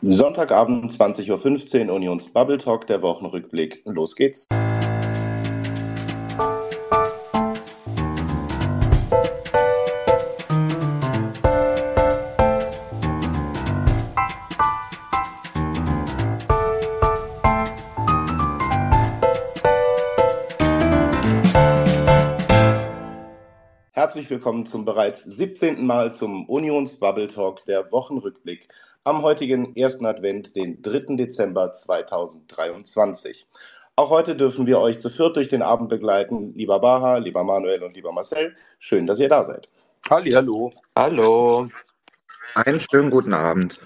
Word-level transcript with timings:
Sonntagabend 0.00 0.92
20.15 0.92 1.88
Uhr 1.88 1.94
Unions 1.96 2.26
Bubble 2.26 2.58
Talk, 2.58 2.86
der 2.86 3.02
Wochenrückblick. 3.02 3.82
Los 3.84 4.14
geht's. 4.14 4.46
Herzlich 23.90 24.30
willkommen 24.30 24.64
zum 24.64 24.84
bereits 24.84 25.24
17. 25.24 25.84
Mal 25.84 26.12
zum 26.12 26.48
Unions 26.48 26.94
Bubble 27.00 27.26
Talk, 27.26 27.64
der 27.64 27.90
Wochenrückblick 27.90 28.68
am 29.08 29.22
heutigen 29.22 29.74
ersten 29.74 30.04
Advent, 30.04 30.54
den 30.54 30.82
3. 30.82 31.16
Dezember 31.16 31.72
2023. 31.72 33.46
Auch 33.96 34.10
heute 34.10 34.36
dürfen 34.36 34.66
wir 34.66 34.78
euch 34.80 35.00
zu 35.00 35.08
viert 35.08 35.36
durch 35.36 35.48
den 35.48 35.62
Abend 35.62 35.88
begleiten. 35.88 36.52
Lieber 36.54 36.78
Baha, 36.78 37.16
lieber 37.16 37.42
Manuel 37.42 37.82
und 37.82 37.96
lieber 37.96 38.12
Marcel, 38.12 38.54
schön, 38.78 39.06
dass 39.06 39.18
ihr 39.18 39.30
da 39.30 39.44
seid. 39.44 39.70
Halli, 40.10 40.30
hallo. 40.32 40.70
Hallo. 40.94 41.68
Einen 42.54 42.80
schönen 42.80 43.10
guten 43.10 43.32
Abend. 43.32 43.80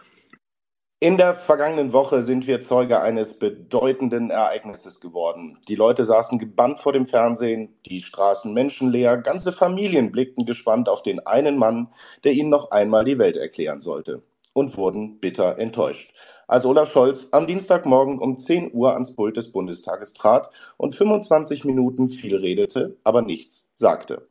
In 0.99 1.17
der 1.17 1.35
vergangenen 1.35 1.93
Woche 1.93 2.25
sind 2.25 2.49
wir 2.49 2.61
Zeuge 2.61 3.01
eines 3.01 3.39
bedeutenden 3.39 4.31
Ereignisses 4.31 5.01
geworden. 5.01 5.59
Die 5.69 5.77
Leute 5.77 6.05
saßen 6.05 6.39
gebannt 6.39 6.81
vor 6.81 6.93
dem 6.93 7.07
Fernsehen, 7.07 7.77
die 7.87 8.01
Straßen 8.01 8.53
menschenleer, 8.53 9.17
ganze 9.19 9.53
Familien 9.53 10.11
blickten 10.11 10.47
gespannt 10.47 10.89
auf 10.89 11.03
den 11.03 11.25
einen 11.27 11.59
Mann, 11.59 11.89
der 12.25 12.33
ihnen 12.33 12.51
noch 12.51 12.73
einmal 12.73 13.05
die 13.05 13.19
Welt 13.19 13.37
erklären 13.37 13.81
sollte 13.81 14.23
und 14.53 14.77
wurden 14.77 15.19
bitter 15.21 15.59
enttäuscht. 15.59 16.15
Als 16.47 16.65
Olaf 16.65 16.93
Scholz 16.93 17.29
am 17.33 17.47
Dienstagmorgen 17.47 18.19
um 18.19 18.39
10 18.39 18.75
Uhr 18.75 18.93
ans 18.93 19.15
Pult 19.15 19.37
des 19.37 19.53
Bundestages 19.53 20.13
trat 20.13 20.51
und 20.77 20.95
25 20.95 21.65
Minuten 21.65 22.11
viel 22.11 22.37
redete, 22.37 22.97
aber 23.05 23.23
nichts 23.23 23.71
sagte. 23.77 24.29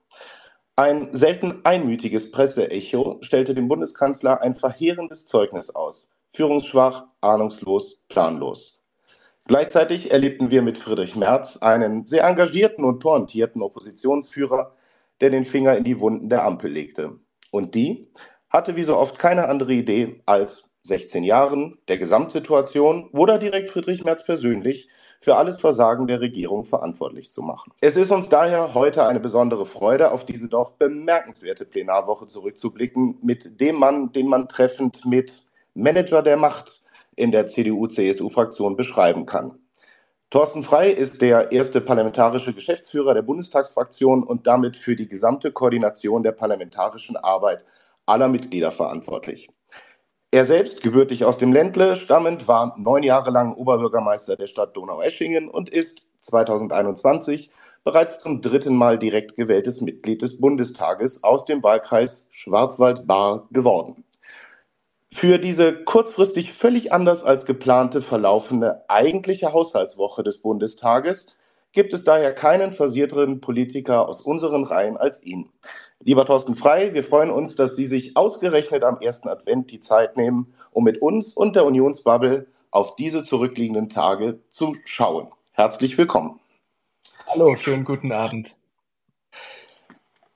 Ein 0.75 1.13
selten 1.13 1.61
einmütiges 1.63 2.31
Presseecho 2.31 3.17
stellte 3.21 3.53
dem 3.53 3.67
Bundeskanzler 3.67 4.41
ein 4.41 4.55
verheerendes 4.55 5.25
Zeugnis 5.25 5.69
aus. 5.69 6.11
Führungsschwach, 6.29 7.05
ahnungslos, 7.21 8.01
planlos. 8.07 8.79
Gleichzeitig 9.45 10.11
erlebten 10.11 10.49
wir 10.49 10.61
mit 10.61 10.77
Friedrich 10.77 11.15
Merz 11.15 11.57
einen 11.57 12.05
sehr 12.05 12.23
engagierten 12.23 12.85
und 12.85 12.99
pointierten 12.99 13.61
Oppositionsführer, 13.61 14.75
der 15.19 15.29
den 15.29 15.43
Finger 15.43 15.75
in 15.75 15.83
die 15.83 15.99
Wunden 15.99 16.29
der 16.29 16.45
Ampel 16.45 16.71
legte. 16.71 17.19
Und 17.51 17.75
die 17.75 18.07
hatte 18.51 18.75
wie 18.75 18.83
so 18.83 18.97
oft 18.97 19.17
keine 19.17 19.47
andere 19.47 19.73
Idee 19.73 20.21
als 20.25 20.65
16 20.83 21.23
Jahren 21.23 21.77
der 21.87 21.97
Gesamtsituation 21.97 23.09
oder 23.13 23.37
direkt 23.37 23.69
Friedrich 23.69 24.03
Merz 24.03 24.23
persönlich 24.23 24.89
für 25.19 25.35
alles 25.35 25.57
Versagen 25.57 26.07
der 26.07 26.21
Regierung 26.21 26.65
verantwortlich 26.65 27.29
zu 27.29 27.43
machen. 27.43 27.71
Es 27.81 27.95
ist 27.95 28.11
uns 28.11 28.29
daher 28.29 28.73
heute 28.73 29.05
eine 29.05 29.19
besondere 29.19 29.67
Freude, 29.67 30.11
auf 30.11 30.25
diese 30.25 30.49
doch 30.49 30.71
bemerkenswerte 30.71 31.65
Plenarwoche 31.65 32.27
zurückzublicken 32.27 33.19
mit 33.21 33.61
dem 33.61 33.75
Mann, 33.75 34.11
den 34.11 34.27
man 34.27 34.49
treffend 34.49 35.05
mit 35.05 35.45
Manager 35.75 36.23
der 36.23 36.37
Macht 36.37 36.81
in 37.15 37.31
der 37.31 37.47
CDU-CSU-Fraktion 37.47 38.75
beschreiben 38.75 39.27
kann. 39.27 39.59
Thorsten 40.31 40.63
Frei 40.63 40.89
ist 40.89 41.21
der 41.21 41.51
erste 41.51 41.81
parlamentarische 41.81 42.53
Geschäftsführer 42.53 43.13
der 43.13 43.21
Bundestagsfraktion 43.21 44.23
und 44.23 44.47
damit 44.47 44.77
für 44.77 44.95
die 44.95 45.07
gesamte 45.07 45.51
Koordination 45.51 46.23
der 46.23 46.31
parlamentarischen 46.31 47.17
Arbeit 47.17 47.65
aller 48.11 48.27
Mitglieder 48.27 48.71
verantwortlich. 48.71 49.49
Er 50.31 50.45
selbst, 50.45 50.81
gebürtig 50.81 51.25
aus 51.25 51.37
dem 51.37 51.51
Ländle 51.51 51.95
stammend, 51.95 52.47
war 52.47 52.75
neun 52.77 53.03
Jahre 53.03 53.31
lang 53.31 53.53
Oberbürgermeister 53.53 54.37
der 54.37 54.47
Stadt 54.47 54.77
Donaueschingen 54.77 55.49
und 55.49 55.69
ist 55.69 56.07
2021 56.21 57.51
bereits 57.83 58.19
zum 58.19 58.41
dritten 58.41 58.75
Mal 58.75 58.97
direkt 58.97 59.35
gewähltes 59.35 59.81
Mitglied 59.81 60.21
des 60.21 60.39
Bundestages 60.39 61.23
aus 61.23 61.45
dem 61.45 61.63
Wahlkreis 61.63 62.27
Schwarzwald-Baar 62.31 63.47
geworden. 63.51 64.05
Für 65.13 65.39
diese 65.39 65.83
kurzfristig 65.83 66.53
völlig 66.53 66.93
anders 66.93 67.23
als 67.23 67.45
geplante 67.45 68.01
verlaufende 68.01 68.85
eigentliche 68.87 69.51
Haushaltswoche 69.51 70.23
des 70.23 70.41
Bundestages 70.41 71.35
gibt 71.73 71.93
es 71.93 72.03
daher 72.03 72.33
keinen 72.33 72.71
versierteren 72.71 73.41
Politiker 73.41 74.07
aus 74.07 74.21
unseren 74.21 74.63
Reihen 74.63 74.95
als 74.95 75.21
ihn. 75.23 75.49
Lieber 76.03 76.25
Thorsten 76.25 76.55
Frei, 76.55 76.95
wir 76.95 77.03
freuen 77.03 77.29
uns, 77.29 77.55
dass 77.55 77.75
Sie 77.75 77.85
sich 77.85 78.17
ausgerechnet 78.17 78.83
am 78.83 78.99
ersten 79.01 79.29
Advent 79.29 79.69
die 79.69 79.79
Zeit 79.79 80.17
nehmen, 80.17 80.51
um 80.71 80.83
mit 80.83 80.99
uns 80.99 81.31
und 81.33 81.55
der 81.55 81.63
Unionsbubble 81.63 82.47
auf 82.71 82.95
diese 82.95 83.23
zurückliegenden 83.23 83.87
Tage 83.87 84.39
zu 84.49 84.75
schauen. 84.85 85.27
Herzlich 85.53 85.99
willkommen. 85.99 86.39
Hallo, 87.27 87.55
schönen 87.55 87.85
guten 87.85 88.11
Abend. 88.11 88.55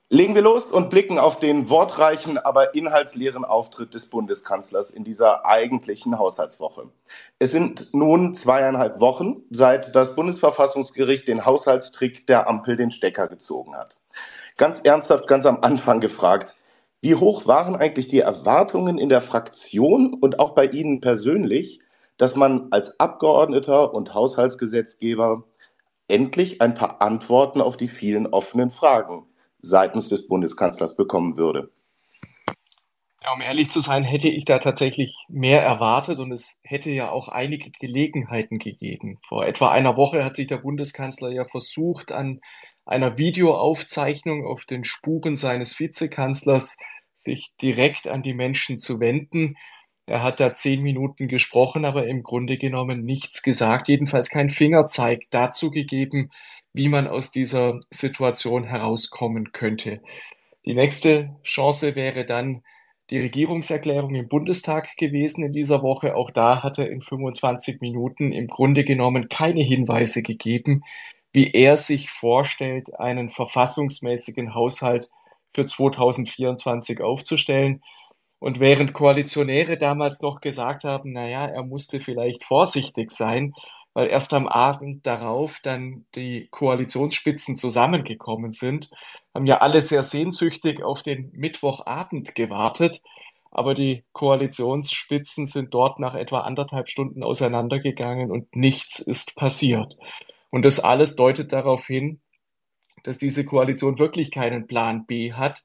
Legen 0.08 0.36
wir 0.36 0.42
los 0.42 0.66
und 0.66 0.88
blicken 0.88 1.18
auf 1.18 1.40
den 1.40 1.68
wortreichen, 1.68 2.38
aber 2.38 2.76
inhaltsleeren 2.76 3.44
Auftritt 3.44 3.92
des 3.92 4.08
Bundeskanzlers 4.08 4.90
in 4.90 5.02
dieser 5.02 5.46
eigentlichen 5.46 6.16
Haushaltswoche. 6.16 6.92
Es 7.40 7.50
sind 7.50 7.92
nun 7.92 8.34
zweieinhalb 8.34 9.00
Wochen, 9.00 9.42
seit 9.50 9.96
das 9.96 10.14
Bundesverfassungsgericht 10.14 11.26
den 11.26 11.44
Haushaltstrick 11.44 12.24
der 12.28 12.48
Ampel 12.48 12.76
den 12.76 12.92
Stecker 12.92 13.26
gezogen 13.26 13.74
hat 13.76 13.96
ganz 14.56 14.80
ernsthaft 14.80 15.28
ganz 15.28 15.46
am 15.46 15.58
Anfang 15.62 16.00
gefragt, 16.00 16.54
wie 17.02 17.14
hoch 17.14 17.46
waren 17.46 17.76
eigentlich 17.76 18.08
die 18.08 18.20
Erwartungen 18.20 18.98
in 18.98 19.08
der 19.08 19.20
Fraktion 19.20 20.14
und 20.14 20.40
auch 20.40 20.54
bei 20.54 20.66
Ihnen 20.66 21.00
persönlich, 21.00 21.80
dass 22.16 22.36
man 22.36 22.68
als 22.70 22.98
Abgeordneter 22.98 23.92
und 23.92 24.14
Haushaltsgesetzgeber 24.14 25.44
endlich 26.08 26.60
ein 26.62 26.74
paar 26.74 27.02
Antworten 27.02 27.60
auf 27.60 27.76
die 27.76 27.88
vielen 27.88 28.26
offenen 28.26 28.70
Fragen 28.70 29.26
seitens 29.58 30.08
des 30.08 30.26
Bundeskanzlers 30.28 30.96
bekommen 30.96 31.36
würde? 31.36 31.70
Ja, 33.22 33.32
um 33.32 33.40
ehrlich 33.40 33.70
zu 33.70 33.80
sein, 33.80 34.04
hätte 34.04 34.28
ich 34.28 34.44
da 34.44 34.60
tatsächlich 34.60 35.26
mehr 35.28 35.60
erwartet 35.60 36.20
und 36.20 36.30
es 36.30 36.60
hätte 36.62 36.90
ja 36.90 37.10
auch 37.10 37.28
einige 37.28 37.72
Gelegenheiten 37.72 38.58
gegeben. 38.58 39.18
Vor 39.26 39.44
etwa 39.44 39.70
einer 39.70 39.96
Woche 39.96 40.24
hat 40.24 40.36
sich 40.36 40.46
der 40.46 40.58
Bundeskanzler 40.58 41.30
ja 41.30 41.44
versucht, 41.44 42.12
an 42.12 42.40
einer 42.86 43.18
Videoaufzeichnung 43.18 44.46
auf 44.46 44.64
den 44.64 44.84
Spuren 44.84 45.36
seines 45.36 45.78
Vizekanzlers 45.78 46.76
sich 47.14 47.52
direkt 47.60 48.06
an 48.06 48.22
die 48.22 48.34
Menschen 48.34 48.78
zu 48.78 49.00
wenden. 49.00 49.56
Er 50.06 50.22
hat 50.22 50.38
da 50.38 50.54
zehn 50.54 50.82
Minuten 50.82 51.26
gesprochen, 51.26 51.84
aber 51.84 52.06
im 52.06 52.22
Grunde 52.22 52.56
genommen 52.56 53.04
nichts 53.04 53.42
gesagt, 53.42 53.88
jedenfalls 53.88 54.30
kein 54.30 54.50
Fingerzeig 54.50 55.24
dazu 55.30 55.72
gegeben, 55.72 56.30
wie 56.72 56.88
man 56.88 57.08
aus 57.08 57.32
dieser 57.32 57.80
Situation 57.90 58.64
herauskommen 58.64 59.50
könnte. 59.50 60.00
Die 60.64 60.74
nächste 60.74 61.36
Chance 61.42 61.96
wäre 61.96 62.24
dann 62.24 62.62
die 63.10 63.18
Regierungserklärung 63.18 64.14
im 64.14 64.28
Bundestag 64.28 64.96
gewesen 64.96 65.44
in 65.44 65.52
dieser 65.52 65.82
Woche. 65.82 66.14
Auch 66.14 66.30
da 66.30 66.62
hat 66.62 66.78
er 66.78 66.90
in 66.90 67.00
25 67.00 67.80
Minuten 67.80 68.32
im 68.32 68.46
Grunde 68.46 68.84
genommen 68.84 69.28
keine 69.28 69.62
Hinweise 69.62 70.22
gegeben, 70.22 70.82
wie 71.36 71.50
er 71.52 71.76
sich 71.76 72.08
vorstellt, 72.08 72.98
einen 72.98 73.28
verfassungsmäßigen 73.28 74.54
Haushalt 74.54 75.10
für 75.54 75.66
2024 75.66 77.02
aufzustellen. 77.02 77.82
Und 78.38 78.58
während 78.58 78.94
Koalitionäre 78.94 79.76
damals 79.76 80.22
noch 80.22 80.40
gesagt 80.40 80.84
haben, 80.84 81.12
naja, 81.12 81.44
er 81.44 81.62
musste 81.62 82.00
vielleicht 82.00 82.42
vorsichtig 82.42 83.10
sein, 83.10 83.52
weil 83.92 84.08
erst 84.08 84.32
am 84.32 84.48
Abend 84.48 85.06
darauf 85.06 85.60
dann 85.62 86.06
die 86.14 86.48
Koalitionsspitzen 86.50 87.58
zusammengekommen 87.58 88.52
sind, 88.52 88.88
haben 89.34 89.44
ja 89.44 89.58
alle 89.58 89.82
sehr 89.82 90.04
sehnsüchtig 90.04 90.82
auf 90.82 91.02
den 91.02 91.32
Mittwochabend 91.34 92.34
gewartet. 92.34 93.02
Aber 93.50 93.74
die 93.74 94.06
Koalitionsspitzen 94.14 95.44
sind 95.44 95.74
dort 95.74 95.98
nach 95.98 96.14
etwa 96.14 96.40
anderthalb 96.40 96.88
Stunden 96.88 97.22
auseinandergegangen 97.22 98.30
und 98.30 98.56
nichts 98.56 99.00
ist 99.00 99.34
passiert. 99.34 99.98
Und 100.56 100.64
das 100.64 100.80
alles 100.80 101.16
deutet 101.16 101.52
darauf 101.52 101.86
hin, 101.86 102.22
dass 103.02 103.18
diese 103.18 103.44
Koalition 103.44 103.98
wirklich 103.98 104.30
keinen 104.30 104.66
Plan 104.66 105.04
B 105.04 105.34
hat 105.34 105.62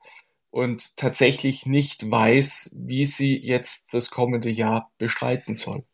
und 0.50 0.98
tatsächlich 0.98 1.66
nicht 1.66 2.12
weiß, 2.12 2.76
wie 2.78 3.06
sie 3.06 3.38
jetzt 3.38 3.94
das 3.94 4.10
kommende 4.10 4.50
Jahr 4.50 4.92
bestreiten 4.98 5.56
soll. 5.56 5.86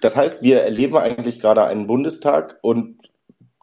Das 0.00 0.16
heißt, 0.16 0.42
wir 0.42 0.62
erleben 0.62 0.96
eigentlich 0.96 1.38
gerade 1.38 1.64
einen 1.64 1.86
Bundestag 1.86 2.58
und 2.60 3.08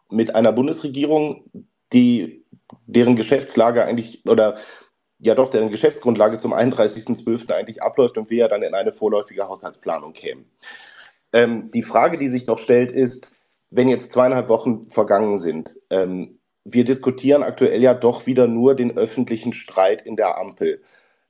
mit 0.08 0.34
einer 0.34 0.52
Bundesregierung, 0.52 1.50
die 1.92 2.46
deren 2.86 3.16
Geschäftslage 3.16 3.84
eigentlich 3.84 4.24
oder 4.24 4.56
ja 5.18 5.34
doch 5.34 5.50
deren 5.50 5.70
Geschäftsgrundlage 5.70 6.38
zum 6.38 6.54
31.12. 6.54 7.52
eigentlich 7.52 7.82
abläuft 7.82 8.16
und 8.16 8.30
wir 8.30 8.38
ja 8.38 8.48
dann 8.48 8.62
in 8.62 8.72
eine 8.72 8.90
vorläufige 8.90 9.48
Haushaltsplanung 9.48 10.14
kämen. 10.14 10.50
Ähm, 11.32 11.70
die 11.72 11.82
Frage, 11.82 12.18
die 12.18 12.28
sich 12.28 12.46
noch 12.46 12.58
stellt, 12.58 12.92
ist, 12.92 13.34
wenn 13.70 13.88
jetzt 13.88 14.12
zweieinhalb 14.12 14.48
Wochen 14.48 14.88
vergangen 14.90 15.38
sind, 15.38 15.80
ähm, 15.90 16.38
wir 16.64 16.84
diskutieren 16.84 17.42
aktuell 17.42 17.82
ja 17.82 17.94
doch 17.94 18.26
wieder 18.26 18.46
nur 18.46 18.74
den 18.74 18.96
öffentlichen 18.96 19.52
Streit 19.52 20.02
in 20.02 20.16
der 20.16 20.38
Ampel. 20.38 20.82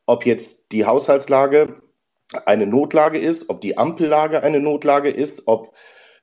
Ob 0.07 0.27
jetzt 0.27 0.73
die 0.73 0.85
Haushaltslage 0.85 1.81
eine 2.47 2.67
Notlage 2.67 3.19
ist, 3.19 3.49
ob 3.49 3.61
die 3.61 3.79
Ampellage 3.79 4.43
eine 4.43 4.61
Notlage 4.61 5.11
ist, 5.11 5.47
ob 5.47 5.75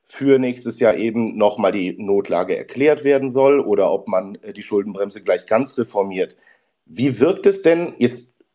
für 0.04 0.40
nächstes 0.40 0.80
Jahr 0.80 0.96
eben 0.96 1.38
nochmal 1.38 1.72
die 1.72 1.96
Notlage 1.98 2.58
erklärt 2.58 3.04
werden 3.04 3.30
soll 3.30 3.60
oder 3.60 3.92
ob 3.92 4.08
man 4.08 4.36
äh, 4.42 4.54
die 4.54 4.64
Schuldenbremse 4.64 5.22
gleich 5.22 5.46
ganz 5.46 5.78
reformiert. 5.78 6.36
Wie 6.86 7.20
wirkt 7.20 7.46
es 7.46 7.62
denn? 7.62 7.94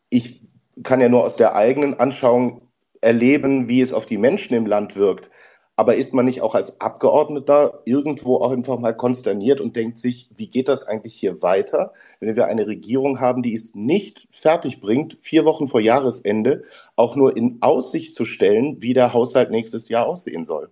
Ich 0.09 0.41
kann 0.83 0.99
ja 0.99 1.07
nur 1.07 1.23
aus 1.23 1.37
der 1.37 1.55
eigenen 1.55 1.93
Anschauung 1.93 2.64
erleben, 3.05 3.69
wie 3.69 3.81
es 3.81 3.93
auf 3.93 4.05
die 4.05 4.17
Menschen 4.17 4.55
im 4.55 4.65
Land 4.65 4.95
wirkt. 4.97 5.29
Aber 5.77 5.95
ist 5.95 6.13
man 6.13 6.25
nicht 6.25 6.41
auch 6.41 6.55
als 6.55 6.79
Abgeordneter 6.81 7.81
irgendwo 7.85 8.37
auch 8.37 8.51
einfach 8.51 8.79
mal 8.79 8.95
konsterniert 8.95 9.61
und 9.61 9.75
denkt 9.75 9.99
sich, 9.99 10.29
wie 10.35 10.47
geht 10.47 10.69
das 10.69 10.83
eigentlich 10.83 11.13
hier 11.13 11.41
weiter, 11.41 11.93
wenn 12.19 12.35
wir 12.35 12.47
eine 12.47 12.65
Regierung 12.65 13.19
haben, 13.19 13.43
die 13.43 13.53
es 13.53 13.75
nicht 13.75 14.27
fertig 14.31 14.79
bringt, 14.79 15.17
vier 15.21 15.45
Wochen 15.45 15.67
vor 15.67 15.81
Jahresende 15.81 16.63
auch 16.95 17.15
nur 17.15 17.35
in 17.37 17.57
Aussicht 17.61 18.15
zu 18.15 18.25
stellen, 18.25 18.81
wie 18.81 18.93
der 18.93 19.13
Haushalt 19.13 19.51
nächstes 19.51 19.89
Jahr 19.89 20.07
aussehen 20.07 20.45
soll? 20.45 20.69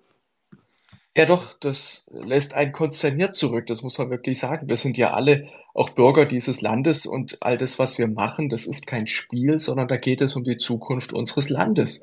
Ja, 1.15 1.27
doch, 1.27 1.53
das 1.59 2.03
lässt 2.07 2.55
einen 2.55 2.71
konsterniert 2.71 3.35
zurück, 3.35 3.67
das 3.67 3.83
muss 3.83 3.99
man 3.99 4.09
wirklich 4.09 4.39
sagen. 4.39 4.67
Wir 4.67 4.77
sind 4.77 4.97
ja 4.97 5.13
alle 5.13 5.47
auch 5.75 5.91
Bürger 5.91 6.25
dieses 6.25 6.61
Landes 6.61 7.05
und 7.05 7.37
all 7.41 7.55
das, 7.55 7.77
was 7.77 7.99
wir 7.99 8.07
machen, 8.07 8.49
das 8.49 8.65
ist 8.65 8.87
kein 8.87 9.05
Spiel, 9.05 9.59
sondern 9.59 9.87
da 9.87 9.97
geht 9.97 10.21
es 10.21 10.35
um 10.35 10.43
die 10.43 10.57
Zukunft 10.57 11.13
unseres 11.13 11.49
Landes. 11.49 12.01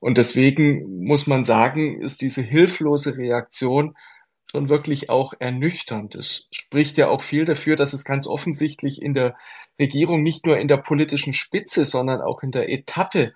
Und 0.00 0.18
deswegen 0.18 1.04
muss 1.04 1.28
man 1.28 1.44
sagen, 1.44 2.00
ist 2.02 2.20
diese 2.20 2.42
hilflose 2.42 3.16
Reaktion 3.16 3.96
schon 4.50 4.68
wirklich 4.68 5.08
auch 5.08 5.34
ernüchternd. 5.38 6.16
Es 6.16 6.48
spricht 6.50 6.98
ja 6.98 7.08
auch 7.08 7.22
viel 7.22 7.44
dafür, 7.44 7.76
dass 7.76 7.92
es 7.92 8.04
ganz 8.04 8.26
offensichtlich 8.26 9.02
in 9.02 9.14
der 9.14 9.36
Regierung 9.78 10.22
nicht 10.24 10.46
nur 10.46 10.58
in 10.58 10.68
der 10.68 10.78
politischen 10.78 11.34
Spitze, 11.34 11.84
sondern 11.84 12.20
auch 12.22 12.42
in 12.42 12.50
der 12.50 12.70
Etappe 12.70 13.34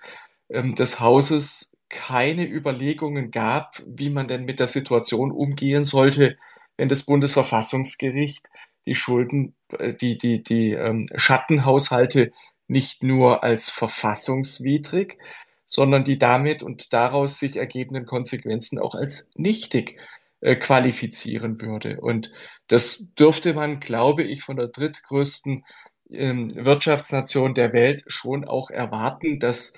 ähm, 0.48 0.74
des 0.74 1.00
Hauses 1.00 1.71
keine 1.92 2.48
Überlegungen 2.48 3.30
gab, 3.30 3.80
wie 3.86 4.10
man 4.10 4.26
denn 4.26 4.44
mit 4.44 4.58
der 4.58 4.66
Situation 4.66 5.30
umgehen 5.30 5.84
sollte, 5.84 6.36
wenn 6.76 6.88
das 6.88 7.04
Bundesverfassungsgericht 7.04 8.48
die 8.86 8.94
Schulden, 8.96 9.54
äh, 9.78 9.94
die, 9.94 10.18
die, 10.18 10.42
die 10.42 10.72
ähm, 10.72 11.08
Schattenhaushalte 11.14 12.32
nicht 12.66 13.02
nur 13.04 13.44
als 13.44 13.70
verfassungswidrig, 13.70 15.18
sondern 15.66 16.04
die 16.04 16.18
damit 16.18 16.62
und 16.62 16.92
daraus 16.92 17.38
sich 17.38 17.56
ergebenden 17.56 18.06
Konsequenzen 18.06 18.78
auch 18.78 18.94
als 18.94 19.30
nichtig 19.34 20.00
äh, 20.40 20.56
qualifizieren 20.56 21.60
würde. 21.60 22.00
Und 22.00 22.32
das 22.68 23.12
dürfte 23.18 23.54
man, 23.54 23.80
glaube 23.80 24.22
ich, 24.22 24.42
von 24.42 24.56
der 24.56 24.68
drittgrößten 24.68 25.64
ähm, 26.10 26.54
Wirtschaftsnation 26.54 27.54
der 27.54 27.72
Welt 27.72 28.04
schon 28.06 28.44
auch 28.44 28.70
erwarten, 28.70 29.38
dass 29.40 29.72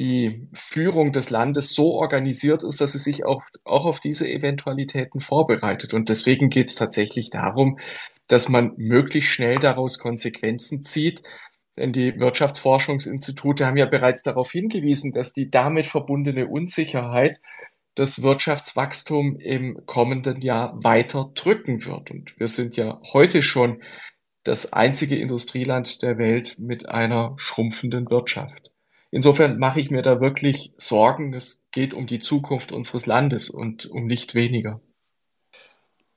die 0.00 0.48
Führung 0.54 1.12
des 1.12 1.28
Landes 1.28 1.74
so 1.74 1.92
organisiert 1.92 2.64
ist, 2.64 2.80
dass 2.80 2.92
sie 2.92 2.98
sich 2.98 3.26
auch, 3.26 3.42
auch 3.64 3.84
auf 3.84 4.00
diese 4.00 4.26
Eventualitäten 4.26 5.20
vorbereitet. 5.20 5.92
Und 5.92 6.08
deswegen 6.08 6.48
geht 6.48 6.68
es 6.68 6.74
tatsächlich 6.74 7.28
darum, 7.28 7.78
dass 8.26 8.48
man 8.48 8.72
möglichst 8.78 9.30
schnell 9.30 9.58
daraus 9.58 9.98
Konsequenzen 9.98 10.82
zieht, 10.82 11.22
denn 11.76 11.92
die 11.92 12.18
Wirtschaftsforschungsinstitute 12.18 13.66
haben 13.66 13.76
ja 13.76 13.86
bereits 13.86 14.22
darauf 14.22 14.50
hingewiesen, 14.50 15.12
dass 15.12 15.34
die 15.34 15.50
damit 15.50 15.86
verbundene 15.86 16.46
Unsicherheit 16.46 17.38
das 17.94 18.22
Wirtschaftswachstum 18.22 19.38
im 19.38 19.84
kommenden 19.84 20.40
Jahr 20.40 20.82
weiter 20.82 21.30
drücken 21.34 21.84
wird. 21.84 22.10
Und 22.10 22.38
wir 22.38 22.48
sind 22.48 22.76
ja 22.76 23.00
heute 23.12 23.42
schon 23.42 23.82
das 24.44 24.72
einzige 24.72 25.16
Industrieland 25.16 26.02
der 26.02 26.16
Welt 26.16 26.56
mit 26.58 26.88
einer 26.88 27.34
schrumpfenden 27.36 28.08
Wirtschaft. 28.10 28.69
Insofern 29.10 29.58
mache 29.58 29.80
ich 29.80 29.90
mir 29.90 30.02
da 30.02 30.20
wirklich 30.20 30.72
Sorgen. 30.76 31.34
Es 31.34 31.66
geht 31.72 31.94
um 31.94 32.06
die 32.06 32.20
Zukunft 32.20 32.70
unseres 32.70 33.06
Landes 33.06 33.50
und 33.50 33.86
um 33.86 34.06
nicht 34.06 34.34
weniger. 34.34 34.80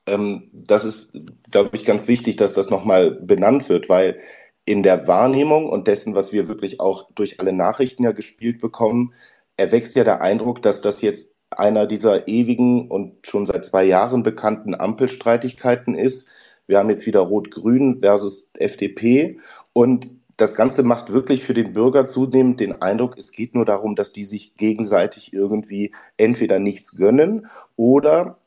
Ähm, 0.06 0.50
das 0.54 0.84
ist, 0.84 1.18
glaube 1.50 1.76
ich, 1.76 1.86
ganz 1.86 2.08
wichtig, 2.08 2.36
dass 2.36 2.54
das 2.54 2.70
nochmal 2.70 3.12
benannt 3.12 3.70
wird, 3.70 3.90
weil 3.90 4.20
in 4.66 4.84
der 4.84 5.08
Wahrnehmung 5.08 5.68
und 5.68 5.88
dessen, 5.88 6.16
was 6.16 6.32
wir 6.32 6.48
wirklich 6.48 6.80
auch 6.80 7.10
durch 7.16 7.40
alle 7.40 7.54
Nachrichten 7.54 8.04
ja 8.04 8.12
gespielt 8.12 8.60
bekommen, 8.60 9.14
erwächst 9.58 9.96
ja 9.96 10.04
der 10.04 10.22
Eindruck, 10.22 10.62
dass 10.62 10.82
das 10.82 11.02
jetzt 11.02 11.34
einer 11.50 11.86
dieser 11.86 12.28
ewigen 12.28 12.90
und 12.90 13.28
schon 13.28 13.46
seit 13.46 13.66
zwei 13.66 13.84
Jahren 13.84 14.24
bekannten 14.24 14.76
Ampelstreitigkeiten 14.76 15.96
ist. 15.96 16.30
Wir 16.66 16.80
haben 16.80 16.90
jetzt 16.90 17.06
wieder 17.06 17.20
Rot-Grün 17.20 18.00
versus 18.02 18.50
FDP 18.54 19.40
und 19.74 20.10
das 20.38 20.56
Ganze 20.56 20.84
macht 20.84 21.14
wirklich 21.14 21.44
für 21.44 21.54
den 21.54 21.74
Bürger 21.74 22.06
zunehmend 22.06 22.60
den 22.60 22.82
Eindruck, 22.82 23.18
es 23.18 23.32
geht 23.32 23.54
nur 23.54 23.66
darum, 23.66 23.96
dass 23.96 24.12
die 24.12 24.26
sich 24.26 24.56
gegenseitig 24.56 25.34
irgendwie 25.34 25.94
entweder 26.18 26.60
nichts 26.60 26.96
gönnen 26.96 27.48
oder 27.76 28.38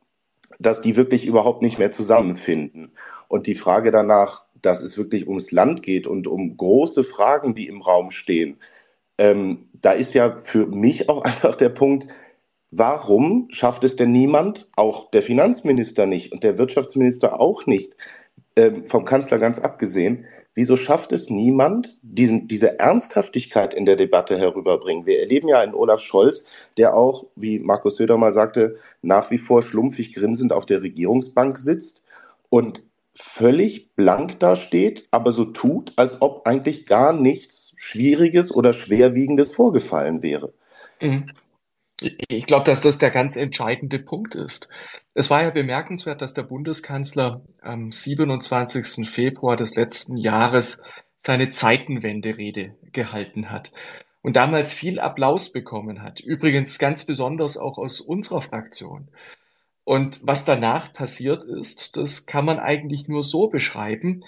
dass 0.59 0.81
die 0.81 0.97
wirklich 0.97 1.27
überhaupt 1.27 1.63
nicht 1.63 1.79
mehr 1.79 1.93
zusammenfinden. 1.93 2.93
Und 3.29 3.47
die 3.47 3.55
Frage 3.55 3.91
danach, 3.91 4.45
dass 4.63 4.83
es 4.83 4.97
wirklich 4.97 5.29
ums 5.29 5.51
Land 5.53 5.83
geht 5.83 6.07
und 6.07 6.27
um 6.29 6.57
große 6.57 7.05
Fragen, 7.05 7.55
die 7.55 7.67
im 7.67 7.81
Raum 7.83 8.11
stehen, 8.11 8.59
ähm, 9.19 9.69
da 9.73 9.93
ist 9.93 10.15
ja 10.15 10.37
für 10.37 10.67
mich 10.67 11.09
auch 11.09 11.23
einfach 11.25 11.55
der 11.55 11.69
Punkt, 11.69 12.09
warum 12.71 13.49
schafft 13.51 13.85
es 13.85 13.97
denn 13.97 14.13
niemand, 14.13 14.69
auch 14.77 15.11
der 15.11 15.23
Finanzminister 15.23 16.07
nicht 16.07 16.33
und 16.33 16.43
der 16.43 16.59
Wirtschaftsminister 16.59 17.41
auch 17.41 17.67
nicht, 17.67 17.93
ähm, 18.57 18.87
vom 18.87 19.05
Kanzler 19.05 19.39
ganz 19.39 19.59
abgesehen, 19.59 20.25
wieso 20.57 20.77
schafft 20.77 21.13
es 21.13 21.31
niemand, 21.31 21.99
diesen, 22.03 22.49
diese 22.49 22.81
Ernsthaftigkeit 22.81 23.73
in 23.73 23.85
der 23.85 23.95
Debatte 23.95 24.39
herüberbringen? 24.39 25.07
Wir 25.07 25.21
erleben 25.21 25.47
ja 25.47 25.61
einen 25.61 25.75
Olaf 25.75 26.01
Scholz, 26.01 26.45
der 26.77 26.97
auch, 26.97 27.27
wie 27.37 27.61
Markus 27.61 27.97
Söder 27.97 28.17
mal 28.17 28.33
sagte, 28.33 28.79
nach 29.03 29.31
wie 29.31 29.39
vor 29.39 29.63
schlumpfig 29.63 30.15
grinsend 30.15 30.53
auf 30.53 30.67
der 30.67 30.83
Regierungsbank 30.83 31.59
sitzt 31.59 32.03
und 32.49 32.83
völlig 33.15 33.95
blank 33.95 34.41
dasteht, 34.41 35.07
aber 35.11 35.31
so 35.31 35.45
tut, 35.45 35.93
als 35.97 36.21
ob 36.21 36.47
eigentlich 36.47 36.87
gar 36.87 37.13
nichts 37.13 37.75
Schwieriges 37.77 38.55
oder 38.55 38.73
Schwerwiegendes 38.73 39.55
vorgefallen 39.55 40.23
wäre. 40.23 40.53
Mhm. 41.01 41.31
Ich 42.01 42.47
glaube, 42.47 42.65
dass 42.65 42.83
das 42.83 42.99
der 42.99 43.11
ganz 43.11 43.37
entscheidende 43.37 43.99
Punkt 43.99 44.35
ist. 44.35 44.69
Es 45.15 45.31
war 45.31 45.43
ja 45.43 45.51
bemerkenswert, 45.51 46.21
dass 46.21 46.35
der 46.35 46.43
Bundeskanzler 46.43 47.43
am 47.63 47.91
27. 47.91 49.09
Februar 49.09 49.57
des 49.57 49.77
letzten 49.77 50.19
Jahres 50.19 50.83
seine 51.19 51.51
Zeitenwende-Rede 51.51 52.77
gehalten 52.93 53.51
hat 53.51 53.73
und 54.21 54.37
damals 54.37 54.75
viel 54.75 55.01
Applaus 55.01 55.53
bekommen 55.53 56.03
hat. 56.03 56.21
Übrigens 56.21 56.79
ganz 56.79 57.05
besonders 57.05 57.57
auch 57.57 57.79
aus 57.79 58.01
unserer 58.01 58.43
Fraktion. 58.43 59.09
Und 59.85 60.21
was 60.23 60.45
danach 60.45 60.93
passiert 60.93 61.45
ist, 61.45 61.97
das 61.97 62.27
kann 62.27 62.45
man 62.45 62.59
eigentlich 62.59 63.09
nur 63.09 63.23
so 63.23 63.49
beschreiben. 63.49 64.25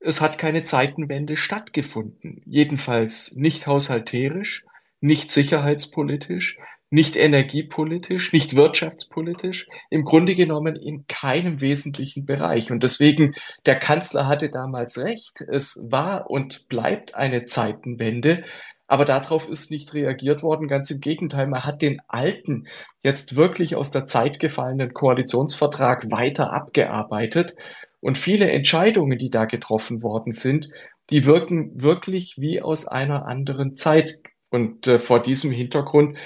Es 0.00 0.20
hat 0.20 0.38
keine 0.38 0.64
Zeitenwende 0.64 1.36
stattgefunden. 1.36 2.42
Jedenfalls 2.44 3.32
nicht 3.34 3.66
haushalterisch, 3.66 4.66
nicht 5.00 5.30
sicherheitspolitisch, 5.30 6.58
nicht 6.90 7.16
energiepolitisch, 7.16 8.32
nicht 8.32 8.56
wirtschaftspolitisch, 8.56 9.68
im 9.90 10.04
Grunde 10.04 10.34
genommen 10.34 10.76
in 10.76 11.06
keinem 11.06 11.60
wesentlichen 11.60 12.24
Bereich. 12.24 12.70
Und 12.70 12.82
deswegen, 12.82 13.34
der 13.66 13.76
Kanzler 13.76 14.26
hatte 14.26 14.48
damals 14.48 14.98
recht. 14.98 15.40
Es 15.42 15.78
war 15.82 16.30
und 16.30 16.68
bleibt 16.68 17.14
eine 17.14 17.44
Zeitenwende. 17.44 18.44
Aber 18.86 19.04
darauf 19.04 19.48
ist 19.50 19.70
nicht 19.70 19.92
reagiert 19.92 20.42
worden. 20.42 20.66
Ganz 20.66 20.90
im 20.90 21.00
Gegenteil, 21.00 21.46
man 21.46 21.64
hat 21.64 21.82
den 21.82 22.00
alten, 22.08 22.66
jetzt 23.02 23.36
wirklich 23.36 23.76
aus 23.76 23.90
der 23.90 24.06
Zeit 24.06 24.40
gefallenen 24.40 24.94
Koalitionsvertrag 24.94 26.10
weiter 26.10 26.54
abgearbeitet. 26.54 27.54
Und 28.00 28.16
viele 28.16 28.50
Entscheidungen, 28.50 29.18
die 29.18 29.28
da 29.28 29.44
getroffen 29.44 30.02
worden 30.02 30.32
sind, 30.32 30.70
die 31.10 31.26
wirken 31.26 31.82
wirklich 31.82 32.36
wie 32.38 32.62
aus 32.62 32.86
einer 32.86 33.26
anderen 33.26 33.76
Zeit. 33.76 34.20
Und 34.50 34.86
äh, 34.86 34.98
vor 34.98 35.22
diesem 35.22 35.50
Hintergrund 35.50 36.16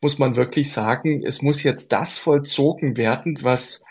muss 0.00 0.18
man 0.18 0.36
wirklich 0.36 0.72
sagen, 0.72 1.22
es 1.24 1.42
muss 1.42 1.62
jetzt 1.62 1.92
das 1.92 2.18
vollzogen 2.18 2.96
werden, 2.96 3.38
was 3.42 3.84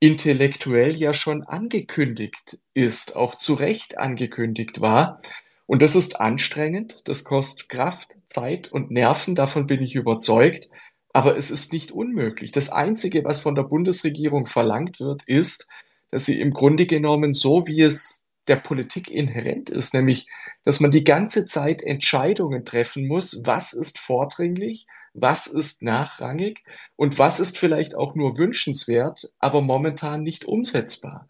intellektuell 0.00 0.96
ja 0.96 1.14
schon 1.14 1.42
angekündigt 1.42 2.58
ist, 2.74 3.16
auch 3.16 3.36
zu 3.36 3.54
Recht 3.54 3.98
angekündigt 3.98 4.80
war. 4.80 5.20
Und 5.66 5.82
das 5.82 5.94
ist 5.94 6.20
anstrengend, 6.20 7.00
das 7.04 7.24
kostet 7.24 7.68
Kraft, 7.68 8.18
Zeit 8.28 8.70
und 8.70 8.90
Nerven, 8.90 9.34
davon 9.34 9.66
bin 9.66 9.82
ich 9.82 9.94
überzeugt. 9.94 10.68
Aber 11.12 11.36
es 11.36 11.50
ist 11.50 11.72
nicht 11.72 11.92
unmöglich. 11.92 12.50
Das 12.52 12.70
Einzige, 12.70 13.24
was 13.24 13.40
von 13.40 13.54
der 13.54 13.62
Bundesregierung 13.62 14.46
verlangt 14.46 14.98
wird, 15.00 15.22
ist, 15.24 15.66
dass 16.10 16.26
sie 16.26 16.40
im 16.40 16.52
Grunde 16.52 16.86
genommen 16.86 17.34
so, 17.34 17.66
wie 17.66 17.82
es 17.82 18.22
der 18.46 18.56
Politik 18.56 19.10
inhärent 19.10 19.70
ist, 19.70 19.94
nämlich, 19.94 20.28
dass 20.64 20.80
man 20.80 20.90
die 20.90 21.04
ganze 21.04 21.46
Zeit 21.46 21.82
Entscheidungen 21.82 22.64
treffen 22.64 23.06
muss, 23.06 23.40
was 23.44 23.72
ist 23.72 23.98
vordringlich, 23.98 24.86
was 25.14 25.46
ist 25.46 25.82
nachrangig 25.82 26.64
und 26.96 27.18
was 27.18 27.40
ist 27.40 27.56
vielleicht 27.56 27.94
auch 27.94 28.14
nur 28.14 28.36
wünschenswert, 28.36 29.30
aber 29.38 29.62
momentan 29.62 30.22
nicht 30.22 30.44
umsetzbar. 30.44 31.28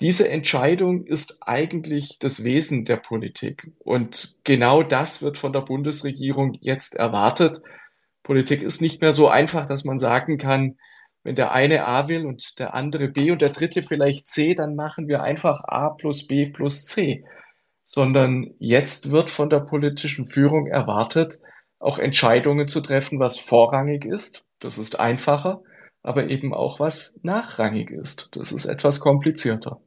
Diese 0.00 0.28
Entscheidung 0.28 1.04
ist 1.04 1.38
eigentlich 1.40 2.18
das 2.18 2.44
Wesen 2.44 2.84
der 2.84 2.98
Politik. 2.98 3.72
Und 3.78 4.36
genau 4.44 4.82
das 4.82 5.22
wird 5.22 5.38
von 5.38 5.52
der 5.52 5.62
Bundesregierung 5.62 6.56
jetzt 6.60 6.94
erwartet. 6.94 7.62
Politik 8.22 8.62
ist 8.62 8.80
nicht 8.80 9.00
mehr 9.00 9.12
so 9.12 9.28
einfach, 9.28 9.66
dass 9.66 9.84
man 9.84 9.98
sagen 9.98 10.38
kann, 10.38 10.76
wenn 11.24 11.34
der 11.34 11.52
eine 11.52 11.86
A 11.86 12.06
will 12.08 12.26
und 12.26 12.58
der 12.60 12.74
andere 12.74 13.08
B 13.08 13.32
und 13.32 13.42
der 13.42 13.48
dritte 13.50 13.82
vielleicht 13.82 14.28
C, 14.28 14.54
dann 14.54 14.76
machen 14.76 15.08
wir 15.08 15.22
einfach 15.22 15.64
A 15.64 15.88
plus 15.90 16.26
B 16.26 16.46
plus 16.46 16.84
C. 16.84 17.24
Sondern 17.84 18.54
jetzt 18.58 19.10
wird 19.10 19.30
von 19.30 19.48
der 19.48 19.60
politischen 19.60 20.26
Führung 20.26 20.66
erwartet, 20.66 21.40
auch 21.78 21.98
Entscheidungen 21.98 22.68
zu 22.68 22.80
treffen, 22.80 23.18
was 23.18 23.38
vorrangig 23.38 24.04
ist. 24.04 24.44
Das 24.60 24.78
ist 24.78 24.98
einfacher, 24.98 25.62
aber 26.02 26.28
eben 26.28 26.54
auch 26.54 26.80
was 26.80 27.20
nachrangig 27.22 27.90
ist. 27.90 28.28
Das 28.32 28.52
ist 28.52 28.64
etwas 28.64 29.00
komplizierter. 29.00 29.80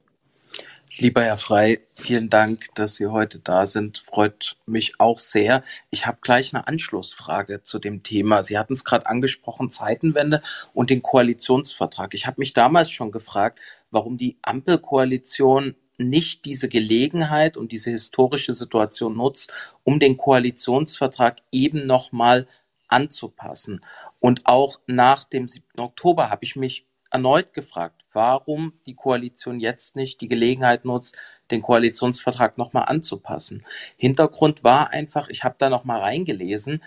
Lieber 0.97 1.21
Herr 1.21 1.37
Frei, 1.37 1.81
vielen 1.93 2.29
Dank, 2.29 2.65
dass 2.73 2.95
Sie 2.95 3.07
heute 3.07 3.39
da 3.39 3.67
sind. 3.67 3.99
Freut 3.99 4.57
mich 4.65 4.99
auch 4.99 5.19
sehr. 5.19 5.63
Ich 5.91 6.07
habe 6.07 6.17
gleich 6.21 6.53
eine 6.53 6.67
Anschlussfrage 6.67 7.61
zu 7.61 7.77
dem 7.77 8.01
Thema. 8.01 8.43
Sie 8.43 8.57
hatten 8.57 8.73
es 8.73 8.83
gerade 8.83 9.05
angesprochen, 9.05 9.69
Zeitenwende 9.69 10.41
und 10.73 10.89
den 10.89 11.03
Koalitionsvertrag. 11.03 12.15
Ich 12.15 12.25
habe 12.25 12.39
mich 12.39 12.53
damals 12.53 12.89
schon 12.89 13.11
gefragt, 13.11 13.59
warum 13.91 14.17
die 14.17 14.39
Ampelkoalition 14.41 15.75
nicht 15.99 16.45
diese 16.45 16.69
Gelegenheit 16.69 17.57
und 17.57 17.71
diese 17.71 17.91
historische 17.91 18.53
Situation 18.53 19.15
nutzt, 19.15 19.51
um 19.83 19.99
den 19.99 20.17
Koalitionsvertrag 20.17 21.37
eben 21.51 21.85
nochmal 21.85 22.47
anzupassen. 22.87 23.81
Und 24.19 24.45
auch 24.45 24.79
nach 24.87 25.23
dem 25.23 25.47
7. 25.47 25.79
Oktober 25.79 26.29
habe 26.29 26.43
ich 26.43 26.55
mich 26.55 26.87
erneut 27.11 27.53
gefragt, 27.53 28.03
warum 28.13 28.73
die 28.85 28.95
Koalition 28.95 29.59
jetzt 29.59 29.95
nicht 29.95 30.21
die 30.21 30.27
Gelegenheit 30.27 30.85
nutzt, 30.85 31.17
den 31.51 31.61
Koalitionsvertrag 31.61 32.57
nochmal 32.57 32.85
anzupassen. 32.85 33.65
Hintergrund 33.97 34.63
war 34.63 34.91
einfach, 34.91 35.29
ich 35.29 35.43
habe 35.43 35.55
da 35.57 35.69
nochmal 35.69 36.01
reingelesen, 36.01 36.83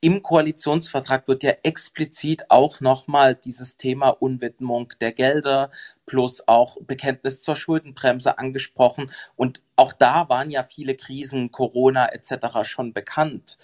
im 0.00 0.22
Koalitionsvertrag 0.22 1.26
wird 1.26 1.42
ja 1.42 1.52
explizit 1.62 2.50
auch 2.50 2.80
nochmal 2.80 3.34
dieses 3.34 3.76
Thema 3.76 4.10
Unwidmung 4.10 4.92
der 5.00 5.12
Gelder 5.12 5.70
plus 6.06 6.46
auch 6.46 6.76
Bekenntnis 6.80 7.42
zur 7.42 7.56
Schuldenbremse 7.56 8.38
angesprochen. 8.38 9.10
Und 9.34 9.62
auch 9.74 9.92
da 9.92 10.28
waren 10.28 10.50
ja 10.50 10.62
viele 10.62 10.94
Krisen, 10.94 11.50
Corona 11.50 12.12
etc. 12.12 12.62
schon 12.62 12.92
bekannt. 12.92 13.58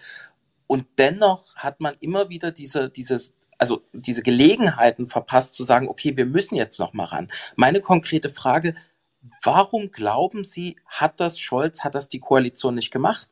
Und 0.67 0.87
dennoch 0.99 1.55
hat 1.55 1.81
man 1.81 1.95
immer 2.01 2.31
wieder 2.31 2.51
diese, 2.51 2.91
dieses 2.91 3.35
also 3.59 3.83
diese 3.93 4.23
Gelegenheiten 4.23 5.07
verpasst 5.07 5.55
zu 5.55 5.65
sagen, 5.65 5.89
okay, 5.89 6.17
wir 6.17 6.27
müssen 6.27 6.57
jetzt 6.57 6.81
noch 6.81 6.93
mal 6.93 7.05
ran. 7.05 7.31
Meine 7.55 7.81
konkrete 7.81 8.29
Frage, 8.29 8.75
warum 9.43 9.93
glauben 9.93 10.45
Sie, 10.45 10.77
hat 10.87 11.21
das 11.21 11.39
Scholz, 11.39 11.85
hat 11.85 11.95
das 11.95 12.09
die 12.09 12.21
Koalition 12.21 12.75
nicht 12.75 12.91
gemacht? 12.91 13.29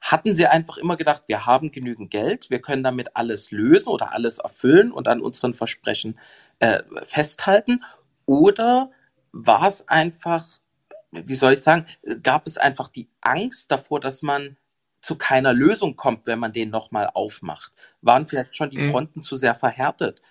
Hatten 0.00 0.32
Sie 0.32 0.46
einfach 0.46 0.78
immer 0.78 0.96
gedacht, 0.96 1.24
wir 1.26 1.46
haben 1.46 1.70
genügend 1.70 2.10
Geld, 2.10 2.50
wir 2.50 2.60
können 2.60 2.82
damit 2.82 3.16
alles 3.16 3.50
lösen 3.50 3.88
oder 3.88 4.12
alles 4.12 4.38
erfüllen 4.38 4.92
und 4.92 5.08
an 5.08 5.20
unseren 5.20 5.52
Versprechen 5.52 6.18
äh, 6.58 6.82
festhalten? 7.02 7.84
Oder 8.24 8.90
war 9.32 9.66
es 9.66 9.88
einfach, 9.88 10.46
wie 11.10 11.34
soll 11.34 11.52
ich 11.52 11.62
sagen, 11.62 11.86
gab 12.22 12.46
es 12.46 12.56
einfach 12.56 12.88
die 12.88 13.08
Angst 13.20 13.70
davor, 13.70 14.00
dass 14.00 14.22
man 14.22 14.56
zu 15.02 15.16
keiner 15.16 15.52
Lösung 15.52 15.96
kommt, 15.96 16.26
wenn 16.26 16.38
man 16.38 16.52
den 16.52 16.70
nochmal 16.70 17.10
aufmacht? 17.12 17.72
Waren 18.00 18.26
vielleicht 18.26 18.56
schon 18.56 18.70
die 18.70 18.78
mhm. 18.78 18.90
Fronten 18.90 19.18
mhm. 19.20 19.22
zu 19.24 19.36
sehr 19.36 19.54
verhärtet? 19.54 20.22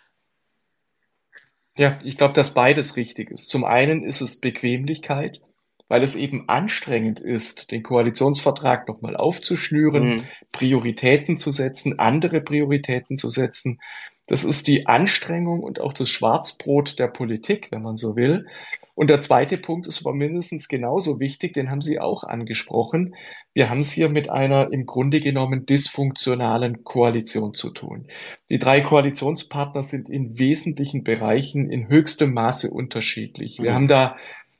Ja, 1.78 2.00
ich 2.04 2.18
glaube, 2.18 2.34
dass 2.34 2.54
beides 2.54 2.98
richtig 2.98 3.32
ist. 3.32 3.50
Zum 3.50 3.64
einen 3.64 4.04
ist 4.04 4.20
es 4.20 4.42
Bequemlichkeit, 4.42 5.42
weil 5.90 6.04
es 6.04 6.16
eben 6.16 6.48
anstrengend 6.48 7.20
ist, 7.20 7.72
den 7.72 7.84
Koalitionsvertrag 7.84 8.88
nochmal 8.88 9.18
aufzuschnüren, 9.18 10.10
mhm. 10.10 10.24
Prioritäten 10.54 11.38
zu 11.38 11.52
setzen, 11.52 12.00
andere 12.00 12.40
Prioritäten 12.40 13.18
zu 13.18 13.30
setzen. 13.30 13.80
Das 14.28 14.44
ist 14.44 14.68
die 14.68 14.86
Anstrengung 14.86 15.62
und 15.62 15.82
auch 15.82 15.92
das 15.92 16.08
Schwarzbrot 16.08 17.00
der 17.00 17.08
Politik, 17.08 17.70
wenn 17.72 17.82
man 17.82 17.98
so 17.98 18.16
will. 18.16 18.46
Und 18.94 19.10
der 19.10 19.22
zweite 19.22 19.58
Punkt 19.58 19.88
ist 19.88 20.02
aber 20.02 20.14
mindestens 20.14 20.68
genauso 20.68 21.20
wichtig, 21.20 21.54
den 21.54 21.72
haben 21.72 21.82
Sie 21.82 22.00
auch 22.00 22.24
angesprochen. 22.24 23.16
Wir 23.54 23.70
haben 23.70 23.80
es 23.80 23.92
hier 23.92 24.10
mit 24.10 24.30
einer 24.30 24.72
im 24.72 24.86
Grunde 24.86 25.22
genommen 25.22 25.66
dysfunktionalen 25.66 26.84
Koalition 26.84 27.56
zu 27.56 27.72
tun. 27.72 28.08
Die 28.52 28.60
drei 28.60 28.82
Koalitionspartner 28.82 29.82
sind 29.82 30.10
in 30.10 30.38
wesentlichen 30.38 31.04
Bereichen 31.04 31.72
in 31.72 31.88
höchstem 31.88 32.34
Maße 32.34 32.70
unterschiedlich. 32.70 33.58
Wir 33.60 33.72
mhm. 33.72 33.76
haben 33.76 33.88
da 33.88 34.16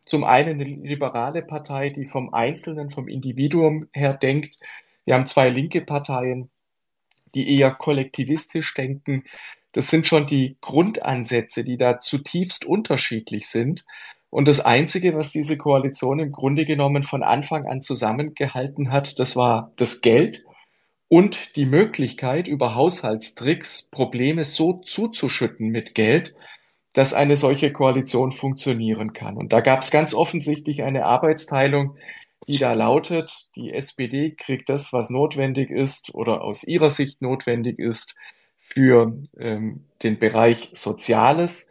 zum 0.10 0.24
einen 0.24 0.60
eine 0.60 0.64
liberale 0.64 1.44
Partei, 1.44 1.92
die 1.92 2.06
vom 2.06 2.34
Einzelnen, 2.34 2.90
vom 2.90 3.08
Individuum 3.08 3.88
her 3.94 4.14
denkt. 4.14 4.58
Wir 5.06 5.14
haben 5.14 5.28
zwei 5.28 5.50
linke 5.50 5.82
Parteien, 5.82 6.50
die 7.36 7.56
eher 7.56 7.70
kollektivistisch 7.72 8.74
denken. 8.74 9.24
Das 9.72 9.90
sind 9.90 10.08
schon 10.08 10.26
die 10.26 10.58
Grundansätze, 10.62 11.64
die 11.64 11.78
da 11.78 12.00
zutiefst 12.00 12.66
unterschiedlich 12.66 13.48
sind. 13.48 13.86
Und 14.32 14.48
das 14.48 14.62
Einzige, 14.62 15.16
was 15.16 15.32
diese 15.32 15.58
Koalition 15.58 16.20
im 16.20 16.32
Grunde 16.32 16.66
genommen 16.66 17.04
von 17.04 17.22
Anfang 17.22 17.68
an 17.68 17.84
zusammengehalten 17.84 18.92
hat, 18.92 19.20
das 19.20 19.36
war 19.36 19.72
das 19.78 20.02
Geld 20.02 20.44
und 21.08 21.56
die 21.56 21.66
Möglichkeit, 21.66 22.48
über 22.48 22.74
Haushaltstricks 22.74 23.84
Probleme 23.92 24.44
so 24.44 24.74
zuzuschütten 24.74 25.70
mit 25.70 25.94
Geld, 25.94 26.34
dass 26.94 27.14
eine 27.14 27.38
solche 27.38 27.72
Koalition 27.72 28.32
funktionieren 28.32 29.14
kann. 29.14 29.38
Und 29.38 29.54
da 29.54 29.62
gab 29.62 29.82
es 29.82 29.92
ganz 29.92 30.14
offensichtlich 30.14 30.84
eine 30.84 31.06
Arbeitsteilung, 31.06 31.98
die 32.48 32.58
da 32.58 32.74
lautet, 32.74 33.48
die 33.56 33.72
SPD 33.72 34.32
kriegt 34.32 34.70
das, 34.70 34.92
was 34.92 35.10
notwendig 35.10 35.70
ist 35.70 36.14
oder 36.16 36.42
aus 36.42 36.64
ihrer 36.64 36.90
Sicht 36.90 37.22
notwendig 37.22 37.78
ist 37.78 38.16
für 38.60 39.14
ähm, 39.38 39.86
den 40.02 40.18
Bereich 40.20 40.70
Soziales 40.74 41.68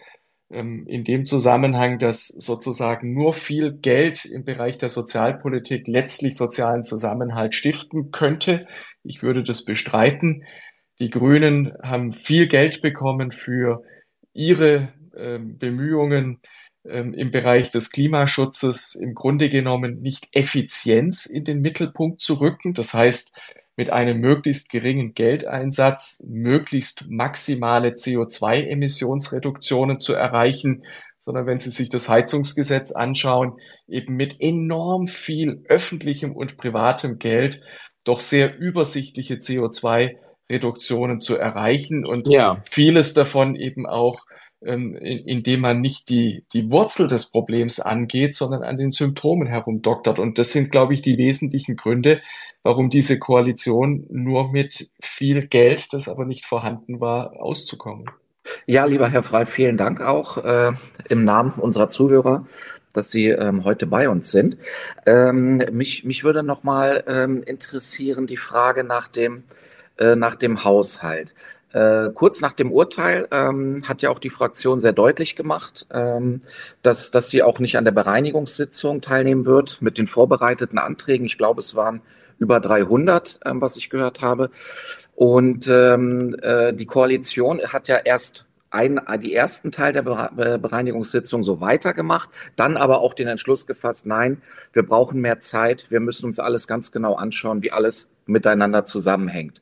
ähm, 0.51 0.87
in 0.87 1.05
dem 1.05 1.25
Zusammenhang, 1.25 1.99
dass 1.99 2.29
sozusagen 2.29 3.13
nur 3.13 3.33
viel 3.33 3.73
Geld 3.73 4.25
im 4.25 4.45
Bereich 4.45 4.79
der 4.79 4.89
Sozialpolitik 4.89 5.87
letztlich 5.87 6.37
sozialen 6.37 6.83
Zusammenhalt 6.83 7.55
stiften 7.55 8.11
könnte. 8.13 8.67
Ich 9.03 9.23
würde 9.23 9.43
das 9.43 9.65
bestreiten. 9.65 10.45
Die 11.01 11.11
Grünen 11.11 11.73
haben 11.83 12.13
viel 12.13 12.49
Geld 12.49 12.83
bekommen 12.83 13.31
für 13.31 13.83
ihre 14.33 14.93
Bemühungen 15.39 16.41
ähm, 16.85 17.15
im 17.15 17.31
Bereich 17.31 17.71
des 17.71 17.91
Klimaschutzes, 17.91 18.95
im 18.95 19.15
Grunde 19.15 19.49
genommen 19.49 20.01
nicht 20.01 20.29
Effizienz 20.33 21.27
in 21.27 21.45
den 21.45 21.61
Mittelpunkt 21.61 22.21
zu 22.21 22.35
rücken. 22.35 22.75
Das 22.75 22.95
heißt, 22.95 23.33
mit 23.77 23.91
einem 23.91 24.21
möglichst 24.21 24.71
geringen 24.71 25.15
Geldeinsatz 25.15 26.25
möglichst 26.27 27.05
maximale 27.09 27.91
CO2-Emissionsreduktionen 27.91 30.01
zu 30.01 30.15
erreichen, 30.15 30.83
sondern 31.21 31.47
wenn 31.47 31.59
Sie 31.59 31.71
sich 31.71 31.89
das 31.89 32.09
Heizungsgesetz 32.09 32.91
anschauen, 32.91 33.59
eben 33.87 34.17
mit 34.17 34.41
enorm 34.41 35.07
viel 35.07 35.63
öffentlichem 35.69 36.33
und 36.33 36.57
privatem 36.57 37.19
Geld 37.19 37.61
doch 38.03 38.21
sehr 38.21 38.59
übersichtliche 38.59 39.35
CO2-Reduktionen 39.35 41.21
zu 41.21 41.37
erreichen 41.37 42.07
und 42.07 42.29
ja. 42.29 42.63
vieles 42.71 43.15
davon 43.15 43.55
eben 43.55 43.87
auch 43.87 44.25
ähm, 44.63 44.97
indem 44.97 45.61
man 45.61 45.81
nicht 45.81 46.09
die, 46.09 46.45
die 46.53 46.71
Wurzel 46.71 47.09
des 47.09 47.27
Problems 47.27 47.81
angeht, 47.81 48.35
sondern 48.35 48.63
an 48.63 48.77
den 48.77 48.91
Symptomen 48.91 49.47
herumdoktert. 49.47 50.19
Und 50.19 50.39
das 50.39 50.53
sind, 50.53 50.71
glaube 50.71 50.95
ich, 50.95 51.03
die 51.03 51.19
wesentlichen 51.19 51.77
Gründe, 51.77 52.21
warum 52.63 52.91
diese 52.91 53.19
Koalition 53.19 54.07
nur 54.11 54.51
mit 54.51 54.91
viel 55.01 55.47
Geld, 55.47 55.93
das 55.93 56.09
aber 56.09 56.25
nicht 56.25 56.47
vorhanden 56.47 57.01
war, 57.01 57.41
auszukommen. 57.41 58.07
Ja, 58.67 58.87
lieber 58.87 59.09
Herr 59.11 59.23
Frei, 59.23 59.45
vielen 59.47 59.77
Dank 59.77 60.01
auch 60.01 60.39
äh, 60.39 60.73
im 61.09 61.25
Namen 61.25 61.53
unserer 61.53 61.89
Zuhörer 61.89 62.47
dass 62.93 63.11
Sie 63.11 63.29
ähm, 63.29 63.65
heute 63.65 63.87
bei 63.87 64.09
uns 64.09 64.31
sind. 64.31 64.59
Ähm, 65.07 65.63
mich, 65.71 66.05
mich 66.05 66.25
würde 66.25 66.43
noch 66.43 66.65
mal 66.65 67.05
ähm, 67.07 67.43
interessieren 67.45 68.27
die 68.27 68.37
Frage 68.37 68.83
nach 68.83 69.09
dem, 69.09 69.45
äh, 69.99 70.17
nach 70.17 70.35
dem 70.35 70.65
Haushalt. 70.65 71.35
Äh, 71.73 72.11
kurz 72.15 72.41
nach 72.41 72.55
dem 72.55 72.73
Urteil 72.73 73.29
ähm, 73.31 73.87
hat 73.87 74.01
ja 74.01 74.11
auch 74.11 74.19
die 74.19 74.31
Fraktion 74.31 74.81
sehr 74.81 74.93
deutlich 74.93 75.37
gemacht, 75.37 75.87
ähm, 75.93 76.41
dass, 76.83 77.11
dass 77.11 77.29
sie 77.29 77.43
auch 77.43 77.59
nicht 77.59 77.77
an 77.77 77.85
der 77.85 77.93
Bereinigungssitzung 77.93 79.03
teilnehmen 79.03 79.45
wird 79.45 79.83
mit 79.83 79.99
den 79.99 80.07
vorbereiteten 80.07 80.79
Anträgen. 80.79 81.27
Ich 81.27 81.37
glaube, 81.37 81.61
es 81.61 81.75
waren 81.75 82.01
über 82.39 82.61
300, 82.61 83.41
ähm, 83.45 83.61
was 83.61 83.77
ich 83.77 83.91
gehört 83.91 84.23
habe. 84.23 84.51
Und 85.15 85.67
ähm, 85.69 86.37
äh, 86.41 86.73
die 86.73 86.87
Koalition 86.87 87.61
hat 87.61 87.89
ja 87.89 87.97
erst 87.97 88.47
ein, 88.71 89.01
die 89.23 89.35
ersten 89.35 89.73
Teil 89.73 89.93
der 89.95 90.03
Bereinigungssitzung 90.03 91.43
so 91.43 91.61
weitergemacht, 91.61 92.29
dann 92.55 92.77
aber 92.77 93.01
auch 93.01 93.15
den 93.15 93.27
Entschluss 93.27 93.67
gefasst, 93.67 94.07
nein, 94.07 94.43
wir 94.75 94.83
brauchen 94.83 95.21
mehr 95.23 95.41
Zeit, 95.41 95.87
wir 95.91 96.01
müssen 96.01 96.27
uns 96.27 96.39
alles 96.39 96.67
ganz 96.67 96.93
genau 96.93 97.15
anschauen, 97.15 97.63
wie 97.63 97.73
alles 97.73 98.11
miteinander 98.29 98.85
zusammenhängt. 98.85 99.61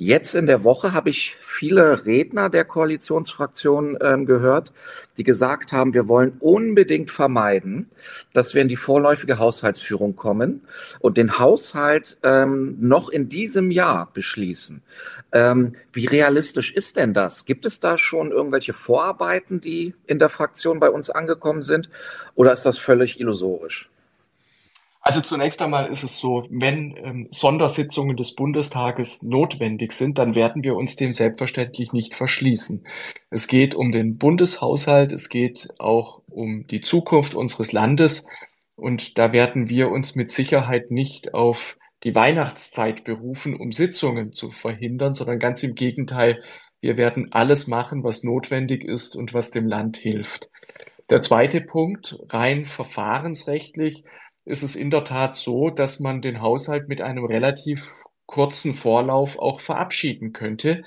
Jetzt 0.00 0.36
in 0.36 0.46
der 0.46 0.62
Woche 0.62 0.92
habe 0.92 1.10
ich 1.10 1.36
viele 1.40 2.06
Redner 2.06 2.50
der 2.50 2.64
Koalitionsfraktion 2.64 3.98
ähm, 4.00 4.26
gehört, 4.26 4.72
die 5.16 5.24
gesagt 5.24 5.72
haben, 5.72 5.92
wir 5.92 6.06
wollen 6.06 6.36
unbedingt 6.38 7.10
vermeiden, 7.10 7.90
dass 8.32 8.54
wir 8.54 8.62
in 8.62 8.68
die 8.68 8.76
vorläufige 8.76 9.40
Haushaltsführung 9.40 10.14
kommen 10.14 10.62
und 11.00 11.16
den 11.16 11.40
Haushalt 11.40 12.16
ähm, 12.22 12.76
noch 12.78 13.08
in 13.08 13.28
diesem 13.28 13.72
Jahr 13.72 14.08
beschließen. 14.14 14.82
Ähm, 15.32 15.74
wie 15.92 16.06
realistisch 16.06 16.72
ist 16.72 16.96
denn 16.96 17.12
das? 17.12 17.44
Gibt 17.44 17.66
es 17.66 17.80
da 17.80 17.98
schon 17.98 18.30
irgendwelche 18.30 18.74
Vorarbeiten, 18.74 19.60
die 19.60 19.94
in 20.06 20.20
der 20.20 20.28
Fraktion 20.28 20.78
bei 20.78 20.90
uns 20.90 21.10
angekommen 21.10 21.62
sind, 21.62 21.90
oder 22.36 22.52
ist 22.52 22.64
das 22.64 22.78
völlig 22.78 23.18
illusorisch? 23.18 23.90
Also 25.00 25.20
zunächst 25.20 25.62
einmal 25.62 25.90
ist 25.90 26.02
es 26.02 26.18
so, 26.18 26.44
wenn 26.50 26.96
ähm, 26.96 27.28
Sondersitzungen 27.30 28.16
des 28.16 28.34
Bundestages 28.34 29.22
notwendig 29.22 29.92
sind, 29.92 30.18
dann 30.18 30.34
werden 30.34 30.64
wir 30.64 30.76
uns 30.76 30.96
dem 30.96 31.12
selbstverständlich 31.12 31.92
nicht 31.92 32.14
verschließen. 32.14 32.84
Es 33.30 33.46
geht 33.46 33.74
um 33.74 33.92
den 33.92 34.18
Bundeshaushalt, 34.18 35.12
es 35.12 35.28
geht 35.28 35.68
auch 35.78 36.22
um 36.28 36.66
die 36.66 36.80
Zukunft 36.80 37.34
unseres 37.34 37.72
Landes 37.72 38.26
und 38.74 39.18
da 39.18 39.32
werden 39.32 39.68
wir 39.68 39.90
uns 39.90 40.14
mit 40.14 40.30
Sicherheit 40.30 40.90
nicht 40.90 41.32
auf 41.32 41.78
die 42.04 42.14
Weihnachtszeit 42.14 43.04
berufen, 43.04 43.56
um 43.56 43.72
Sitzungen 43.72 44.32
zu 44.32 44.50
verhindern, 44.50 45.14
sondern 45.14 45.38
ganz 45.38 45.62
im 45.62 45.74
Gegenteil, 45.74 46.42
wir 46.80 46.96
werden 46.96 47.32
alles 47.32 47.66
machen, 47.66 48.04
was 48.04 48.22
notwendig 48.22 48.84
ist 48.84 49.16
und 49.16 49.34
was 49.34 49.50
dem 49.50 49.66
Land 49.66 49.96
hilft. 49.96 50.50
Der 51.10 51.22
zweite 51.22 51.60
Punkt, 51.60 52.18
rein 52.28 52.66
verfahrensrechtlich, 52.66 54.04
ist 54.48 54.62
es 54.62 54.76
in 54.76 54.90
der 54.90 55.04
Tat 55.04 55.34
so, 55.34 55.70
dass 55.70 56.00
man 56.00 56.22
den 56.22 56.40
Haushalt 56.40 56.88
mit 56.88 57.00
einem 57.00 57.24
relativ 57.24 58.04
kurzen 58.26 58.74
Vorlauf 58.74 59.38
auch 59.38 59.60
verabschieden 59.60 60.32
könnte, 60.32 60.82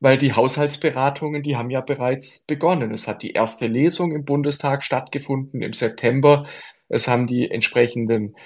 weil 0.00 0.18
die 0.18 0.34
Haushaltsberatungen, 0.34 1.42
die 1.42 1.56
haben 1.56 1.70
ja 1.70 1.80
bereits 1.80 2.40
begonnen. 2.46 2.92
Es 2.92 3.08
hat 3.08 3.22
die 3.22 3.32
erste 3.32 3.66
Lesung 3.66 4.12
im 4.12 4.24
Bundestag 4.24 4.82
stattgefunden 4.82 5.62
im 5.62 5.72
September. 5.72 6.46
Es 6.88 7.08
haben 7.08 7.26
die 7.26 7.50
entsprechenden 7.50 8.36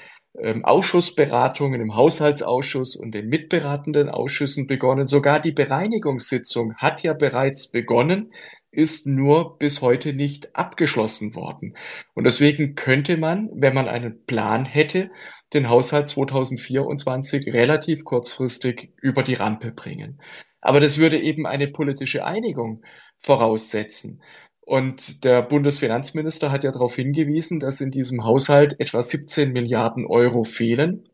ähm, 0.41 0.65
Ausschussberatungen 0.65 1.81
im 1.81 1.97
Haushaltsausschuss 1.97 2.97
und 2.97 3.13
den 3.13 3.29
mitberatenden 3.29 4.09
Ausschüssen 4.09 4.67
begonnen. 4.67 5.09
Sogar 5.09 5.41
die 5.41 5.53
Bereinigungssitzung 5.53 6.75
hat 6.77 7.03
ja 7.03 7.13
bereits 7.13 7.69
begonnen 7.69 8.33
ist 8.71 9.07
nur 9.07 9.59
bis 9.59 9.81
heute 9.81 10.13
nicht 10.13 10.55
abgeschlossen 10.55 11.35
worden. 11.35 11.77
Und 12.15 12.25
deswegen 12.25 12.75
könnte 12.75 13.17
man, 13.17 13.49
wenn 13.53 13.75
man 13.75 13.89
einen 13.89 14.25
Plan 14.27 14.65
hätte, 14.65 15.11
den 15.55 15.69
Haushalt 15.69 16.09
2024 16.09 17.53
relativ 17.53 18.05
kurzfristig 18.05 18.93
über 19.01 19.23
die 19.23 19.35
Rampe 19.35 19.73
bringen. 19.73 20.21
Aber 20.61 20.81
das 20.81 20.99
würde 20.99 21.19
eben 21.19 21.47
eine 21.47 21.69
politische 21.69 22.25
Einigung 22.25 22.83
voraussetzen. 23.19 24.23
Und 24.61 25.25
der 25.25 25.41
Bundesfinanzminister 25.41 26.53
hat 26.53 26.63
ja 26.63 26.73
darauf 26.73 26.95
hingewiesen, 26.95 27.59
dass 27.59 27.81
in 27.81 27.91
diesem 27.91 28.25
Haushalt 28.25 28.79
etwa 28.79 29.01
17 29.01 29.51
Milliarden 29.53 30.05
Euro 30.05 30.45
fehlen. 30.45 31.09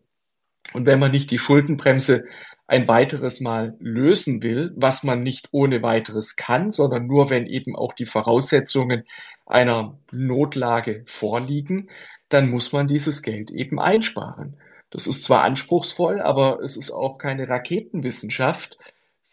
Und 0.72 0.86
wenn 0.86 0.98
man 0.98 1.12
nicht 1.12 1.30
die 1.30 1.38
Schuldenbremse 1.38 2.24
ein 2.66 2.88
weiteres 2.88 3.40
Mal 3.40 3.76
lösen 3.78 4.42
will, 4.42 4.72
was 4.74 5.02
man 5.02 5.20
nicht 5.20 5.48
ohne 5.50 5.82
weiteres 5.82 6.36
kann, 6.36 6.70
sondern 6.70 7.06
nur 7.06 7.30
wenn 7.30 7.46
eben 7.46 7.76
auch 7.76 7.92
die 7.92 8.06
Voraussetzungen 8.06 9.04
einer 9.46 9.98
Notlage 10.10 11.04
vorliegen, 11.06 11.90
dann 12.28 12.50
muss 12.50 12.72
man 12.72 12.86
dieses 12.86 13.22
Geld 13.22 13.50
eben 13.50 13.78
einsparen. 13.78 14.56
Das 14.90 15.06
ist 15.06 15.24
zwar 15.24 15.42
anspruchsvoll, 15.42 16.20
aber 16.20 16.60
es 16.62 16.76
ist 16.76 16.90
auch 16.90 17.18
keine 17.18 17.48
Raketenwissenschaft, 17.48 18.78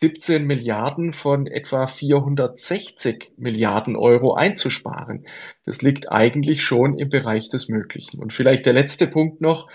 17 0.02 0.48
Milliarden 0.48 1.14
von 1.14 1.46
etwa 1.46 1.86
460 1.86 3.34
Milliarden 3.38 3.96
Euro 3.96 4.34
einzusparen. 4.34 5.28
Das 5.64 5.84
liegt 5.84 6.12
eigentlich 6.12 6.64
schon 6.64 6.98
im 6.98 7.10
Bereich 7.10 7.50
des 7.50 7.70
Möglichen. 7.70 8.20
Und 8.20 8.34
vielleicht 8.34 8.66
der 8.66 8.74
letzte 8.74 9.06
Punkt 9.06 9.42
noch. 9.42 9.70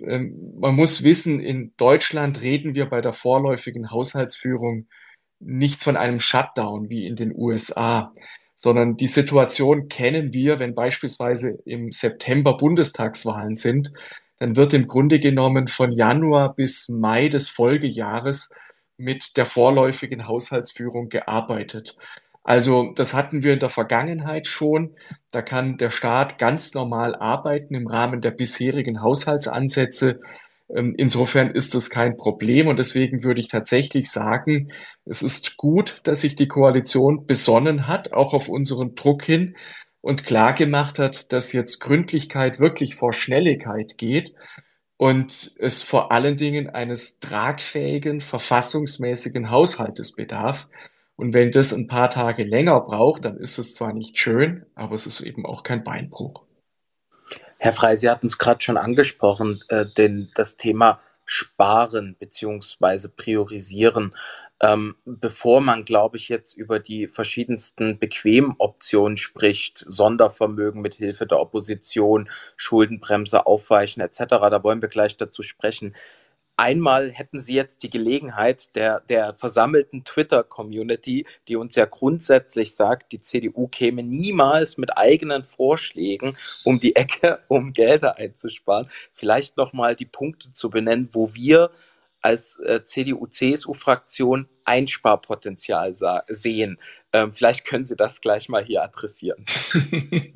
Ähm, 0.00 0.54
man 0.58 0.74
muss 0.74 1.02
wissen, 1.02 1.40
in 1.40 1.72
Deutschland 1.76 2.40
reden 2.42 2.74
wir 2.74 2.86
bei 2.86 3.00
der 3.00 3.12
vorläufigen 3.12 3.90
Haushaltsführung 3.90 4.86
nicht 5.40 5.82
von 5.82 5.96
einem 5.96 6.20
Shutdown 6.20 6.88
wie 6.88 7.06
in 7.06 7.16
den 7.16 7.34
USA, 7.34 8.12
sondern 8.56 8.96
die 8.96 9.08
Situation 9.08 9.88
kennen 9.88 10.32
wir, 10.32 10.60
wenn 10.60 10.74
beispielsweise 10.74 11.58
im 11.64 11.90
September 11.90 12.56
Bundestagswahlen 12.56 13.56
sind, 13.56 13.92
dann 14.38 14.56
wird 14.56 14.72
im 14.72 14.86
Grunde 14.86 15.20
genommen 15.20 15.68
von 15.68 15.92
Januar 15.92 16.54
bis 16.54 16.88
Mai 16.88 17.28
des 17.28 17.48
Folgejahres 17.48 18.50
mit 18.96 19.36
der 19.36 19.46
vorläufigen 19.46 20.28
Haushaltsführung 20.28 21.08
gearbeitet. 21.08 21.96
Also 22.44 22.92
das 22.96 23.14
hatten 23.14 23.42
wir 23.42 23.52
in 23.52 23.60
der 23.60 23.70
Vergangenheit 23.70 24.46
schon. 24.46 24.96
Da 25.30 25.42
kann 25.42 25.78
der 25.78 25.90
Staat 25.90 26.38
ganz 26.38 26.74
normal 26.74 27.14
arbeiten 27.14 27.74
im 27.74 27.86
Rahmen 27.86 28.20
der 28.20 28.32
bisherigen 28.32 29.00
Haushaltsansätze. 29.00 30.20
Ähm, 30.68 30.94
insofern 30.96 31.50
ist 31.50 31.74
das 31.74 31.90
kein 31.90 32.16
Problem 32.16 32.66
und 32.66 32.78
deswegen 32.78 33.22
würde 33.22 33.40
ich 33.40 33.48
tatsächlich 33.48 34.10
sagen, 34.10 34.72
es 35.04 35.22
ist 35.22 35.56
gut, 35.56 36.00
dass 36.04 36.22
sich 36.22 36.34
die 36.34 36.48
Koalition 36.48 37.26
besonnen 37.26 37.86
hat, 37.86 38.12
auch 38.12 38.34
auf 38.34 38.48
unseren 38.48 38.94
Druck 38.94 39.24
hin 39.24 39.56
und 40.00 40.24
klar 40.24 40.52
gemacht 40.54 40.98
hat, 40.98 41.32
dass 41.32 41.52
jetzt 41.52 41.78
Gründlichkeit 41.80 42.58
wirklich 42.58 42.96
vor 42.96 43.12
Schnelligkeit 43.12 43.98
geht 43.98 44.34
und 44.96 45.52
es 45.58 45.82
vor 45.82 46.10
allen 46.10 46.36
Dingen 46.36 46.70
eines 46.70 47.20
tragfähigen, 47.20 48.20
verfassungsmäßigen 48.20 49.50
Haushaltes 49.50 50.12
bedarf. 50.12 50.68
Und 51.16 51.34
wenn 51.34 51.52
das 51.52 51.72
ein 51.72 51.86
paar 51.86 52.10
Tage 52.10 52.44
länger 52.44 52.80
braucht, 52.80 53.24
dann 53.24 53.36
ist 53.36 53.58
es 53.58 53.74
zwar 53.74 53.92
nicht 53.92 54.18
schön, 54.18 54.66
aber 54.74 54.94
es 54.94 55.06
ist 55.06 55.20
eben 55.20 55.46
auch 55.46 55.62
kein 55.62 55.84
Beinbruch. 55.84 56.42
Herr 57.58 57.72
Frey, 57.72 57.96
Sie 57.96 58.10
hatten 58.10 58.26
es 58.26 58.38
gerade 58.38 58.60
schon 58.60 58.76
angesprochen, 58.76 59.62
äh, 59.68 59.86
denn 59.96 60.30
das 60.34 60.56
Thema 60.56 61.00
Sparen 61.24 62.16
beziehungsweise 62.18 63.08
Priorisieren. 63.08 64.14
Ähm, 64.60 64.96
bevor 65.04 65.60
man, 65.60 65.84
glaube 65.84 66.16
ich, 66.16 66.28
jetzt 66.28 66.56
über 66.56 66.78
die 66.78 67.08
verschiedensten 67.08 67.98
Bequemoptionen 67.98 69.16
spricht, 69.16 69.78
Sondervermögen 69.78 70.82
mit 70.82 70.94
Hilfe 70.94 71.26
der 71.26 71.40
Opposition, 71.40 72.28
Schuldenbremse 72.56 73.46
aufweichen 73.46 74.02
etc., 74.02 74.24
da 74.28 74.62
wollen 74.62 74.82
wir 74.82 74.88
gleich 74.88 75.16
dazu 75.16 75.42
sprechen 75.42 75.94
einmal 76.56 77.10
hätten 77.10 77.38
Sie 77.38 77.54
jetzt 77.54 77.82
die 77.82 77.90
Gelegenheit 77.90 78.74
der, 78.74 79.00
der 79.00 79.34
versammelten 79.34 80.04
Twitter-Community, 80.04 81.26
die 81.48 81.56
uns 81.56 81.74
ja 81.74 81.84
grundsätzlich 81.84 82.74
sagt, 82.74 83.12
die 83.12 83.20
CDU 83.20 83.68
käme 83.68 84.02
niemals 84.02 84.78
mit 84.78 84.96
eigenen 84.96 85.44
Vorschlägen 85.44 86.36
um 86.64 86.80
die 86.80 86.96
Ecke, 86.96 87.40
um 87.48 87.72
Gelder 87.72 88.16
einzusparen, 88.16 88.90
vielleicht 89.14 89.56
nochmal 89.56 89.96
die 89.96 90.06
Punkte 90.06 90.52
zu 90.52 90.70
benennen, 90.70 91.08
wo 91.12 91.34
wir 91.34 91.70
als 92.20 92.58
äh, 92.60 92.84
CDU-CSU-Fraktion 92.84 94.48
Einsparpotenzial 94.64 95.94
sehen. 96.28 96.78
Ähm, 97.12 97.32
vielleicht 97.32 97.64
können 97.64 97.84
Sie 97.84 97.96
das 97.96 98.20
gleich 98.20 98.48
mal 98.48 98.64
hier 98.64 98.82
adressieren. 98.82 99.44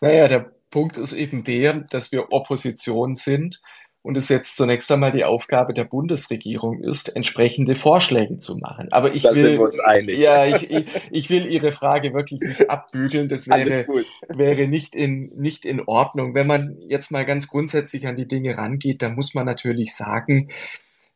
naja, 0.00 0.28
der 0.28 0.52
Punkt 0.70 0.98
ist 0.98 1.12
eben 1.12 1.44
der, 1.44 1.74
dass 1.90 2.12
wir 2.12 2.32
Opposition 2.32 3.14
sind 3.14 3.60
und 4.04 4.18
es 4.18 4.28
jetzt 4.28 4.58
zunächst 4.58 4.92
einmal 4.92 5.12
die 5.12 5.24
Aufgabe 5.24 5.72
der 5.72 5.84
Bundesregierung 5.84 6.84
ist, 6.84 7.16
entsprechende 7.16 7.74
Vorschläge 7.74 8.36
zu 8.36 8.58
machen. 8.58 8.92
Aber 8.92 9.14
ich 9.14 9.22
da 9.22 9.34
will, 9.34 9.58
ja, 10.08 10.44
ich, 10.44 10.70
ich, 10.70 10.84
ich, 11.10 11.30
will 11.30 11.46
Ihre 11.46 11.72
Frage 11.72 12.12
wirklich 12.12 12.40
nicht 12.40 12.68
abbügeln. 12.68 13.30
Das 13.30 13.48
wäre, 13.48 13.86
wäre 14.28 14.68
nicht 14.68 14.94
in, 14.94 15.32
nicht 15.36 15.64
in 15.64 15.80
Ordnung. 15.80 16.34
Wenn 16.34 16.46
man 16.46 16.76
jetzt 16.86 17.12
mal 17.12 17.24
ganz 17.24 17.48
grundsätzlich 17.48 18.06
an 18.06 18.14
die 18.14 18.28
Dinge 18.28 18.58
rangeht, 18.58 19.00
dann 19.00 19.14
muss 19.14 19.32
man 19.32 19.46
natürlich 19.46 19.94
sagen, 19.96 20.50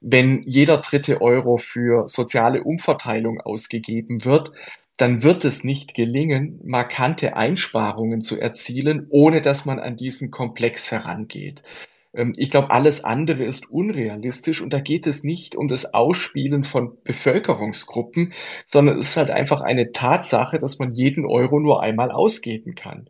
wenn 0.01 0.40
jeder 0.44 0.79
dritte 0.79 1.20
Euro 1.20 1.59
für 1.59 2.09
soziale 2.09 2.64
Umverteilung 2.64 3.38
ausgegeben 3.38 4.24
wird, 4.24 4.51
dann 4.96 5.22
wird 5.22 5.44
es 5.44 5.62
nicht 5.62 5.92
gelingen, 5.92 6.59
markante 6.64 7.37
Einsparungen 7.37 8.22
zu 8.22 8.40
erzielen, 8.40 9.09
ohne 9.11 9.42
dass 9.42 9.66
man 9.66 9.79
an 9.79 9.98
diesen 9.98 10.31
Komplex 10.31 10.90
herangeht. 10.90 11.62
Ähm, 12.18 12.33
ich 12.37 12.50
glaube, 12.50 12.70
alles 12.70 13.04
andere 13.04 13.44
ist 13.44 13.70
unrealistisch 13.70 14.61
und 14.61 14.72
da 14.72 14.81
geht 14.81 15.07
es 15.07 15.22
nicht 15.24 15.57
um 15.57 15.68
das 15.68 15.94
Ausspielen 15.94 16.64
von 16.64 16.98
Bevölkerungsgruppen, 17.04 18.35
sondern 18.66 18.98
es 18.98 19.11
ist 19.11 19.16
halt 19.16 19.31
einfach 19.31 19.61
eine 19.61 19.92
Tatsache, 19.92 20.59
dass 20.59 20.78
man 20.78 20.92
jeden 20.92 21.24
Euro 21.24 21.61
nur 21.61 21.81
einmal 21.81 22.11
ausgeben 22.11 22.74
kann. 22.74 23.09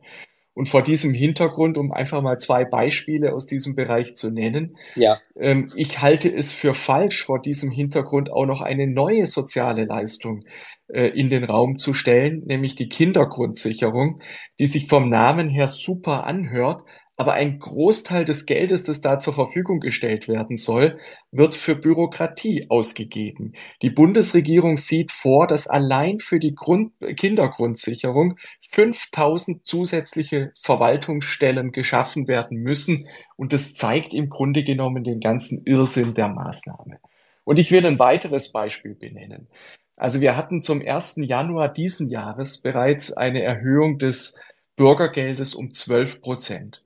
Und 0.53 0.69
vor 0.69 0.83
diesem 0.83 1.15
Hintergrund, 1.15 1.79
um 1.79 1.93
einfach 1.93 2.21
mal 2.21 2.39
zwei 2.39 2.65
Beispiele 2.65 3.33
aus 3.33 3.47
diesem 3.47 3.77
Bereich 3.77 4.17
zu 4.17 4.29
nennen, 4.29 4.77
ja. 4.97 5.17
ähm, 5.39 5.69
ich 5.77 6.03
halte 6.03 6.35
es 6.35 6.53
für 6.53 6.75
falsch, 6.75 7.25
vor 7.25 7.41
diesem 7.41 7.71
Hintergrund 7.71 8.33
auch 8.33 8.45
noch 8.45 8.61
eine 8.61 8.89
neue 8.89 9.29
soziale 9.29 9.85
Leistung 9.85 10.45
äh, 10.89 11.07
in 11.11 11.31
den 11.31 11.45
Raum 11.45 11.79
zu 11.79 11.95
stellen, 11.95 12.43
nämlich 12.45 12.75
die 12.75 12.89
Kindergrundsicherung, 12.89 14.21
die 14.59 14.67
sich 14.67 14.89
vom 14.89 15.09
Namen 15.09 15.49
her 15.49 15.69
super 15.69 16.27
anhört, 16.27 16.83
aber 17.19 17.33
ein 17.33 17.59
Großteil 17.59 18.25
des 18.25 18.47
Geldes, 18.47 18.85
das 18.85 19.01
da 19.01 19.19
zur 19.19 19.35
Verfügung 19.35 19.81
gestellt 19.81 20.29
werden 20.29 20.57
soll, 20.57 20.99
wird 21.33 21.57
für 21.57 21.75
Bürokratie 21.75 22.67
ausgegeben. 22.71 23.55
Die 23.83 23.91
Bundesregierung 23.91 24.77
sieht 24.77 25.11
vor, 25.11 25.49
dass 25.49 25.67
allein 25.67 26.21
für 26.21 26.39
die 26.39 26.55
Grund 26.55 26.93
Kindergrundsicherung 27.17 28.39
5000 28.71 29.67
zusätzliche 29.67 30.53
Verwaltungsstellen 30.61 31.73
geschaffen 31.73 32.29
werden 32.29 32.59
müssen. 32.59 33.09
Und 33.35 33.53
das 33.53 33.75
zeigt 33.75 34.15
im 34.15 34.29
Grunde 34.29 34.63
genommen 34.63 35.03
den 35.03 35.19
ganzen 35.19 35.65
Irrsinn 35.67 36.15
der 36.15 36.29
Maßnahme. 36.29 37.01
Und 37.43 37.59
ich 37.59 37.73
will 37.73 37.85
ein 37.85 37.99
weiteres 37.99 38.53
Beispiel 38.53 38.95
benennen. 38.95 39.49
Also 39.97 40.21
wir 40.21 40.37
hatten 40.37 40.61
zum 40.61 40.81
1. 40.87 41.17
Januar 41.23 41.69
diesen 41.73 42.11
Jahres 42.11 42.59
bereits 42.59 43.13
eine 43.13 43.43
Erhöhung 43.43 43.99
des 43.99 44.39
Bürgergeldes 44.77 45.57
um 45.57 45.73
12 45.73 46.23
Prozent. 46.23 46.85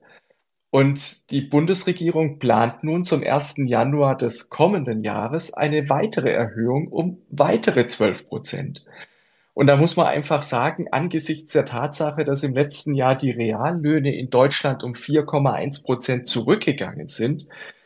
Und 0.73 1.29
die 1.29 1.41
Bundesregierung 1.41 2.39
plant 2.39 2.83
nun 2.83 3.05
zum 3.05 3.21
1. 3.21 3.57
Januar 3.57 4.17
des 4.17 4.49
kommenden 4.49 5.03
Jahres 5.03 5.53
eine 5.53 5.87
weitere 5.87 6.31
Erhöhung 6.31 6.87
um 6.87 7.21
weitere 7.29 7.85
12 7.85 8.27
Prozent. 8.27 8.83
Und 9.53 9.67
da 9.67 9.77
muss 9.77 9.97
man 9.97 10.07
einfach 10.07 10.41
sagen, 10.41 10.87
angesichts 10.89 11.51
der 11.51 11.65
Tatsache, 11.65 12.23
dass 12.23 12.41
im 12.41 12.55
letzten 12.55 12.95
Jahr 12.95 13.15
die 13.15 13.29
Reallöhne 13.29 14.15
in 14.15 14.31
Deutschland 14.31 14.81
um 14.81 14.93
4,1 14.93 15.85
Prozent 15.85 16.27
zurückgegangen 16.27 17.07
sind, 17.07 17.45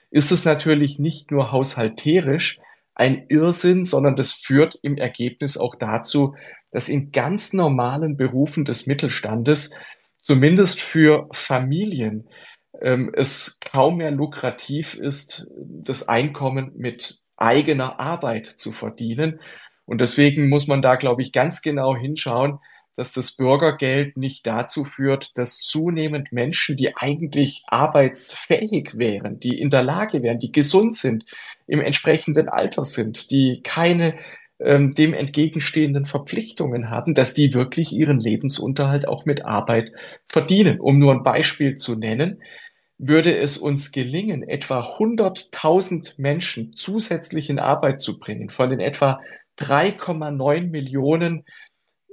ist 0.10 0.32
es 0.32 0.46
natürlich 0.46 0.98
nicht 0.98 1.30
nur 1.30 1.52
haushalterisch 1.52 2.62
ein 2.96 3.26
Irrsinn, 3.28 3.84
sondern 3.84 4.16
das 4.16 4.32
führt 4.32 4.80
im 4.82 4.96
Ergebnis 4.96 5.58
auch 5.58 5.76
dazu, 5.76 6.36
dass 6.72 6.88
in 6.88 7.12
ganz 7.12 7.52
normalen 7.52 8.16
Berufen 8.16 8.64
des 8.64 8.88
Mittelstandes, 8.88 9.72
zumindest 10.24 10.80
für 10.80 11.28
Familien, 11.34 12.30
ähm, 12.82 13.12
es 13.16 13.60
kaum 13.60 13.98
mehr 13.98 14.12
lukrativ 14.12 14.96
ist, 14.96 15.48
das 15.58 16.08
Einkommen 16.08 16.72
mit 16.76 17.20
eigener 17.36 18.00
Arbeit 18.00 18.48
zu 18.48 18.72
verdienen. 18.72 19.40
Und 19.86 20.02
deswegen 20.02 20.50
muss 20.50 20.68
man 20.68 20.82
da, 20.82 20.96
glaube 20.96 21.22
ich, 21.22 21.32
ganz 21.32 21.62
genau 21.62 21.96
hinschauen, 21.96 22.60
dass 22.98 23.14
das 23.14 23.32
Bürgergeld 23.32 24.18
nicht 24.18 24.48
dazu 24.48 24.84
führt, 24.84 25.38
dass 25.38 25.58
zunehmend 25.60 26.32
Menschen, 26.32 26.76
die 26.76 26.96
eigentlich 26.96 27.64
arbeitsfähig 27.68 28.98
wären, 28.98 29.40
die 29.40 29.60
in 29.60 29.70
der 29.70 29.84
Lage 29.84 30.24
wären, 30.24 30.40
die 30.40 30.52
gesund 30.52 30.96
sind, 30.96 31.24
im 31.68 31.80
entsprechenden 31.80 32.50
Alter 32.50 32.84
sind, 32.84 33.30
die 33.30 33.62
keine 33.64 34.18
ähm, 34.60 34.96
dem 34.96 35.14
entgegenstehenden 35.14 36.06
Verpflichtungen 36.06 36.90
haben, 36.90 37.14
dass 37.14 37.36
die 37.36 37.54
wirklich 37.54 37.92
ihren 37.92 38.20
Lebensunterhalt 38.20 39.08
auch 39.08 39.26
mit 39.26 39.46
Arbeit 39.46 39.92
verdienen. 40.28 40.80
Um 40.80 40.98
nur 40.98 41.14
ein 41.14 41.22
Beispiel 41.22 41.76
zu 41.76 41.96
nennen, 41.96 42.42
würde 42.98 43.38
es 43.38 43.58
uns 43.58 43.92
gelingen, 43.92 44.44
etwa 44.48 44.80
100.000 44.80 46.14
Menschen 46.18 46.74
zusätzlich 46.76 47.50
in 47.50 47.60
Arbeit 47.60 48.02
zu 48.02 48.20
bringen, 48.20 48.50
von 48.50 48.70
den 48.70 48.80
etwa 48.80 49.22
3,9 49.60 50.70
Millionen 50.70 51.46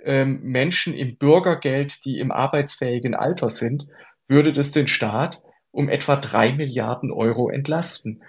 ähm, 0.04 0.40
Menschen 0.42 0.94
im 0.94 1.16
Bürgergeld, 1.16 2.04
die 2.04 2.18
im 2.18 2.30
arbeitsfähigen 2.30 3.14
Alter 3.14 3.48
sind, 3.48 3.86
würde 4.28 4.52
das 4.52 4.72
den 4.72 4.88
Staat 4.88 5.40
um 5.70 5.88
etwa 5.88 6.16
drei 6.16 6.52
Milliarden 6.52 7.10
Euro 7.10 7.48
entlasten. 7.48 8.22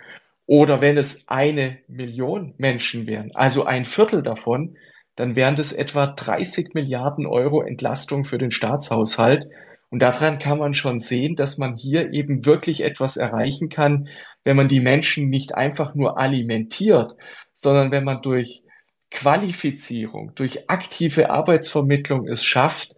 Oder 0.47 0.81
wenn 0.81 0.97
es 0.97 1.27
eine 1.27 1.77
Million 1.87 2.53
Menschen 2.57 3.07
wären, 3.07 3.31
also 3.35 3.65
ein 3.65 3.85
Viertel 3.85 4.23
davon, 4.23 4.77
dann 5.15 5.35
wären 5.35 5.55
das 5.55 5.71
etwa 5.71 6.07
30 6.07 6.73
Milliarden 6.73 7.25
Euro 7.25 7.61
Entlastung 7.61 8.25
für 8.25 8.37
den 8.37 8.51
Staatshaushalt, 8.51 9.47
und 9.89 10.01
daran 10.01 10.39
kann 10.39 10.57
man 10.57 10.73
schon 10.73 10.99
sehen, 10.99 11.35
dass 11.35 11.57
man 11.57 11.75
hier 11.75 12.11
eben 12.11 12.45
wirklich 12.45 12.83
etwas 12.83 13.17
erreichen 13.17 13.69
kann, 13.69 14.09
wenn 14.43 14.57
man 14.57 14.67
die 14.67 14.79
Menschen 14.79 15.29
nicht 15.29 15.55
einfach 15.55 15.95
nur 15.95 16.17
alimentiert, 16.17 17.15
sondern 17.53 17.91
wenn 17.91 18.03
man 18.03 18.21
durch 18.21 18.63
Qualifizierung, 19.11 20.33
durch 20.35 20.69
aktive 20.69 21.29
Arbeitsvermittlung 21.29 22.27
es 22.27 22.43
schafft, 22.43 22.95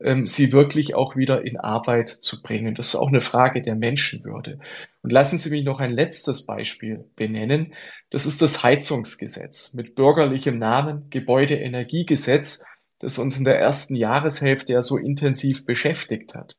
ähm, 0.00 0.26
sie 0.26 0.52
wirklich 0.52 0.94
auch 0.94 1.14
wieder 1.14 1.44
in 1.44 1.58
Arbeit 1.58 2.08
zu 2.08 2.42
bringen. 2.42 2.74
Das 2.74 2.88
ist 2.88 2.94
auch 2.96 3.08
eine 3.08 3.20
Frage 3.20 3.62
der 3.62 3.76
Menschenwürde. 3.76 4.58
Und 5.02 5.12
lassen 5.12 5.38
Sie 5.38 5.50
mich 5.50 5.64
noch 5.64 5.80
ein 5.80 5.90
letztes 5.92 6.46
Beispiel 6.46 7.04
benennen. 7.16 7.74
Das 8.10 8.26
ist 8.26 8.42
das 8.42 8.62
Heizungsgesetz 8.62 9.74
mit 9.74 9.94
bürgerlichem 9.94 10.58
Namen 10.58 11.08
Gebäudeenergiegesetz 11.10 12.64
das 13.00 13.18
uns 13.18 13.36
in 13.36 13.44
der 13.44 13.58
ersten 13.58 13.96
Jahreshälfte 13.96 14.74
ja 14.74 14.82
so 14.82 14.96
intensiv 14.96 15.66
beschäftigt 15.66 16.34
hat. 16.34 16.56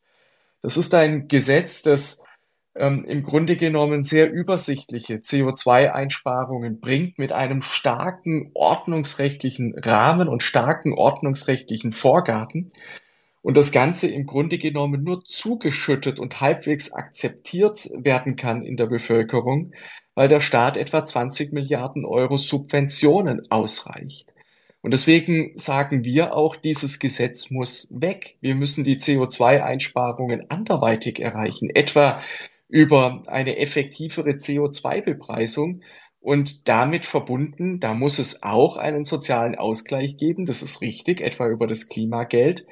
Das 0.61 0.77
ist 0.77 0.93
ein 0.93 1.27
Gesetz, 1.27 1.81
das 1.81 2.21
ähm, 2.75 3.03
im 3.05 3.23
Grunde 3.23 3.57
genommen 3.57 4.03
sehr 4.03 4.31
übersichtliche 4.31 5.15
CO2-Einsparungen 5.15 6.79
bringt 6.79 7.19
mit 7.19 7.31
einem 7.31 7.61
starken 7.61 8.51
ordnungsrechtlichen 8.53 9.77
Rahmen 9.77 10.27
und 10.27 10.43
starken 10.43 10.93
ordnungsrechtlichen 10.93 11.91
Vorgaben 11.91 12.69
und 13.41 13.57
das 13.57 13.71
Ganze 13.71 14.07
im 14.07 14.25
Grunde 14.25 14.57
genommen 14.57 15.03
nur 15.03 15.23
zugeschüttet 15.23 16.19
und 16.19 16.41
halbwegs 16.41 16.93
akzeptiert 16.93 17.89
werden 17.93 18.35
kann 18.35 18.63
in 18.63 18.77
der 18.77 18.85
Bevölkerung, 18.85 19.73
weil 20.15 20.27
der 20.27 20.41
Staat 20.41 20.77
etwa 20.77 21.03
20 21.03 21.51
Milliarden 21.51 22.05
Euro 22.05 22.37
Subventionen 22.37 23.49
ausreicht. 23.51 24.30
Und 24.81 24.91
deswegen 24.91 25.57
sagen 25.57 26.03
wir 26.03 26.35
auch, 26.35 26.55
dieses 26.55 26.99
Gesetz 26.99 27.51
muss 27.51 27.87
weg. 27.91 28.37
Wir 28.41 28.55
müssen 28.55 28.83
die 28.83 28.97
CO2-Einsparungen 28.97 30.49
anderweitig 30.49 31.19
erreichen, 31.19 31.69
etwa 31.69 32.21
über 32.67 33.23
eine 33.27 33.57
effektivere 33.57 34.31
CO2-Bepreisung. 34.31 35.81
Und 36.19 36.67
damit 36.67 37.05
verbunden, 37.05 37.79
da 37.79 37.93
muss 37.93 38.19
es 38.19 38.43
auch 38.43 38.77
einen 38.77 39.05
sozialen 39.05 39.55
Ausgleich 39.55 40.17
geben, 40.17 40.45
das 40.45 40.61
ist 40.61 40.81
richtig, 40.81 41.19
etwa 41.19 41.47
über 41.47 41.67
das 41.67 41.87
Klimageld. 41.87 42.65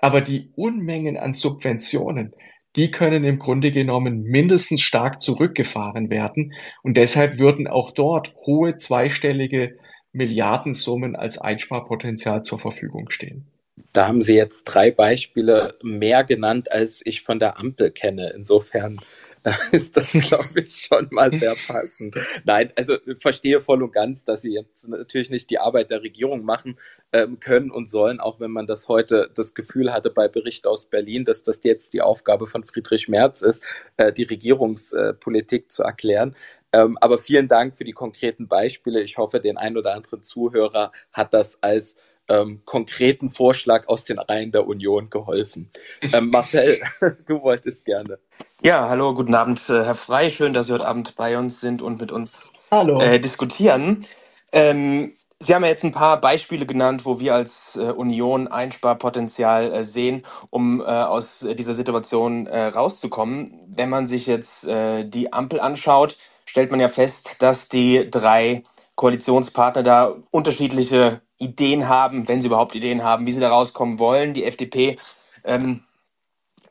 Aber 0.00 0.20
die 0.20 0.52
Unmengen 0.54 1.16
an 1.16 1.34
Subventionen, 1.34 2.34
die 2.76 2.90
können 2.90 3.24
im 3.24 3.38
Grunde 3.38 3.70
genommen 3.70 4.22
mindestens 4.22 4.80
stark 4.80 5.20
zurückgefahren 5.20 6.10
werden. 6.10 6.52
Und 6.82 6.96
deshalb 6.96 7.38
würden 7.38 7.66
auch 7.66 7.90
dort 7.90 8.34
hohe 8.46 8.76
zweistellige 8.76 9.76
Milliardensummen 10.14 11.16
als 11.16 11.38
Einsparpotenzial 11.38 12.44
zur 12.44 12.58
Verfügung 12.58 13.10
stehen. 13.10 13.44
Da 13.92 14.06
haben 14.06 14.20
Sie 14.20 14.36
jetzt 14.36 14.64
drei 14.64 14.92
Beispiele 14.92 15.76
mehr 15.82 16.22
genannt, 16.22 16.70
als 16.70 17.00
ich 17.04 17.22
von 17.22 17.40
der 17.40 17.58
Ampel 17.58 17.90
kenne. 17.90 18.32
Insofern 18.32 18.98
äh, 19.42 19.52
ist 19.72 19.96
das, 19.96 20.12
glaube 20.12 20.60
ich, 20.60 20.86
schon 20.86 21.08
mal 21.10 21.32
sehr 21.32 21.56
passend. 21.66 22.14
Nein, 22.44 22.72
also 22.76 22.96
verstehe 23.18 23.60
voll 23.60 23.82
und 23.82 23.92
ganz, 23.92 24.24
dass 24.24 24.42
Sie 24.42 24.52
jetzt 24.54 24.88
natürlich 24.88 25.28
nicht 25.30 25.50
die 25.50 25.58
Arbeit 25.58 25.90
der 25.90 26.02
Regierung 26.02 26.44
machen 26.44 26.78
ähm, 27.12 27.40
können 27.40 27.72
und 27.72 27.88
sollen, 27.88 28.20
auch 28.20 28.38
wenn 28.38 28.52
man 28.52 28.68
das 28.68 28.86
heute 28.86 29.28
das 29.34 29.54
Gefühl 29.54 29.92
hatte 29.92 30.10
bei 30.10 30.28
Bericht 30.28 30.68
aus 30.68 30.86
Berlin, 30.86 31.24
dass 31.24 31.42
das 31.42 31.60
jetzt 31.64 31.94
die 31.94 32.02
Aufgabe 32.02 32.46
von 32.46 32.62
Friedrich 32.62 33.08
Merz 33.08 33.42
ist, 33.42 33.64
äh, 33.96 34.12
die 34.12 34.24
Regierungspolitik 34.24 35.72
zu 35.72 35.82
erklären. 35.82 36.36
Ähm, 36.72 36.96
aber 37.00 37.18
vielen 37.18 37.48
Dank 37.48 37.76
für 37.76 37.84
die 37.84 37.92
konkreten 37.92 38.46
Beispiele. 38.46 39.00
Ich 39.02 39.18
hoffe, 39.18 39.40
den 39.40 39.56
ein 39.56 39.76
oder 39.76 39.94
anderen 39.94 40.22
Zuhörer 40.22 40.92
hat 41.12 41.34
das 41.34 41.60
als 41.60 41.96
ähm, 42.28 42.62
konkreten 42.64 43.30
Vorschlag 43.30 43.88
aus 43.88 44.04
den 44.04 44.18
Reihen 44.18 44.52
der 44.52 44.66
Union 44.66 45.10
geholfen. 45.10 45.70
Ähm, 46.12 46.30
Marcel, 46.30 46.78
du 47.26 47.42
wolltest 47.42 47.84
gerne. 47.84 48.18
Ja, 48.62 48.88
hallo, 48.88 49.14
guten 49.14 49.34
Abend, 49.34 49.68
äh, 49.68 49.84
Herr 49.84 49.94
Frei. 49.94 50.30
Schön, 50.30 50.52
dass 50.52 50.66
Sie 50.66 50.72
heute 50.72 50.86
Abend 50.86 51.16
bei 51.16 51.38
uns 51.38 51.60
sind 51.60 51.82
und 51.82 52.00
mit 52.00 52.12
uns 52.12 52.52
äh, 52.70 53.20
diskutieren. 53.20 54.06
Ähm, 54.52 55.14
Sie 55.40 55.54
haben 55.54 55.62
ja 55.64 55.68
jetzt 55.68 55.84
ein 55.84 55.92
paar 55.92 56.20
Beispiele 56.20 56.64
genannt, 56.64 57.04
wo 57.04 57.20
wir 57.20 57.34
als 57.34 57.76
äh, 57.76 57.90
Union 57.90 58.48
Einsparpotenzial 58.48 59.72
äh, 59.72 59.84
sehen, 59.84 60.22
um 60.50 60.80
äh, 60.80 60.84
aus 60.84 61.40
dieser 61.40 61.74
Situation 61.74 62.46
äh, 62.46 62.66
rauszukommen. 62.66 63.60
Wenn 63.66 63.90
man 63.90 64.06
sich 64.06 64.26
jetzt 64.26 64.66
die 64.66 65.32
Ampel 65.32 65.60
anschaut, 65.60 66.16
stellt 66.46 66.70
man 66.70 66.80
ja 66.80 66.88
fest, 66.88 67.36
dass 67.40 67.68
die 67.68 68.08
drei 68.10 68.62
Koalitionspartner 68.94 69.82
da 69.82 70.16
unterschiedliche 70.30 71.20
Ideen 71.38 71.88
haben, 71.88 72.28
wenn 72.28 72.40
sie 72.40 72.48
überhaupt 72.48 72.74
Ideen 72.74 73.04
haben, 73.04 73.26
wie 73.26 73.32
sie 73.32 73.40
da 73.40 73.50
rauskommen 73.50 73.98
wollen. 73.98 74.34
Die 74.34 74.44
FDP 74.44 74.98
ähm, 75.44 75.84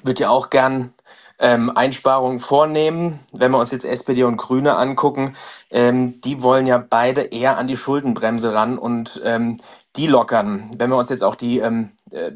wird 0.03 0.19
ja 0.19 0.29
auch 0.29 0.49
gern 0.49 0.93
ähm, 1.39 1.71
Einsparungen 1.75 2.39
vornehmen. 2.39 3.19
Wenn 3.31 3.51
wir 3.51 3.59
uns 3.59 3.71
jetzt 3.71 3.85
SPD 3.85 4.23
und 4.23 4.37
Grüne 4.37 4.75
angucken, 4.77 5.35
ähm, 5.71 6.21
die 6.21 6.41
wollen 6.41 6.67
ja 6.67 6.77
beide 6.77 7.21
eher 7.21 7.57
an 7.57 7.67
die 7.67 7.77
Schuldenbremse 7.77 8.53
ran 8.53 8.77
und 8.77 9.21
ähm, 9.25 9.59
die 9.95 10.07
lockern. 10.07 10.71
Wenn 10.77 10.89
wir 10.89 10.97
uns 10.97 11.09
jetzt 11.09 11.23
auch 11.23 11.35
die, 11.35 11.59
ähm, 11.59 11.91
äh, 12.11 12.31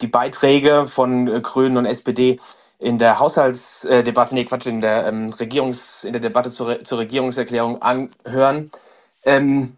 die 0.00 0.08
Beiträge 0.08 0.86
von 0.86 1.28
äh, 1.28 1.40
Grünen 1.40 1.76
und 1.76 1.86
SPD 1.86 2.38
in 2.78 2.98
der 2.98 3.18
Haushaltsdebatte, 3.18 4.34
nee, 4.34 4.44
Quatsch, 4.44 4.66
in 4.66 4.80
der 4.80 5.06
ähm, 5.06 5.30
Regierungs, 5.30 6.04
in 6.04 6.12
der 6.12 6.20
Debatte 6.22 6.50
zur, 6.50 6.84
zur 6.84 6.98
Regierungserklärung 6.98 7.82
anhören. 7.82 8.70
Ähm, 9.24 9.76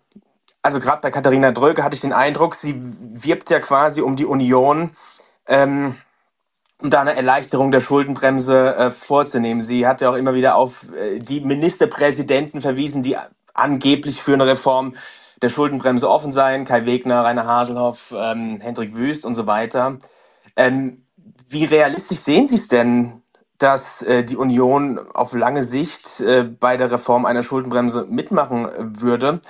also 0.63 0.81
gerade 0.81 1.03
bei 1.03 1.11
Katharina 1.11 1.53
Dröge 1.53 1.85
hatte 1.85 1.95
ich 1.95 2.01
den 2.01 2.13
Eindruck, 2.13 2.55
sie 2.55 2.81
wirbt 3.01 3.51
ja 3.51 3.61
quasi 3.61 4.01
um 4.03 4.17
die 4.17 4.27
Union 4.27 4.91
ähm, 5.47 5.97
um 6.83 6.91
da 6.91 7.01
eine 7.01 7.17
Erleichterung 7.17 7.71
der 7.71 7.81
Schuldenbremse 7.81 8.77
äh, 8.77 8.91
vorzunehmen. 8.91 9.63
Sie 9.63 9.87
hat 9.87 10.01
ja 10.01 10.11
auch 10.11 10.17
immer 10.17 10.35
wieder 10.35 10.57
auf 10.57 10.93
äh, 10.93 11.19
die 11.19 11.41
Ministerpräsidenten 11.41 12.61
verwiesen, 12.61 13.03
die 13.03 13.17
angeblich 13.55 14.23
für 14.23 14.35
eine 14.35 14.47
Reform 14.47 14.95
der 15.43 15.49
Schuldenbremse 15.49 16.09
offen 16.09 16.33
seien. 16.33 16.65
Kai 16.65 16.87
Wegner, 16.87 17.25
Rainer 17.25 17.47
Haselhoff, 17.47 18.15
ähm, 18.17 18.61
Hendrik 18.61 18.97
Wüst 18.97 19.25
und 19.25 19.35
so 19.35 19.47
weiter. 19.47 19.99
Ähm, 20.57 21.05
wie 21.49 21.65
realistisch 21.65 22.21
sehen 22.21 22.49
Sie 22.49 22.57
es 22.57 22.69
denn, 22.69 23.23
dass 23.59 24.03
äh, 24.03 24.25
die 24.25 24.37
Union 24.37 24.99
auf 25.15 25.35
lange 25.35 25.63
Sicht 25.63 26.21
äh, 26.21 26.43
bei 26.45 26.77
der 26.77 26.91
Reform 26.91 27.27
einer 27.27 27.43
Schuldenbremse 27.45 28.07
mitmachen 28.09 28.69
würde? 29.01 29.41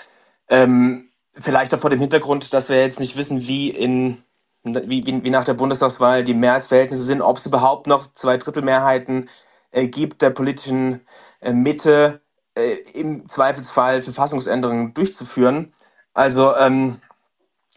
Ähm, 0.52 1.08
vielleicht 1.32 1.74
auch 1.74 1.78
vor 1.78 1.88
dem 1.88 1.98
Hintergrund, 1.98 2.52
dass 2.52 2.68
wir 2.68 2.78
jetzt 2.78 3.00
nicht 3.00 3.16
wissen, 3.16 3.46
wie 3.46 3.70
in 3.70 4.22
wie, 4.64 5.06
wie, 5.06 5.24
wie 5.24 5.30
nach 5.30 5.44
der 5.44 5.54
Bundestagswahl 5.54 6.24
die 6.24 6.34
Mehrheitsverhältnisse 6.34 7.02
sind, 7.02 7.22
ob 7.22 7.38
es 7.38 7.46
überhaupt 7.46 7.86
noch 7.86 8.12
zwei 8.12 8.36
Drittel 8.36 8.62
Mehrheiten 8.62 9.28
äh, 9.70 9.88
gibt 9.88 10.20
der 10.20 10.30
politischen 10.30 11.00
äh, 11.40 11.52
Mitte 11.52 12.20
äh, 12.54 12.74
im 12.92 13.28
Zweifelsfall 13.28 14.02
Verfassungsänderungen 14.02 14.92
durchzuführen. 14.92 15.72
Also, 16.12 16.54
ähm, 16.56 17.00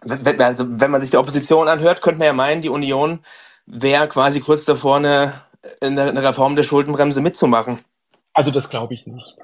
also 0.01 0.65
wenn 0.67 0.91
man 0.91 1.01
sich 1.01 1.09
die 1.09 1.17
Opposition 1.17 1.69
anhört, 1.69 2.01
könnte 2.01 2.19
man 2.19 2.27
ja 2.27 2.33
meinen, 2.33 2.61
die 2.61 2.69
Union 2.69 3.19
wäre 3.65 4.09
quasi 4.09 4.41
kurz 4.41 4.65
davor, 4.65 4.97
eine, 4.97 5.41
eine 5.81 6.21
Reform 6.21 6.57
der 6.57 6.63
Schuldenbremse 6.63 7.21
mitzumachen. 7.21 7.79
Also 8.33 8.51
das 8.51 8.69
glaube 8.69 8.93
ich 8.93 9.07
nicht. 9.07 9.37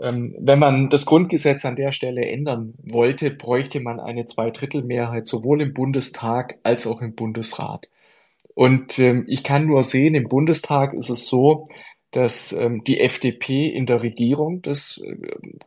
Ähm, 0.00 0.34
wenn 0.38 0.58
man 0.58 0.90
das 0.90 1.06
Grundgesetz 1.06 1.64
an 1.64 1.76
der 1.76 1.92
Stelle 1.92 2.26
ändern 2.26 2.74
wollte, 2.82 3.30
bräuchte 3.30 3.80
man 3.80 4.00
eine 4.00 4.26
Zweidrittelmehrheit 4.26 5.26
sowohl 5.26 5.62
im 5.62 5.72
Bundestag 5.72 6.58
als 6.62 6.86
auch 6.86 7.00
im 7.00 7.14
Bundesrat. 7.14 7.88
Und 8.54 8.98
ähm, 8.98 9.24
ich 9.28 9.44
kann 9.44 9.66
nur 9.66 9.82
sehen, 9.82 10.14
im 10.14 10.28
Bundestag 10.28 10.94
ist 10.94 11.10
es 11.10 11.28
so, 11.28 11.64
dass 12.14 12.52
ähm, 12.52 12.84
die 12.84 13.00
FDP 13.00 13.66
in 13.66 13.86
der 13.86 14.02
Regierung 14.02 14.62
das 14.62 15.00
äh, 15.04 15.16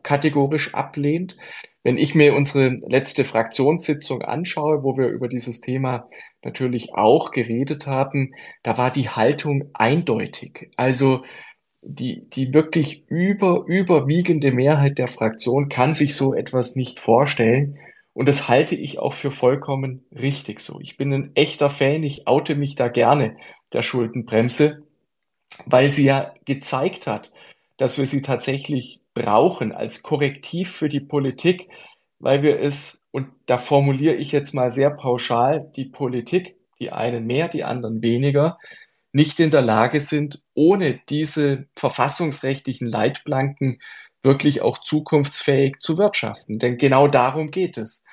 kategorisch 0.02 0.74
ablehnt. 0.74 1.36
Wenn 1.82 1.98
ich 1.98 2.14
mir 2.14 2.34
unsere 2.34 2.80
letzte 2.88 3.24
Fraktionssitzung 3.24 4.22
anschaue, 4.22 4.82
wo 4.82 4.96
wir 4.96 5.08
über 5.08 5.28
dieses 5.28 5.60
Thema 5.60 6.08
natürlich 6.42 6.94
auch 6.94 7.30
geredet 7.30 7.86
haben, 7.86 8.34
da 8.62 8.78
war 8.78 8.90
die 8.90 9.10
Haltung 9.10 9.70
eindeutig. 9.74 10.70
Also 10.76 11.22
die, 11.88 12.28
die 12.28 12.52
wirklich 12.52 13.04
über, 13.08 13.64
überwiegende 13.66 14.52
Mehrheit 14.52 14.98
der 14.98 15.08
Fraktion 15.08 15.70
kann 15.70 15.94
sich 15.94 16.14
so 16.14 16.34
etwas 16.34 16.76
nicht 16.76 17.00
vorstellen. 17.00 17.78
Und 18.12 18.28
das 18.28 18.46
halte 18.48 18.74
ich 18.74 18.98
auch 18.98 19.14
für 19.14 19.30
vollkommen 19.30 20.04
richtig 20.12 20.60
so. 20.60 20.80
Ich 20.80 20.98
bin 20.98 21.14
ein 21.14 21.30
echter 21.34 21.70
Fan, 21.70 22.02
ich 22.02 22.28
oute 22.28 22.56
mich 22.56 22.74
da 22.74 22.88
gerne 22.88 23.36
der 23.72 23.80
Schuldenbremse, 23.80 24.82
weil 25.64 25.90
sie 25.90 26.04
ja 26.04 26.34
gezeigt 26.44 27.06
hat, 27.06 27.32
dass 27.78 27.96
wir 27.96 28.04
sie 28.04 28.20
tatsächlich 28.20 29.00
brauchen 29.14 29.72
als 29.72 30.02
Korrektiv 30.02 30.70
für 30.70 30.90
die 30.90 31.00
Politik, 31.00 31.70
weil 32.18 32.42
wir 32.42 32.60
es, 32.60 33.00
und 33.12 33.28
da 33.46 33.56
formuliere 33.56 34.16
ich 34.16 34.30
jetzt 34.30 34.52
mal 34.52 34.70
sehr 34.70 34.90
pauschal, 34.90 35.70
die 35.74 35.86
Politik, 35.86 36.56
die 36.80 36.90
einen 36.90 37.26
mehr, 37.26 37.48
die 37.48 37.64
anderen 37.64 38.02
weniger, 38.02 38.58
nicht 39.12 39.40
in 39.40 39.50
der 39.50 39.62
Lage 39.62 40.00
sind, 40.00 40.42
ohne 40.54 41.00
diese 41.08 41.66
verfassungsrechtlichen 41.76 42.88
Leitplanken 42.88 43.80
wirklich 44.22 44.60
auch 44.60 44.78
zukunftsfähig 44.78 45.76
zu 45.78 45.96
wirtschaften. 45.98 46.58
Denn 46.58 46.76
genau 46.76 47.08
darum 47.08 47.50
geht 47.50 47.78
es. 47.78 48.04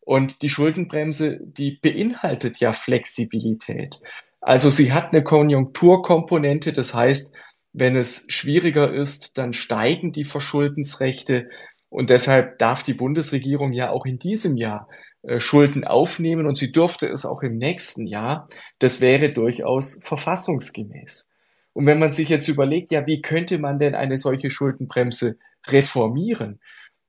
Und 0.00 0.42
die 0.42 0.48
Schuldenbremse, 0.48 1.38
die 1.42 1.72
beinhaltet 1.72 2.60
ja 2.60 2.72
Flexibilität. 2.72 4.00
Also 4.40 4.70
sie 4.70 4.92
hat 4.92 5.12
eine 5.12 5.22
Konjunkturkomponente, 5.22 6.72
das 6.72 6.94
heißt, 6.94 7.34
wenn 7.72 7.96
es 7.96 8.24
schwieriger 8.28 8.92
ist, 8.92 9.36
dann 9.36 9.52
steigen 9.52 10.12
die 10.12 10.24
Verschuldensrechte. 10.24 11.50
Und 11.90 12.10
deshalb 12.10 12.58
darf 12.58 12.82
die 12.82 12.94
Bundesregierung 12.94 13.72
ja 13.72 13.90
auch 13.90 14.06
in 14.06 14.18
diesem 14.18 14.56
Jahr 14.56 14.88
Schulden 15.38 15.84
aufnehmen 15.84 16.46
und 16.46 16.56
sie 16.56 16.72
dürfte 16.72 17.06
es 17.06 17.26
auch 17.26 17.42
im 17.42 17.58
nächsten 17.58 18.06
Jahr. 18.06 18.48
Das 18.78 19.00
wäre 19.00 19.30
durchaus 19.30 19.98
verfassungsgemäß. 20.02 21.28
Und 21.72 21.86
wenn 21.86 21.98
man 21.98 22.12
sich 22.12 22.28
jetzt 22.28 22.48
überlegt, 22.48 22.90
ja, 22.90 23.06
wie 23.06 23.22
könnte 23.22 23.58
man 23.58 23.78
denn 23.78 23.94
eine 23.94 24.16
solche 24.16 24.50
Schuldenbremse 24.50 25.38
reformieren? 25.66 26.60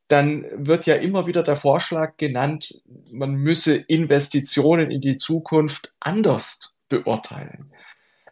Dann 0.08 0.46
wird 0.54 0.86
ja 0.86 0.96
immer 0.96 1.28
wieder 1.28 1.44
der 1.44 1.56
Vorschlag 1.56 2.18
genannt, 2.18 2.82
man 3.12 3.36
müsse 3.36 3.76
Investitionen 3.76 4.92
in 4.92 5.02
die 5.02 5.18
Zukunft 5.18 5.94
anders 6.00 6.74
beurteilen. 6.90 7.72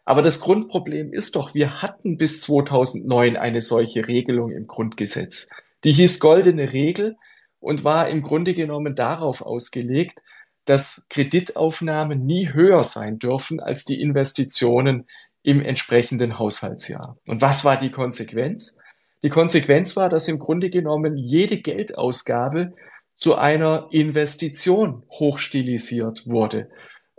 Aber 0.04 0.22
das 0.22 0.40
Grundproblem 0.40 1.12
ist 1.12 1.36
doch, 1.36 1.54
wir 1.54 1.82
hatten 1.82 2.18
bis 2.18 2.40
2009 2.42 3.36
eine 3.36 3.60
solche 3.60 4.08
Regelung 4.08 4.50
im 4.50 4.66
Grundgesetz. 4.66 5.48
Die 5.84 5.92
hieß 5.92 6.18
goldene 6.18 6.72
Regel 6.72 7.16
und 7.60 7.84
war 7.84 8.08
im 8.08 8.22
Grunde 8.22 8.54
genommen 8.54 8.94
darauf 8.94 9.42
ausgelegt, 9.42 10.18
dass 10.64 11.06
Kreditaufnahmen 11.08 12.24
nie 12.26 12.52
höher 12.52 12.84
sein 12.84 13.18
dürfen 13.18 13.58
als 13.60 13.84
die 13.84 14.00
Investitionen 14.00 15.06
im 15.42 15.62
entsprechenden 15.62 16.38
Haushaltsjahr. 16.38 17.16
Und 17.26 17.40
was 17.40 17.64
war 17.64 17.78
die 17.78 17.90
Konsequenz? 17.90 18.76
Die 19.22 19.30
Konsequenz 19.30 19.96
war, 19.96 20.08
dass 20.08 20.28
im 20.28 20.38
Grunde 20.38 20.70
genommen 20.70 21.16
jede 21.16 21.60
Geldausgabe 21.60 22.74
zu 23.16 23.34
einer 23.34 23.88
Investition 23.90 25.02
hochstilisiert 25.10 26.26
wurde 26.26 26.68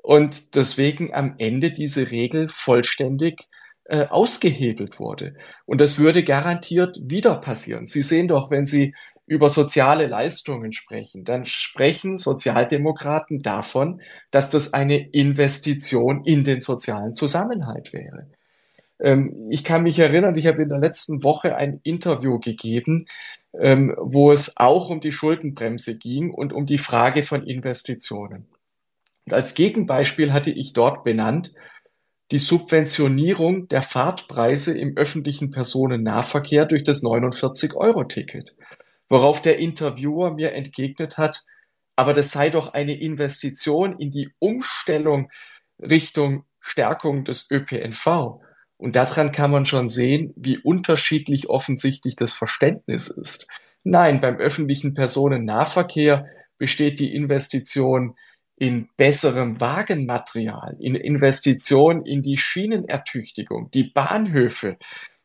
und 0.02 0.56
deswegen 0.56 1.13
am 1.13 1.36
Ende 1.39 1.71
diese 1.71 2.12
Regel 2.12 2.47
vollständig 2.47 3.49
äh, 3.86 4.06
ausgehebelt 4.08 4.99
wurde. 4.99 5.36
Und 5.65 5.82
das 5.82 5.97
würde 5.97 6.23
garantiert 6.23 6.99
wieder 7.04 7.36
passieren. 7.36 7.86
Sie 7.86 8.04
sehen 8.04 8.28
doch, 8.28 8.52
wenn 8.52 8.65
Sie 8.65 8.93
über 9.29 9.49
soziale 9.49 10.07
Leistungen 10.07 10.73
sprechen, 10.73 11.23
dann 11.23 11.45
sprechen 11.45 12.17
Sozialdemokraten 12.17 13.43
davon, 13.43 14.01
dass 14.31 14.49
das 14.49 14.73
eine 14.73 15.07
Investition 15.11 16.25
in 16.25 16.43
den 16.43 16.61
sozialen 16.61 17.13
Zusammenhalt 17.13 17.93
wäre. 17.93 18.27
Ähm, 18.99 19.47
ich 19.51 19.63
kann 19.63 19.83
mich 19.83 19.99
erinnern, 19.99 20.35
ich 20.35 20.47
habe 20.47 20.63
in 20.63 20.69
der 20.69 20.79
letzten 20.79 21.23
Woche 21.23 21.55
ein 21.55 21.79
Interview 21.83 22.39
gegeben, 22.39 23.05
ähm, 23.53 23.95
wo 23.99 24.31
es 24.31 24.57
auch 24.57 24.89
um 24.89 24.99
die 24.99 25.11
Schuldenbremse 25.11 25.95
ging 25.95 26.31
und 26.31 26.51
um 26.51 26.65
die 26.65 26.79
Frage 26.79 27.21
von 27.21 27.45
Investitionen. 27.45 28.47
Und 29.25 29.33
als 29.33 29.53
Gegenbeispiel 29.53 30.33
hatte 30.33 30.49
ich 30.49 30.73
dort 30.73 31.03
benannt, 31.03 31.53
die 32.31 32.39
Subventionierung 32.39 33.67
der 33.67 33.83
Fahrtpreise 33.83 34.75
im 34.75 34.97
öffentlichen 34.97 35.51
Personennahverkehr 35.51 36.65
durch 36.65 36.83
das 36.83 37.03
49-Euro-Ticket 37.03 38.55
worauf 39.10 39.41
der 39.41 39.58
Interviewer 39.58 40.34
mir 40.34 40.54
entgegnet 40.54 41.17
hat, 41.17 41.43
aber 41.95 42.13
das 42.13 42.32
sei 42.32 42.50
doch 42.50 42.74
eine 42.74 42.98
Investition 42.98 44.00
in 44.00 44.12
die 44.12 44.30
Umstellung 44.39 45.30
Richtung 45.80 46.45
Stärkung 46.62 47.26
des 47.26 47.50
ÖPNV. 47.52 48.41
Und 48.78 48.95
daran 48.95 49.32
kann 49.32 49.52
man 49.52 49.65
schon 49.65 49.89
sehen, 49.89 50.34
wie 50.38 50.58
unterschiedlich 50.58 51.50
offensichtlich 51.50 52.15
das 52.15 52.34
Verständnis 52.34 53.10
ist. 53.10 53.48
Nein, 53.84 54.22
beim 54.22 54.38
öffentlichen 54.38 54.93
Personennahverkehr 54.93 56.28
besteht 56.58 57.00
die 57.00 57.13
Investition 57.13 58.15
in 58.56 58.89
besserem 58.98 59.60
Wagenmaterial, 59.62 60.76
in 60.80 60.95
Investition 60.95 62.06
in 62.06 62.22
die 62.22 62.38
Schienenertüchtigung, 62.38 63.72
die 63.72 63.86
Bahnhöfe, 63.86 64.78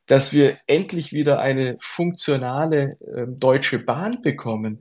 dass 0.07 0.33
wir 0.33 0.59
endlich 0.67 1.13
wieder 1.13 1.41
eine 1.41 1.77
funktionale 1.79 2.97
äh, 3.01 3.27
Deutsche 3.27 3.79
Bahn 3.79 4.23
bekommen. 4.23 4.81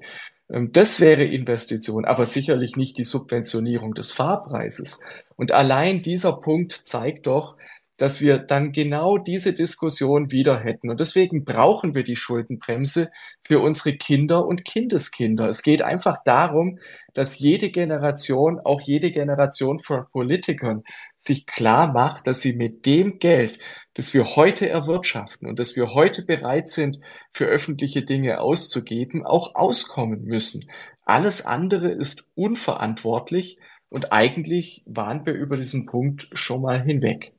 Ähm, 0.49 0.71
das 0.71 0.99
wäre 0.99 1.23
Investition, 1.23 2.05
aber 2.05 2.25
sicherlich 2.25 2.75
nicht 2.75 2.97
die 2.97 3.03
Subventionierung 3.03 3.93
des 3.93 4.12
Fahrpreises. 4.12 4.99
Und 5.36 5.51
allein 5.51 6.01
dieser 6.01 6.33
Punkt 6.33 6.73
zeigt 6.73 7.27
doch, 7.27 7.57
dass 7.97 8.21
wir 8.21 8.39
dann 8.39 8.71
genau 8.71 9.17
diese 9.17 9.53
Diskussion 9.53 10.31
wieder 10.31 10.59
hätten. 10.59 10.89
Und 10.89 10.99
deswegen 10.99 11.45
brauchen 11.45 11.93
wir 11.93 12.03
die 12.03 12.15
Schuldenbremse 12.15 13.12
für 13.43 13.59
unsere 13.59 13.93
Kinder 13.93 14.45
und 14.45 14.65
Kindeskinder. 14.65 15.47
Es 15.47 15.62
geht 15.62 15.81
einfach 15.81 16.17
darum, 16.25 16.79
dass 17.13 17.39
jede 17.39 17.69
Generation, 17.69 18.59
auch 18.59 18.81
jede 18.81 19.12
Generation 19.12 19.79
von 19.79 20.05
Politikern, 20.12 20.83
sich 21.17 21.45
klar 21.45 21.93
macht, 21.93 22.27
dass 22.27 22.41
sie 22.41 22.53
mit 22.53 22.86
dem 22.86 23.19
Geld, 23.19 23.59
das 23.93 24.13
wir 24.13 24.36
heute 24.36 24.67
erwirtschaften 24.67 25.47
und 25.47 25.60
das 25.60 25.75
wir 25.75 25.93
heute 25.93 26.23
bereit 26.23 26.67
sind, 26.67 26.99
für 27.32 27.45
öffentliche 27.45 28.01
Dinge 28.01 28.39
auszugeben, 28.39 29.25
auch 29.25 29.56
auskommen 29.56 30.23
müssen. 30.23 30.69
Alles 31.06 31.45
andere 31.45 31.89
ist 31.89 32.25
unverantwortlich 32.36 33.58
und 33.89 34.12
eigentlich 34.12 34.84
waren 34.86 35.25
wir 35.25 35.34
über 35.34 35.58
diesen 35.58 35.86
Punkt 35.86 36.29
schon 36.34 36.62
mal 36.62 36.82
hinweg. 36.82 37.34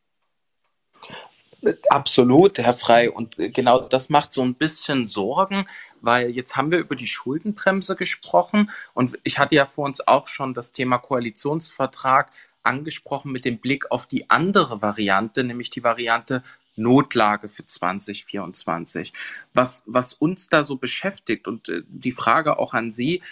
Absolut, 1.88 2.58
Herr 2.58 2.74
Frei. 2.74 3.10
Und 3.10 3.36
genau 3.38 3.80
das 3.80 4.10
macht 4.10 4.32
so 4.32 4.42
ein 4.42 4.54
bisschen 4.54 5.08
Sorgen, 5.08 5.66
weil 6.02 6.30
jetzt 6.30 6.56
haben 6.56 6.70
wir 6.70 6.78
über 6.78 6.94
die 6.94 7.06
Schuldenbremse 7.06 7.96
gesprochen 7.96 8.70
und 8.92 9.18
ich 9.24 9.38
hatte 9.38 9.54
ja 9.54 9.64
vor 9.64 9.86
uns 9.86 10.06
auch 10.06 10.28
schon 10.28 10.52
das 10.52 10.72
Thema 10.72 10.98
Koalitionsvertrag 10.98 12.30
angesprochen 12.64 13.32
mit 13.32 13.44
dem 13.44 13.58
Blick 13.58 13.90
auf 13.90 14.06
die 14.06 14.30
andere 14.30 14.82
Variante, 14.82 15.44
nämlich 15.44 15.70
die 15.70 15.84
Variante 15.84 16.42
Notlage 16.76 17.48
für 17.48 17.64
2024. 17.64 19.12
Was, 19.52 19.82
was 19.86 20.12
uns 20.12 20.48
da 20.48 20.64
so 20.64 20.76
beschäftigt 20.76 21.46
und 21.46 21.68
äh, 21.68 21.82
die 21.86 22.12
Frage 22.12 22.58
auch 22.58 22.74
an 22.74 22.90
Sie, 22.90 23.22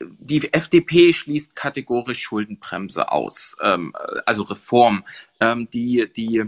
die 0.00 0.52
FDP 0.52 1.12
schließt 1.12 1.56
kategorisch 1.56 2.20
Schuldenbremse 2.20 3.10
aus, 3.10 3.56
ähm, 3.60 3.92
also 4.26 4.44
Reform. 4.44 5.04
Ähm, 5.40 5.68
die, 5.70 6.10
die 6.14 6.44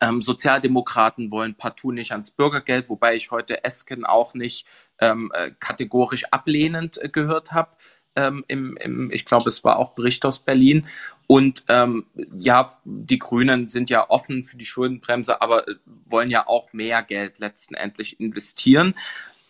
ähm, 0.00 0.22
Sozialdemokraten 0.22 1.30
wollen 1.30 1.56
partout 1.56 1.92
nicht 1.92 2.12
ans 2.12 2.30
Bürgergeld, 2.30 2.88
wobei 2.88 3.16
ich 3.16 3.30
heute 3.30 3.64
Esken 3.64 4.04
auch 4.04 4.34
nicht 4.34 4.66
ähm, 5.00 5.32
äh, 5.34 5.50
kategorisch 5.58 6.24
ablehnend 6.30 7.02
äh, 7.02 7.08
gehört 7.08 7.52
habe. 7.52 7.76
Ähm, 8.16 8.44
im, 8.48 8.76
im, 8.76 9.10
ich 9.10 9.24
glaube, 9.24 9.48
es 9.48 9.62
war 9.64 9.78
auch 9.78 9.92
Bericht 9.92 10.24
aus 10.24 10.40
Berlin. 10.40 10.86
Und 11.26 11.64
ähm, 11.68 12.06
ja, 12.36 12.68
die 12.84 13.20
Grünen 13.20 13.68
sind 13.68 13.88
ja 13.88 14.10
offen 14.10 14.42
für 14.42 14.56
die 14.56 14.64
Schuldenbremse, 14.64 15.40
aber 15.40 15.68
äh, 15.68 15.76
wollen 16.06 16.28
ja 16.28 16.48
auch 16.48 16.72
mehr 16.72 17.02
Geld 17.02 17.38
letztendlich 17.38 18.18
investieren. 18.18 18.94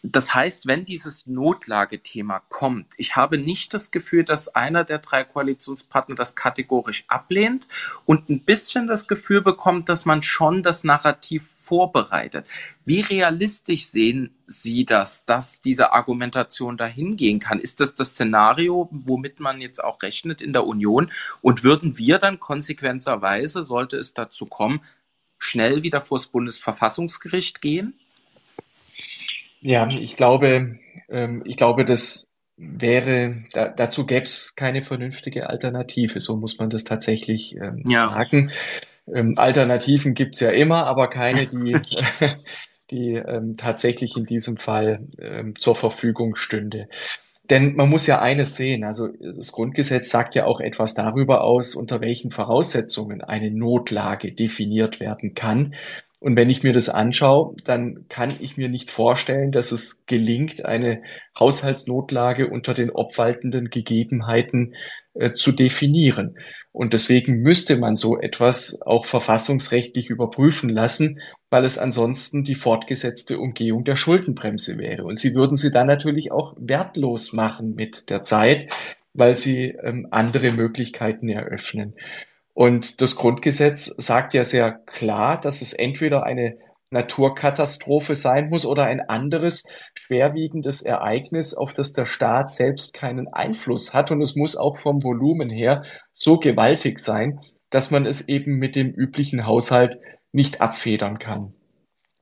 Das 0.03 0.35
heißt, 0.35 0.67
wenn 0.67 0.87
dieses 0.87 1.27
Notlagethema 1.27 2.41
kommt, 2.49 2.95
ich 2.97 3.17
habe 3.17 3.37
nicht 3.37 3.75
das 3.75 3.91
Gefühl, 3.91 4.25
dass 4.25 4.49
einer 4.49 4.83
der 4.83 4.99
drei 4.99 5.25
Koalitionspartner 5.25 6.15
das 6.15 6.35
kategorisch 6.35 7.05
ablehnt 7.09 7.69
und 8.07 8.31
ein 8.31 8.41
bisschen 8.41 8.87
das 8.87 9.09
Gefühl 9.09 9.43
bekommt, 9.43 9.91
dass 9.91 10.07
man 10.07 10.23
schon 10.23 10.63
das 10.63 10.85
Narrativ 10.85 11.47
vorbereitet. 11.47 12.47
Wie 12.87 13.01
realistisch 13.01 13.89
sehen 13.89 14.35
Sie 14.47 14.87
das, 14.87 15.27
dass 15.27 15.61
diese 15.61 15.93
Argumentation 15.93 16.79
dahin 16.79 17.19
gehen 17.19 17.39
kann? 17.39 17.61
Ist 17.61 17.81
das 17.81 17.95
das 17.95 18.11
Szenario, 18.11 18.89
womit 18.91 19.39
man 19.39 19.61
jetzt 19.61 19.85
auch 19.85 20.01
rechnet 20.03 20.41
in 20.41 20.55
der 20.55 20.67
Union? 20.67 21.11
Und 21.43 21.63
würden 21.63 21.99
wir 21.99 22.19
dann 22.19 22.41
konsequenterweise, 22.41 23.67
sollte 23.67 23.99
es 23.99 24.15
dazu 24.15 24.47
kommen, 24.47 24.81
schnell 25.39 25.83
wieder 25.83 26.01
vor 26.01 26.19
das 26.19 26.29
Bundesverfassungsgericht 26.29 27.61
gehen? 27.61 28.01
Ja, 29.61 29.89
ich 29.91 30.17
glaube, 30.17 30.79
ähm, 31.09 31.43
ich 31.45 31.57
glaube, 31.57 31.85
das 31.85 32.31
wäre, 32.57 33.45
da, 33.53 33.69
dazu 33.69 34.07
gäbe 34.07 34.23
es 34.23 34.55
keine 34.55 34.83
vernünftige 34.83 35.49
Alternative. 35.49 36.21
So 36.21 36.37
muss 36.37 36.59
man 36.59 36.71
das 36.71 36.85
tatsächlich 36.85 37.57
ähm, 37.57 37.85
ja. 37.87 38.11
sagen. 38.11 38.51
Ähm, 39.13 39.35
Alternativen 39.37 40.15
gibt's 40.15 40.41
ja 40.41 40.51
immer, 40.51 40.87
aber 40.87 41.09
keine, 41.09 41.47
die, 41.53 41.77
die 42.91 43.15
ähm, 43.15 43.57
tatsächlich 43.57 44.17
in 44.17 44.27
diesem 44.27 44.57
Fall 44.57 45.07
ähm, 45.19 45.55
zur 45.59 45.75
Verfügung 45.75 46.37
stünde. 46.37 46.89
Denn 47.49 47.75
man 47.75 47.89
muss 47.91 48.07
ja 48.07 48.21
eines 48.21 48.55
sehen, 48.55 48.85
also 48.85 49.09
das 49.09 49.51
Grundgesetz 49.51 50.11
sagt 50.11 50.37
ja 50.37 50.45
auch 50.45 50.61
etwas 50.61 50.95
darüber 50.95 51.43
aus, 51.43 51.75
unter 51.75 52.01
welchen 52.01 52.31
Voraussetzungen 52.31 53.23
eine 53.23 53.51
Notlage 53.51 54.33
definiert 54.33 55.01
werden 55.01 55.35
kann. 55.35 55.75
Und 56.21 56.37
wenn 56.37 56.51
ich 56.51 56.63
mir 56.63 56.75
das 56.75 56.91
anschaue, 56.91 57.57
dann 57.65 58.05
kann 58.11 58.37
ich 58.41 58.59
mir 58.59 58.69
nicht 58.69 58.91
vorstellen, 58.91 59.53
dass 59.53 59.73
es 59.73 60.05
gelingt, 60.05 60.67
eine 60.67 61.03
Haushaltsnotlage 61.39 62.49
unter 62.49 62.75
den 62.75 62.91
obwaltenden 62.91 63.71
Gegebenheiten 63.71 64.75
äh, 65.15 65.33
zu 65.33 65.51
definieren. 65.51 66.37
Und 66.73 66.93
deswegen 66.93 67.41
müsste 67.41 67.79
man 67.79 67.97
so 67.97 68.21
etwas 68.21 68.83
auch 68.83 69.07
verfassungsrechtlich 69.07 70.11
überprüfen 70.11 70.69
lassen, 70.69 71.21
weil 71.49 71.65
es 71.65 71.79
ansonsten 71.79 72.45
die 72.45 72.55
fortgesetzte 72.55 73.39
Umgehung 73.39 73.85
der 73.85 73.97
Schuldenbremse 73.97 74.77
wäre. 74.77 75.05
Und 75.05 75.19
sie 75.19 75.35
würden 75.35 75.57
sie 75.57 75.71
dann 75.71 75.87
natürlich 75.87 76.33
auch 76.33 76.55
wertlos 76.59 77.33
machen 77.33 77.75
mit 77.75 78.11
der 78.11 78.23
Zeit, 78.23 78.71
weil 79.15 79.39
sie 79.39 79.75
ähm, 79.83 80.07
andere 80.11 80.53
Möglichkeiten 80.53 81.31
eröffnen. 81.31 81.95
Und 82.61 83.01
das 83.01 83.17
Grundgesetz 83.17 83.87
sagt 83.87 84.35
ja 84.35 84.45
sehr 84.45 84.73
klar, 84.85 85.41
dass 85.41 85.63
es 85.63 85.73
entweder 85.73 86.25
eine 86.25 86.59
Naturkatastrophe 86.91 88.15
sein 88.15 88.51
muss 88.51 88.67
oder 88.67 88.85
ein 88.85 89.01
anderes 89.01 89.65
schwerwiegendes 89.95 90.83
Ereignis, 90.83 91.55
auf 91.55 91.73
das 91.73 91.95
der 91.95 92.05
Staat 92.05 92.51
selbst 92.51 92.93
keinen 92.93 93.29
Einfluss 93.29 93.95
hat. 93.95 94.11
Und 94.11 94.21
es 94.21 94.37
muss 94.37 94.59
auch 94.59 94.77
vom 94.77 95.03
Volumen 95.03 95.49
her 95.49 95.85
so 96.13 96.37
gewaltig 96.37 96.99
sein, 96.99 97.41
dass 97.71 97.91
man 97.91 98.05
es 98.05 98.29
eben 98.29 98.59
mit 98.59 98.77
dem 98.77 98.91
üblichen 98.91 99.47
Haushalt 99.47 99.99
nicht 100.31 100.61
abfedern 100.61 101.19
kann. 101.19 101.55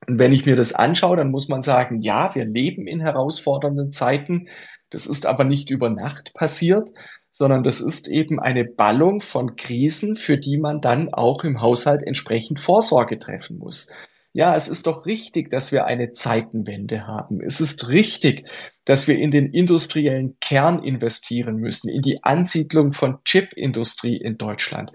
Und 0.06 0.20
wenn 0.20 0.30
ich 0.30 0.46
mir 0.46 0.54
das 0.54 0.72
anschaue, 0.72 1.16
dann 1.16 1.32
muss 1.32 1.48
man 1.48 1.62
sagen, 1.62 2.00
ja, 2.00 2.32
wir 2.36 2.44
leben 2.44 2.86
in 2.86 3.00
herausfordernden 3.00 3.92
Zeiten. 3.92 4.46
Das 4.90 5.08
ist 5.08 5.26
aber 5.26 5.42
nicht 5.42 5.68
über 5.68 5.90
Nacht 5.90 6.32
passiert, 6.32 6.90
sondern 7.38 7.62
das 7.62 7.80
ist 7.80 8.08
eben 8.08 8.40
eine 8.40 8.64
Ballung 8.64 9.20
von 9.20 9.54
Krisen, 9.54 10.16
für 10.16 10.38
die 10.38 10.58
man 10.58 10.80
dann 10.80 11.14
auch 11.14 11.44
im 11.44 11.60
Haushalt 11.60 12.02
entsprechend 12.04 12.58
Vorsorge 12.58 13.20
treffen 13.20 13.58
muss. 13.58 13.86
Ja, 14.32 14.56
es 14.56 14.68
ist 14.68 14.88
doch 14.88 15.06
richtig, 15.06 15.48
dass 15.48 15.70
wir 15.70 15.86
eine 15.86 16.10
Zeitenwende 16.10 17.06
haben. 17.06 17.40
Es 17.40 17.60
ist 17.60 17.90
richtig, 17.90 18.44
dass 18.84 19.06
wir 19.06 19.16
in 19.18 19.30
den 19.30 19.52
industriellen 19.52 20.36
Kern 20.40 20.82
investieren 20.82 21.58
müssen, 21.58 21.88
in 21.88 22.02
die 22.02 22.24
Ansiedlung 22.24 22.92
von 22.92 23.18
Chipindustrie 23.24 24.16
in 24.16 24.36
Deutschland, 24.36 24.90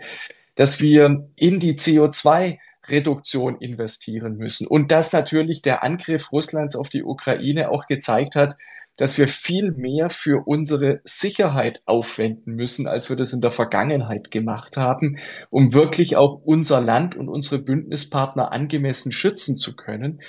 dass 0.56 0.82
wir 0.82 1.30
in 1.38 1.62
die 1.62 1.76
CO2 1.76 2.58
Reduktion 2.88 3.58
investieren 3.62 4.36
müssen 4.36 4.68
und 4.68 4.92
dass 4.92 5.14
natürlich 5.14 5.62
der 5.62 5.82
Angriff 5.82 6.34
Russlands 6.34 6.76
auf 6.76 6.90
die 6.90 7.04
Ukraine 7.04 7.72
auch 7.72 7.88
gezeigt 7.88 8.36
hat, 8.36 8.58
dass 8.98 9.18
wir 9.18 9.28
viel 9.28 9.72
mehr 9.72 10.10
für 10.10 10.46
unsere 10.46 11.02
Sicherheit 11.04 11.82
aufwenden 11.86 12.56
müssen, 12.56 12.88
als 12.88 13.10
wir 13.10 13.16
das 13.16 13.34
in 13.34 13.42
der 13.42 13.52
Vergangenheit 13.52 14.32
gemacht 14.32 14.78
haben, 14.78 15.18
um 15.50 15.74
wirklich 15.74 16.16
auch 16.16 16.42
unser 16.44 16.82
Land 16.82 17.16
und 17.16 17.30
unsere 17.30 17.60
Bündnispartner 17.60 18.52
angemessen 18.52 19.12
schützen 19.12 19.58
zu 19.58 19.76
können. 19.76 20.22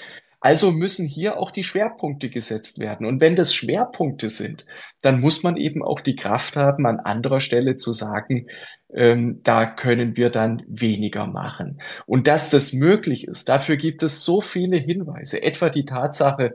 Also 0.44 0.72
müssen 0.72 1.07
hier 1.07 1.38
auch 1.38 1.50
die 1.50 1.62
Schwerpunkte 1.62 2.29
gesetzt 2.29 2.79
werden. 2.79 3.07
Und 3.07 3.18
wenn 3.22 3.35
das 3.35 3.55
Schwerpunkte 3.55 4.29
sind, 4.29 4.66
dann 5.00 5.18
muss 5.18 5.42
man 5.42 5.57
eben 5.57 5.83
auch 5.83 6.00
die 6.00 6.16
Kraft 6.16 6.55
haben, 6.55 6.85
an 6.85 7.00
anderer 7.00 7.40
Stelle 7.40 7.77
zu 7.77 7.94
sagen, 7.94 8.48
ähm, 8.92 9.40
da 9.42 9.64
können 9.64 10.18
wir 10.18 10.29
dann 10.29 10.62
weniger 10.68 11.27
machen. 11.27 11.81
Und 12.05 12.27
dass 12.27 12.50
das 12.50 12.74
möglich 12.74 13.27
ist, 13.27 13.48
dafür 13.48 13.79
gibt 13.79 14.03
es 14.03 14.22
so 14.22 14.42
viele 14.42 14.77
Hinweise. 14.77 15.42
Etwa 15.42 15.70
die 15.70 15.87
Tatsache, 15.87 16.53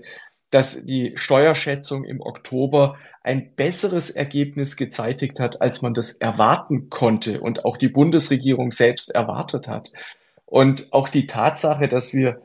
dass 0.51 0.83
die 0.83 1.13
Steuerschätzung 1.15 2.03
im 2.03 2.21
Oktober 2.21 2.97
ein 3.21 3.53
besseres 3.55 4.09
Ergebnis 4.09 4.75
gezeitigt 4.75 5.39
hat, 5.39 5.61
als 5.61 5.81
man 5.81 5.93
das 5.93 6.13
erwarten 6.13 6.89
konnte 6.89 7.41
und 7.41 7.65
auch 7.65 7.77
die 7.77 7.89
Bundesregierung 7.89 8.71
selbst 8.71 9.11
erwartet 9.11 9.67
hat. 9.67 9.91
Und 10.45 10.91
auch 10.91 11.09
die 11.09 11.27
Tatsache, 11.27 11.87
dass 11.87 12.13
wir 12.13 12.41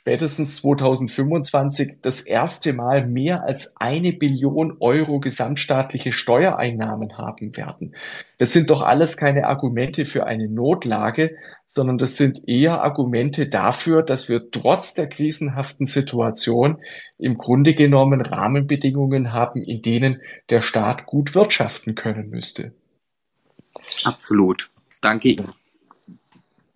spätestens 0.00 0.56
2025 0.56 1.98
das 2.00 2.22
erste 2.22 2.72
Mal 2.72 3.06
mehr 3.06 3.44
als 3.44 3.74
eine 3.76 4.14
Billion 4.14 4.76
Euro 4.80 5.20
gesamtstaatliche 5.20 6.12
Steuereinnahmen 6.12 7.18
haben 7.18 7.54
werden. 7.56 7.94
Das 8.38 8.52
sind 8.52 8.70
doch 8.70 8.80
alles 8.80 9.18
keine 9.18 9.46
Argumente 9.46 10.06
für 10.06 10.26
eine 10.26 10.48
Notlage, 10.48 11.36
sondern 11.66 11.98
das 11.98 12.16
sind 12.16 12.48
eher 12.48 12.82
Argumente 12.82 13.46
dafür, 13.46 14.02
dass 14.02 14.30
wir 14.30 14.50
trotz 14.50 14.94
der 14.94 15.06
krisenhaften 15.06 15.86
Situation 15.86 16.78
im 17.18 17.36
Grunde 17.36 17.74
genommen 17.74 18.22
Rahmenbedingungen 18.22 19.34
haben, 19.34 19.62
in 19.62 19.82
denen 19.82 20.22
der 20.48 20.62
Staat 20.62 21.04
gut 21.04 21.34
wirtschaften 21.34 21.94
können 21.94 22.30
müsste. 22.30 22.72
Absolut. 24.04 24.70
Danke 25.02 25.28
Ihnen. 25.28 25.59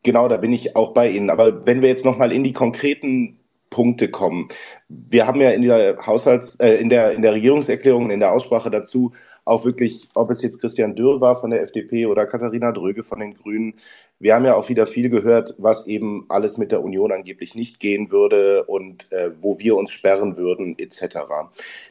Genau, 0.05 0.29
da 0.29 0.37
bin 0.37 0.53
ich 0.53 0.77
auch 0.77 0.95
bei 0.95 1.11
Ihnen. 1.11 1.31
Aber 1.31 1.67
wenn 1.67 1.83
wir 1.83 1.89
jetzt 1.89 2.05
nochmal 2.05 2.31
in 2.31 2.45
die 2.45 2.53
konkreten 2.53 3.41
Punkte 3.75 4.09
kommen. 4.09 4.49
Wir 4.89 5.27
haben 5.27 5.41
ja 5.41 5.51
in 5.51 5.63
der 5.63 5.99
Haushalts, 6.07 6.55
äh, 6.61 6.75
in 6.75 6.91
der, 6.91 7.11
in 7.11 7.23
der 7.23 7.33
Regierungserklärung, 7.33 8.11
in 8.11 8.21
der 8.21 8.31
Aussprache 8.31 8.71
dazu 8.71 9.13
auch 9.45 9.65
wirklich, 9.65 10.09
ob 10.15 10.31
es 10.31 10.43
jetzt 10.43 10.61
Christian 10.61 10.95
Dürr 10.95 11.21
war 11.21 11.35
von 11.35 11.51
der 11.51 11.61
FDP 11.61 12.07
oder 12.07 12.25
Katharina 12.25 12.71
Dröge 12.71 13.03
von 13.03 13.19
den 13.19 13.35
Grünen, 13.35 13.75
wir 14.21 14.35
haben 14.37 14.45
ja 14.45 14.55
auch 14.55 14.69
wieder 14.69 14.87
viel 14.87 15.11
gehört, 15.11 15.55
was 15.59 15.89
eben 15.89 16.25
alles 16.29 16.57
mit 16.57 16.71
der 16.71 16.85
Union 16.85 17.11
angeblich 17.11 17.57
nicht 17.57 17.81
gehen 17.81 18.13
würde 18.13 18.65
und 18.65 19.11
äh, 19.13 19.33
wo 19.41 19.59
wir 19.59 19.77
uns 19.77 19.91
sperren 19.91 20.37
würden, 20.37 20.79
etc. 20.79 21.19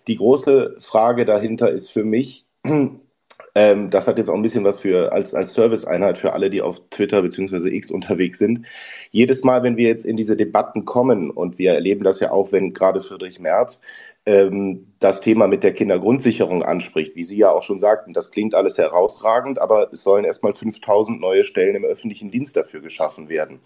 Die 0.08 0.16
große 0.16 0.78
Frage 0.80 1.26
dahinter 1.26 1.70
ist 1.70 1.92
für 1.92 2.06
mich, 2.06 2.46
ähm, 3.56 3.90
das 3.90 4.08
hat 4.08 4.18
jetzt 4.18 4.30
auch 4.30 4.36
ein 4.36 4.42
bisschen 4.42 4.64
was 4.64 4.80
für 4.82 5.12
als, 5.12 5.34
als 5.34 5.54
Serviceeinheit 5.54 6.18
für 6.18 6.34
alle, 6.34 6.50
die 6.50 6.62
auf 6.62 6.82
Twitter 6.90 7.22
bzw. 7.22 7.70
X 7.70 7.92
unterwegs 7.92 8.40
sind. 8.40 8.66
Jedes 9.12 9.44
Mal, 9.44 9.64
wenn 9.64 9.78
wir 9.78 9.88
jetzt 9.88 10.06
in 10.06 10.18
diese 10.18 10.36
Debatten 10.36 10.86
kommen, 10.86 11.30
und 11.30 11.60
wir 11.60 11.74
erleben 11.74 12.04
das 12.04 12.20
ja 12.20 12.32
auch, 12.32 12.52
wenn 12.52 12.74
gerade 12.74 13.00
Friedrich 13.00 13.40
Merz 13.40 13.82
ähm, 14.26 14.88
das 15.00 15.22
Thema 15.22 15.48
mit 15.48 15.64
der 15.64 15.74
Kindergrundsicherung 15.74 16.64
anspricht, 16.64 17.16
wie 17.16 17.24
Sie 17.24 17.38
ja 17.38 17.52
auch 17.52 17.64
schon 17.64 17.80
sagten, 17.80 18.14
das 18.14 18.32
klingt 18.32 18.56
alles 18.56 18.78
herausragend, 18.78 19.60
aber 19.60 19.92
es 19.92 20.02
sollen 20.02 20.26
erstmal 20.26 20.54
5000 20.54 21.20
neue 21.20 21.44
Stellen 21.44 21.76
im 21.76 21.86
öffentlichen 21.86 22.32
Dienst 22.32 22.58
dafür 22.58 22.82
geschaffen 22.82 23.30
werden. 23.30 23.60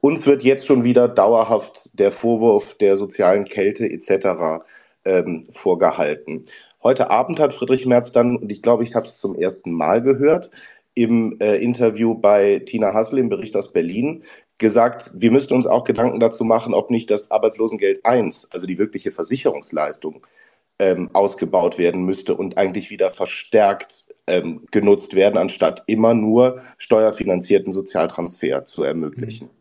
Uns 0.00 0.26
wird 0.26 0.42
jetzt 0.42 0.66
schon 0.66 0.84
wieder 0.84 1.08
dauerhaft 1.08 1.90
der 1.98 2.10
Vorwurf 2.12 2.74
der 2.74 2.96
sozialen 2.96 3.44
Kälte 3.44 3.90
etc. 3.90 4.64
Ähm, 5.04 5.42
vorgehalten. 5.52 6.46
Heute 6.82 7.10
Abend 7.10 7.38
hat 7.40 7.52
Friedrich 7.52 7.84
Merz 7.84 8.10
dann, 8.10 8.36
und 8.36 8.50
ich 8.50 8.62
glaube, 8.62 8.84
ich 8.84 8.94
habe 8.94 9.06
es 9.06 9.16
zum 9.16 9.34
ersten 9.34 9.70
Mal 9.70 10.02
gehört, 10.02 10.50
im 10.94 11.38
äh, 11.40 11.56
Interview 11.56 12.14
bei 12.14 12.60
Tina 12.60 12.94
Hassel 12.94 13.18
im 13.18 13.28
Bericht 13.28 13.54
aus 13.56 13.72
Berlin 13.72 14.24
gesagt, 14.58 15.10
wir 15.14 15.30
müssten 15.30 15.54
uns 15.54 15.66
auch 15.66 15.84
Gedanken 15.84 16.20
dazu 16.20 16.44
machen, 16.44 16.74
ob 16.74 16.90
nicht 16.90 17.10
das 17.10 17.30
Arbeitslosengeld 17.30 18.04
1, 18.04 18.50
also 18.52 18.66
die 18.66 18.78
wirkliche 18.78 19.12
Versicherungsleistung, 19.12 20.26
ähm, 20.78 21.10
ausgebaut 21.12 21.76
werden 21.76 22.04
müsste 22.04 22.34
und 22.34 22.56
eigentlich 22.56 22.90
wieder 22.90 23.10
verstärkt 23.10 24.08
ähm, 24.26 24.66
genutzt 24.70 25.14
werden, 25.14 25.36
anstatt 25.36 25.82
immer 25.86 26.14
nur 26.14 26.62
steuerfinanzierten 26.78 27.72
Sozialtransfer 27.72 28.64
zu 28.64 28.82
ermöglichen. 28.82 29.48
Mhm. 29.48 29.60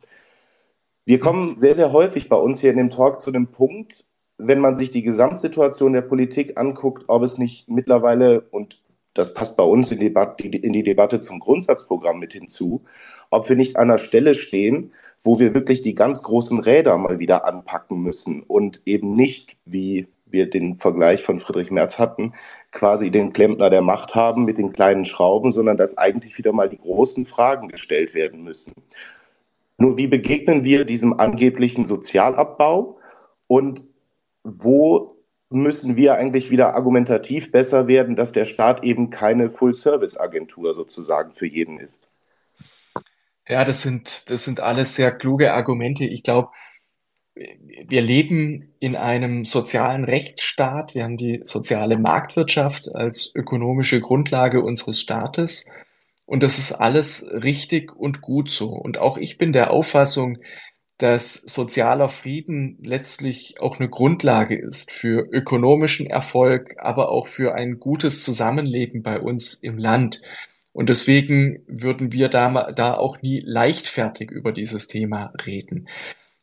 Wir 1.05 1.19
kommen 1.19 1.57
sehr, 1.57 1.73
sehr 1.73 1.91
häufig 1.91 2.29
bei 2.29 2.37
uns 2.37 2.61
hier 2.61 2.71
in 2.71 2.77
dem 2.77 2.89
Talk 2.89 3.19
zu 3.19 3.31
dem 3.31 3.47
Punkt, 3.47 4.08
wenn 4.39 4.59
man 4.59 4.77
sich 4.77 4.89
die 4.89 5.03
Gesamtsituation 5.03 5.93
der 5.93 6.01
Politik 6.01 6.57
anguckt, 6.57 7.03
ob 7.07 7.23
es 7.23 7.37
nicht 7.37 7.69
mittlerweile, 7.69 8.41
und 8.51 8.81
das 9.13 9.33
passt 9.33 9.57
bei 9.57 9.63
uns 9.63 9.91
in 9.91 9.99
die, 9.99 10.05
Debatte, 10.05 10.47
in 10.47 10.73
die 10.73 10.83
Debatte 10.83 11.19
zum 11.19 11.39
Grundsatzprogramm 11.39 12.19
mit 12.19 12.33
hinzu, 12.33 12.83
ob 13.29 13.47
wir 13.49 13.57
nicht 13.57 13.75
an 13.75 13.89
einer 13.89 13.97
Stelle 13.97 14.33
stehen, 14.33 14.93
wo 15.21 15.39
wir 15.39 15.53
wirklich 15.53 15.81
die 15.81 15.93
ganz 15.93 16.23
großen 16.23 16.59
Räder 16.59 16.97
mal 16.97 17.19
wieder 17.19 17.45
anpacken 17.45 18.01
müssen 18.01 18.41
und 18.41 18.81
eben 18.85 19.13
nicht, 19.13 19.57
wie 19.65 20.07
wir 20.25 20.49
den 20.49 20.75
Vergleich 20.75 21.21
von 21.21 21.39
Friedrich 21.39 21.69
Merz 21.69 21.99
hatten, 21.99 22.33
quasi 22.71 23.11
den 23.11 23.33
Klempner 23.33 23.69
der 23.69 23.81
Macht 23.81 24.15
haben 24.15 24.45
mit 24.45 24.57
den 24.57 24.71
kleinen 24.71 25.05
Schrauben, 25.05 25.51
sondern 25.51 25.75
dass 25.75 25.97
eigentlich 25.97 26.37
wieder 26.37 26.53
mal 26.53 26.69
die 26.69 26.77
großen 26.77 27.25
Fragen 27.25 27.67
gestellt 27.67 28.13
werden 28.13 28.43
müssen. 28.43 28.71
Nur 29.77 29.97
wie 29.97 30.07
begegnen 30.07 30.63
wir 30.63 30.85
diesem 30.85 31.19
angeblichen 31.19 31.85
Sozialabbau 31.85 32.99
und 33.47 33.83
wo 34.43 35.17
müssen 35.49 35.95
wir 35.95 36.15
eigentlich 36.15 36.51
wieder 36.51 36.75
argumentativ 36.75 37.51
besser 37.51 37.87
werden, 37.87 38.15
dass 38.15 38.31
der 38.31 38.45
Staat 38.45 38.83
eben 38.83 39.09
keine 39.09 39.49
Full-Service-Agentur 39.49 40.73
sozusagen 40.73 41.31
für 41.31 41.47
jeden 41.47 41.79
ist? 41.79 42.07
Ja, 43.47 43.65
das 43.65 43.81
sind, 43.81 44.29
das 44.29 44.43
sind 44.43 44.59
alles 44.59 44.93
sehr 44.93 45.11
kluge 45.11 45.53
Argumente. 45.53 46.05
Ich 46.05 46.21
glaube, 46.21 46.49
wir 47.35 48.01
leben 48.01 48.73
in 48.79 48.95
einem 48.95 49.45
sozialen 49.45 50.03
Rechtsstaat. 50.03 50.93
Wir 50.93 51.03
haben 51.03 51.17
die 51.17 51.41
soziale 51.43 51.97
Marktwirtschaft 51.97 52.93
als 52.93 53.31
ökonomische 53.33 54.01
Grundlage 54.01 54.61
unseres 54.61 54.99
Staates. 54.99 55.65
Und 56.25 56.43
das 56.43 56.59
ist 56.59 56.73
alles 56.73 57.25
richtig 57.31 57.95
und 57.95 58.21
gut 58.21 58.51
so. 58.51 58.69
Und 58.69 58.99
auch 58.99 59.17
ich 59.17 59.39
bin 59.39 59.51
der 59.51 59.71
Auffassung, 59.71 60.37
dass 60.99 61.35
sozialer 61.45 62.09
Frieden 62.09 62.77
letztlich 62.83 63.55
auch 63.61 63.79
eine 63.79 63.89
Grundlage 63.89 64.57
ist 64.57 64.91
für 64.91 65.25
ökonomischen 65.31 66.07
Erfolg, 66.07 66.75
aber 66.77 67.09
auch 67.09 67.27
für 67.27 67.55
ein 67.55 67.79
gutes 67.79 68.21
Zusammenleben 68.21 69.01
bei 69.01 69.19
uns 69.19 69.53
im 69.53 69.77
Land. 69.77 70.21
Und 70.73 70.89
deswegen 70.89 71.63
würden 71.67 72.11
wir 72.11 72.27
da, 72.27 72.71
da 72.73 72.95
auch 72.95 73.21
nie 73.21 73.39
leichtfertig 73.39 74.29
über 74.29 74.51
dieses 74.51 74.87
Thema 74.87 75.31
reden. 75.45 75.87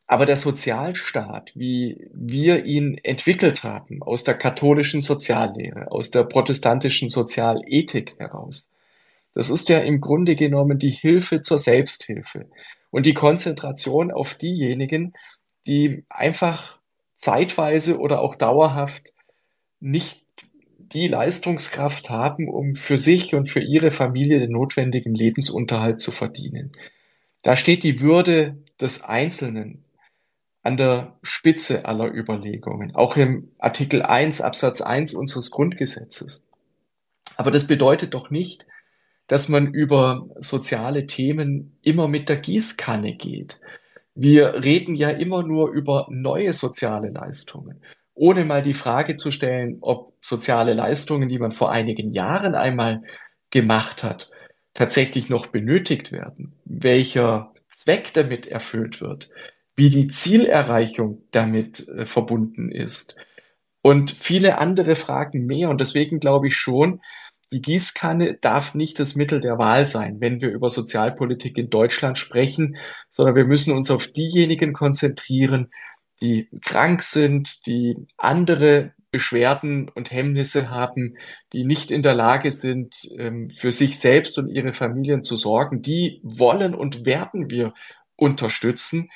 Aber 0.07 0.25
der 0.25 0.39
Sozialstaat, 0.39 1.53
wie 1.55 2.09
wir 2.15 2.65
ihn 2.65 2.99
entwickelt 3.03 3.63
haben, 3.63 4.03
aus 4.03 4.25
der 4.25 4.35
katholischen 4.35 5.03
Soziallehre, 5.03 5.93
aus 5.93 6.11
der 6.11 6.25
protestantischen 6.25 7.11
Sozialethik 7.11 8.19
heraus, 8.19 8.71
das 9.35 9.51
ist 9.51 9.69
ja 9.69 9.81
im 9.81 10.01
Grunde 10.01 10.35
genommen 10.35 10.79
die 10.79 10.89
Hilfe 10.89 11.43
zur 11.43 11.59
Selbsthilfe 11.59 12.47
und 12.91 13.07
die 13.07 13.15
Konzentration 13.15 14.11
auf 14.11 14.35
diejenigen, 14.35 15.15
die 15.67 16.05
einfach 16.09 16.79
zeitweise 17.17 17.99
oder 17.99 18.21
auch 18.21 18.37
dauerhaft 18.37 19.13
nicht 19.81 20.23
die 20.79 21.09
Leistungskraft 21.09 22.11
haben, 22.11 22.49
um 22.49 22.75
für 22.75 22.97
sich 22.97 23.35
und 23.35 23.49
für 23.49 23.61
ihre 23.61 23.91
Familie 23.91 24.39
den 24.39 24.53
notwendigen 24.53 25.15
Lebensunterhalt 25.15 26.01
zu 26.01 26.13
verdienen. 26.13 26.73
Da 27.43 27.57
steht 27.57 27.83
die 27.83 28.01
Würde 28.01 28.57
des 28.81 29.03
Einzelnen 29.03 29.85
an 30.63 30.77
der 30.77 31.17
Spitze 31.23 31.85
aller 31.85 32.13
Überlegungen, 32.13 32.95
auch 32.95 33.17
im 33.17 33.53
Artikel 33.59 34.03
1 34.03 34.41
Absatz 34.41 34.81
1 34.81 35.15
unseres 35.15 35.51
Grundgesetzes. 35.51 36.45
Aber 37.37 37.51
das 37.51 37.67
bedeutet 37.67 38.15
doch 38.15 38.31
nicht, 38.31 38.67
dass 39.27 39.49
man 39.49 39.73
über 39.73 40.29
soziale 40.39 41.07
Themen 41.07 41.79
immer 41.83 42.09
mit 42.09 42.29
der 42.29 42.37
Gießkanne 42.37 43.15
geht. 43.15 43.61
Wir 44.15 44.63
reden 44.65 44.95
ja 44.95 45.11
immer 45.11 45.43
nur 45.43 45.71
über 45.71 46.07
neue 46.11 46.53
soziale 46.53 47.11
Leistungen, 47.11 47.83
ohne 48.15 48.45
mal 48.45 48.63
die 48.63 48.75
Frage 48.75 49.17
zu 49.17 49.31
stellen, 49.31 49.79
ob 49.81 50.15
soziale 50.21 50.73
Leistungen, 50.73 51.29
die 51.29 51.39
man 51.39 51.53
vor 51.53 51.71
einigen 51.71 52.13
Jahren 52.13 52.55
einmal 52.55 53.03
gemacht 53.51 54.03
hat, 54.03 54.31
tatsächlich 54.75 55.29
noch 55.29 55.49
benötigt 55.49 56.13
werden, 56.13 56.55
welcher 56.65 57.53
Zweck 57.71 58.13
damit 58.15 58.47
erfüllt 58.47 59.01
wird, 59.01 59.31
wie 59.75 59.91
die 59.91 60.09
Zielerreichung 60.09 61.23
damit 61.31 61.87
äh, 61.89 62.07
verbunden 62.07 62.71
ist 62.71 63.17
und 63.83 64.11
viele 64.11 64.59
andere 64.59 64.97
Fragen 64.97 65.47
mehr. 65.47 65.71
Und 65.71 65.81
deswegen 65.81 66.19
glaube 66.19 66.49
ich 66.49 66.57
schon, 66.57 67.01
die 67.53 67.63
Gießkanne 67.63 68.39
darf 68.41 68.75
nicht 68.75 68.99
das 68.99 69.15
Mittel 69.15 69.41
der 69.41 69.59
Wahl 69.59 69.87
sein, 69.87 70.21
wenn 70.21 70.41
wir 70.41 70.51
über 70.51 70.69
Sozialpolitik 70.69 71.57
in 71.59 71.71
Deutschland 71.71 72.19
sprechen, 72.19 72.77
sondern 73.11 73.37
wir 73.37 73.45
müssen 73.45 73.73
uns 73.73 73.91
auf 73.91 74.09
diejenigen 74.09 74.73
konzentrieren, 74.73 75.71
die 76.21 76.49
krank 76.65 77.03
sind, 77.03 77.67
die 77.67 77.97
andere 78.17 78.95
Beschwerden 79.11 79.89
und 79.89 80.11
Hemmnisse 80.11 80.71
haben, 80.71 81.17
die 81.53 81.65
nicht 81.65 81.91
in 81.91 82.03
der 82.03 82.15
Lage 82.15 82.53
sind, 82.53 82.97
ähm, 83.17 83.49
für 83.49 83.71
sich 83.71 83.99
selbst 83.99 84.39
und 84.39 84.49
ihre 84.49 84.73
Familien 84.73 85.23
zu 85.23 85.37
sorgen. 85.37 85.83
Die 85.83 86.21
wollen 86.23 86.75
und 86.75 87.07
werden 87.07 87.51
wir 87.51 87.73
unterstützen. 88.17 89.11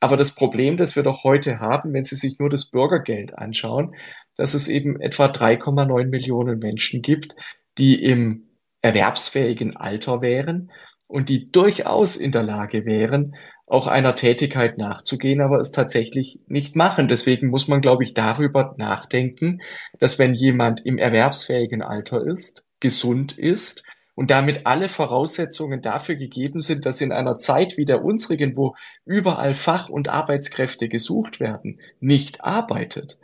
Aber 0.00 0.16
das 0.16 0.34
Problem, 0.34 0.76
das 0.76 0.96
wir 0.96 1.02
doch 1.02 1.24
heute 1.24 1.60
haben, 1.60 1.92
wenn 1.94 2.04
Sie 2.04 2.16
sich 2.16 2.38
nur 2.38 2.50
das 2.50 2.66
Bürgergeld 2.66 3.38
anschauen, 3.38 3.94
dass 4.36 4.54
es 4.54 4.68
eben 4.68 5.00
etwa 5.00 5.26
3,9 5.26 6.06
Millionen 6.06 6.58
Menschen 6.58 7.00
gibt, 7.00 7.34
die 7.78 8.02
im 8.02 8.48
erwerbsfähigen 8.82 9.76
Alter 9.76 10.22
wären 10.22 10.70
und 11.06 11.28
die 11.28 11.50
durchaus 11.50 12.16
in 12.16 12.32
der 12.32 12.42
Lage 12.42 12.84
wären, 12.84 13.36
auch 13.66 13.88
einer 13.88 14.14
Tätigkeit 14.14 14.78
nachzugehen, 14.78 15.40
aber 15.40 15.58
es 15.58 15.72
tatsächlich 15.72 16.40
nicht 16.46 16.76
machen. 16.76 17.08
Deswegen 17.08 17.48
muss 17.48 17.66
man, 17.66 17.80
glaube 17.80 18.04
ich, 18.04 18.14
darüber 18.14 18.74
nachdenken, 18.78 19.60
dass 19.98 20.18
wenn 20.18 20.34
jemand 20.34 20.86
im 20.86 20.98
erwerbsfähigen 20.98 21.82
Alter 21.82 22.24
ist, 22.24 22.62
gesund 22.78 23.36
ist 23.36 23.82
und 24.14 24.30
damit 24.30 24.66
alle 24.66 24.88
Voraussetzungen 24.88 25.82
dafür 25.82 26.14
gegeben 26.14 26.60
sind, 26.60 26.86
dass 26.86 27.00
in 27.00 27.12
einer 27.12 27.38
Zeit 27.38 27.76
wie 27.76 27.84
der 27.84 28.04
unsrigen, 28.04 28.56
wo 28.56 28.76
überall 29.04 29.54
Fach- 29.54 29.88
und 29.88 30.08
Arbeitskräfte 30.08 30.88
gesucht 30.88 31.40
werden, 31.40 31.80
nicht 31.98 32.44
arbeitet, 32.44 33.18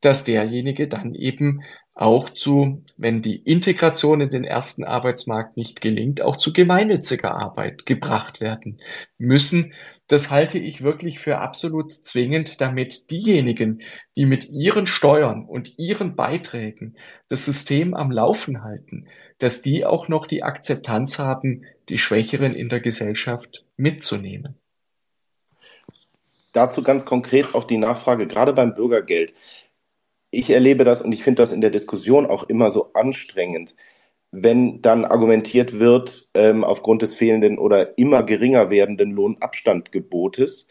dass 0.00 0.24
derjenige 0.24 0.88
dann 0.88 1.14
eben 1.14 1.62
auch 1.94 2.30
zu, 2.30 2.82
wenn 2.96 3.20
die 3.20 3.36
Integration 3.36 4.22
in 4.22 4.30
den 4.30 4.44
ersten 4.44 4.82
Arbeitsmarkt 4.82 5.56
nicht 5.56 5.80
gelingt, 5.80 6.22
auch 6.22 6.36
zu 6.36 6.52
gemeinnütziger 6.52 7.36
Arbeit 7.36 7.84
gebracht 7.84 8.40
werden 8.40 8.80
müssen. 9.18 9.74
Das 10.08 10.30
halte 10.30 10.58
ich 10.58 10.82
wirklich 10.82 11.18
für 11.18 11.38
absolut 11.38 11.92
zwingend, 11.92 12.60
damit 12.60 13.10
diejenigen, 13.10 13.82
die 14.16 14.24
mit 14.24 14.48
ihren 14.48 14.86
Steuern 14.86 15.44
und 15.44 15.78
ihren 15.78 16.16
Beiträgen 16.16 16.96
das 17.28 17.44
System 17.44 17.94
am 17.94 18.10
Laufen 18.10 18.62
halten, 18.62 19.06
dass 19.38 19.60
die 19.60 19.84
auch 19.84 20.08
noch 20.08 20.26
die 20.26 20.42
Akzeptanz 20.42 21.18
haben, 21.18 21.64
die 21.88 21.98
Schwächeren 21.98 22.54
in 22.54 22.68
der 22.68 22.80
Gesellschaft 22.80 23.64
mitzunehmen. 23.76 24.56
Dazu 26.52 26.82
ganz 26.82 27.04
konkret 27.04 27.54
auch 27.54 27.64
die 27.64 27.78
Nachfrage, 27.78 28.26
gerade 28.26 28.52
beim 28.52 28.74
Bürgergeld. 28.74 29.32
Ich 30.34 30.48
erlebe 30.50 30.84
das 30.84 31.02
und 31.02 31.12
ich 31.12 31.22
finde 31.22 31.42
das 31.42 31.52
in 31.52 31.60
der 31.60 31.70
Diskussion 31.70 32.26
auch 32.26 32.44
immer 32.44 32.70
so 32.70 32.92
anstrengend, 32.94 33.74
wenn 34.30 34.80
dann 34.80 35.04
argumentiert 35.04 35.78
wird, 35.78 36.30
ähm, 36.34 36.64
aufgrund 36.64 37.02
des 37.02 37.14
fehlenden 37.14 37.58
oder 37.58 37.98
immer 37.98 38.22
geringer 38.22 38.70
werdenden 38.70 39.10
Lohnabstandgebotes, 39.10 40.68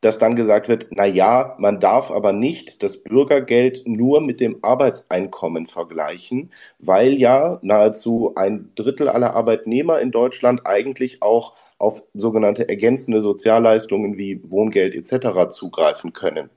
dass 0.00 0.18
dann 0.18 0.36
gesagt 0.36 0.68
wird, 0.68 0.86
na 0.92 1.06
ja, 1.06 1.56
man 1.58 1.80
darf 1.80 2.12
aber 2.12 2.32
nicht 2.32 2.84
das 2.84 3.02
Bürgergeld 3.02 3.82
nur 3.84 4.20
mit 4.20 4.38
dem 4.40 4.58
Arbeitseinkommen 4.62 5.66
vergleichen, 5.66 6.52
weil 6.78 7.14
ja 7.14 7.58
nahezu 7.62 8.34
ein 8.36 8.70
Drittel 8.76 9.08
aller 9.08 9.34
Arbeitnehmer 9.34 10.00
in 10.00 10.12
Deutschland 10.12 10.66
eigentlich 10.66 11.20
auch 11.20 11.56
auf 11.80 12.02
sogenannte 12.12 12.68
ergänzende 12.68 13.22
Sozialleistungen 13.22 14.18
wie 14.18 14.40
Wohngeld 14.44 14.94
etc. 14.94 15.48
zugreifen 15.50 16.12
können. 16.12 16.50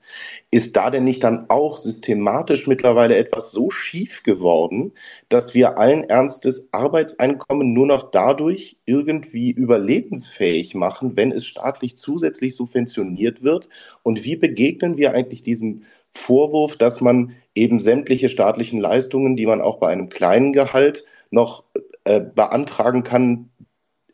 Ist 0.50 0.76
da 0.76 0.90
denn 0.90 1.04
nicht 1.04 1.24
dann 1.24 1.46
auch 1.48 1.78
systematisch 1.78 2.66
mittlerweile 2.66 3.16
etwas 3.16 3.50
so 3.50 3.70
schief 3.70 4.22
geworden, 4.22 4.92
dass 5.30 5.54
wir 5.54 5.78
allen 5.78 6.04
Ernstes 6.04 6.68
Arbeitseinkommen 6.72 7.72
nur 7.72 7.86
noch 7.86 8.10
dadurch 8.10 8.76
irgendwie 8.84 9.50
überlebensfähig 9.50 10.74
machen, 10.74 11.16
wenn 11.16 11.32
es 11.32 11.46
staatlich 11.46 11.96
zusätzlich 11.96 12.54
subventioniert 12.54 13.42
wird? 13.42 13.70
Und 14.02 14.24
wie 14.24 14.36
begegnen 14.36 14.98
wir 14.98 15.14
eigentlich 15.14 15.42
diesem 15.42 15.84
Vorwurf, 16.12 16.76
dass 16.76 17.00
man 17.00 17.34
eben 17.54 17.80
sämtliche 17.80 18.28
staatlichen 18.28 18.78
Leistungen, 18.78 19.36
die 19.36 19.46
man 19.46 19.62
auch 19.62 19.78
bei 19.78 19.88
einem 19.88 20.10
kleinen 20.10 20.52
Gehalt 20.52 21.06
noch 21.30 21.64
äh, 22.04 22.20
beantragen 22.20 23.02
kann, 23.02 23.50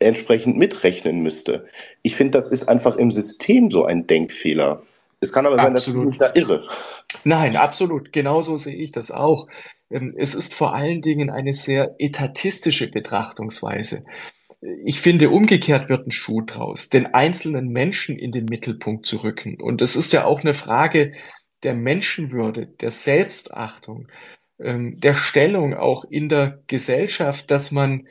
entsprechend 0.01 0.57
mitrechnen 0.57 1.21
müsste. 1.21 1.65
Ich 2.01 2.15
finde, 2.15 2.31
das 2.31 2.47
ist 2.47 2.67
einfach 2.67 2.95
im 2.95 3.11
System 3.11 3.71
so 3.71 3.85
ein 3.85 4.07
Denkfehler. 4.07 4.83
Es 5.19 5.31
kann 5.31 5.45
aber 5.45 5.57
sein, 5.57 5.73
dass 5.73 5.87
ich 5.87 5.93
mich 5.93 6.17
da 6.17 6.31
irre. 6.33 6.67
Nein, 7.23 7.55
absolut. 7.55 8.11
Genauso 8.11 8.57
sehe 8.57 8.75
ich 8.75 8.91
das 8.91 9.11
auch. 9.11 9.47
Ähm, 9.91 10.11
es 10.17 10.33
ist 10.33 10.53
vor 10.53 10.73
allen 10.73 11.01
Dingen 11.01 11.29
eine 11.29 11.53
sehr 11.53 11.95
etatistische 11.99 12.89
Betrachtungsweise. 12.89 14.03
Ich 14.83 14.99
finde, 14.99 15.29
umgekehrt 15.29 15.89
wird 15.89 16.07
ein 16.07 16.11
Schuh 16.11 16.41
draus, 16.41 16.89
den 16.89 17.13
einzelnen 17.13 17.69
Menschen 17.69 18.17
in 18.17 18.31
den 18.31 18.45
Mittelpunkt 18.45 19.05
zu 19.05 19.17
rücken. 19.17 19.59
Und 19.59 19.81
es 19.81 19.95
ist 19.95 20.13
ja 20.13 20.25
auch 20.25 20.41
eine 20.41 20.53
Frage 20.53 21.13
der 21.63 21.73
Menschenwürde, 21.75 22.67
der 22.67 22.91
Selbstachtung, 22.91 24.07
ähm, 24.59 24.99
der 24.99 25.15
Stellung 25.15 25.73
auch 25.75 26.05
in 26.05 26.29
der 26.29 26.59
Gesellschaft, 26.67 27.49
dass 27.51 27.71
man 27.71 28.07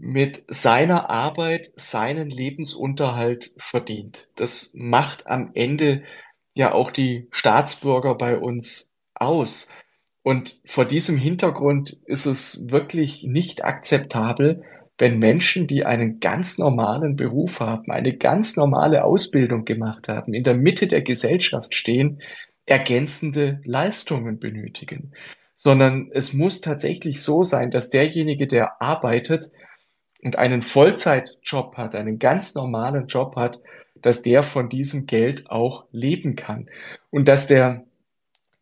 mit 0.00 0.44
seiner 0.48 1.10
Arbeit 1.10 1.72
seinen 1.76 2.30
Lebensunterhalt 2.30 3.52
verdient. 3.58 4.28
Das 4.34 4.70
macht 4.72 5.26
am 5.26 5.50
Ende 5.52 6.02
ja 6.54 6.72
auch 6.72 6.90
die 6.90 7.28
Staatsbürger 7.30 8.14
bei 8.14 8.38
uns 8.38 8.96
aus. 9.14 9.68
Und 10.22 10.58
vor 10.64 10.86
diesem 10.86 11.18
Hintergrund 11.18 11.98
ist 12.06 12.24
es 12.24 12.70
wirklich 12.70 13.24
nicht 13.24 13.62
akzeptabel, 13.62 14.62
wenn 14.96 15.18
Menschen, 15.18 15.66
die 15.66 15.84
einen 15.84 16.18
ganz 16.18 16.56
normalen 16.56 17.16
Beruf 17.16 17.60
haben, 17.60 17.90
eine 17.90 18.16
ganz 18.16 18.56
normale 18.56 19.04
Ausbildung 19.04 19.66
gemacht 19.66 20.08
haben, 20.08 20.32
in 20.32 20.44
der 20.44 20.54
Mitte 20.54 20.86
der 20.86 21.02
Gesellschaft 21.02 21.74
stehen, 21.74 22.22
ergänzende 22.64 23.60
Leistungen 23.64 24.38
benötigen. 24.38 25.12
Sondern 25.56 26.10
es 26.12 26.32
muss 26.32 26.62
tatsächlich 26.62 27.22
so 27.22 27.42
sein, 27.42 27.70
dass 27.70 27.90
derjenige, 27.90 28.46
der 28.46 28.80
arbeitet 28.80 29.50
und 30.22 30.36
einen 30.36 30.62
Vollzeitjob 30.62 31.76
hat, 31.76 31.94
einen 31.94 32.18
ganz 32.18 32.54
normalen 32.54 33.06
Job 33.06 33.36
hat, 33.36 33.60
dass 34.02 34.22
der 34.22 34.42
von 34.42 34.68
diesem 34.68 35.06
Geld 35.06 35.50
auch 35.50 35.86
leben 35.92 36.36
kann. 36.36 36.68
Und 37.10 37.28
dass 37.28 37.46
der 37.46 37.84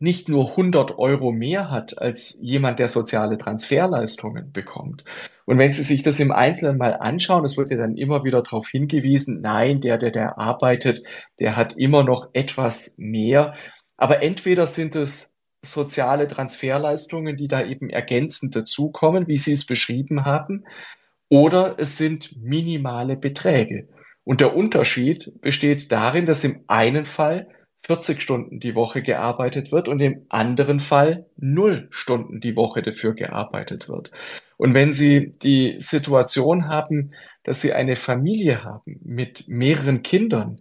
nicht 0.01 0.29
nur 0.29 0.51
100 0.51 0.97
Euro 0.97 1.33
mehr 1.33 1.69
hat 1.69 2.01
als 2.01 2.37
jemand, 2.39 2.79
der 2.79 2.87
soziale 2.87 3.37
Transferleistungen 3.37 4.53
bekommt. 4.53 5.03
Und 5.45 5.57
wenn 5.57 5.73
Sie 5.73 5.83
sich 5.83 6.03
das 6.03 6.21
im 6.21 6.31
Einzelnen 6.31 6.77
mal 6.77 6.93
anschauen, 6.93 7.43
es 7.43 7.57
wird 7.57 7.69
ja 7.69 7.77
dann 7.77 7.97
immer 7.97 8.23
wieder 8.23 8.41
darauf 8.41 8.69
hingewiesen, 8.69 9.41
nein, 9.41 9.81
der, 9.81 9.97
der, 9.97 10.11
der 10.11 10.37
arbeitet, 10.37 11.03
der 11.39 11.57
hat 11.57 11.75
immer 11.75 12.03
noch 12.03 12.29
etwas 12.31 12.95
mehr. 12.97 13.55
Aber 13.97 14.23
entweder 14.23 14.67
sind 14.67 14.95
es 14.95 15.35
soziale 15.61 16.29
Transferleistungen, 16.29 17.35
die 17.35 17.49
da 17.49 17.65
eben 17.65 17.89
ergänzend 17.89 18.55
dazukommen, 18.55 19.27
wie 19.27 19.35
Sie 19.35 19.51
es 19.51 19.65
beschrieben 19.65 20.23
haben, 20.23 20.65
oder 21.29 21.75
es 21.77 21.97
sind 21.97 22.35
minimale 22.41 23.15
Beträge. 23.15 23.87
Und 24.23 24.41
der 24.41 24.55
Unterschied 24.55 25.31
besteht 25.41 25.91
darin, 25.91 26.25
dass 26.25 26.43
im 26.43 26.63
einen 26.67 27.05
Fall 27.05 27.47
40 27.81 28.21
Stunden 28.21 28.59
die 28.59 28.75
Woche 28.75 29.01
gearbeitet 29.01 29.71
wird 29.71 29.87
und 29.87 30.01
im 30.01 30.25
anderen 30.29 30.79
Fall 30.79 31.25
null 31.37 31.87
Stunden 31.91 32.41
die 32.41 32.55
Woche 32.55 32.81
dafür 32.81 33.13
gearbeitet 33.13 33.87
wird. 33.87 34.11
Und 34.57 34.73
wenn 34.73 34.91
Sie 34.91 35.31
die 35.41 35.75
Situation 35.79 36.67
haben, 36.67 37.13
dass 37.43 37.61
Sie 37.61 37.73
eine 37.73 37.95
Familie 37.95 38.63
haben 38.63 38.99
mit 39.03 39.47
mehreren 39.47 40.03
Kindern, 40.03 40.59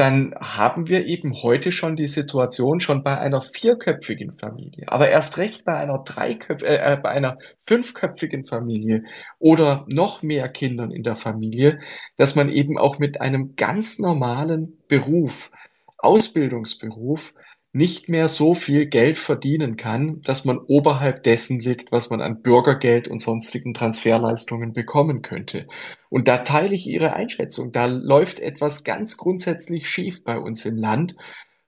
dann 0.00 0.34
haben 0.40 0.88
wir 0.88 1.04
eben 1.04 1.42
heute 1.42 1.70
schon 1.70 1.94
die 1.94 2.06
Situation 2.06 2.80
schon 2.80 3.02
bei 3.02 3.18
einer 3.18 3.42
vierköpfigen 3.42 4.32
Familie, 4.32 4.86
aber 4.86 5.10
erst 5.10 5.36
recht 5.36 5.66
bei 5.66 5.74
einer 5.74 5.98
dreiköpf 5.98 6.62
äh, 6.62 6.94
äh, 6.94 6.96
bei 6.96 7.10
einer 7.10 7.36
fünfköpfigen 7.58 8.44
Familie 8.44 9.04
oder 9.38 9.84
noch 9.88 10.22
mehr 10.22 10.48
Kindern 10.48 10.90
in 10.90 11.02
der 11.02 11.16
Familie, 11.16 11.80
dass 12.16 12.34
man 12.34 12.48
eben 12.48 12.78
auch 12.78 12.98
mit 12.98 13.20
einem 13.20 13.56
ganz 13.56 13.98
normalen 13.98 14.78
Beruf 14.88 15.50
Ausbildungsberuf 15.98 17.34
nicht 17.72 18.08
mehr 18.08 18.26
so 18.26 18.54
viel 18.54 18.86
Geld 18.86 19.18
verdienen 19.18 19.76
kann, 19.76 20.22
dass 20.22 20.44
man 20.44 20.58
oberhalb 20.58 21.22
dessen 21.22 21.60
liegt, 21.60 21.92
was 21.92 22.10
man 22.10 22.20
an 22.20 22.42
Bürgergeld 22.42 23.06
und 23.06 23.20
sonstigen 23.20 23.74
Transferleistungen 23.74 24.72
bekommen 24.72 25.22
könnte. 25.22 25.68
Und 26.08 26.26
da 26.26 26.38
teile 26.38 26.74
ich 26.74 26.88
Ihre 26.88 27.12
Einschätzung. 27.12 27.70
Da 27.70 27.86
läuft 27.86 28.40
etwas 28.40 28.82
ganz 28.82 29.16
grundsätzlich 29.16 29.88
schief 29.88 30.24
bei 30.24 30.38
uns 30.38 30.64
im 30.64 30.76
Land 30.76 31.14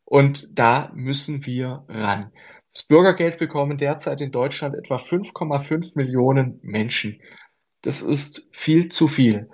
und 0.04 0.48
da 0.52 0.90
müssen 0.94 1.46
wir 1.46 1.84
ran. 1.88 2.32
Das 2.72 2.82
Bürgergeld 2.84 3.38
bekommen 3.38 3.78
derzeit 3.78 4.20
in 4.20 4.32
Deutschland 4.32 4.74
etwa 4.74 4.96
5,5 4.96 5.92
Millionen 5.94 6.58
Menschen. 6.62 7.20
Das 7.82 8.02
ist 8.02 8.42
viel 8.50 8.88
zu 8.88 9.08
viel. 9.08 9.48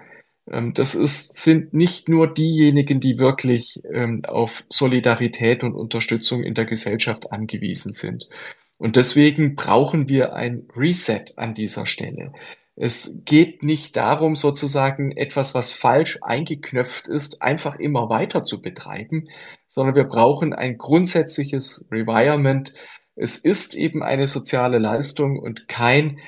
Ähm, 0.50 0.74
das 0.74 0.94
ist, 0.94 1.36
sind 1.36 1.74
nicht 1.74 2.08
nur 2.08 2.32
diejenigen, 2.32 3.00
die 3.00 3.18
wirklich 3.18 3.82
ähm, 3.92 4.22
auf 4.26 4.64
Solidarität 4.68 5.64
und 5.64 5.74
Unterstützung 5.74 6.42
in 6.42 6.54
der 6.54 6.64
Gesellschaft 6.64 7.32
angewiesen 7.32 7.92
sind. 7.92 8.28
Und 8.78 8.96
deswegen 8.96 9.56
brauchen 9.56 10.08
wir 10.08 10.34
ein 10.34 10.68
Reset 10.76 11.24
an 11.36 11.54
dieser 11.54 11.84
Stelle. 11.84 12.32
Es 12.80 13.22
geht 13.24 13.64
nicht 13.64 13.96
darum, 13.96 14.36
sozusagen 14.36 15.10
etwas, 15.10 15.52
was 15.52 15.72
falsch 15.72 16.18
eingeknöpft 16.22 17.08
ist, 17.08 17.42
einfach 17.42 17.74
immer 17.76 18.08
weiter 18.08 18.44
zu 18.44 18.62
betreiben, 18.62 19.28
sondern 19.66 19.96
wir 19.96 20.04
brauchen 20.04 20.52
ein 20.52 20.78
grundsätzliches 20.78 21.88
Revirement. 21.90 22.72
Es 23.16 23.36
ist 23.36 23.74
eben 23.74 24.04
eine 24.04 24.28
soziale 24.28 24.78
Leistung 24.78 25.40
und 25.40 25.66
kein 25.66 26.20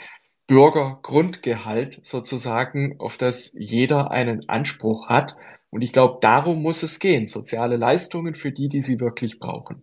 Bürgergrundgehalt 0.51 2.01
sozusagen, 2.03 2.97
auf 2.99 3.17
das 3.17 3.53
jeder 3.57 4.11
einen 4.11 4.49
Anspruch 4.49 5.09
hat. 5.09 5.37
Und 5.71 5.83
ich 5.83 5.93
glaube, 5.93 6.19
darum 6.21 6.61
muss 6.61 6.83
es 6.83 6.99
gehen. 6.99 7.29
Soziale 7.29 7.77
Leistungen 7.77 8.35
für 8.35 8.51
die, 8.51 8.69
die 8.69 8.81
sie 8.81 8.99
wirklich 8.99 9.39
brauchen. 9.39 9.81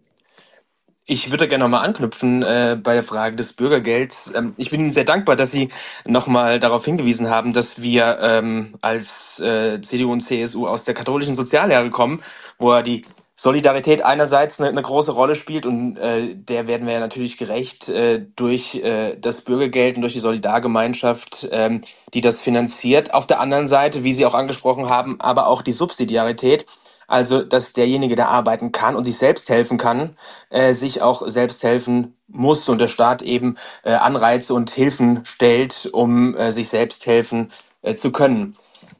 Ich 1.05 1.31
würde 1.31 1.47
gerne 1.47 1.63
nochmal 1.63 1.85
anknüpfen 1.85 2.43
äh, 2.43 2.77
bei 2.83 2.95
der 2.95 3.03
Frage 3.03 3.37
des 3.37 3.53
Bürgergelds. 3.53 4.33
Ähm, 4.35 4.55
ich 4.57 4.69
bin 4.69 4.81
Ihnen 4.81 4.91
sehr 4.91 5.05
dankbar, 5.05 5.37
dass 5.37 5.51
Sie 5.51 5.69
nochmal 6.05 6.59
darauf 6.59 6.83
hingewiesen 6.83 7.29
haben, 7.29 7.53
dass 7.53 7.81
wir 7.81 8.19
ähm, 8.21 8.75
als 8.81 9.39
äh, 9.39 9.79
CDU 9.79 10.11
und 10.11 10.19
CSU 10.19 10.67
aus 10.67 10.83
der 10.83 10.95
katholischen 10.95 11.35
Soziallehre 11.35 11.89
kommen, 11.91 12.21
wo 12.59 12.73
ja 12.73 12.81
die 12.81 13.05
Solidarität 13.37 14.03
einerseits 14.05 14.59
eine, 14.61 14.69
eine 14.71 14.83
große 14.83 15.11
Rolle 15.11 15.35
spielt 15.35 15.67
und 15.67 15.97
äh, 15.97 16.35
der 16.35 16.67
werden 16.67 16.87
wir 16.87 16.95
ja 16.95 17.01
natürlich 17.01 17.37
gerecht 17.37 17.89
äh, 17.89 18.25
durch 18.37 18.77
äh, 18.77 19.17
das 19.17 19.43
Bürgergeld 19.43 19.97
und 19.97 20.03
durch 20.03 20.13
die 20.15 20.21
Solidargemeinschaft, 20.21 21.49
ähm, 21.51 21.81
die 22.15 22.21
das 22.21 22.41
finanziert. 22.41 23.13
Auf 23.13 23.27
der 23.27 23.41
anderen 23.41 23.67
Seite, 23.69 24.05
wie 24.05 24.13
Sie 24.13 24.25
auch 24.25 24.35
angesprochen 24.35 24.89
haben, 24.89 25.21
aber 25.21 25.49
auch 25.49 25.63
die 25.63 25.73
Subsidiarität, 25.73 26.67
also 27.07 27.43
dass 27.43 27.73
derjenige, 27.73 28.15
der 28.15 28.29
arbeiten 28.29 28.73
kann 28.73 28.95
und 28.97 29.05
sich 29.05 29.17
selbst 29.19 29.49
helfen 29.49 29.79
kann, 29.79 30.17
äh, 30.51 30.73
sich 30.73 31.03
auch 31.03 31.27
selbst 31.29 31.63
helfen 31.63 32.17
muss 32.29 32.69
und 32.69 32.79
der 32.79 32.89
Staat 32.89 33.23
eben 33.23 33.57
äh, 33.83 33.93
Anreize 33.93 34.55
und 34.55 34.71
Hilfen 34.71 35.21
stellt, 35.25 35.89
um 35.93 36.35
äh, 36.37 36.51
sich 36.53 36.69
selbst 36.69 37.05
helfen 37.07 37.51
äh, 37.83 37.95
zu 37.95 38.13
können. 38.13 38.55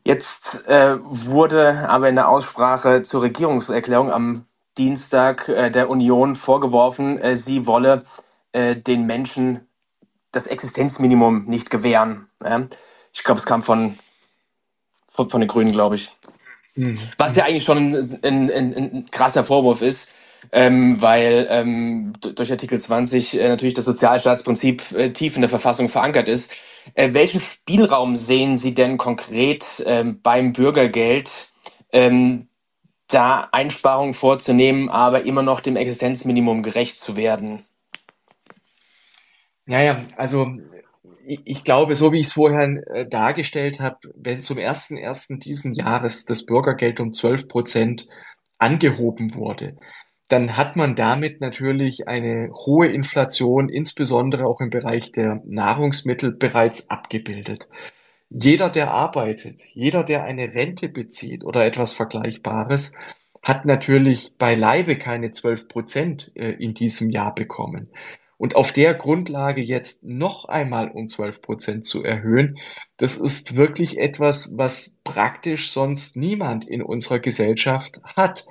Jetzt 0.08 0.70
äh, 0.70 1.00
wurde 1.04 1.90
aber 1.90 2.08
in 2.08 2.16
der 2.16 2.30
Aussprache 2.30 3.02
zur 3.02 3.24
Regierungserklärung 3.24 4.10
am 4.10 4.46
Dienstag 4.78 5.50
äh, 5.50 5.70
der 5.70 5.90
Union 5.90 6.38
vorgeworfen, 6.38 7.20
äh, 7.20 7.36
sie 7.36 7.68
wolle 7.68 8.06
äh, 8.54 8.78
den 8.78 9.06
Menschen 9.06 9.68
das 10.32 10.48
Existenzminimum 10.48 11.44
nicht 11.48 11.70
gewähren. 11.70 12.30
Ja? 12.42 12.70
Ich 13.12 13.26
glaube, 13.26 13.42
es 13.42 13.46
kam 13.46 13.64
von, 13.64 14.00
von, 15.10 15.30
von 15.30 15.42
den 15.42 15.50
Grünen, 15.50 15.74
glaube 15.74 15.96
ich. 15.96 16.16
Mhm. 16.76 17.00
Was 17.18 17.36
ja 17.36 17.44
eigentlich 17.44 17.66
schon 17.66 17.78
ein, 17.78 18.20
ein, 18.24 18.50
ein, 18.50 18.74
ein 18.76 19.12
krasser 19.12 19.44
Vorwurf 19.44 19.82
ist, 19.82 20.14
ähm, 20.54 21.02
weil 21.02 21.48
ähm, 21.50 22.14
durch 22.22 22.50
Artikel 22.50 22.80
20 22.80 23.42
äh, 23.42 23.50
natürlich 23.50 23.74
das 23.74 23.84
Sozialstaatsprinzip 23.84 24.90
äh, 24.94 25.12
tief 25.12 25.36
in 25.36 25.42
der 25.42 25.50
Verfassung 25.50 25.90
verankert 25.90 26.30
ist. 26.30 26.54
Äh, 26.94 27.14
welchen 27.14 27.42
Spielraum 27.42 28.18
sehen 28.18 28.58
Sie 28.58 28.74
denn 28.74 28.98
konkret 28.98 29.66
ähm, 29.86 30.22
beim 30.22 30.54
Bürgergeld, 30.54 31.52
ähm, 31.92 32.48
da 33.08 33.48
Einsparungen 33.52 34.14
vorzunehmen, 34.14 34.90
aber 34.90 35.24
immer 35.24 35.42
noch 35.42 35.62
dem 35.62 35.76
Existenzminimum 35.76 36.64
gerecht 36.64 37.00
zu 37.00 37.16
werden? 37.16 37.64
Naja, 39.66 40.02
also 40.16 40.48
ich, 41.26 41.64
glaube, 41.64 41.96
so 41.96 42.14
wie 42.14 42.20
ich 42.20 42.28
es 42.28 42.34
vorher 42.34 42.82
äh, 42.88 43.06
dargestellt 43.06 43.80
habe, 43.80 43.98
wenn 44.16 44.42
zum 44.42 44.58
ersten 44.58 44.98
ersten 44.98 45.40
diesen 45.40 45.74
Jahres 45.74 46.26
das 46.26 46.46
Bürgergeld 46.46 47.00
um 47.02 47.14
12 47.14 47.50
Prozent 47.50 48.08
angehoben 48.58 49.36
wurde, 49.36 49.78
dann 50.28 50.58
hat 50.58 50.76
man 50.76 50.96
damit 50.96 51.40
natürlich 51.42 52.08
eine 52.08 52.52
hohe 52.52 52.88
Inflation, 52.88 53.70
insbesondere 53.70 54.46
auch 54.46 54.60
im 54.60 54.70
Bereich 54.70 55.12
der 55.12 55.42
Nahrungsmittel, 55.46 56.32
bereits 56.32 56.90
abgebildet. 56.90 57.68
Jeder, 58.30 58.70
der 58.70 58.92
arbeitet, 58.92 59.62
jeder, 59.74 60.04
der 60.04 60.26
eine 60.26 60.54
Rente 60.54 60.90
bezieht 60.90 61.46
oder 61.46 61.66
etwas 61.66 61.94
Vergleichbares, 61.94 62.94
hat 63.42 63.66
natürlich 63.66 64.38
beileibe 64.38 64.98
keine 64.98 65.32
12 65.32 65.70
Prozent 65.70 66.32
äh, 66.36 66.52
in 66.52 66.74
diesem 66.74 67.10
Jahr 67.10 67.34
bekommen. 67.34 67.90
Und 68.38 68.56
auf 68.56 68.72
der 68.72 68.94
Grundlage 68.94 69.62
jetzt 69.62 70.04
noch 70.04 70.46
einmal 70.46 70.90
um 70.92 71.08
12 71.08 71.42
Prozent 71.42 71.86
zu 71.86 72.04
erhöhen, 72.04 72.58
das 72.98 73.18
ist 73.18 73.56
wirklich 73.56 73.98
etwas, 73.98 74.58
was 74.58 74.96
praktisch 75.04 75.72
sonst 75.72 76.18
niemand 76.18 76.68
in 76.68 76.84
unserer 76.84 77.20
Gesellschaft 77.20 78.02
hat. 78.04 78.46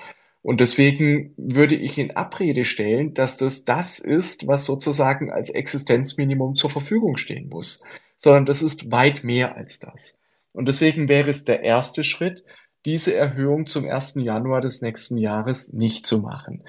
Und 0.46 0.60
deswegen 0.60 1.34
würde 1.36 1.74
ich 1.74 1.98
in 1.98 2.12
Abrede 2.12 2.62
stellen, 2.62 3.14
dass 3.14 3.36
das 3.36 3.64
das 3.64 3.98
ist, 3.98 4.46
was 4.46 4.64
sozusagen 4.64 5.32
als 5.32 5.50
Existenzminimum 5.50 6.54
zur 6.54 6.70
Verfügung 6.70 7.16
stehen 7.16 7.48
muss, 7.48 7.82
sondern 8.16 8.46
das 8.46 8.62
ist 8.62 8.92
weit 8.92 9.24
mehr 9.24 9.56
als 9.56 9.80
das. 9.80 10.20
Und 10.52 10.68
deswegen 10.68 11.08
wäre 11.08 11.30
es 11.30 11.44
der 11.44 11.64
erste 11.64 12.04
Schritt, 12.04 12.44
diese 12.84 13.12
Erhöhung 13.12 13.66
zum 13.66 13.88
1. 13.88 14.18
Januar 14.18 14.60
des 14.60 14.82
nächsten 14.82 15.18
Jahres 15.18 15.72
nicht 15.72 16.06
zu 16.06 16.18
machen. 16.20 16.62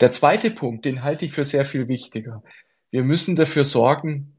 Der 0.00 0.12
zweite 0.12 0.50
Punkt, 0.50 0.84
den 0.84 1.02
halte 1.02 1.24
ich 1.24 1.32
für 1.32 1.44
sehr 1.44 1.64
viel 1.64 1.88
wichtiger. 1.88 2.42
Wir 2.90 3.02
müssen 3.02 3.34
dafür 3.34 3.64
sorgen, 3.64 4.34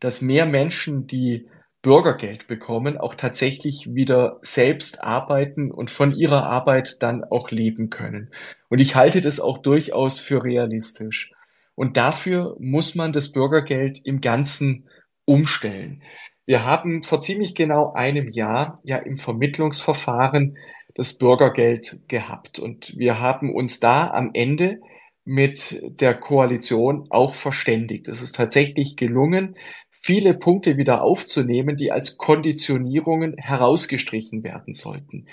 dass 0.00 0.22
mehr 0.22 0.46
Menschen, 0.46 1.06
die 1.06 1.48
Bürgergeld 1.82 2.46
bekommen, 2.46 2.96
auch 2.96 3.16
tatsächlich 3.16 3.92
wieder 3.92 4.38
selbst 4.40 5.02
arbeiten 5.02 5.72
und 5.72 5.90
von 5.90 6.14
ihrer 6.14 6.44
Arbeit 6.44 7.02
dann 7.02 7.24
auch 7.24 7.50
leben 7.50 7.90
können. 7.90 8.30
Und 8.68 8.80
ich 8.80 8.94
halte 8.94 9.20
das 9.20 9.40
auch 9.40 9.58
durchaus 9.58 10.20
für 10.20 10.44
realistisch. 10.44 11.32
Und 11.74 11.96
dafür 11.96 12.56
muss 12.60 12.94
man 12.94 13.12
das 13.12 13.32
Bürgergeld 13.32 14.00
im 14.04 14.20
Ganzen 14.20 14.88
umstellen. 15.24 16.02
Wir 16.46 16.64
haben 16.64 17.02
vor 17.02 17.20
ziemlich 17.20 17.54
genau 17.54 17.92
einem 17.92 18.28
Jahr 18.28 18.80
ja 18.84 18.98
im 18.98 19.16
Vermittlungsverfahren 19.16 20.56
das 20.94 21.14
Bürgergeld 21.14 22.00
gehabt. 22.06 22.58
Und 22.58 22.96
wir 22.96 23.20
haben 23.20 23.52
uns 23.52 23.80
da 23.80 24.08
am 24.08 24.30
Ende 24.34 24.80
mit 25.24 25.80
der 25.82 26.14
Koalition 26.14 27.06
auch 27.10 27.34
verständigt. 27.34 28.08
Es 28.08 28.22
ist 28.22 28.36
tatsächlich 28.36 28.96
gelungen, 28.96 29.56
viele 30.02 30.34
Punkte 30.34 30.76
wieder 30.76 31.02
aufzunehmen, 31.02 31.76
die 31.76 31.92
als 31.92 32.18
Konditionierungen 32.18 33.36
herausgestrichen 33.38 34.44
werden 34.44 34.74
sollten. 34.74 35.26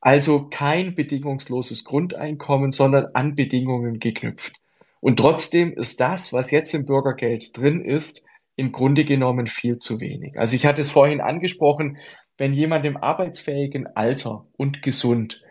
Also 0.00 0.48
kein 0.48 0.94
bedingungsloses 0.94 1.84
Grundeinkommen, 1.84 2.72
sondern 2.72 3.06
an 3.14 3.34
Bedingungen 3.34 3.98
geknüpft. 3.98 4.54
Und 5.00 5.18
trotzdem 5.18 5.72
ist 5.72 6.00
das, 6.00 6.32
was 6.32 6.50
jetzt 6.50 6.74
im 6.74 6.86
Bürgergeld 6.86 7.56
drin 7.56 7.84
ist, 7.84 8.22
im 8.56 8.72
Grunde 8.72 9.04
genommen 9.04 9.46
viel 9.46 9.78
zu 9.78 10.00
wenig. 10.00 10.38
Also 10.38 10.56
ich 10.56 10.64
hatte 10.64 10.80
es 10.80 10.90
vorhin 10.90 11.20
angesprochen, 11.20 11.98
wenn 12.38 12.52
jemand 12.52 12.84
im 12.84 12.96
arbeitsfähigen 12.96 13.86
Alter 13.96 14.46
und 14.56 14.82
gesund 14.82 15.42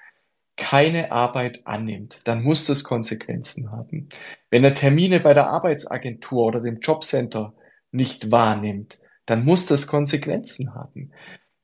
keine 0.57 1.11
Arbeit 1.11 1.67
annimmt, 1.67 2.21
dann 2.23 2.41
muss 2.41 2.65
das 2.65 2.83
Konsequenzen 2.83 3.71
haben. 3.71 4.09
Wenn 4.49 4.63
er 4.63 4.73
Termine 4.73 5.19
bei 5.19 5.33
der 5.33 5.49
Arbeitsagentur 5.49 6.45
oder 6.45 6.61
dem 6.61 6.79
Jobcenter 6.79 7.53
nicht 7.91 8.31
wahrnimmt, 8.31 8.97
dann 9.25 9.43
muss 9.43 9.65
das 9.65 9.87
Konsequenzen 9.87 10.75
haben. 10.75 11.11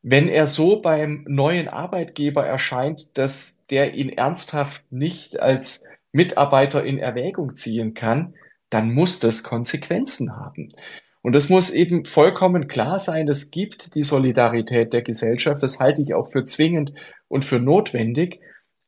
Wenn 0.02 0.28
er 0.28 0.48
so 0.48 0.82
beim 0.82 1.26
neuen 1.28 1.68
Arbeitgeber 1.68 2.46
erscheint, 2.46 3.18
dass 3.18 3.62
der 3.70 3.94
ihn 3.94 4.10
ernsthaft 4.10 4.84
nicht 4.92 5.40
als 5.40 5.86
Mitarbeiter 6.12 6.84
in 6.84 6.98
Erwägung 6.98 7.56
ziehen 7.56 7.94
kann, 7.94 8.34
dann 8.70 8.94
muss 8.94 9.20
das 9.20 9.44
Konsequenzen 9.44 10.36
haben. 10.36 10.74
Und 11.22 11.36
es 11.36 11.50
muss 11.50 11.70
eben 11.70 12.06
vollkommen 12.06 12.68
klar 12.68 12.98
sein, 12.98 13.28
es 13.28 13.52
gibt 13.52 13.94
die 13.94 14.02
Solidarität 14.02 14.92
der 14.92 15.04
Gesellschaft, 15.04 15.62
das 15.62 15.80
halte 15.80 16.02
ich 16.02 16.16
auch 16.16 16.32
für 16.32 16.46
zwingend 16.46 16.94
und 17.28 17.46
für 17.46 17.60
notwendig, 17.60 18.40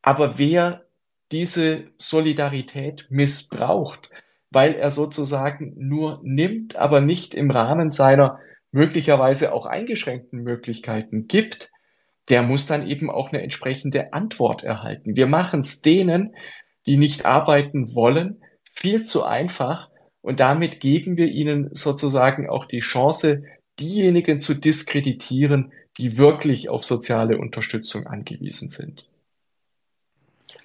aber 0.02 0.40
wer 0.40 0.86
diese 1.32 1.86
Solidarität 1.98 3.06
missbraucht, 3.10 4.10
weil 4.54 4.76
er 4.76 4.92
sozusagen 4.92 5.74
nur 5.78 6.22
nimmt, 6.24 6.76
aber 6.76 7.02
nicht 7.02 7.34
im 7.34 7.52
Rahmen 7.52 7.92
seiner 7.92 8.40
möglicherweise 8.72 9.54
auch 9.54 9.66
eingeschränkten 9.66 10.42
Möglichkeiten 10.44 11.28
gibt, 11.28 11.72
der 12.30 12.42
muss 12.42 12.66
dann 12.66 12.88
eben 12.88 13.10
auch 13.10 13.32
eine 13.32 13.42
entsprechende 13.42 14.14
Antwort 14.14 14.64
erhalten. 14.64 15.16
Wir 15.16 15.28
machen 15.28 15.60
es 15.60 15.82
denen, 15.82 16.36
die 16.86 16.98
nicht 16.98 17.26
arbeiten 17.26 17.96
wollen, 17.96 18.42
viel 18.72 19.04
zu 19.04 19.24
einfach 19.24 19.90
und 20.22 20.40
damit 20.40 20.80
geben 20.80 21.18
wir 21.18 21.28
ihnen 21.28 21.70
sozusagen 21.74 22.50
auch 22.50 22.66
die 22.66 22.80
Chance, 22.80 23.44
diejenigen 23.80 24.40
zu 24.40 24.54
diskreditieren, 24.54 25.74
die 25.98 26.18
wirklich 26.18 26.70
auf 26.70 26.84
soziale 26.84 27.38
Unterstützung 27.38 28.08
angewiesen 28.08 28.70
sind. 28.70 29.06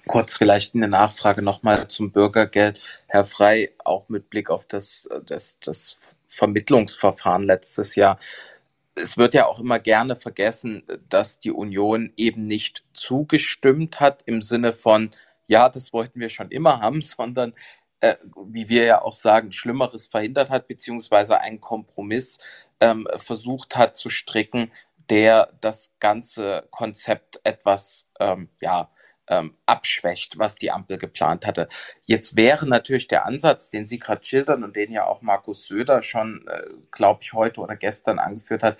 Kurz 0.09 0.37
vielleicht 0.37 0.73
eine 0.73 0.87
Nachfrage 0.87 1.43
nochmal 1.43 1.87
zum 1.87 2.11
Bürgergeld. 2.11 2.81
Herr 3.05 3.25
Frei, 3.25 3.73
auch 3.77 4.09
mit 4.09 4.31
Blick 4.31 4.49
auf 4.49 4.65
das, 4.65 5.07
das, 5.27 5.59
das 5.59 5.99
Vermittlungsverfahren 6.25 7.43
letztes 7.43 7.93
Jahr. 7.93 8.17
Es 8.95 9.17
wird 9.17 9.35
ja 9.35 9.45
auch 9.45 9.59
immer 9.59 9.77
gerne 9.77 10.15
vergessen, 10.15 10.81
dass 11.09 11.39
die 11.39 11.51
Union 11.51 12.11
eben 12.17 12.45
nicht 12.45 12.83
zugestimmt 12.91 13.99
hat 13.99 14.23
im 14.25 14.41
Sinne 14.41 14.73
von, 14.73 15.11
ja, 15.45 15.69
das 15.69 15.93
wollten 15.93 16.19
wir 16.19 16.29
schon 16.29 16.49
immer 16.49 16.81
haben, 16.81 17.01
sondern 17.03 17.53
äh, 17.99 18.15
wie 18.47 18.67
wir 18.67 18.85
ja 18.85 19.03
auch 19.03 19.13
sagen, 19.13 19.51
Schlimmeres 19.51 20.07
verhindert 20.07 20.49
hat, 20.49 20.67
beziehungsweise 20.67 21.39
einen 21.39 21.61
Kompromiss 21.61 22.39
ähm, 22.79 23.07
versucht 23.17 23.75
hat 23.75 23.95
zu 23.95 24.09
stricken, 24.09 24.71
der 25.11 25.53
das 25.61 25.91
ganze 25.99 26.67
Konzept 26.71 27.41
etwas 27.43 28.07
ähm, 28.19 28.49
ja, 28.59 28.89
ähm, 29.29 29.55
abschwächt, 29.65 30.37
was 30.37 30.55
die 30.55 30.71
Ampel 30.71 30.97
geplant 30.97 31.45
hatte. 31.45 31.69
Jetzt 32.03 32.35
wäre 32.35 32.67
natürlich 32.67 33.07
der 33.07 33.25
Ansatz, 33.25 33.69
den 33.69 33.87
Sie 33.87 33.99
gerade 33.99 34.23
schildern 34.23 34.63
und 34.63 34.75
den 34.75 34.91
ja 34.91 35.05
auch 35.05 35.21
Markus 35.21 35.67
Söder 35.67 36.01
schon, 36.01 36.45
äh, 36.47 36.63
glaube 36.91 37.19
ich, 37.23 37.33
heute 37.33 37.61
oder 37.61 37.75
gestern 37.75 38.19
angeführt 38.19 38.63
hat, 38.63 38.77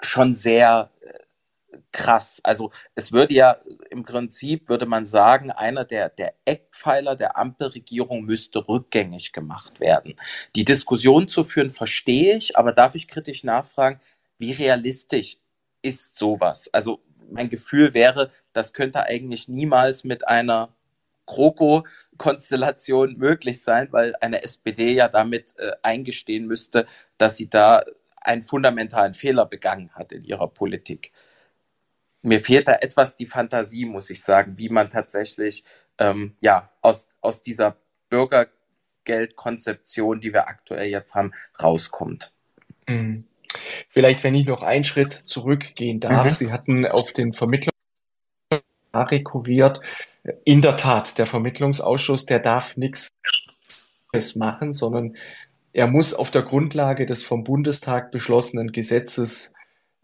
schon 0.00 0.34
sehr 0.34 0.90
äh, 1.00 1.78
krass. 1.92 2.40
Also 2.44 2.72
es 2.94 3.12
würde 3.12 3.34
ja 3.34 3.58
im 3.90 4.04
Prinzip, 4.04 4.68
würde 4.68 4.86
man 4.86 5.06
sagen, 5.06 5.50
einer 5.50 5.84
der, 5.84 6.08
der 6.08 6.34
Eckpfeiler 6.44 7.14
der 7.16 7.36
Ampelregierung 7.36 8.24
müsste 8.24 8.66
rückgängig 8.66 9.32
gemacht 9.32 9.80
werden. 9.80 10.16
Die 10.56 10.64
Diskussion 10.64 11.28
zu 11.28 11.44
führen, 11.44 11.70
verstehe 11.70 12.36
ich, 12.36 12.56
aber 12.56 12.72
darf 12.72 12.94
ich 12.94 13.08
kritisch 13.08 13.44
nachfragen, 13.44 14.00
wie 14.38 14.52
realistisch 14.52 15.38
ist 15.82 16.16
sowas? 16.16 16.70
Also 16.72 17.00
mein 17.30 17.48
Gefühl 17.48 17.94
wäre, 17.94 18.30
das 18.52 18.72
könnte 18.72 19.04
eigentlich 19.04 19.48
niemals 19.48 20.04
mit 20.04 20.28
einer 20.28 20.74
GroKo-Konstellation 21.26 23.14
möglich 23.14 23.62
sein, 23.62 23.88
weil 23.92 24.14
eine 24.20 24.42
SPD 24.42 24.92
ja 24.92 25.08
damit 25.08 25.54
äh, 25.58 25.72
eingestehen 25.82 26.46
müsste, 26.46 26.86
dass 27.18 27.36
sie 27.36 27.48
da 27.48 27.84
einen 28.16 28.42
fundamentalen 28.42 29.14
Fehler 29.14 29.46
begangen 29.46 29.90
hat 29.94 30.10
in 30.12 30.24
ihrer 30.24 30.48
Politik. 30.48 31.12
Mir 32.22 32.40
fehlt 32.40 32.66
da 32.68 32.74
etwas 32.74 33.16
die 33.16 33.26
Fantasie, 33.26 33.84
muss 33.84 34.08
ich 34.10 34.22
sagen, 34.22 34.56
wie 34.56 34.70
man 34.70 34.90
tatsächlich 34.90 35.64
ähm, 35.98 36.36
ja, 36.40 36.70
aus, 36.80 37.08
aus 37.20 37.42
dieser 37.42 37.76
Bürgergeldkonzeption, 38.08 40.20
die 40.20 40.32
wir 40.32 40.48
aktuell 40.48 40.88
jetzt 40.88 41.14
haben, 41.14 41.32
rauskommt. 41.62 42.32
Mhm. 42.88 43.28
Vielleicht, 43.88 44.24
wenn 44.24 44.34
ich 44.34 44.46
noch 44.46 44.62
einen 44.62 44.84
Schritt 44.84 45.12
zurückgehen 45.12 46.00
darf. 46.00 46.24
Mhm. 46.24 46.30
Sie 46.30 46.52
hatten 46.52 46.86
auf 46.86 47.12
den 47.12 47.32
Vermittler 47.32 47.72
rekurriert. 48.94 49.80
In 50.44 50.62
der 50.62 50.76
Tat, 50.76 51.18
der 51.18 51.26
Vermittlungsausschuss, 51.26 52.26
der 52.26 52.38
darf 52.38 52.76
nichts 52.76 53.10
machen, 54.36 54.72
sondern 54.72 55.16
er 55.72 55.88
muss 55.88 56.14
auf 56.14 56.30
der 56.30 56.42
Grundlage 56.42 57.04
des 57.04 57.24
vom 57.24 57.42
Bundestag 57.42 58.12
beschlossenen 58.12 58.70
Gesetzes 58.70 59.54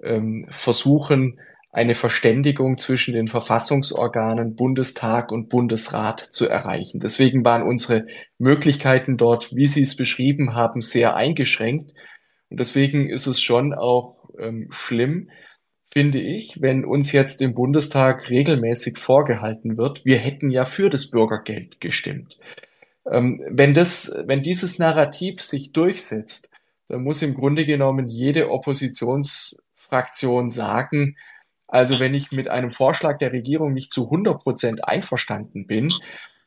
ähm, 0.03 0.47
versuchen, 0.51 1.39
eine 1.73 1.95
Verständigung 1.95 2.79
zwischen 2.79 3.15
den 3.15 3.29
Verfassungsorganen 3.29 4.57
Bundestag 4.57 5.31
und 5.31 5.49
Bundesrat 5.49 6.21
zu 6.21 6.49
erreichen. 6.49 6.99
Deswegen 6.99 7.45
waren 7.45 7.63
unsere 7.63 8.07
Möglichkeiten 8.39 9.17
dort, 9.17 9.55
wie 9.55 9.67
Sie 9.67 9.83
es 9.83 9.95
beschrieben 9.95 10.55
haben, 10.55 10.81
sehr 10.81 11.15
eingeschränkt. 11.15 11.95
Und 12.51 12.61
deswegen 12.61 13.09
ist 13.09 13.27
es 13.27 13.41
schon 13.41 13.73
auch 13.73 14.29
ähm, 14.39 14.69
schlimm, 14.71 15.31
finde 15.93 16.21
ich, 16.21 16.61
wenn 16.61 16.85
uns 16.85 17.13
jetzt 17.13 17.43
im 17.43 17.55
Bundestag 17.55 18.29
regelmäßig 18.29 18.99
vorgehalten 18.99 19.77
wird, 19.77 20.05
wir 20.05 20.19
hätten 20.19 20.51
ja 20.51 20.65
für 20.65 20.91
das 20.91 21.11
Bürgergeld 21.11 21.81
gestimmt. 21.81 22.39
Ähm, 23.11 23.43
wenn 23.49 23.75
das, 23.75 24.13
wenn 24.25 24.43
dieses 24.43 24.79
Narrativ 24.79 25.41
sich 25.41 25.73
durchsetzt, 25.73 26.51
dann 26.89 27.03
muss 27.03 27.23
im 27.23 27.35
Grunde 27.35 27.65
genommen 27.65 28.09
jede 28.09 28.51
Oppositionsfraktion 28.51 30.51
sagen, 30.51 31.17
also 31.69 32.01
wenn 32.01 32.15
ich 32.15 32.33
mit 32.33 32.49
einem 32.49 32.71
Vorschlag 32.71 33.19
der 33.19 33.33
Regierung 33.33 33.73
nicht 33.73 33.93
zu 33.93 34.07
100 34.07 34.41
Prozent 34.41 34.89
einverstanden 34.89 35.69
bin, 35.69 35.93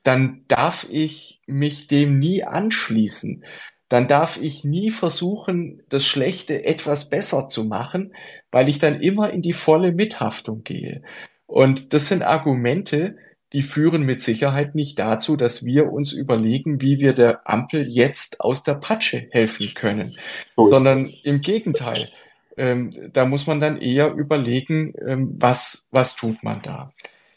dann 0.03 0.43
darf 0.49 0.85
ich 0.89 1.39
mich 1.47 1.87
dem 1.87 2.19
nie 2.19 2.43
anschließen 2.43 3.45
dann 3.93 4.07
darf 4.07 4.41
ich 4.41 4.63
nie 4.63 4.89
versuchen, 4.89 5.83
das 5.89 6.03
Schlechte 6.03 6.65
etwas 6.65 7.11
besser 7.11 7.47
zu 7.47 7.63
machen, 7.63 8.15
weil 8.49 8.67
ich 8.67 8.79
dann 8.79 8.99
immer 8.99 9.29
in 9.29 9.43
die 9.43 9.53
volle 9.53 9.91
Mithaftung 9.91 10.63
gehe. 10.63 11.03
Und 11.45 11.93
das 11.93 12.07
sind 12.07 12.23
Argumente, 12.23 13.17
die 13.51 13.61
führen 13.61 14.01
mit 14.01 14.23
Sicherheit 14.23 14.73
nicht 14.73 14.97
dazu, 14.97 15.37
dass 15.37 15.63
wir 15.63 15.93
uns 15.93 16.11
überlegen, 16.11 16.81
wie 16.81 17.01
wir 17.01 17.13
der 17.13 17.47
Ampel 17.47 17.87
jetzt 17.87 18.39
aus 18.39 18.63
der 18.63 18.73
Patsche 18.73 19.27
helfen 19.29 19.75
können, 19.75 20.17
so 20.55 20.73
sondern 20.73 21.13
im 21.21 21.41
Gegenteil. 21.41 22.09
Ähm, 22.57 23.11
da 23.13 23.25
muss 23.25 23.45
man 23.45 23.59
dann 23.59 23.77
eher 23.77 24.11
überlegen, 24.15 24.95
ähm, 25.05 25.35
was, 25.37 25.87
was 25.91 26.15
tut 26.15 26.41
man 26.41 26.63
da. 26.63 26.91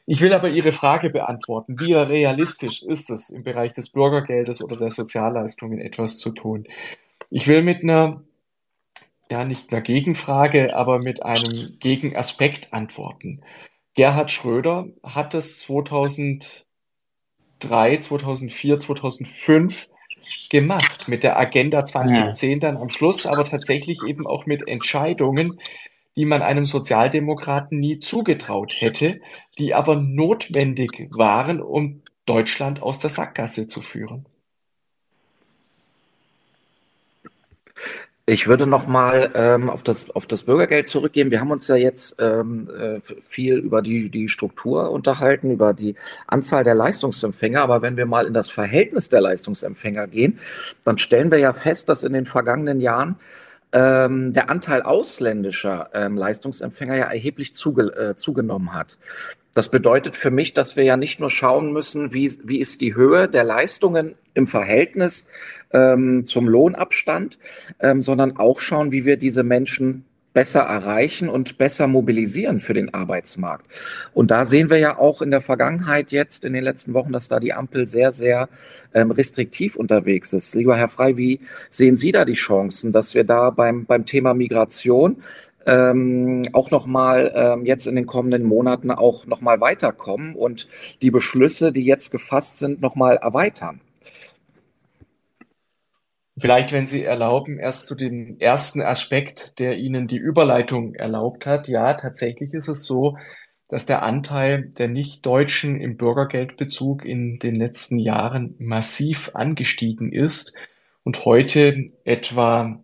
Ich 0.07 0.21
will 0.21 0.33
aber 0.33 0.49
Ihre 0.49 0.73
Frage 0.73 1.11
beantworten. 1.11 1.81
Wie 1.81 1.93
realistisch 1.93 2.83
ist 2.83 3.11
es, 3.11 3.29
im 3.29 3.43
Bereich 3.43 3.73
des 3.73 3.91
Bürgergeldes 3.91 4.63
oder 4.63 4.77
der 4.77 4.93
Sozialleistungen 4.93 5.81
etwas 5.81 6.19
zu 6.19 6.31
tun? 6.31 6.69
Ich 7.29 7.49
will 7.49 7.63
mit 7.63 7.83
einer, 7.83 8.23
ja, 9.29 9.45
nicht 9.45 9.73
einer 9.73 9.81
Gegenfrage, 9.81 10.77
aber 10.77 11.01
mit 11.01 11.25
einem 11.25 11.77
Gegenaspekt 11.81 12.73
antworten. 12.73 13.43
Gerhard 13.95 14.31
Schröder 14.31 14.87
hat 15.03 15.35
es 15.35 15.59
2003, 15.59 16.65
2004, 17.99 18.79
2005 18.79 19.89
gemacht 20.51 21.09
mit 21.09 21.25
der 21.25 21.37
Agenda 21.37 21.85
2010 21.85 22.61
dann 22.61 22.77
am 22.77 22.91
Schluss, 22.91 23.27
aber 23.27 23.45
tatsächlich 23.45 23.99
eben 24.07 24.27
auch 24.27 24.47
mit 24.47 24.69
Entscheidungen, 24.69 25.59
die 26.17 26.25
man 26.25 26.43
einem 26.43 26.67
Sozialdemokraten 26.67 27.79
nie 27.79 28.01
zugetraut 28.01 28.73
hätte, 28.77 29.21
die 29.59 29.75
aber 29.75 29.97
notwendig 29.97 31.09
waren, 31.11 31.61
um 31.61 32.03
Deutschland 32.25 32.83
aus 32.83 32.99
der 32.99 33.11
Sackgasse 33.11 33.67
zu 33.67 33.81
führen. 33.81 34.27
Ich 38.29 38.49
würde 38.49 38.67
noch 38.67 38.89
mal 38.89 39.31
ähm, 39.37 39.71
auf 39.71 39.85
das 39.85 40.11
auf 40.11 40.27
das 40.27 40.43
Bürgergeld 40.43 40.89
zurückgehen. 40.89 41.31
Wir 41.31 41.39
haben 41.39 41.53
uns 41.53 41.69
ja 41.69 41.77
jetzt 41.77 42.17
ähm, 42.19 42.69
äh, 42.69 43.01
viel 43.21 43.55
über 43.59 43.83
die 43.83 44.11
die 44.11 44.29
Struktur 44.29 44.91
unterhalten, 44.91 45.53
über 45.53 45.73
die 45.73 45.95
Anzahl 46.27 46.65
der 46.65 46.75
Leistungsempfänger. 46.75 47.63
Aber 47.63 47.83
wenn 47.83 47.97
wir 47.97 48.07
mal 48.07 48.27
in 48.27 48.35
das 48.35 48.51
Verhältnis 48.51 49.09
der 49.09 49.21
Leistungsempfänger 49.21 50.09
gehen, 50.09 50.41
dann 50.83 50.99
stellen 50.99 51.31
wir 51.31 51.39
ja 51.39 51.53
fest, 51.53 51.89
dass 51.89 52.03
in 52.03 52.15
den 52.15 52.27
vergangenen 52.27 52.81
Jahren 52.81 53.15
ähm, 53.77 54.33
der 54.33 54.49
Anteil 54.49 54.81
ausländischer 54.81 55.91
ähm, 55.93 56.17
Leistungsempfänger 56.17 56.97
ja 56.97 57.05
erheblich 57.05 57.55
zuge 57.55 57.95
äh, 57.95 58.17
zugenommen 58.17 58.73
hat. 58.73 58.97
Das 59.53 59.71
bedeutet 59.71 60.17
für 60.17 60.31
mich, 60.31 60.55
dass 60.55 60.77
wir 60.77 60.85
ja 60.85 60.97
nicht 60.97 61.21
nur 61.21 61.31
schauen 61.31 61.73
müssen, 61.73 62.15
wie, 62.15 62.33
wie 62.43 62.59
ist 62.59 62.81
die 62.81 62.95
Höhe 62.95 63.29
der 63.29 63.45
Leistungen 63.45 64.15
im 64.33 64.47
Verhältnis 64.47 65.27
ähm, 65.73 66.25
zum 66.25 66.49
Lohnabstand, 66.49 67.39
ähm, 67.79 68.01
sondern 68.01 68.39
auch 68.39 68.61
schauen, 68.61 68.93
wie 68.93 69.05
wir 69.05 69.19
diese 69.19 69.43
Menschen 69.43 70.07
besser 70.37 70.61
erreichen 70.61 71.31
und 71.31 71.57
besser 71.57 71.87
mobilisieren 71.87 72.61
für 72.61 72.75
den 72.75 72.93
Arbeitsmarkt. 72.93 73.65
Und 74.13 74.31
da 74.31 74.45
sehen 74.45 74.69
wir 74.69 74.77
ja 74.77 74.99
auch 74.99 75.23
in 75.23 75.31
der 75.31 75.41
Vergangenheit 75.41 76.13
jetzt, 76.13 76.45
in 76.45 76.53
den 76.53 76.63
letzten 76.63 76.93
Wochen, 76.93 77.11
dass 77.11 77.29
da 77.29 77.41
die 77.41 77.55
Ampel 77.55 77.87
sehr, 77.87 78.13
sehr 78.13 78.51
ähm, 78.93 79.11
restriktiv 79.11 79.77
unterwegs 79.77 80.35
ist. 80.35 80.55
Lieber 80.55 80.77
Herr 80.77 80.89
Frei, 80.89 81.17
wie 81.17 81.41
sehen 81.71 81.97
Sie 81.97 82.13
da 82.13 82.27
die 82.27 82.35
Chancen, 82.35 82.93
dass 82.93 83.15
wir 83.15 83.25
da 83.25 83.49
beim, 83.49 83.87
beim 83.87 84.05
Thema 84.05 84.35
Migration 84.35 85.23
ähm, 85.65 86.47
auch 86.53 86.71
nochmal 86.71 87.33
ähm, 87.35 87.65
jetzt 87.65 87.87
in 87.87 87.97
den 87.97 88.05
kommenden 88.05 88.45
Monaten 88.45 88.91
auch 88.91 89.25
nochmal 89.25 89.63
weiterkommen 89.63 90.35
und 90.35 90.69
die 91.01 91.11
Beschlüsse, 91.11 91.73
die 91.73 91.87
jetzt 91.87 92.11
gefasst 92.11 92.59
sind, 92.59 92.83
nochmal 92.83 93.17
erweitern? 93.17 93.81
Vielleicht, 96.39 96.73
wenn 96.73 96.87
Sie 96.87 97.03
erlauben, 97.03 97.59
erst 97.59 97.87
zu 97.87 97.95
dem 97.95 98.39
ersten 98.39 98.83
Aspekt, 98.83 99.59
der 99.59 99.79
Ihnen 99.79 100.07
die 100.07 100.19
Überleitung 100.19 100.95
erlaubt 100.95 101.47
hat. 101.47 101.67
Ja, 101.67 101.95
tatsächlich 101.95 102.53
ist 102.53 102.69
es 102.69 102.85
so, 102.85 103.17
dass 103.69 103.87
der 103.87 104.03
Anteil 104.03 104.71
der 104.79 104.89
Nichtdeutschen 104.89 105.81
im 105.81 105.97
Bürgergeldbezug 105.97 107.05
in 107.05 107.39
den 107.39 107.57
letzten 107.57 107.99
Jahren 107.99 108.55
massiv 108.59 109.31
angestiegen 109.35 110.13
ist 110.13 110.53
und 111.05 111.25
heute 111.25 111.87
etwa 112.05 112.81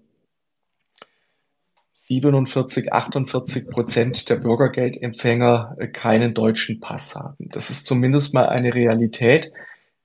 47, 1.93 2.93
48 2.93 3.69
Prozent 3.69 4.29
der 4.29 4.37
Bürgergeldempfänger 4.37 5.77
keinen 5.93 6.35
deutschen 6.35 6.81
Pass 6.81 7.15
haben. 7.15 7.49
Das 7.51 7.71
ist 7.71 7.87
zumindest 7.87 8.35
mal 8.35 8.49
eine 8.49 8.75
Realität, 8.75 9.53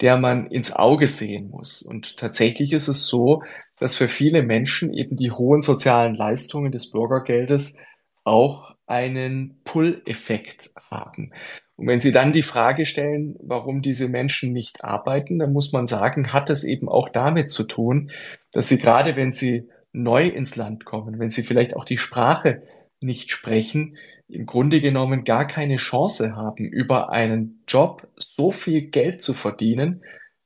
der 0.02 0.18
man 0.18 0.48
ins 0.48 0.72
Auge 0.72 1.08
sehen 1.08 1.50
muss. 1.50 1.82
Und 1.82 2.18
tatsächlich 2.18 2.74
ist 2.74 2.88
es 2.88 3.08
so, 3.08 3.44
dass 3.80 3.96
für 3.96 4.08
viele 4.08 4.44
Menschen 4.44 4.94
eben 4.94 5.16
die 5.16 5.32
hohen 5.32 5.62
sozialen 5.62 6.16
Leistungen 6.16 6.72
des 6.72 6.92
Bürgergeldes 6.92 7.76
auch 8.24 8.76
einen 8.86 9.62
Pull-Effekt 9.64 10.72
haben. 10.92 11.32
Und 11.78 11.88
wenn 11.88 12.00
Sie 12.00 12.12
dann 12.12 12.34
die 12.34 12.44
Frage 12.44 12.86
stellen, 12.86 13.36
warum 13.40 13.82
diese 13.82 14.08
Menschen 14.08 14.52
nicht 14.52 14.84
arbeiten, 14.84 15.40
dann 15.40 15.54
muss 15.54 15.72
man 15.72 15.88
sagen, 15.88 16.34
hat 16.34 16.50
es 16.50 16.64
eben 16.64 16.90
auch 16.90 17.10
damit 17.10 17.52
zu 17.52 17.64
tun, 17.64 18.12
dass 18.52 18.68
sie 18.68 18.78
gerade, 18.78 19.16
wenn 19.16 19.32
sie 19.32 19.70
neu 19.94 20.28
ins 20.28 20.56
Land 20.56 20.86
kommen, 20.86 21.20
wenn 21.20 21.30
sie 21.30 21.44
vielleicht 21.44 21.76
auch 21.76 21.86
die 21.86 21.98
Sprache 21.98 22.64
nicht 23.02 23.32
sprechen, 23.32 23.98
im 24.28 24.46
Grunde 24.46 24.82
genommen 24.82 25.24
gar 25.24 25.48
keine 25.48 25.78
Chance 25.78 26.36
haben, 26.36 26.66
über 26.66 27.12
einen 27.12 27.64
Job 27.68 28.08
so 28.16 28.52
viel 28.52 28.82
Geld 28.82 29.22
zu 29.22 29.34
verdienen, 29.34 30.04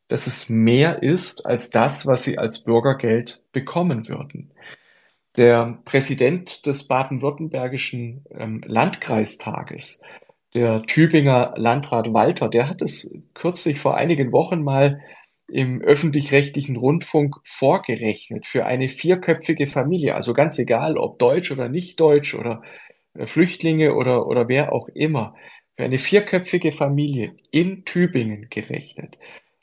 dass 0.08 0.28
es 0.28 0.50
mehr 0.50 1.02
ist 1.02 1.46
als 1.46 1.70
das, 1.70 2.06
was 2.06 2.24
sie 2.24 2.38
als 2.38 2.64
Bürgergeld 2.64 3.44
bekommen 3.54 4.10
würden. 4.10 4.52
Der 5.38 5.80
Präsident 5.86 6.66
des 6.66 6.88
baden-württembergischen 6.88 8.26
ähm, 8.32 8.62
Landkreistages, 8.66 10.02
der 10.54 10.84
Tübinger 10.84 11.54
Landrat 11.56 12.14
Walter, 12.14 12.50
der 12.50 12.68
hat 12.68 12.82
es 12.82 13.10
kürzlich 13.34 13.80
vor 13.80 13.96
einigen 13.96 14.34
Wochen 14.34 14.64
mal 14.64 15.00
im 15.52 15.82
öffentlich-rechtlichen 15.82 16.78
Rundfunk 16.78 17.36
vorgerechnet 17.44 18.46
für 18.46 18.66
eine 18.66 18.88
vierköpfige 18.88 19.68
Familie, 19.68 20.16
also 20.16 20.34
ganz 20.34 20.58
egal, 20.58 20.98
ob 20.98 21.20
deutsch 21.20 21.52
oder 21.52 21.68
nicht 21.68 22.00
deutsch 22.00 22.34
oder 22.36 22.62
äh, 23.14 23.26
Flüchtlinge 23.26 23.94
oder, 23.96 24.28
oder 24.28 24.48
wer 24.48 24.72
auch 24.72 24.88
immer, 24.90 25.36
für 25.76 25.84
eine 25.84 25.98
vierköpfige 25.98 26.72
Familie 26.72 27.36
in 27.52 27.84
Tübingen 27.84 28.48
gerechnet, 28.50 29.18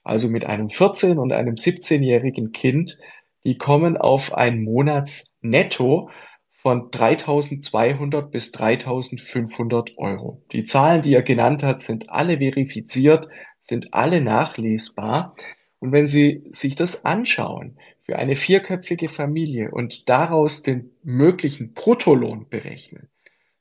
also 0.04 0.28
mit 0.28 0.44
einem 0.44 0.66
14- 0.66 1.16
und 1.16 1.32
einem 1.32 1.54
17-jährigen 1.54 2.52
Kind, 2.52 2.98
die 3.44 3.56
kommen 3.56 3.96
auf 3.96 4.34
ein 4.34 4.62
Monatsnetto 4.62 6.10
von 6.50 6.90
3200 6.90 8.30
bis 8.30 8.52
3500 8.52 9.96
Euro. 9.96 10.42
Die 10.52 10.66
Zahlen, 10.66 11.02
die 11.02 11.14
er 11.14 11.22
genannt 11.22 11.62
hat, 11.62 11.80
sind 11.80 12.10
alle 12.10 12.38
verifiziert, 12.38 13.28
sind 13.60 13.94
alle 13.94 14.20
nachlesbar. 14.20 15.34
Und 15.80 15.92
wenn 15.92 16.06
Sie 16.06 16.44
sich 16.50 16.76
das 16.76 17.04
anschauen, 17.04 17.78
für 18.04 18.16
eine 18.16 18.36
vierköpfige 18.36 19.08
Familie 19.08 19.70
und 19.70 20.08
daraus 20.08 20.62
den 20.62 20.90
möglichen 21.02 21.74
Bruttolohn 21.74 22.48
berechnen, 22.48 23.08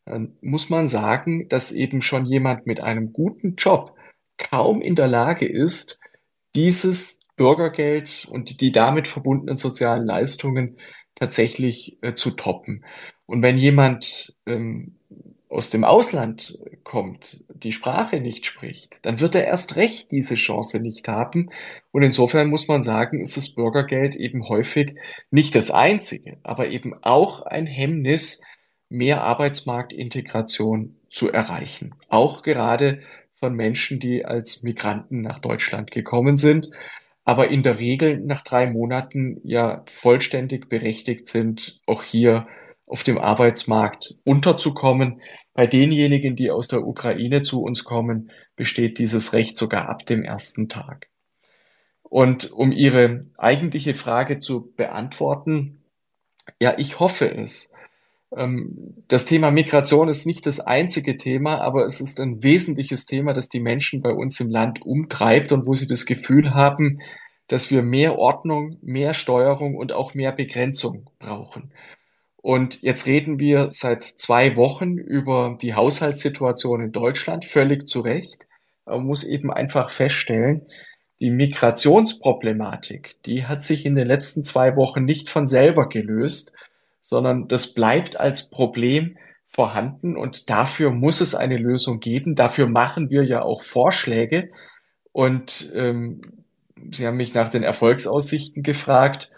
dann 0.05 0.37
muss 0.41 0.69
man 0.69 0.87
sagen, 0.87 1.49
dass 1.49 1.71
eben 1.71 2.01
schon 2.01 2.25
jemand 2.25 2.65
mit 2.65 2.79
einem 2.79 3.11
guten 3.11 3.55
Job 3.55 3.93
kaum 4.37 4.81
in 4.81 4.95
der 4.95 5.07
Lage 5.07 5.45
ist, 5.45 5.99
dieses 6.55 7.19
Bürgergeld 7.35 8.27
und 8.31 8.61
die 8.61 8.71
damit 8.71 9.07
verbundenen 9.07 9.57
sozialen 9.57 10.05
Leistungen 10.05 10.77
tatsächlich 11.15 11.97
äh, 12.01 12.13
zu 12.13 12.31
toppen. 12.31 12.85
Und 13.25 13.41
wenn 13.41 13.57
jemand 13.57 14.35
ähm, 14.45 14.95
aus 15.49 15.69
dem 15.69 15.83
Ausland 15.83 16.59
kommt, 16.83 17.43
die 17.49 17.71
Sprache 17.71 18.19
nicht 18.19 18.45
spricht, 18.45 18.99
dann 19.03 19.19
wird 19.19 19.35
er 19.35 19.45
erst 19.45 19.75
recht 19.75 20.11
diese 20.11 20.35
Chance 20.35 20.79
nicht 20.79 21.07
haben. 21.07 21.51
Und 21.91 22.03
insofern 22.03 22.49
muss 22.49 22.67
man 22.67 22.83
sagen, 22.83 23.21
ist 23.21 23.37
das 23.37 23.49
Bürgergeld 23.49 24.15
eben 24.15 24.49
häufig 24.49 24.95
nicht 25.31 25.55
das 25.55 25.71
einzige, 25.71 26.37
aber 26.43 26.67
eben 26.67 26.93
auch 27.01 27.41
ein 27.41 27.65
Hemmnis, 27.65 28.41
mehr 28.89 29.23
Arbeitsmarktintegration 29.23 30.95
zu 31.09 31.31
erreichen. 31.31 31.95
Auch 32.09 32.41
gerade 32.41 33.01
von 33.35 33.53
Menschen, 33.53 33.99
die 33.99 34.25
als 34.25 34.63
Migranten 34.63 35.21
nach 35.21 35.39
Deutschland 35.39 35.91
gekommen 35.91 36.37
sind, 36.37 36.69
aber 37.23 37.49
in 37.49 37.63
der 37.63 37.79
Regel 37.79 38.19
nach 38.19 38.43
drei 38.43 38.67
Monaten 38.67 39.41
ja 39.43 39.83
vollständig 39.87 40.69
berechtigt 40.69 41.27
sind, 41.27 41.81
auch 41.85 42.03
hier 42.03 42.47
auf 42.87 43.03
dem 43.03 43.19
Arbeitsmarkt 43.19 44.15
unterzukommen. 44.23 45.21
Bei 45.53 45.67
denjenigen, 45.67 46.35
die 46.35 46.49
aus 46.49 46.67
der 46.67 46.87
Ukraine 46.87 47.43
zu 47.43 47.61
uns 47.61 47.83
kommen, 47.83 48.31
besteht 48.55 48.97
dieses 48.97 49.33
Recht 49.33 49.57
sogar 49.57 49.89
ab 49.89 50.05
dem 50.05 50.23
ersten 50.23 50.69
Tag. 50.69 51.09
Und 52.01 52.51
um 52.51 52.71
Ihre 52.71 53.25
eigentliche 53.37 53.93
Frage 53.93 54.39
zu 54.39 54.71
beantworten, 54.75 55.83
ja, 56.59 56.75
ich 56.77 56.99
hoffe 56.99 57.29
es. 57.29 57.73
Ähm, 58.35 59.03
das 59.09 59.25
Thema 59.25 59.51
Migration 59.51 60.07
ist 60.07 60.25
nicht 60.25 60.45
das 60.45 60.61
einzige 60.61 61.17
Thema, 61.17 61.59
aber 61.59 61.85
es 61.85 61.99
ist 61.99 62.21
ein 62.21 62.41
wesentliches 62.43 63.05
Thema, 63.05 63.33
das 63.33 63.49
die 63.49 63.59
Menschen 63.59 64.01
bei 64.01 64.11
uns 64.11 64.39
im 64.39 64.49
Land 64.49 64.81
umtreibt 64.81 65.51
und 65.51 65.65
wo 65.65 65.75
sie 65.75 65.87
das 65.87 66.05
Gefühl 66.05 66.53
haben, 66.53 67.01
dass 67.47 67.69
wir 67.71 67.81
mehr 67.81 68.17
Ordnung, 68.17 68.77
mehr 68.81 69.13
Steuerung 69.13 69.75
und 69.75 69.91
auch 69.91 70.13
mehr 70.13 70.31
Begrenzung 70.31 71.09
brauchen. 71.19 71.71
Und 72.47 72.81
jetzt 72.81 73.07
reden 73.07 73.39
wir 73.39 73.71
seit 73.71 74.05
zwei 74.05 74.55
Wochen 74.55 74.97
über 74.97 75.57
die 75.61 75.73
Haushaltssituation 75.73 76.79
in 76.81 76.91
Deutschland, 76.93 77.43
völlig 77.43 77.89
zu 77.89 77.99
Recht. 77.99 78.47
man 78.85 79.05
muss 79.05 79.25
eben 79.25 79.51
einfach 79.51 79.89
feststellen, 79.89 80.65
die 81.19 81.29
Migrationsproblematik, 81.29 83.17
die 83.25 83.47
hat 83.47 83.65
sich 83.65 83.85
in 83.85 83.95
den 83.95 84.07
letzten 84.07 84.45
zwei 84.45 84.77
Wochen 84.77 85.03
nicht 85.03 85.27
von 85.27 85.45
selber 85.45 85.89
gelöst, 85.89 86.53
sondern 87.01 87.49
das 87.49 87.73
bleibt 87.73 88.17
als 88.17 88.49
Problem 88.49 89.17
vorhanden 89.49 90.15
und 90.15 90.49
dafür 90.49 90.91
muss 90.91 91.19
es 91.19 91.35
eine 91.35 91.57
Lösung 91.57 91.99
geben. 91.99 92.35
Dafür 92.35 92.67
machen 92.67 93.09
wir 93.09 93.25
ja 93.25 93.41
auch 93.41 93.61
Vorschläge. 93.61 94.51
Und 95.11 95.69
ähm, 95.75 96.21
Sie 96.93 97.05
haben 97.05 97.17
mich 97.17 97.33
nach 97.33 97.49
den 97.49 97.63
Erfolgsaussichten 97.63 98.63
gefragt. 98.63 99.31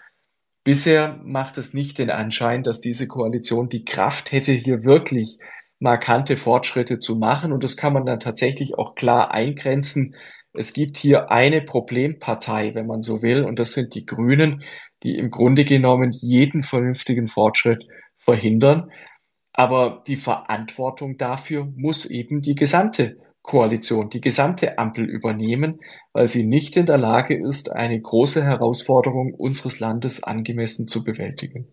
Bisher 0.69 1.19
macht 1.23 1.57
es 1.57 1.73
nicht 1.73 1.97
den 1.97 2.11
Anschein, 2.11 2.61
dass 2.61 2.79
diese 2.79 3.07
Koalition 3.07 3.69
die 3.69 3.85
Kraft 3.85 4.31
hätte, 4.31 4.51
hier 4.53 4.83
wirklich 4.83 5.39
markante 5.79 6.37
Fortschritte 6.37 6.99
zu 6.99 7.15
machen. 7.15 7.51
Und 7.51 7.63
das 7.63 7.75
kann 7.75 7.91
man 7.91 8.05
dann 8.05 8.19
tatsächlich 8.19 8.77
auch 8.77 8.93
klar 8.93 9.31
eingrenzen. 9.31 10.13
Es 10.53 10.73
gibt 10.73 10.99
hier 10.99 11.31
eine 11.31 11.63
Problempartei, 11.63 12.75
wenn 12.75 12.85
man 12.85 13.01
so 13.01 13.23
will, 13.23 13.45
und 13.45 13.57
das 13.57 13.73
sind 13.73 13.95
die 13.95 14.05
Grünen, 14.05 14.61
die 15.01 15.17
im 15.17 15.31
Grunde 15.31 15.65
genommen 15.65 16.11
jeden 16.11 16.61
vernünftigen 16.61 17.25
Fortschritt 17.25 17.87
verhindern. 18.17 18.91
Aber 19.51 20.03
die 20.05 20.17
Verantwortung 20.17 21.17
dafür 21.17 21.65
muss 21.77 22.05
eben 22.05 22.43
die 22.43 22.53
gesamte 22.53 23.17
Koalition, 23.49 24.11
die 24.11 24.21
gesamte 24.21 24.77
Ampel 24.77 25.05
übernehmen, 25.05 25.79
weil 26.13 26.27
sie 26.27 26.45
nicht 26.45 26.77
in 26.77 26.85
der 26.85 26.99
Lage 26.99 27.35
ist, 27.35 27.71
eine 27.71 27.99
große 27.99 28.43
Herausforderung 28.43 29.33
unseres 29.33 29.79
Landes 29.79 30.21
angemessen 30.21 30.87
zu 30.87 31.03
bewältigen. 31.03 31.67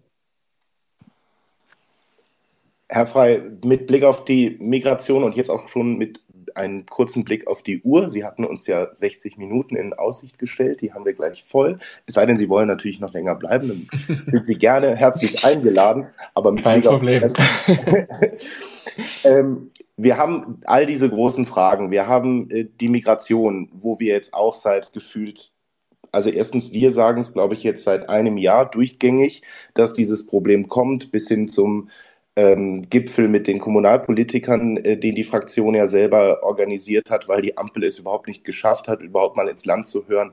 Herr 2.89 3.07
Frei, 3.07 3.43
mit 3.63 3.87
Blick 3.87 4.05
auf 4.05 4.25
die 4.25 4.57
Migration 4.59 5.23
und 5.23 5.37
jetzt 5.37 5.51
auch 5.51 5.69
schon 5.69 5.99
mit 5.99 6.23
einem 6.55 6.87
kurzen 6.87 7.25
Blick 7.25 7.47
auf 7.47 7.61
die 7.61 7.83
Uhr. 7.83 8.09
Sie 8.09 8.25
hatten 8.25 8.47
uns 8.47 8.67
ja 8.67 8.95
60 8.95 9.37
Minuten 9.37 9.77
in 9.77 9.93
Aussicht 9.93 10.39
gestellt, 10.39 10.81
die 10.81 10.95
haben 10.95 11.05
wir 11.05 11.13
gleich 11.13 11.45
voll. 11.45 11.79
Es 12.07 12.15
sei 12.15 12.25
denn, 12.25 12.39
Sie 12.39 12.49
wollen 12.49 12.69
natürlich 12.69 13.01
noch 13.01 13.13
länger 13.13 13.35
bleiben, 13.35 13.69
dann 13.69 14.19
sind 14.29 14.47
Sie 14.47 14.57
gerne 14.57 14.97
herzlich 14.97 15.45
eingeladen. 15.45 16.07
Aber 16.33 16.53
mit 16.53 16.65
Kein 16.65 16.81
Blick 16.81 16.91
Problem. 16.91 17.25
Auf 17.25 17.33
ähm, 19.25 19.71
wir 19.97 20.17
haben 20.17 20.61
all 20.67 20.87
diese 20.87 21.09
großen 21.09 21.47
Fragen. 21.47 21.91
Wir 21.91 22.07
haben 22.07 22.51
äh, 22.51 22.67
die 22.81 22.89
Migration, 22.89 23.71
wo 23.73 23.99
wir 23.99 24.15
jetzt 24.15 24.35
auch 24.35 24.55
seit 24.55 24.93
gefühlt 24.93 25.53
also 26.13 26.31
erstens, 26.31 26.73
wir 26.73 26.93
sagen 26.93 27.21
es, 27.21 27.35
glaube 27.35 27.53
ich, 27.53 27.63
jetzt 27.63 27.85
seit 27.85 28.09
einem 28.09 28.39
Jahr 28.39 28.71
durchgängig, 28.71 29.43
dass 29.75 29.93
dieses 29.93 30.27
Problem 30.27 30.67
kommt, 30.67 31.11
bis 31.13 31.29
hin 31.29 31.47
zum 31.47 31.91
ähm, 32.37 32.83
Gipfel 32.91 33.29
mit 33.29 33.47
den 33.47 33.59
Kommunalpolitikern, 33.59 34.77
äh, 34.77 34.99
den 34.99 35.15
die 35.15 35.25
Fraktion 35.25 35.75
ja 35.75 35.87
selber 35.89 36.43
organisiert 36.43 37.11
hat, 37.11 37.29
weil 37.29 37.41
die 37.41 37.57
Ampel 37.57 37.85
es 37.85 37.99
überhaupt 37.99 38.29
nicht 38.29 38.45
geschafft 38.45 38.89
hat, 38.89 39.01
überhaupt 39.01 39.37
mal 39.37 39.49
ins 39.49 39.65
Land 39.65 39.87
zu 39.87 40.07
hören. 40.07 40.33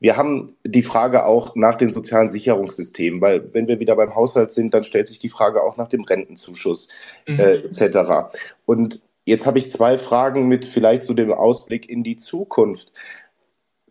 Wir 0.00 0.16
haben 0.16 0.56
die 0.64 0.82
Frage 0.82 1.24
auch 1.24 1.54
nach 1.54 1.76
den 1.76 1.90
sozialen 1.90 2.28
Sicherungssystemen, 2.28 3.20
weil 3.20 3.54
wenn 3.54 3.68
wir 3.68 3.78
wieder 3.78 3.94
beim 3.94 4.16
Haushalt 4.16 4.50
sind, 4.50 4.74
dann 4.74 4.82
stellt 4.82 5.06
sich 5.06 5.20
die 5.20 5.28
Frage 5.28 5.62
auch 5.62 5.76
nach 5.76 5.88
dem 5.88 6.02
Rentenzuschuss 6.02 6.88
mhm. 7.26 7.38
äh, 7.38 7.52
etc. 7.58 8.34
Und 8.66 9.00
jetzt 9.24 9.46
habe 9.46 9.58
ich 9.58 9.70
zwei 9.70 9.96
Fragen 9.96 10.48
mit 10.48 10.66
vielleicht 10.66 11.04
so 11.04 11.14
dem 11.14 11.32
Ausblick 11.32 11.88
in 11.88 12.02
die 12.02 12.16
Zukunft. 12.16 12.92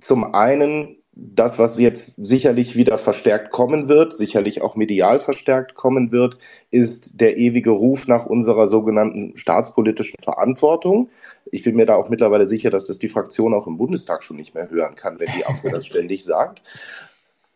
Zum 0.01 0.35
einen, 0.35 0.97
das, 1.15 1.59
was 1.59 1.77
jetzt 1.77 2.15
sicherlich 2.17 2.75
wieder 2.75 2.97
verstärkt 2.97 3.51
kommen 3.51 3.87
wird, 3.87 4.13
sicherlich 4.13 4.61
auch 4.61 4.75
medial 4.75 5.19
verstärkt 5.19 5.75
kommen 5.75 6.11
wird, 6.11 6.39
ist 6.71 7.21
der 7.21 7.37
ewige 7.37 7.69
Ruf 7.69 8.07
nach 8.07 8.25
unserer 8.25 8.67
sogenannten 8.67 9.37
staatspolitischen 9.37 10.19
Verantwortung. 10.19 11.09
Ich 11.51 11.63
bin 11.63 11.75
mir 11.75 11.85
da 11.85 11.95
auch 11.95 12.09
mittlerweile 12.09 12.47
sicher, 12.47 12.71
dass 12.71 12.85
das 12.85 12.97
die 12.97 13.09
Fraktion 13.09 13.53
auch 13.53 13.67
im 13.67 13.77
Bundestag 13.77 14.23
schon 14.23 14.37
nicht 14.37 14.55
mehr 14.55 14.69
hören 14.71 14.95
kann, 14.95 15.19
wenn 15.19 15.29
die 15.37 15.45
Ampel 15.45 15.71
das 15.71 15.85
ständig 15.85 16.23
sagt. 16.23 16.63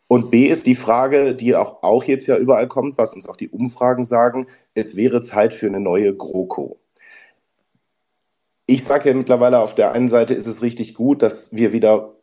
Und 0.06 0.30
B 0.30 0.46
ist 0.46 0.66
die 0.66 0.76
Frage, 0.76 1.34
die 1.34 1.56
auch, 1.56 1.82
auch 1.82 2.04
jetzt 2.04 2.26
ja 2.26 2.36
überall 2.36 2.68
kommt, 2.68 2.96
was 2.96 3.12
uns 3.12 3.26
auch 3.26 3.36
die 3.36 3.48
Umfragen 3.48 4.04
sagen, 4.04 4.46
es 4.74 4.96
wäre 4.96 5.20
Zeit 5.20 5.52
für 5.52 5.66
eine 5.66 5.80
neue 5.80 6.14
GroKo. 6.14 6.78
Ich 8.66 8.84
sage 8.84 9.08
ja 9.08 9.14
mittlerweile, 9.14 9.58
auf 9.58 9.74
der 9.74 9.92
einen 9.92 10.08
Seite 10.08 10.34
ist 10.34 10.46
es 10.46 10.62
richtig 10.62 10.94
gut, 10.94 11.22
dass 11.22 11.52
wir 11.54 11.72
wieder, 11.72 12.14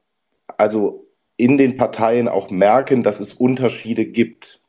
also 0.57 1.04
in 1.37 1.57
den 1.57 1.77
Parteien 1.77 2.27
auch 2.27 2.49
merken, 2.49 3.03
dass 3.03 3.19
es 3.19 3.33
Unterschiede 3.33 4.05
gibt. 4.05 4.61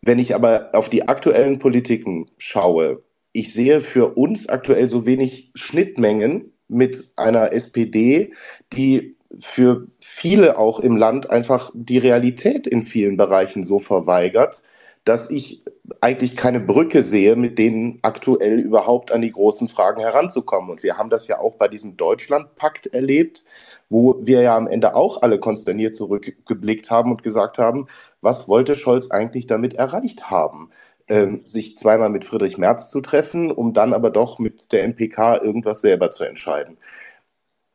Wenn 0.00 0.18
ich 0.18 0.34
aber 0.34 0.70
auf 0.72 0.88
die 0.88 1.08
aktuellen 1.08 1.58
Politiken 1.58 2.26
schaue, 2.38 3.02
ich 3.32 3.52
sehe 3.52 3.80
für 3.80 4.16
uns 4.16 4.48
aktuell 4.48 4.88
so 4.88 5.06
wenig 5.06 5.50
Schnittmengen 5.54 6.52
mit 6.68 7.12
einer 7.16 7.52
SPD, 7.52 8.32
die 8.72 9.16
für 9.38 9.86
viele 10.00 10.58
auch 10.58 10.80
im 10.80 10.96
Land 10.96 11.30
einfach 11.30 11.70
die 11.74 11.98
Realität 11.98 12.66
in 12.66 12.82
vielen 12.82 13.16
Bereichen 13.16 13.62
so 13.62 13.78
verweigert, 13.78 14.62
dass 15.04 15.30
ich 15.30 15.64
eigentlich 16.00 16.36
keine 16.36 16.60
Brücke 16.60 17.02
sehe, 17.02 17.34
mit 17.34 17.58
denen 17.58 17.98
aktuell 18.02 18.60
überhaupt 18.60 19.10
an 19.10 19.20
die 19.20 19.32
großen 19.32 19.68
Fragen 19.68 20.00
heranzukommen. 20.00 20.70
Und 20.70 20.82
wir 20.82 20.96
haben 20.96 21.10
das 21.10 21.26
ja 21.26 21.40
auch 21.40 21.56
bei 21.56 21.68
diesem 21.68 21.96
Deutschlandpakt 21.96 22.86
erlebt, 22.88 23.44
wo 23.88 24.16
wir 24.20 24.42
ja 24.42 24.56
am 24.56 24.68
Ende 24.68 24.94
auch 24.94 25.22
alle 25.22 25.40
konsterniert 25.40 25.94
zurückgeblickt 25.96 26.90
haben 26.90 27.10
und 27.10 27.22
gesagt 27.22 27.58
haben, 27.58 27.86
was 28.20 28.48
wollte 28.48 28.76
Scholz 28.76 29.10
eigentlich 29.10 29.46
damit 29.46 29.74
erreicht 29.74 30.30
haben? 30.30 30.70
Ähm, 31.08 31.42
sich 31.46 31.76
zweimal 31.76 32.08
mit 32.08 32.24
Friedrich 32.24 32.56
Merz 32.58 32.88
zu 32.88 33.00
treffen, 33.00 33.50
um 33.50 33.72
dann 33.72 33.92
aber 33.92 34.10
doch 34.10 34.38
mit 34.38 34.72
der 34.72 34.84
MPK 34.84 35.42
irgendwas 35.42 35.80
selber 35.80 36.12
zu 36.12 36.22
entscheiden. 36.22 36.78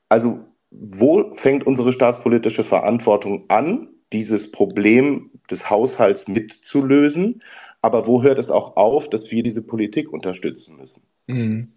Also 0.10 0.40
wo 0.72 1.34
fängt 1.34 1.66
unsere 1.66 1.92
staatspolitische 1.92 2.64
Verantwortung 2.64 3.46
an, 3.50 3.90
dieses 4.14 4.52
Problem 4.52 5.32
des 5.50 5.70
Haushalts 5.70 6.28
mitzulösen. 6.28 7.44
Aber 7.82 8.08
wo 8.08 8.24
hört 8.24 8.40
es 8.40 8.50
auch 8.50 8.76
auf, 8.76 9.10
dass 9.10 9.32
wir 9.32 9.44
diese 9.44 9.62
Politik 9.62 10.12
unterstützen 10.12 10.78
müssen? 10.78 11.04
Mhm. 11.28 11.74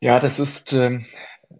Ja, 0.00 0.18
das 0.18 0.38
ist, 0.38 0.72
äh, 0.72 1.00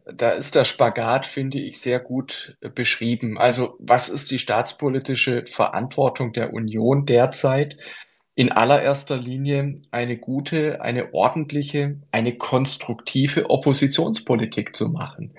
da 0.04 0.30
ist 0.30 0.54
der 0.54 0.64
Spagat, 0.64 1.26
finde 1.26 1.58
ich, 1.58 1.80
sehr 1.80 2.00
gut 2.00 2.56
äh, 2.60 2.68
beschrieben. 2.68 3.38
Also, 3.38 3.76
was 3.78 4.08
ist 4.08 4.30
die 4.30 4.38
staatspolitische 4.38 5.46
Verantwortung 5.46 6.32
der 6.32 6.52
Union 6.52 7.06
derzeit? 7.06 7.76
In 8.34 8.50
allererster 8.50 9.16
Linie 9.16 9.76
eine 9.90 10.16
gute, 10.16 10.80
eine 10.80 11.12
ordentliche, 11.14 12.00
eine 12.10 12.36
konstruktive 12.36 13.50
Oppositionspolitik 13.50 14.74
zu 14.74 14.88
machen. 14.88 15.34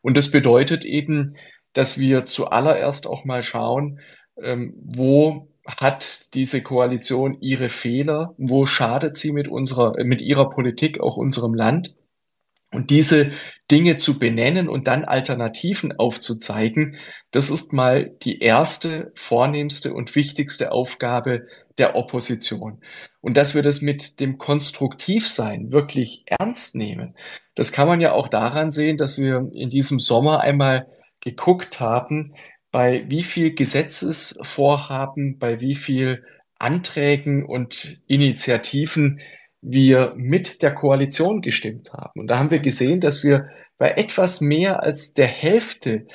Und 0.00 0.16
das 0.16 0.30
bedeutet 0.30 0.84
eben, 0.84 1.36
dass 1.78 1.96
wir 1.96 2.26
zuallererst 2.26 3.06
auch 3.06 3.24
mal 3.24 3.40
schauen, 3.44 4.00
ähm, 4.36 4.74
wo 4.82 5.46
hat 5.64 6.26
diese 6.34 6.60
Koalition 6.60 7.36
ihre 7.40 7.70
Fehler, 7.70 8.34
wo 8.36 8.66
schadet 8.66 9.16
sie 9.16 9.30
mit 9.30 9.46
unserer, 9.46 9.92
mit 10.02 10.20
ihrer 10.20 10.48
Politik 10.48 10.98
auch 10.98 11.16
unserem 11.16 11.54
Land? 11.54 11.94
Und 12.72 12.90
diese 12.90 13.30
Dinge 13.70 13.96
zu 13.96 14.18
benennen 14.18 14.68
und 14.68 14.88
dann 14.88 15.04
Alternativen 15.04 15.96
aufzuzeigen, 15.96 16.96
das 17.30 17.48
ist 17.48 17.72
mal 17.72 18.10
die 18.24 18.40
erste, 18.40 19.12
vornehmste 19.14 19.94
und 19.94 20.16
wichtigste 20.16 20.72
Aufgabe 20.72 21.46
der 21.78 21.94
Opposition. 21.94 22.82
Und 23.20 23.36
dass 23.36 23.54
wir 23.54 23.62
das 23.62 23.82
mit 23.82 24.18
dem 24.18 24.36
Konstruktivsein 24.36 25.70
wirklich 25.70 26.24
ernst 26.26 26.74
nehmen, 26.74 27.14
das 27.54 27.70
kann 27.70 27.86
man 27.86 28.00
ja 28.00 28.14
auch 28.14 28.26
daran 28.26 28.72
sehen, 28.72 28.96
dass 28.96 29.16
wir 29.16 29.48
in 29.54 29.70
diesem 29.70 30.00
Sommer 30.00 30.40
einmal 30.40 30.88
geguckt 31.20 31.80
haben, 31.80 32.32
bei 32.70 33.04
wie 33.08 33.22
viel 33.22 33.54
Gesetzesvorhaben, 33.54 35.38
bei 35.38 35.60
wie 35.60 35.74
viel 35.74 36.24
Anträgen 36.58 37.44
und 37.44 38.00
Initiativen 38.06 39.20
wir 39.60 40.14
mit 40.16 40.62
der 40.62 40.74
Koalition 40.74 41.40
gestimmt 41.40 41.92
haben. 41.92 42.20
Und 42.20 42.28
da 42.28 42.38
haben 42.38 42.50
wir 42.50 42.60
gesehen, 42.60 43.00
dass 43.00 43.24
wir 43.24 43.48
bei 43.78 43.92
etwas 43.92 44.40
mehr 44.40 44.82
als 44.82 45.14
der 45.14 45.28
Hälfte 45.28 46.06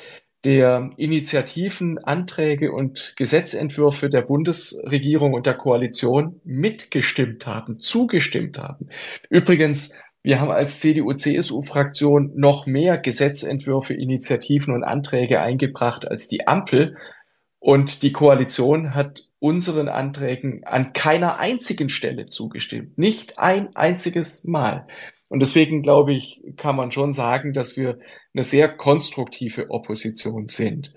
der 0.44 0.90
Initiativen, 0.98 1.98
Anträge 1.98 2.72
und 2.72 3.14
Gesetzentwürfe 3.16 4.10
der 4.10 4.20
Bundesregierung 4.20 5.32
und 5.32 5.46
der 5.46 5.54
Koalition 5.54 6.40
mitgestimmt 6.44 7.46
haben, 7.46 7.80
zugestimmt 7.80 8.58
haben. 8.58 8.90
Übrigens 9.30 9.94
wir 10.24 10.40
haben 10.40 10.50
als 10.50 10.80
CDU-CSU-Fraktion 10.80 12.32
noch 12.34 12.64
mehr 12.64 12.96
Gesetzentwürfe, 12.96 13.92
Initiativen 13.92 14.72
und 14.72 14.82
Anträge 14.82 15.40
eingebracht 15.40 16.08
als 16.08 16.28
die 16.28 16.48
Ampel. 16.48 16.96
Und 17.58 18.02
die 18.02 18.12
Koalition 18.12 18.94
hat 18.94 19.24
unseren 19.38 19.88
Anträgen 19.88 20.64
an 20.64 20.94
keiner 20.94 21.38
einzigen 21.38 21.90
Stelle 21.90 22.24
zugestimmt. 22.24 22.96
Nicht 22.96 23.38
ein 23.38 23.76
einziges 23.76 24.44
Mal. 24.44 24.86
Und 25.28 25.40
deswegen 25.40 25.82
glaube 25.82 26.14
ich, 26.14 26.42
kann 26.56 26.74
man 26.74 26.90
schon 26.90 27.12
sagen, 27.12 27.52
dass 27.52 27.76
wir 27.76 27.98
eine 28.32 28.44
sehr 28.44 28.74
konstruktive 28.74 29.68
Opposition 29.68 30.46
sind. 30.46 30.94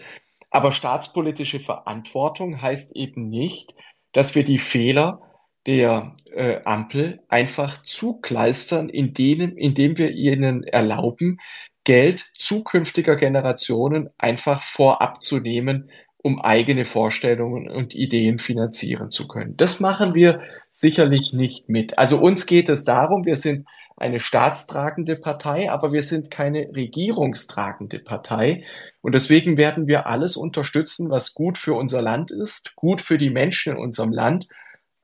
Aber 0.52 0.72
staatspolitische 0.72 1.60
Verantwortung 1.60 2.62
heißt 2.62 2.96
eben 2.96 3.28
nicht, 3.28 3.76
dass 4.14 4.36
wir 4.36 4.46
die 4.46 4.58
Fehler 4.58 5.27
der 5.68 6.16
äh, 6.34 6.62
Ampel 6.64 7.20
einfach 7.28 7.84
zukleistern, 7.84 8.90
in 8.90 9.14
denen, 9.14 9.58
indem 9.58 9.98
wir 9.98 10.12
ihnen 10.12 10.64
erlauben, 10.64 11.40
Geld 11.84 12.32
zukünftiger 12.38 13.16
Generationen 13.16 14.10
einfach 14.18 14.62
vorab 14.62 15.24
zu 15.24 15.40
nehmen, 15.40 15.90
um 16.18 16.42
eigene 16.42 16.84
Vorstellungen 16.84 17.70
und 17.70 17.96
Ideen 17.96 18.40
finanzieren 18.40 19.12
zu 19.12 19.28
können. 19.28 19.56
Das 19.56 19.80
machen 19.80 20.14
wir 20.14 20.42
sicherlich 20.72 21.32
nicht 21.32 21.70
mit. 21.70 21.98
Also 21.98 22.18
uns 22.18 22.46
geht 22.46 22.70
es 22.70 22.84
darum, 22.84 23.26
wir 23.26 23.36
sind 23.36 23.66
eine 23.96 24.20
staatstragende 24.20 25.16
Partei, 25.16 25.72
aber 25.72 25.92
wir 25.92 26.04
sind 26.04 26.30
keine 26.30 26.70
regierungstragende 26.76 28.00
Partei. 28.00 28.64
Und 29.02 29.16
deswegen 29.16 29.58
werden 29.58 29.88
wir 29.88 30.06
alles 30.06 30.38
unterstützen, 30.38 31.10
was 31.10 31.34
gut 31.34 31.58
für 31.58 31.74
unser 31.74 32.02
Land 32.02 32.30
ist, 32.30 32.76
gut 32.76 33.02
für 33.02 33.18
die 33.18 33.32
Menschen 33.32 33.74
in 33.74 33.80
unserem 33.80 34.12
Land. 34.12 34.48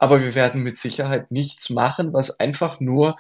Aber 0.04 0.22
wir 0.22 0.36
werden 0.36 0.64
mit 0.64 0.78
Sicherheit 0.78 1.32
nichts 1.32 1.70
machen, 1.70 2.12
was 2.12 2.38
einfach 2.38 2.82
nur 2.82 3.16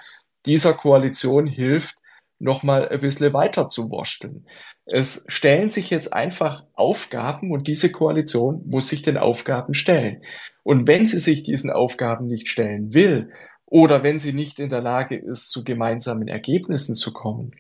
dieser 0.46 0.74
Koalition 0.74 1.48
hilft, 1.48 1.96
nochmal 2.40 2.90
ein 2.90 3.00
bisschen 3.00 3.32
weiter 3.32 3.70
zu 3.70 3.90
wursteln. 3.90 4.46
Es 4.84 5.24
stellen 5.30 5.70
sich 5.70 5.90
jetzt 5.90 6.12
einfach 6.12 6.66
Aufgaben 6.74 7.52
und 7.52 7.70
diese 7.70 7.90
Koalition 7.90 8.64
muss 8.66 8.90
sich 8.90 9.02
den 9.02 9.16
Aufgaben 9.16 9.74
stellen. 9.74 10.24
Und 10.64 10.86
wenn 10.86 11.06
sie 11.06 11.20
sich 11.20 11.44
diesen 11.44 11.72
Aufgaben 11.72 12.28
nicht 12.28 12.50
stellen 12.50 12.94
will 12.94 13.32
oder 13.66 14.04
wenn 14.04 14.20
sie 14.20 14.34
nicht 14.34 14.60
in 14.60 14.68
der 14.68 14.82
Lage 14.82 15.16
ist, 15.16 15.52
zu 15.52 15.64
gemeinsamen 15.64 16.28
Ergebnissen 16.28 16.96
zu 16.96 17.14
kommen, 17.14 17.54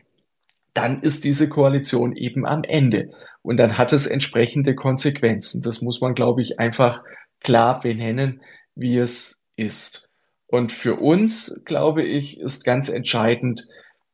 dann 0.73 0.99
ist 0.99 1.23
diese 1.23 1.47
Koalition 1.47 2.13
eben 2.13 2.45
am 2.45 2.65
Ende. 2.65 3.11
Und 3.41 3.55
dann 3.55 3.77
hat 3.77 3.93
es 3.93 4.05
entsprechende 4.05 4.75
Konsequenzen. 4.75 5.61
Das 5.61 5.81
muss 5.81 6.01
man, 6.01 6.13
glaube 6.13 6.41
ich, 6.41 6.59
einfach 6.59 7.05
klar 7.39 7.79
benennen, 7.79 8.41
wie 8.75 8.97
es 8.97 9.41
ist. 9.55 10.07
Und 10.47 10.71
für 10.71 10.95
uns, 10.95 11.59
glaube 11.65 12.03
ich, 12.03 12.39
ist 12.39 12.63
ganz 12.63 12.89
entscheidend, 12.89 13.67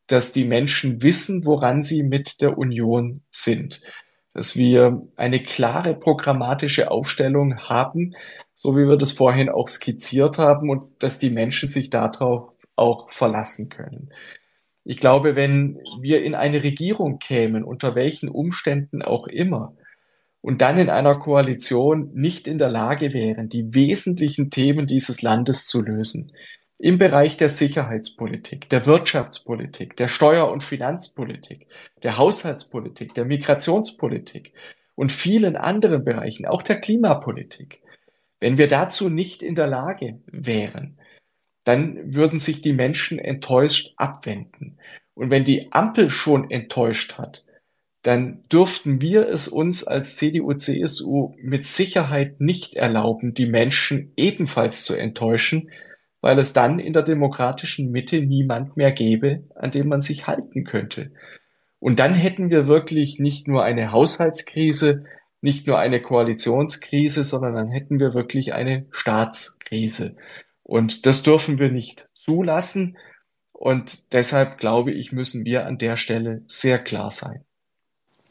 dass 0.08 0.32
die 0.32 0.46
Menschen 0.46 1.04
wissen, 1.04 1.46
woran 1.46 1.82
sie 1.82 2.04
mit 2.04 2.42
der 2.42 2.58
Union 2.58 3.22
sind. 3.32 3.82
Dass 4.34 4.56
wir 4.56 5.08
eine 5.16 5.44
klare 5.44 5.96
programmatische 5.96 6.92
Aufstellung 6.92 7.60
haben, 7.70 8.16
so 8.56 8.76
wie 8.76 8.88
wir 8.88 8.98
das 8.98 9.12
vorhin 9.12 9.50
auch 9.50 9.68
skizziert 9.68 10.38
haben 10.38 10.70
und 10.70 10.92
dass 11.04 11.20
die 11.20 11.30
Menschen 11.30 11.70
sich 11.70 11.90
darauf 11.90 12.52
auch 12.76 13.10
verlassen 13.12 13.70
können. 13.70 14.10
Ich 14.84 14.98
glaube, 14.98 15.36
wenn 15.36 15.80
wir 16.02 16.24
in 16.24 16.36
eine 16.36 16.64
Regierung 16.64 17.20
kämen, 17.20 17.64
unter 17.64 17.96
welchen 17.96 18.30
Umständen 18.30 19.02
auch 19.02 19.28
immer, 19.28 19.76
und 20.42 20.62
dann 20.62 20.78
in 20.78 20.90
einer 20.90 21.16
Koalition 21.16 22.12
nicht 22.14 22.48
in 22.48 22.58
der 22.58 22.70
Lage 22.70 23.14
wären, 23.14 23.50
die 23.50 23.74
wesentlichen 23.74 24.50
Themen 24.50 24.88
dieses 24.88 25.22
Landes 25.22 25.66
zu 25.66 25.82
lösen, 25.82 26.32
im 26.78 26.98
Bereich 26.98 27.36
der 27.36 27.50
Sicherheitspolitik, 27.50 28.70
der 28.70 28.86
Wirtschaftspolitik, 28.86 29.98
der 29.98 30.08
Steuer- 30.08 30.50
und 30.50 30.64
Finanzpolitik, 30.64 31.68
der 32.04 32.18
Haushaltspolitik, 32.18 33.14
der 33.14 33.26
Migrationspolitik 33.26 34.54
und 34.96 35.12
vielen 35.12 35.58
anderen 35.58 36.06
Bereichen, 36.06 36.46
auch 36.46 36.62
der 36.62 36.80
Klimapolitik. 36.80 37.82
Wenn 38.40 38.58
wir 38.58 38.70
dazu 38.70 39.10
nicht 39.10 39.44
in 39.44 39.56
der 39.56 39.68
Lage 39.68 40.22
wären, 40.28 40.98
dann 41.66 42.16
würden 42.16 42.40
sich 42.40 42.62
die 42.62 42.74
Menschen 42.74 43.20
enttäuscht 43.20 43.94
abwenden. 43.98 44.78
Und 45.14 45.30
wenn 45.30 45.44
die 45.44 45.74
Ampel 45.74 46.10
schon 46.10 46.50
enttäuscht 46.50 47.18
hat, 47.18 47.44
dann 48.04 48.44
dürften 48.52 49.02
wir 49.02 49.28
es 49.28 49.48
uns 49.48 49.84
als 49.84 50.16
CDU, 50.16 50.54
CSU 50.54 51.34
mit 51.42 51.66
Sicherheit 51.66 52.40
nicht 52.40 52.76
erlauben, 52.76 53.34
die 53.34 53.46
Menschen 53.46 54.14
ebenfalls 54.16 54.86
zu 54.86 54.96
enttäuschen, 54.96 55.70
weil 56.22 56.40
es 56.40 56.54
dann 56.54 56.80
in 56.80 56.94
der 56.94 57.04
demokratischen 57.04 57.92
Mitte 57.92 58.22
niemand 58.22 58.78
mehr 58.78 58.92
gäbe, 58.92 59.44
an 59.56 59.72
dem 59.72 59.88
man 59.88 60.02
sich 60.02 60.28
halten 60.28 60.64
könnte. 60.64 61.12
Und 61.80 62.00
dann 62.00 62.14
hätten 62.14 62.50
wir 62.50 62.68
wirklich 62.68 63.20
nicht 63.20 63.48
nur 63.48 63.64
eine 63.64 63.92
Haushaltskrise, 63.92 65.06
nicht 65.42 65.68
nur 65.68 65.80
eine 65.80 66.02
Koalitionskrise, 66.02 67.24
sondern 67.24 67.56
dann 67.56 67.70
hätten 67.70 68.00
wir 68.00 68.14
wirklich 68.14 68.54
eine 68.54 68.86
Staatskrise. 68.92 70.16
Und 70.64 71.06
das 71.06 71.24
dürfen 71.24 71.58
wir 71.58 71.72
nicht 71.72 72.08
zulassen. 72.16 72.98
Und 73.54 74.14
deshalb 74.14 74.58
glaube 74.58 74.92
ich, 74.92 75.12
müssen 75.12 75.46
wir 75.46 75.66
an 75.66 75.78
der 75.78 75.96
Stelle 75.96 76.44
sehr 76.48 76.80
klar 76.80 77.12
sein. 77.12 77.46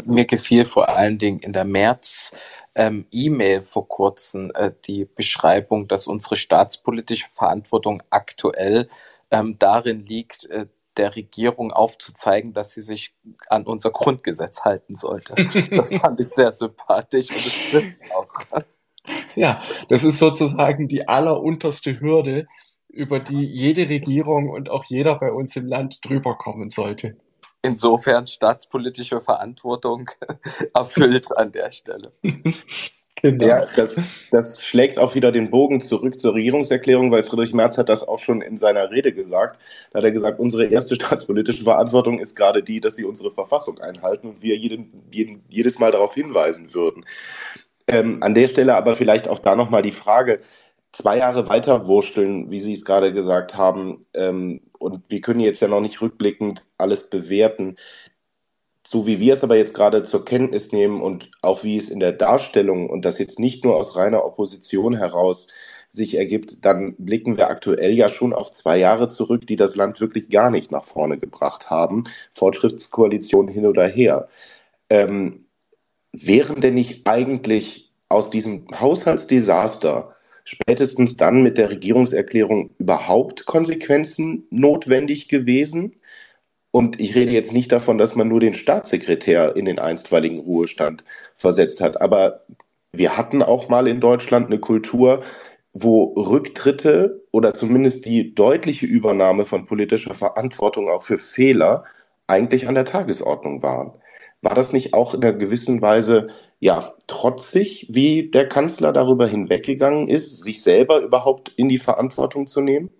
Mir 0.04 0.24
gefiel 0.24 0.64
vor 0.64 0.88
allen 0.88 1.18
Dingen 1.18 1.40
in 1.40 1.52
der 1.52 1.64
März 1.64 2.34
ähm, 2.74 3.06
E-Mail 3.10 3.62
vor 3.62 3.88
kurzem 3.88 4.52
äh, 4.54 4.70
die 4.86 5.04
Beschreibung, 5.04 5.88
dass 5.88 6.06
unsere 6.06 6.36
staatspolitische 6.36 7.26
Verantwortung 7.30 8.02
aktuell 8.10 8.88
ähm, 9.30 9.58
darin 9.58 10.06
liegt, 10.06 10.46
äh, 10.46 10.66
der 10.96 11.16
Regierung 11.16 11.72
aufzuzeigen, 11.72 12.52
dass 12.52 12.72
sie 12.72 12.82
sich 12.82 13.14
an 13.48 13.64
unser 13.64 13.90
Grundgesetz 13.90 14.62
halten 14.62 14.94
sollte. 14.94 15.34
Das 15.70 15.92
fand 15.92 16.20
ich 16.20 16.28
sehr 16.28 16.52
sympathisch 16.52 17.30
und 17.30 17.36
das 17.36 17.52
stimmt 17.52 17.96
auch. 18.14 18.26
Ja, 19.36 19.60
das 19.88 20.04
ist 20.04 20.18
sozusagen 20.18 20.88
die 20.88 21.06
allerunterste 21.06 22.00
Hürde, 22.00 22.46
über 22.88 23.20
die 23.20 23.44
jede 23.44 23.88
Regierung 23.88 24.48
und 24.50 24.70
auch 24.70 24.84
jeder 24.84 25.18
bei 25.18 25.30
uns 25.30 25.54
im 25.56 25.66
Land 25.66 26.04
drüber 26.04 26.36
kommen 26.36 26.70
sollte. 26.70 27.16
Insofern 27.62 28.26
staatspolitische 28.26 29.20
Verantwortung 29.20 30.10
erfüllt 30.74 31.36
an 31.36 31.52
der 31.52 31.72
Stelle. 31.72 32.12
Genau. 33.20 33.46
Ja, 33.46 33.66
das, 33.74 33.96
das 34.30 34.62
schlägt 34.62 34.98
auch 34.98 35.14
wieder 35.14 35.32
den 35.32 35.50
Bogen 35.50 35.80
zurück 35.80 36.18
zur 36.18 36.34
Regierungserklärung, 36.34 37.10
weil 37.10 37.22
Friedrich 37.22 37.52
Merz 37.52 37.76
hat 37.76 37.88
das 37.88 38.06
auch 38.06 38.20
schon 38.20 38.42
in 38.42 38.58
seiner 38.58 38.90
Rede 38.90 39.12
gesagt. 39.12 39.60
Da 39.90 39.98
hat 39.98 40.04
er 40.04 40.12
gesagt, 40.12 40.38
unsere 40.38 40.66
erste 40.66 40.94
staatspolitische 40.94 41.64
Verantwortung 41.64 42.20
ist 42.20 42.36
gerade 42.36 42.62
die, 42.62 42.80
dass 42.80 42.94
sie 42.94 43.04
unsere 43.04 43.32
Verfassung 43.32 43.80
einhalten 43.80 44.28
und 44.28 44.42
wir 44.42 44.56
jeden, 44.56 44.88
jeden, 45.10 45.44
jedes 45.48 45.78
Mal 45.78 45.90
darauf 45.90 46.14
hinweisen 46.14 46.72
würden. 46.74 47.04
Ähm, 47.88 48.22
an 48.22 48.34
der 48.34 48.46
Stelle 48.46 48.76
aber 48.76 48.94
vielleicht 48.94 49.28
auch 49.28 49.40
da 49.40 49.56
nochmal 49.56 49.82
die 49.82 49.92
Frage, 49.92 50.40
zwei 50.92 51.18
Jahre 51.18 51.48
weiter 51.48 51.86
wursteln, 51.86 52.50
wie 52.50 52.60
Sie 52.60 52.74
es 52.74 52.84
gerade 52.84 53.12
gesagt 53.12 53.56
haben, 53.56 54.06
ähm, 54.14 54.60
und 54.78 55.02
wir 55.08 55.20
können 55.20 55.40
jetzt 55.40 55.60
ja 55.60 55.68
noch 55.68 55.80
nicht 55.80 56.00
rückblickend 56.00 56.64
alles 56.78 57.10
bewerten. 57.10 57.76
So 58.86 59.06
wie 59.06 59.20
wir 59.20 59.34
es 59.34 59.42
aber 59.42 59.56
jetzt 59.56 59.74
gerade 59.74 60.04
zur 60.04 60.24
Kenntnis 60.24 60.72
nehmen 60.72 61.02
und 61.02 61.30
auch 61.42 61.62
wie 61.64 61.76
es 61.76 61.88
in 61.88 62.00
der 62.00 62.12
Darstellung 62.12 62.88
und 62.88 63.04
das 63.04 63.18
jetzt 63.18 63.38
nicht 63.38 63.64
nur 63.64 63.76
aus 63.76 63.96
reiner 63.96 64.24
Opposition 64.24 64.94
heraus 64.94 65.48
sich 65.90 66.16
ergibt, 66.16 66.64
dann 66.64 66.94
blicken 66.98 67.36
wir 67.36 67.48
aktuell 67.48 67.92
ja 67.92 68.08
schon 68.08 68.32
auf 68.32 68.50
zwei 68.50 68.78
Jahre 68.78 69.08
zurück, 69.08 69.46
die 69.46 69.56
das 69.56 69.76
Land 69.76 70.00
wirklich 70.00 70.28
gar 70.30 70.50
nicht 70.50 70.70
nach 70.70 70.84
vorne 70.84 71.18
gebracht 71.18 71.70
haben. 71.70 72.04
Fortschrittskoalition 72.32 73.48
hin 73.48 73.66
oder 73.66 73.86
her. 73.86 74.28
Ähm, 74.90 75.46
wären 76.12 76.60
denn 76.60 76.74
nicht 76.74 77.06
eigentlich 77.06 77.92
aus 78.08 78.30
diesem 78.30 78.66
Haushaltsdesaster 78.78 80.14
spätestens 80.48 81.14
dann 81.14 81.42
mit 81.42 81.58
der 81.58 81.68
Regierungserklärung 81.68 82.70
überhaupt 82.78 83.44
Konsequenzen 83.44 84.46
notwendig 84.48 85.28
gewesen. 85.28 85.96
Und 86.70 86.98
ich 86.98 87.14
rede 87.14 87.32
jetzt 87.32 87.52
nicht 87.52 87.70
davon, 87.70 87.98
dass 87.98 88.14
man 88.14 88.28
nur 88.28 88.40
den 88.40 88.54
Staatssekretär 88.54 89.56
in 89.56 89.66
den 89.66 89.78
einstweiligen 89.78 90.38
Ruhestand 90.38 91.04
versetzt 91.36 91.82
hat. 91.82 92.00
Aber 92.00 92.46
wir 92.92 93.18
hatten 93.18 93.42
auch 93.42 93.68
mal 93.68 93.86
in 93.86 94.00
Deutschland 94.00 94.46
eine 94.46 94.58
Kultur, 94.58 95.22
wo 95.74 96.14
Rücktritte 96.14 97.26
oder 97.30 97.52
zumindest 97.52 98.06
die 98.06 98.34
deutliche 98.34 98.86
Übernahme 98.86 99.44
von 99.44 99.66
politischer 99.66 100.14
Verantwortung 100.14 100.88
auch 100.88 101.02
für 101.02 101.18
Fehler 101.18 101.84
eigentlich 102.26 102.68
an 102.68 102.74
der 102.74 102.86
Tagesordnung 102.86 103.62
waren. 103.62 103.92
War 104.40 104.54
das 104.54 104.72
nicht 104.72 104.94
auch 104.94 105.12
in 105.12 105.22
einer 105.22 105.34
gewissen 105.34 105.82
Weise 105.82 106.28
ja 106.60 106.92
trotzig, 107.06 107.86
wie 107.90 108.30
der 108.30 108.48
Kanzler 108.48 108.92
darüber 108.92 109.26
hinweggegangen 109.26 110.08
ist, 110.08 110.42
sich 110.42 110.62
selber 110.62 111.00
überhaupt 111.00 111.50
in 111.56 111.68
die 111.68 111.78
Verantwortung 111.78 112.46
zu 112.46 112.60
nehmen? 112.60 112.90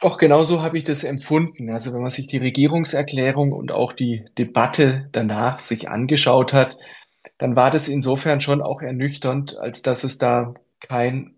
Doch, 0.00 0.16
genau 0.16 0.44
so 0.44 0.62
habe 0.62 0.78
ich 0.78 0.84
das 0.84 1.02
empfunden. 1.02 1.70
Also 1.70 1.92
wenn 1.92 2.02
man 2.02 2.10
sich 2.10 2.28
die 2.28 2.36
Regierungserklärung 2.36 3.52
und 3.52 3.72
auch 3.72 3.92
die 3.92 4.24
Debatte 4.38 5.08
danach 5.10 5.58
sich 5.58 5.88
angeschaut 5.88 6.52
hat, 6.52 6.76
dann 7.38 7.56
war 7.56 7.70
das 7.70 7.88
insofern 7.88 8.40
schon 8.40 8.62
auch 8.62 8.80
ernüchternd, 8.80 9.58
als 9.58 9.82
dass 9.82 10.04
es 10.04 10.18
da 10.18 10.54
kein 10.80 11.34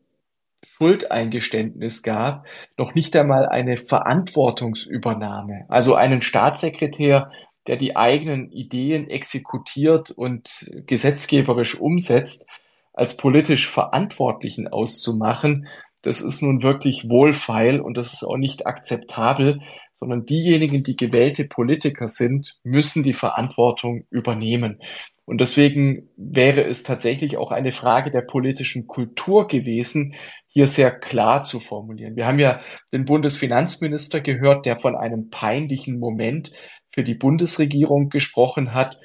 Schuldeingeständnis 0.63 2.03
gab, 2.03 2.47
noch 2.77 2.95
nicht 2.95 3.17
einmal 3.17 3.47
eine 3.47 3.77
Verantwortungsübernahme. 3.77 5.65
Also 5.69 5.95
einen 5.95 6.21
Staatssekretär 6.21 7.31
der 7.71 7.77
die 7.77 7.95
eigenen 7.95 8.51
Ideen 8.51 9.09
exekutiert 9.09 10.11
und 10.11 10.69
gesetzgeberisch 10.89 11.79
umsetzt, 11.79 12.49
als 12.93 13.17
politisch 13.17 13.71
Verantwortlichen 13.71 14.67
auszumachen, 14.67 15.69
das 16.03 16.21
ist 16.21 16.43
nun 16.43 16.63
wirklich 16.63 17.09
wohlfeil 17.09 17.81
und 17.81 17.97
das 17.97 18.15
ist 18.15 18.23
auch 18.23 18.37
nicht 18.37 18.67
akzeptabel, 18.67 19.61
sondern 19.93 20.25
diejenigen, 20.25 20.83
die 20.83 20.97
gewählte 20.97 21.45
Politiker 21.45 22.09
sind, 22.09 22.59
müssen 22.63 23.03
die 23.03 23.13
Verantwortung 23.13 24.05
übernehmen. 24.11 24.79
Und 25.27 25.41
deswegen 25.41 26.09
wäre 26.17 26.65
es 26.65 26.83
tatsächlich 26.83 27.37
auch 27.37 27.53
eine 27.53 27.71
Frage 27.71 28.11
der 28.11 28.23
politischen 28.23 28.89
Kultur 28.89 29.47
gewesen, 29.47 30.15
hier 30.49 30.67
sehr 30.67 30.91
klar 30.91 31.45
zu 31.45 31.61
formulieren. 31.61 32.17
Wir 32.17 32.27
haben 32.27 32.41
ja 32.41 32.61
den 32.93 33.05
Bundesfinanzminister 33.05 34.21
gehört, 34.21 34.67
der 34.67 34.81
von 34.81 34.97
einem 34.97 35.31
peinlichen 35.31 36.01
Moment 36.01 36.51
für 36.91 37.05
die 37.05 37.15
Bundesregierung 37.15 38.09
gesprochen 38.09 38.75
hat. 38.75 38.99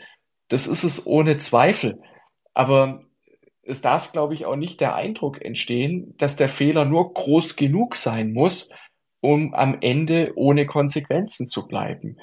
Das 0.48 0.66
ist 0.66 0.84
es 0.84 1.06
ohne 1.06 1.38
Zweifel. 1.38 2.00
Aber 2.56 3.02
es 3.66 3.82
darf, 3.82 4.12
glaube 4.12 4.34
ich, 4.34 4.46
auch 4.46 4.56
nicht 4.56 4.80
der 4.80 4.96
Eindruck 4.96 5.44
entstehen, 5.44 6.14
dass 6.18 6.36
der 6.36 6.50
Fehler 6.50 6.86
nur 6.86 7.14
groß 7.14 7.56
genug 7.56 7.96
sein 7.96 8.32
muss, 8.32 8.70
um 9.22 9.54
am 9.54 9.78
Ende 9.82 10.34
ohne 10.36 10.66
Konsequenzen 10.66 11.48
zu 11.48 11.68
bleiben. 11.68 12.18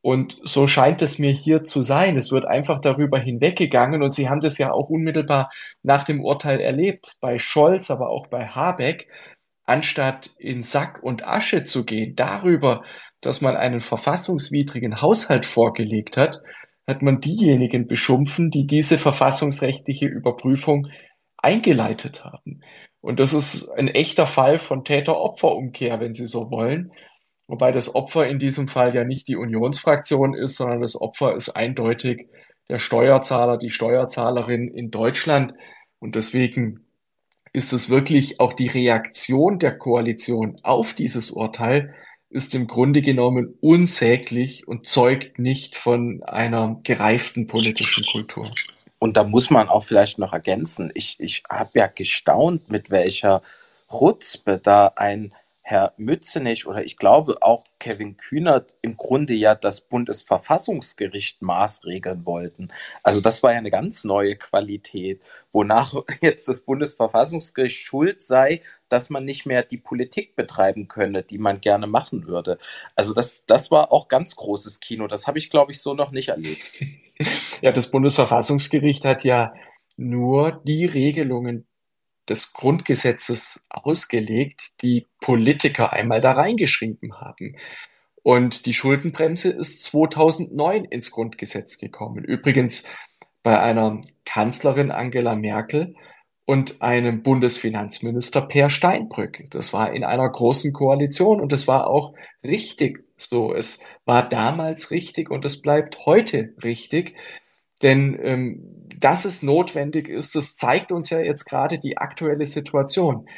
Und 0.00 0.38
so 0.44 0.66
scheint 0.66 1.02
es 1.02 1.18
mir 1.18 1.30
hier 1.30 1.64
zu 1.64 1.82
sein. 1.82 2.16
Es 2.16 2.30
wird 2.30 2.46
einfach 2.46 2.80
darüber 2.80 3.18
hinweggegangen 3.18 4.02
und 4.02 4.14
Sie 4.14 4.28
haben 4.28 4.40
das 4.40 4.56
ja 4.56 4.72
auch 4.72 4.88
unmittelbar 4.88 5.50
nach 5.82 6.04
dem 6.04 6.24
Urteil 6.24 6.60
erlebt, 6.60 7.16
bei 7.20 7.38
Scholz, 7.38 7.90
aber 7.90 8.08
auch 8.08 8.28
bei 8.28 8.46
Habeck, 8.46 9.08
anstatt 9.64 10.30
in 10.38 10.62
Sack 10.62 11.02
und 11.02 11.26
Asche 11.26 11.64
zu 11.64 11.84
gehen 11.84 12.14
darüber, 12.16 12.82
dass 13.20 13.40
man 13.40 13.56
einen 13.56 13.80
verfassungswidrigen 13.80 15.02
Haushalt 15.02 15.44
vorgelegt 15.44 16.16
hat, 16.16 16.40
hat 16.88 17.02
man 17.02 17.20
diejenigen 17.20 17.86
beschumpfen, 17.86 18.50
die 18.50 18.66
diese 18.66 18.96
verfassungsrechtliche 18.96 20.06
Überprüfung 20.06 20.88
eingeleitet 21.36 22.24
haben. 22.24 22.62
Und 23.00 23.20
das 23.20 23.34
ist 23.34 23.68
ein 23.76 23.88
echter 23.88 24.26
Fall 24.26 24.58
von 24.58 24.84
Täter-Opfer-Umkehr, 24.84 26.00
wenn 26.00 26.14
Sie 26.14 26.26
so 26.26 26.50
wollen. 26.50 26.92
Wobei 27.46 27.72
das 27.72 27.94
Opfer 27.94 28.26
in 28.26 28.38
diesem 28.38 28.68
Fall 28.68 28.94
ja 28.94 29.04
nicht 29.04 29.28
die 29.28 29.36
Unionsfraktion 29.36 30.34
ist, 30.34 30.56
sondern 30.56 30.80
das 30.80 31.00
Opfer 31.00 31.36
ist 31.36 31.50
eindeutig 31.50 32.28
der 32.70 32.78
Steuerzahler, 32.78 33.58
die 33.58 33.70
Steuerzahlerin 33.70 34.68
in 34.68 34.90
Deutschland. 34.90 35.52
Und 36.00 36.14
deswegen 36.14 36.86
ist 37.52 37.72
es 37.72 37.90
wirklich 37.90 38.40
auch 38.40 38.54
die 38.54 38.66
Reaktion 38.66 39.58
der 39.58 39.76
Koalition 39.76 40.56
auf 40.62 40.94
dieses 40.94 41.30
Urteil 41.30 41.94
ist 42.30 42.54
im 42.54 42.66
Grunde 42.66 43.02
genommen 43.02 43.54
unsäglich 43.60 44.68
und 44.68 44.86
zeugt 44.86 45.38
nicht 45.38 45.76
von 45.76 46.22
einer 46.24 46.78
gereiften 46.82 47.46
politischen 47.46 48.04
Kultur. 48.12 48.50
Und 48.98 49.16
da 49.16 49.24
muss 49.24 49.50
man 49.50 49.68
auch 49.68 49.84
vielleicht 49.84 50.18
noch 50.18 50.32
ergänzen, 50.32 50.90
ich, 50.94 51.16
ich 51.20 51.42
habe 51.48 51.70
ja 51.74 51.86
gestaunt, 51.86 52.70
mit 52.70 52.90
welcher 52.90 53.42
Rutzpe 53.90 54.60
da 54.62 54.92
ein 54.96 55.32
Herr 55.70 55.92
Mützenich 55.98 56.66
oder 56.66 56.82
ich 56.82 56.96
glaube 56.96 57.42
auch 57.42 57.62
Kevin 57.78 58.16
Kühnert 58.16 58.72
im 58.80 58.96
Grunde 58.96 59.34
ja 59.34 59.54
das 59.54 59.82
Bundesverfassungsgericht 59.82 61.42
maßregeln 61.42 62.24
wollten. 62.24 62.70
Also 63.02 63.20
das 63.20 63.42
war 63.42 63.52
ja 63.52 63.58
eine 63.58 63.70
ganz 63.70 64.02
neue 64.02 64.36
Qualität, 64.36 65.20
wonach 65.52 65.92
jetzt 66.22 66.48
das 66.48 66.62
Bundesverfassungsgericht 66.62 67.76
schuld 67.76 68.22
sei, 68.22 68.62
dass 68.88 69.10
man 69.10 69.26
nicht 69.26 69.44
mehr 69.44 69.62
die 69.62 69.76
Politik 69.76 70.36
betreiben 70.36 70.88
könne, 70.88 71.22
die 71.22 71.36
man 71.36 71.60
gerne 71.60 71.86
machen 71.86 72.26
würde. 72.26 72.56
Also 72.96 73.12
das, 73.12 73.44
das 73.44 73.70
war 73.70 73.92
auch 73.92 74.08
ganz 74.08 74.36
großes 74.36 74.80
Kino. 74.80 75.06
Das 75.06 75.26
habe 75.26 75.36
ich, 75.36 75.50
glaube 75.50 75.72
ich, 75.72 75.82
so 75.82 75.92
noch 75.92 76.12
nicht 76.12 76.30
erlebt. 76.30 76.82
Ja, 77.62 77.72
das 77.72 77.90
Bundesverfassungsgericht 77.90 79.04
hat 79.04 79.24
ja 79.24 79.52
nur 79.96 80.62
die 80.64 80.84
Regelungen 80.84 81.67
des 82.28 82.52
Grundgesetzes 82.52 83.64
ausgelegt, 83.70 84.82
die 84.82 85.06
Politiker 85.20 85.92
einmal 85.92 86.20
da 86.20 86.32
reingeschrieben 86.32 87.20
haben. 87.20 87.56
Und 88.22 88.66
die 88.66 88.74
Schuldenbremse 88.74 89.50
ist 89.50 89.84
2009 89.84 90.84
ins 90.84 91.10
Grundgesetz 91.10 91.78
gekommen. 91.78 92.24
Übrigens 92.24 92.84
bei 93.42 93.58
einer 93.58 94.02
Kanzlerin 94.24 94.90
Angela 94.90 95.34
Merkel 95.34 95.94
und 96.44 96.80
einem 96.80 97.22
Bundesfinanzminister 97.22 98.42
Per 98.42 98.70
Steinbrück. 98.70 99.44
Das 99.50 99.72
war 99.72 99.92
in 99.92 100.02
einer 100.04 100.28
großen 100.28 100.72
Koalition 100.72 101.40
und 101.40 101.52
es 101.52 101.68
war 101.68 101.86
auch 101.86 102.14
richtig 102.42 103.04
so. 103.16 103.54
Es 103.54 103.80
war 104.06 104.28
damals 104.28 104.90
richtig 104.90 105.30
und 105.30 105.44
es 105.44 105.60
bleibt 105.60 106.06
heute 106.06 106.54
richtig. 106.62 107.16
Denn 107.82 108.18
ähm, 108.22 108.88
dass 108.98 109.24
es 109.24 109.42
notwendig 109.42 110.08
ist, 110.08 110.34
das 110.34 110.56
zeigt 110.56 110.90
uns 110.92 111.10
ja 111.10 111.20
jetzt 111.20 111.44
gerade 111.44 111.78
die 111.78 111.98
aktuelle 111.98 112.46
Situation. 112.46 113.28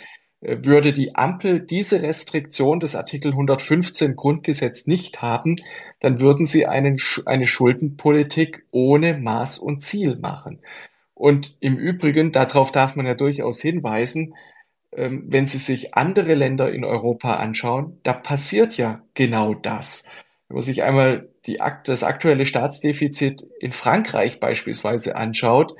Äh, 0.41 0.59
würde 0.65 0.93
die 0.93 1.15
Ampel 1.15 1.61
diese 1.61 2.03
Restriktion 2.03 2.81
des 2.81 2.95
Artikel 2.97 3.33
115 3.33 4.17
Grundgesetz 4.17 4.87
nicht 4.87 5.23
haben, 5.23 5.57
dann 6.01 6.21
würden 6.21 6.47
sie 6.47 6.67
einen, 6.67 6.99
eine 7.27 7.47
Schuldenpolitik 7.47 8.65
ohne 8.71 9.19
Maß 9.19 9.59
und 9.59 9.83
Ziel 9.83 10.17
machen. 10.17 10.61
Und 11.15 11.57
im 11.61 11.77
Übrigen, 11.77 12.33
darauf 12.33 12.73
darf 12.73 12.97
man 12.97 13.07
ja 13.07 13.15
durchaus 13.15 13.61
hinweisen, 13.61 14.35
ähm, 14.93 15.25
wenn 15.29 15.47
Sie 15.47 15.59
sich 15.59 15.95
andere 15.95 16.35
Länder 16.35 16.73
in 16.73 16.85
Europa 16.85 17.35
anschauen, 17.37 18.01
da 18.03 18.13
passiert 18.13 18.77
ja 18.77 19.03
genau 19.15 19.55
das. 19.55 20.05
Wenn 20.51 20.57
man 20.57 20.63
sich 20.63 20.83
einmal 20.83 21.21
die, 21.47 21.61
das 21.85 22.03
aktuelle 22.03 22.45
Staatsdefizit 22.45 23.47
in 23.61 23.71
Frankreich 23.71 24.41
beispielsweise 24.41 25.15
anschaut, 25.15 25.77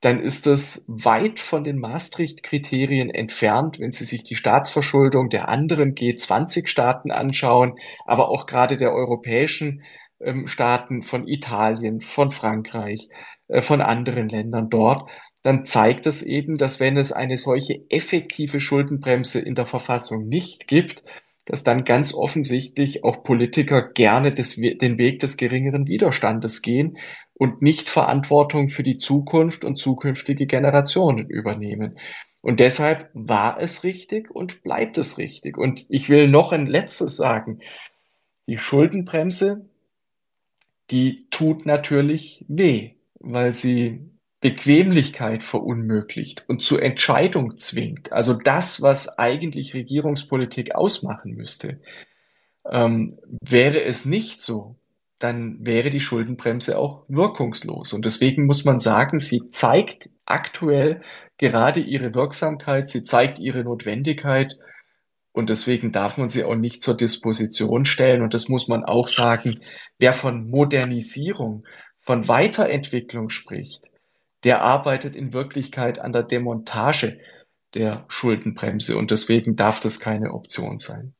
dann 0.00 0.20
ist 0.20 0.46
das 0.46 0.86
weit 0.88 1.38
von 1.38 1.64
den 1.64 1.78
Maastricht-Kriterien 1.78 3.10
entfernt, 3.10 3.78
wenn 3.78 3.92
Sie 3.92 4.06
sich 4.06 4.24
die 4.24 4.34
Staatsverschuldung 4.34 5.28
der 5.28 5.50
anderen 5.50 5.94
G20-Staaten 5.94 7.10
anschauen, 7.10 7.74
aber 8.06 8.30
auch 8.30 8.46
gerade 8.46 8.78
der 8.78 8.94
europäischen 8.94 9.82
ähm, 10.20 10.46
Staaten 10.46 11.02
von 11.02 11.28
Italien, 11.28 12.00
von 12.00 12.30
Frankreich, 12.30 13.10
äh, 13.48 13.60
von 13.60 13.82
anderen 13.82 14.30
Ländern 14.30 14.70
dort, 14.70 15.10
dann 15.42 15.66
zeigt 15.66 16.06
es 16.06 16.22
eben, 16.22 16.56
dass 16.56 16.80
wenn 16.80 16.96
es 16.96 17.12
eine 17.12 17.36
solche 17.36 17.84
effektive 17.90 18.60
Schuldenbremse 18.60 19.40
in 19.40 19.54
der 19.54 19.66
Verfassung 19.66 20.26
nicht 20.26 20.68
gibt, 20.68 21.04
dass 21.46 21.64
dann 21.64 21.84
ganz 21.84 22.12
offensichtlich 22.12 23.04
auch 23.04 23.22
Politiker 23.22 23.90
gerne 23.92 24.32
des, 24.32 24.56
den 24.56 24.98
Weg 24.98 25.20
des 25.20 25.36
geringeren 25.36 25.86
Widerstandes 25.86 26.60
gehen 26.60 26.98
und 27.34 27.62
nicht 27.62 27.88
Verantwortung 27.88 28.68
für 28.68 28.82
die 28.82 28.98
Zukunft 28.98 29.64
und 29.64 29.76
zukünftige 29.76 30.46
Generationen 30.46 31.30
übernehmen. 31.30 31.98
Und 32.42 32.60
deshalb 32.60 33.10
war 33.14 33.60
es 33.60 33.84
richtig 33.84 34.30
und 34.30 34.62
bleibt 34.62 34.98
es 34.98 35.18
richtig. 35.18 35.56
Und 35.56 35.86
ich 35.88 36.08
will 36.08 36.28
noch 36.28 36.52
ein 36.52 36.66
letztes 36.66 37.16
sagen. 37.16 37.60
Die 38.48 38.58
Schuldenbremse, 38.58 39.68
die 40.90 41.26
tut 41.30 41.66
natürlich 41.66 42.44
weh, 42.48 42.92
weil 43.18 43.54
sie 43.54 44.00
Bequemlichkeit 44.40 45.42
verunmöglicht 45.44 46.44
und 46.46 46.62
zur 46.62 46.82
Entscheidung 46.82 47.58
zwingt, 47.58 48.12
also 48.12 48.34
das, 48.34 48.82
was 48.82 49.18
eigentlich 49.18 49.74
Regierungspolitik 49.74 50.74
ausmachen 50.74 51.34
müsste, 51.34 51.80
ähm, 52.70 53.16
wäre 53.40 53.82
es 53.82 54.04
nicht 54.04 54.42
so, 54.42 54.76
dann 55.18 55.64
wäre 55.64 55.90
die 55.90 56.00
Schuldenbremse 56.00 56.78
auch 56.78 57.04
wirkungslos. 57.08 57.92
Und 57.92 58.04
deswegen 58.04 58.44
muss 58.44 58.64
man 58.64 58.80
sagen, 58.80 59.18
sie 59.18 59.48
zeigt 59.50 60.10
aktuell 60.26 61.00
gerade 61.38 61.80
ihre 61.80 62.14
Wirksamkeit, 62.14 62.88
sie 62.88 63.02
zeigt 63.02 63.38
ihre 63.38 63.64
Notwendigkeit 63.64 64.58
und 65.32 65.50
deswegen 65.50 65.92
darf 65.92 66.18
man 66.18 66.28
sie 66.28 66.44
auch 66.44 66.54
nicht 66.54 66.82
zur 66.82 66.96
Disposition 66.96 67.84
stellen. 67.84 68.22
Und 68.22 68.34
das 68.34 68.48
muss 68.48 68.68
man 68.68 68.84
auch 68.84 69.08
sagen, 69.08 69.60
wer 69.98 70.12
von 70.12 70.48
Modernisierung, 70.48 71.64
von 72.00 72.28
Weiterentwicklung 72.28 73.30
spricht, 73.30 73.90
der 74.46 74.62
arbeitet 74.62 75.16
in 75.16 75.32
Wirklichkeit 75.32 75.98
an 75.98 76.12
der 76.12 76.22
Demontage 76.22 77.18
der 77.74 78.04
Schuldenbremse 78.06 78.96
und 78.96 79.10
deswegen 79.10 79.56
darf 79.56 79.80
das 79.80 79.98
keine 79.98 80.32
Option 80.32 80.78
sein. 80.78 81.14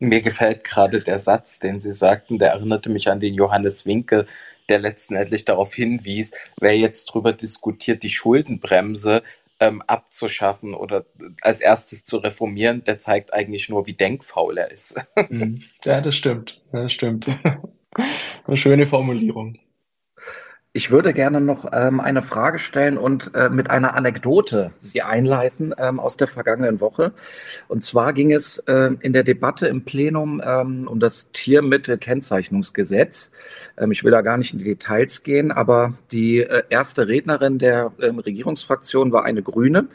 Mir 0.00 0.20
gefällt 0.20 0.64
gerade 0.64 1.00
der 1.00 1.20
Satz, 1.20 1.60
den 1.60 1.78
Sie 1.78 1.92
sagten, 1.92 2.40
der 2.40 2.50
erinnerte 2.50 2.90
mich 2.90 3.08
an 3.08 3.20
den 3.20 3.34
Johannes 3.34 3.86
Winkel, 3.86 4.26
der 4.68 4.80
letztendlich 4.80 5.44
darauf 5.44 5.72
hinwies, 5.72 6.32
wer 6.60 6.76
jetzt 6.76 7.10
darüber 7.10 7.32
diskutiert, 7.32 8.02
die 8.02 8.10
Schuldenbremse 8.10 9.22
ähm, 9.60 9.80
abzuschaffen 9.82 10.74
oder 10.74 11.06
als 11.40 11.60
erstes 11.60 12.04
zu 12.04 12.16
reformieren, 12.16 12.82
der 12.82 12.98
zeigt 12.98 13.32
eigentlich 13.32 13.68
nur, 13.68 13.86
wie 13.86 13.94
denkfaul 13.94 14.58
er 14.58 14.72
ist. 14.72 15.00
Mhm. 15.28 15.62
Ja, 15.84 16.00
das 16.00 16.16
stimmt. 16.16 16.60
Das 16.72 16.92
stimmt. 16.92 17.28
Eine 18.44 18.56
schöne 18.56 18.86
Formulierung. 18.86 19.56
Ich 20.74 20.90
würde 20.90 21.12
gerne 21.12 21.42
noch 21.42 21.70
ähm, 21.70 22.00
eine 22.00 22.22
Frage 22.22 22.58
stellen 22.58 22.96
und 22.96 23.34
äh, 23.34 23.50
mit 23.50 23.68
einer 23.68 23.94
Anekdote 23.94 24.72
Sie 24.78 25.02
einleiten 25.02 25.74
ähm, 25.76 26.00
aus 26.00 26.16
der 26.16 26.28
vergangenen 26.28 26.80
Woche. 26.80 27.12
Und 27.68 27.84
zwar 27.84 28.14
ging 28.14 28.32
es 28.32 28.56
äh, 28.60 28.92
in 29.00 29.12
der 29.12 29.22
Debatte 29.22 29.66
im 29.66 29.84
Plenum 29.84 30.40
ähm, 30.42 30.88
um 30.88 30.98
das 30.98 31.30
Tiermittelkennzeichnungsgesetz. 31.32 33.32
Ähm, 33.76 33.92
ich 33.92 34.02
will 34.02 34.12
da 34.12 34.22
gar 34.22 34.38
nicht 34.38 34.54
in 34.54 34.60
die 34.60 34.64
Details 34.64 35.22
gehen, 35.22 35.52
aber 35.52 35.92
die 36.10 36.38
äh, 36.38 36.62
erste 36.70 37.06
Rednerin 37.06 37.58
der 37.58 37.92
ähm, 38.00 38.18
Regierungsfraktion 38.18 39.12
war 39.12 39.24
eine 39.24 39.42
Grüne, 39.42 39.88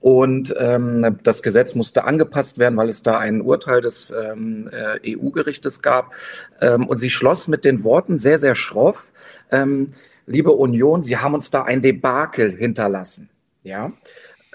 Und 0.00 0.54
ähm, 0.58 1.18
das 1.22 1.42
Gesetz 1.42 1.74
musste 1.74 2.04
angepasst 2.04 2.58
werden, 2.58 2.76
weil 2.76 2.88
es 2.88 3.02
da 3.02 3.18
ein 3.18 3.40
Urteil 3.40 3.80
des 3.80 4.10
ähm, 4.10 4.68
äh, 4.72 5.16
EU-Gerichtes 5.16 5.82
gab. 5.82 6.12
Ähm, 6.60 6.86
und 6.86 6.98
sie 6.98 7.10
schloss 7.10 7.48
mit 7.48 7.64
den 7.64 7.82
Worten 7.84 8.18
sehr, 8.18 8.38
sehr 8.38 8.54
schroff, 8.54 9.12
ähm, 9.50 9.94
liebe 10.26 10.52
Union, 10.52 11.02
Sie 11.02 11.16
haben 11.16 11.34
uns 11.34 11.50
da 11.50 11.62
ein 11.62 11.82
Debakel 11.82 12.56
hinterlassen. 12.56 13.30
Ja, 13.62 13.92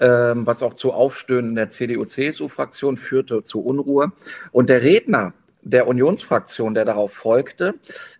ähm, 0.00 0.46
was 0.46 0.62
auch 0.62 0.74
zu 0.74 0.92
Aufstöhnen 0.92 1.54
der 1.54 1.70
CDU-CSU-Fraktion 1.70 2.96
führte, 2.96 3.42
zu 3.42 3.60
Unruhe. 3.60 4.12
Und 4.50 4.68
der 4.68 4.82
Redner 4.82 5.34
der 5.62 5.86
Unionsfraktion, 5.86 6.74
der 6.74 6.84
darauf 6.84 7.12
folgte, 7.12 7.74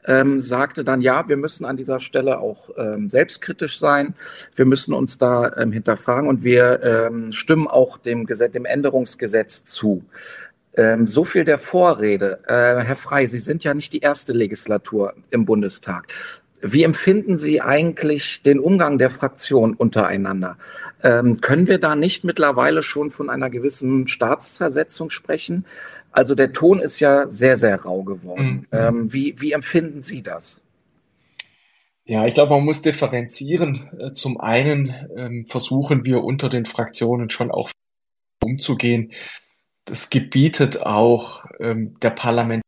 ähm, 0.07 0.39
sagte 0.39 0.85
dann, 0.85 1.01
ja, 1.01 1.29
wir 1.29 1.37
müssen 1.37 1.65
an 1.65 1.77
dieser 1.77 1.99
Stelle 1.99 2.39
auch 2.39 2.71
ähm, 2.77 3.09
selbstkritisch 3.09 3.79
sein. 3.79 4.15
Wir 4.55 4.65
müssen 4.65 4.95
uns 4.95 5.19
da 5.19 5.53
ähm, 5.57 5.73
hinterfragen 5.73 6.29
und 6.29 6.45
wir 6.45 6.83
ähm, 6.83 7.33
stimmen 7.33 7.67
auch 7.67 7.99
dem, 7.99 8.27
Gesetz, 8.27 8.53
dem 8.53 8.65
Änderungsgesetz 8.65 9.65
zu. 9.65 10.05
Ähm, 10.75 11.07
so 11.07 11.25
viel 11.25 11.45
der 11.45 11.59
Vorrede. 11.59 12.39
Äh, 12.47 12.85
Herr 12.85 12.97
Frei, 12.97 13.27
Sie 13.27 13.41
sind 13.41 13.65
ja 13.65 13.75
nicht 13.75 13.93
die 13.93 14.01
erste 14.01 14.33
Legislatur 14.33 15.15
im 15.31 15.45
Bundestag. 15.45 16.07
Wie 16.63 16.85
empfinden 16.85 17.39
Sie 17.39 17.61
eigentlich 17.61 18.43
den 18.43 18.61
Umgang 18.61 18.97
der 18.97 19.11
Fraktion 19.11 19.75
untereinander? 19.75 20.57
Ähm, 21.03 21.41
können 21.41 21.67
wir 21.67 21.79
da 21.79 21.97
nicht 21.97 22.23
mittlerweile 22.23 22.85
schon 22.85 23.11
von 23.11 23.29
einer 23.29 23.51
gewissen 23.51 24.07
Staatszersetzung 24.07 25.11
sprechen? 25.11 25.67
Also 26.13 26.37
der 26.37 26.53
Ton 26.53 26.79
ist 26.79 27.01
ja 27.01 27.29
sehr, 27.29 27.57
sehr 27.57 27.83
rau 27.83 28.05
geworden. 28.05 28.69
Mhm. 28.71 28.79
Ähm, 28.79 29.13
wie, 29.13 29.41
wie 29.41 29.53
empfinden 29.53 30.03
Sie 30.03 30.23
das? 30.23 30.61
Ja, 32.05 32.27
ich 32.27 32.35
glaube, 32.35 32.53
man 32.53 32.65
muss 32.65 32.83
differenzieren. 32.83 33.91
Äh, 33.99 34.13
zum 34.13 34.41
einen 34.41 34.95
ähm, 35.17 35.47
versuchen 35.47 36.05
wir 36.05 36.23
unter 36.23 36.49
den 36.49 36.65
Fraktionen 36.65 37.29
schon 37.31 37.51
auch 37.51 37.71
umzugehen. 38.43 39.13
Das 39.85 40.11
gebietet 40.11 40.83
auch 40.83 41.47
ähm, 41.59 41.99
der 42.01 42.11
Parlament, 42.11 42.63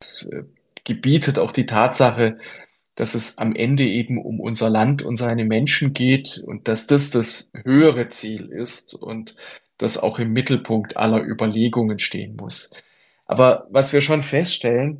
das 0.00 0.28
äh, 0.32 0.42
gebietet 0.84 1.38
auch 1.38 1.52
die 1.52 1.66
Tatsache, 1.66 2.38
dass 2.98 3.14
es 3.14 3.38
am 3.38 3.54
Ende 3.54 3.84
eben 3.84 4.20
um 4.20 4.40
unser 4.40 4.68
Land 4.68 5.02
und 5.02 5.16
seine 5.16 5.44
Menschen 5.44 5.92
geht 5.94 6.42
und 6.44 6.66
dass 6.66 6.88
das 6.88 7.10
das 7.10 7.52
höhere 7.62 8.08
Ziel 8.08 8.46
ist 8.46 8.92
und 8.92 9.36
das 9.76 9.98
auch 9.98 10.18
im 10.18 10.32
Mittelpunkt 10.32 10.96
aller 10.96 11.22
Überlegungen 11.22 12.00
stehen 12.00 12.34
muss. 12.34 12.70
Aber 13.24 13.68
was 13.70 13.92
wir 13.92 14.00
schon 14.00 14.22
feststellen, 14.22 14.98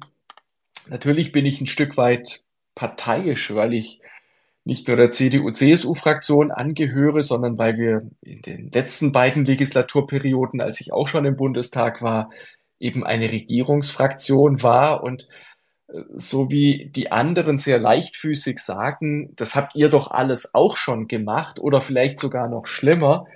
natürlich 0.88 1.32
bin 1.32 1.44
ich 1.44 1.60
ein 1.60 1.66
Stück 1.66 1.96
weit 1.96 2.44
parteiisch, 2.76 3.52
weil 3.52 3.74
ich 3.74 4.00
nicht 4.62 4.86
nur 4.86 4.96
der 4.96 5.10
CDU-CSU-Fraktion 5.10 6.52
angehöre, 6.52 7.24
sondern 7.24 7.58
weil 7.58 7.78
wir 7.78 8.08
in 8.20 8.42
den 8.42 8.70
letzten 8.70 9.10
beiden 9.10 9.44
Legislaturperioden, 9.44 10.60
als 10.60 10.80
ich 10.80 10.92
auch 10.92 11.08
schon 11.08 11.24
im 11.24 11.34
Bundestag 11.34 12.00
war, 12.00 12.30
eben 12.78 13.04
eine 13.04 13.32
Regierungsfraktion 13.32 14.62
war 14.62 15.02
und 15.02 15.26
so 16.14 16.50
wie 16.50 16.90
die 16.94 17.10
anderen 17.12 17.56
sehr 17.56 17.78
leichtfüßig 17.78 18.58
sagen, 18.58 19.34
das 19.36 19.54
habt 19.54 19.74
ihr 19.74 19.88
doch 19.88 20.10
alles 20.10 20.54
auch 20.54 20.76
schon 20.76 21.08
gemacht 21.08 21.58
oder 21.58 21.80
vielleicht 21.80 22.18
sogar 22.18 22.48
noch 22.48 22.66
schlimmer, 22.66 23.26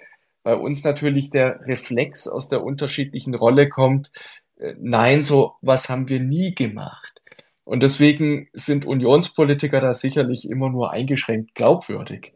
bei 0.42 0.56
uns 0.56 0.84
natürlich 0.84 1.30
der 1.30 1.66
Reflex 1.66 2.26
aus 2.26 2.48
der 2.48 2.64
unterschiedlichen 2.64 3.34
Rolle 3.34 3.68
kommt, 3.68 4.10
äh, 4.58 4.74
nein, 4.78 5.22
so 5.22 5.54
was 5.62 5.88
haben 5.88 6.08
wir 6.08 6.20
nie 6.20 6.54
gemacht. 6.54 7.20
Und 7.64 7.82
deswegen 7.82 8.48
sind 8.52 8.84
Unionspolitiker 8.84 9.80
da 9.80 9.92
sicherlich 9.92 10.50
immer 10.50 10.68
nur 10.68 10.90
eingeschränkt 10.90 11.54
glaubwürdig. 11.54 12.32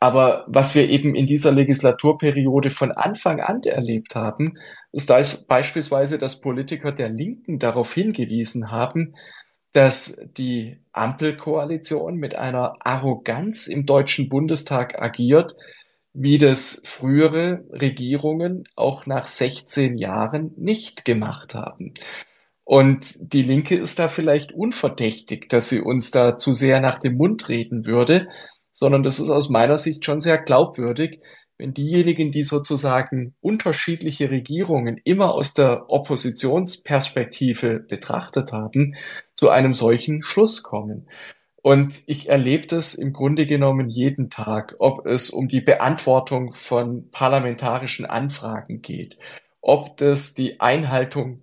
Aber 0.00 0.44
was 0.48 0.74
wir 0.74 0.88
eben 0.90 1.14
in 1.14 1.26
dieser 1.26 1.52
Legislaturperiode 1.52 2.70
von 2.70 2.92
Anfang 2.92 3.40
an 3.40 3.62
erlebt 3.62 4.14
haben, 4.14 4.58
ist 4.92 5.08
da 5.08 5.22
beispielsweise, 5.48 6.18
dass 6.18 6.40
Politiker 6.40 6.92
der 6.92 7.08
Linken 7.08 7.58
darauf 7.58 7.94
hingewiesen 7.94 8.70
haben, 8.70 9.14
dass 9.76 10.16
die 10.38 10.78
Ampelkoalition 10.92 12.16
mit 12.16 12.34
einer 12.34 12.76
Arroganz 12.80 13.66
im 13.66 13.84
Deutschen 13.84 14.30
Bundestag 14.30 15.02
agiert, 15.02 15.54
wie 16.14 16.38
das 16.38 16.80
frühere 16.86 17.62
Regierungen 17.70 18.64
auch 18.74 19.04
nach 19.04 19.26
16 19.26 19.98
Jahren 19.98 20.52
nicht 20.56 21.04
gemacht 21.04 21.54
haben. 21.54 21.92
Und 22.64 23.16
die 23.20 23.42
Linke 23.42 23.76
ist 23.76 23.98
da 23.98 24.08
vielleicht 24.08 24.52
unverdächtig, 24.52 25.50
dass 25.50 25.68
sie 25.68 25.80
uns 25.80 26.10
da 26.10 26.38
zu 26.38 26.54
sehr 26.54 26.80
nach 26.80 26.98
dem 26.98 27.18
Mund 27.18 27.50
reden 27.50 27.84
würde, 27.84 28.28
sondern 28.72 29.02
das 29.02 29.20
ist 29.20 29.28
aus 29.28 29.50
meiner 29.50 29.76
Sicht 29.76 30.06
schon 30.06 30.20
sehr 30.20 30.38
glaubwürdig, 30.38 31.20
wenn 31.58 31.74
diejenigen, 31.74 32.32
die 32.32 32.42
sozusagen 32.42 33.34
unterschiedliche 33.40 34.30
Regierungen 34.30 35.00
immer 35.04 35.34
aus 35.34 35.54
der 35.54 35.90
Oppositionsperspektive 35.90 37.80
betrachtet 37.80 38.52
haben, 38.52 38.94
zu 39.36 39.50
einem 39.50 39.74
solchen 39.74 40.22
Schluss 40.22 40.62
kommen. 40.62 41.08
Und 41.62 42.02
ich 42.06 42.28
erlebe 42.28 42.66
das 42.66 42.94
im 42.94 43.12
Grunde 43.12 43.44
genommen 43.44 43.88
jeden 43.88 44.30
Tag, 44.30 44.76
ob 44.78 45.04
es 45.06 45.30
um 45.30 45.48
die 45.48 45.60
Beantwortung 45.60 46.52
von 46.52 47.10
parlamentarischen 47.10 48.06
Anfragen 48.06 48.82
geht, 48.82 49.18
ob 49.60 49.96
das 49.96 50.34
die 50.34 50.60
Einhaltung 50.60 51.42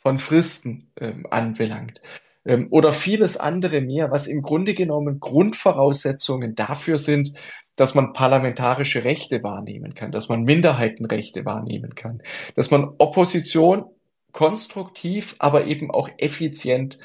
von 0.00 0.18
Fristen 0.18 0.90
ähm, 0.98 1.26
anbelangt 1.30 2.00
ähm, 2.44 2.66
oder 2.70 2.92
vieles 2.92 3.36
andere 3.36 3.80
mehr, 3.80 4.10
was 4.10 4.26
im 4.26 4.42
Grunde 4.42 4.74
genommen 4.74 5.20
Grundvoraussetzungen 5.20 6.54
dafür 6.54 6.98
sind, 6.98 7.34
dass 7.76 7.94
man 7.94 8.12
parlamentarische 8.12 9.04
Rechte 9.04 9.42
wahrnehmen 9.42 9.94
kann, 9.94 10.12
dass 10.12 10.28
man 10.28 10.42
Minderheitenrechte 10.42 11.44
wahrnehmen 11.44 11.94
kann, 11.94 12.22
dass 12.54 12.70
man 12.70 12.94
Opposition 12.98 13.84
konstruktiv, 14.34 15.36
aber 15.38 15.64
eben 15.64 15.90
auch 15.90 16.10
effizient 16.18 16.98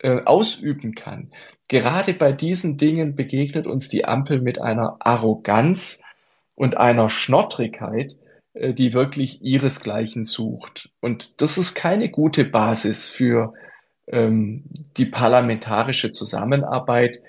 äh, 0.00 0.20
ausüben 0.24 0.94
kann. 0.94 1.30
Gerade 1.68 2.12
bei 2.12 2.32
diesen 2.32 2.76
Dingen 2.76 3.14
begegnet 3.14 3.66
uns 3.66 3.88
die 3.88 4.04
Ampel 4.04 4.42
mit 4.42 4.60
einer 4.60 4.96
Arroganz 5.00 6.02
und 6.54 6.76
einer 6.76 7.08
Schnottrigkeit, 7.08 8.16
äh, 8.52 8.74
die 8.74 8.92
wirklich 8.92 9.40
ihresgleichen 9.40 10.26
sucht. 10.26 10.90
Und 11.00 11.40
das 11.40 11.56
ist 11.56 11.74
keine 11.74 12.10
gute 12.10 12.44
Basis 12.44 13.08
für 13.08 13.54
ähm, 14.06 14.64
die 14.98 15.06
parlamentarische 15.06 16.12
Zusammenarbeit, 16.12 17.20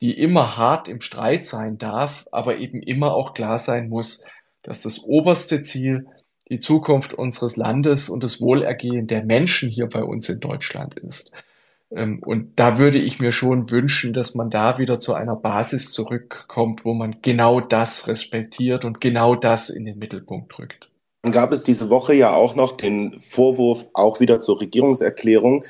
die 0.00 0.18
immer 0.18 0.56
hart 0.56 0.88
im 0.88 1.00
Streit 1.00 1.44
sein 1.44 1.78
darf, 1.78 2.26
aber 2.32 2.56
eben 2.56 2.82
immer 2.82 3.14
auch 3.14 3.34
klar 3.34 3.58
sein 3.58 3.88
muss, 3.88 4.24
dass 4.62 4.82
das 4.82 4.98
oberste 4.98 5.62
Ziel 5.62 6.08
die 6.48 6.60
Zukunft 6.60 7.14
unseres 7.14 7.56
Landes 7.56 8.08
und 8.08 8.22
das 8.22 8.40
Wohlergehen 8.40 9.06
der 9.06 9.24
Menschen 9.24 9.70
hier 9.70 9.88
bei 9.88 10.02
uns 10.02 10.28
in 10.28 10.40
Deutschland 10.40 10.96
ist. 10.96 11.32
Ähm, 11.90 12.20
und 12.24 12.58
da 12.58 12.78
würde 12.78 12.98
ich 12.98 13.20
mir 13.20 13.32
schon 13.32 13.70
wünschen, 13.70 14.12
dass 14.12 14.34
man 14.34 14.50
da 14.50 14.78
wieder 14.78 14.98
zu 14.98 15.14
einer 15.14 15.36
Basis 15.36 15.92
zurückkommt, 15.92 16.84
wo 16.84 16.94
man 16.94 17.16
genau 17.22 17.60
das 17.60 18.08
respektiert 18.08 18.84
und 18.84 19.00
genau 19.00 19.34
das 19.34 19.70
in 19.70 19.84
den 19.84 19.98
Mittelpunkt 19.98 20.58
rückt. 20.58 20.90
Dann 21.22 21.32
gab 21.32 21.52
es 21.52 21.62
diese 21.62 21.88
Woche 21.88 22.14
ja 22.14 22.34
auch 22.34 22.54
noch 22.54 22.76
den 22.76 23.18
Vorwurf, 23.20 23.88
auch 23.94 24.20
wieder 24.20 24.40
zur 24.40 24.60
Regierungserklärung, 24.60 25.64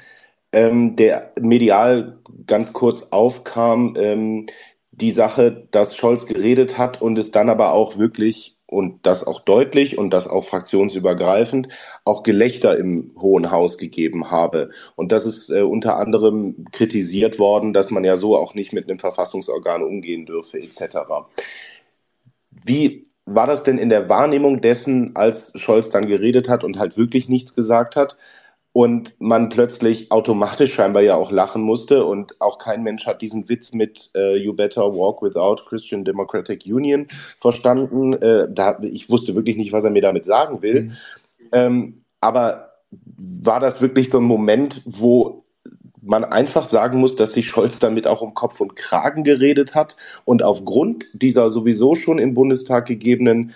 ähm, 0.53 0.97
der 0.97 1.33
medial 1.41 2.19
ganz 2.47 2.73
kurz 2.73 3.09
aufkam, 3.11 3.95
ähm, 3.97 4.47
die 4.91 5.13
Sache, 5.13 5.69
dass 5.71 5.97
Scholz 5.97 6.27
geredet 6.27 6.79
hat 6.79 7.03
und 7.03 7.19
es 7.19 7.31
dann 7.31 7.51
aber 7.51 7.73
auch 7.73 7.99
wirklich 7.99 8.54
und 8.75 9.07
das 9.07 9.25
auch 9.25 9.41
deutlich 9.41 9.97
und 9.97 10.11
das 10.11 10.27
auch 10.27 10.45
fraktionsübergreifend 10.45 11.69
auch 12.05 12.25
Gelächter 12.25 12.77
im 12.77 13.13
Hohen 13.19 13.51
Haus 13.51 13.79
gegeben 13.79 14.31
habe. 14.31 14.71
Und 14.97 15.13
das 15.13 15.25
ist 15.25 15.49
äh, 15.49 15.63
unter 15.63 15.97
anderem 15.97 16.67
kritisiert 16.73 17.39
worden, 17.39 17.73
dass 17.73 17.91
man 17.91 18.05
ja 18.05 18.17
so 18.17 18.37
auch 18.37 18.55
nicht 18.55 18.73
mit 18.73 18.89
einem 18.89 18.99
Verfassungsorgan 18.99 19.83
umgehen 19.83 20.27
dürfe 20.27 20.59
etc. 20.59 20.99
Wie 22.51 23.05
war 23.27 23.47
das 23.47 23.63
denn 23.63 23.79
in 23.79 23.89
der 23.89 24.09
Wahrnehmung 24.09 24.61
dessen, 24.61 25.15
als 25.15 25.53
Scholz 25.59 25.89
dann 25.89 26.07
geredet 26.07 26.49
hat 26.49 26.65
und 26.65 26.79
halt 26.79 26.99
wirklich 26.99 27.29
nichts 27.29 27.55
gesagt 27.55 27.97
hat? 27.97 28.17
Und 28.75 29.15
man 29.21 29.51
plötzlich 29.51 30.11
automatisch 30.11 30.75
scheinbar 30.75 31.01
ja 31.01 31.15
auch 31.15 31.31
lachen 31.31 31.63
musste 31.63 32.05
und 32.05 32.41
auch 32.41 32.59
kein 32.59 32.83
Mensch 32.83 33.07
hat 33.07 33.23
diesen 33.23 33.49
Witz 33.49 33.73
mit 33.73 34.11
äh, 34.17 34.37
You 34.37 34.53
Better 34.53 34.93
Walk 34.93 35.23
Without 35.23 35.65
Christian 35.69 36.05
Democratic 36.05 36.65
Union 36.67 37.07
verstanden. 37.39 38.15
Äh, 38.15 38.49
da, 38.51 38.81
ich 38.83 39.09
wusste 39.09 39.37
wirklich 39.37 39.57
nicht, 39.57 39.73
was 39.73 39.85
er 39.85 39.91
mir 39.91 40.03
damit 40.03 40.25
sagen 40.25 40.61
will. 40.61 40.83
Mhm. 40.83 40.93
Ähm, 41.53 42.05
aber 42.21 42.73
war 43.17 43.61
das 43.61 43.81
wirklich 43.81 44.11
so 44.11 44.19
ein 44.19 44.25
Moment, 44.25 44.83
wo 44.85 45.45
man 46.03 46.25
einfach 46.25 46.65
sagen 46.65 46.99
muss, 46.99 47.15
dass 47.15 47.33
sich 47.33 47.47
Scholz 47.47 47.79
damit 47.79 48.09
auch 48.09 48.23
um 48.23 48.35
Kopf 48.35 48.61
und 48.61 48.75
Kragen 48.75 49.23
geredet 49.23 49.77
hat 49.77 49.97
und 50.25 50.43
aufgrund 50.43 51.07
dieser 51.13 51.49
sowieso 51.49 51.95
schon 51.95 52.19
im 52.19 52.35
Bundestag 52.35 52.87
gegebenen 52.87 53.53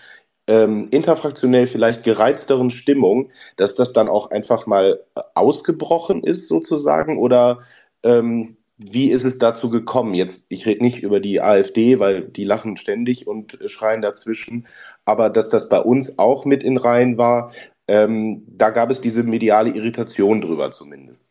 ähm, 0.48 0.88
interfraktionell 0.90 1.66
vielleicht 1.66 2.02
gereizteren 2.02 2.70
Stimmung, 2.70 3.30
dass 3.56 3.74
das 3.74 3.92
dann 3.92 4.08
auch 4.08 4.30
einfach 4.30 4.66
mal 4.66 5.00
ausgebrochen 5.34 6.24
ist 6.24 6.48
sozusagen? 6.48 7.18
Oder 7.18 7.60
ähm, 8.02 8.56
wie 8.78 9.10
ist 9.10 9.24
es 9.24 9.38
dazu 9.38 9.70
gekommen? 9.70 10.14
Jetzt, 10.14 10.46
ich 10.48 10.64
rede 10.66 10.82
nicht 10.82 11.02
über 11.02 11.20
die 11.20 11.40
AfD, 11.40 11.98
weil 11.98 12.22
die 12.22 12.44
lachen 12.44 12.76
ständig 12.76 13.26
und 13.26 13.58
schreien 13.66 14.02
dazwischen, 14.02 14.66
aber 15.04 15.30
dass 15.30 15.48
das 15.48 15.68
bei 15.68 15.80
uns 15.80 16.18
auch 16.18 16.44
mit 16.44 16.62
in 16.62 16.76
Reihen 16.76 17.18
war, 17.18 17.52
ähm, 17.86 18.44
da 18.46 18.70
gab 18.70 18.90
es 18.90 19.00
diese 19.00 19.22
mediale 19.22 19.70
Irritation 19.70 20.40
drüber 20.40 20.70
zumindest. 20.70 21.30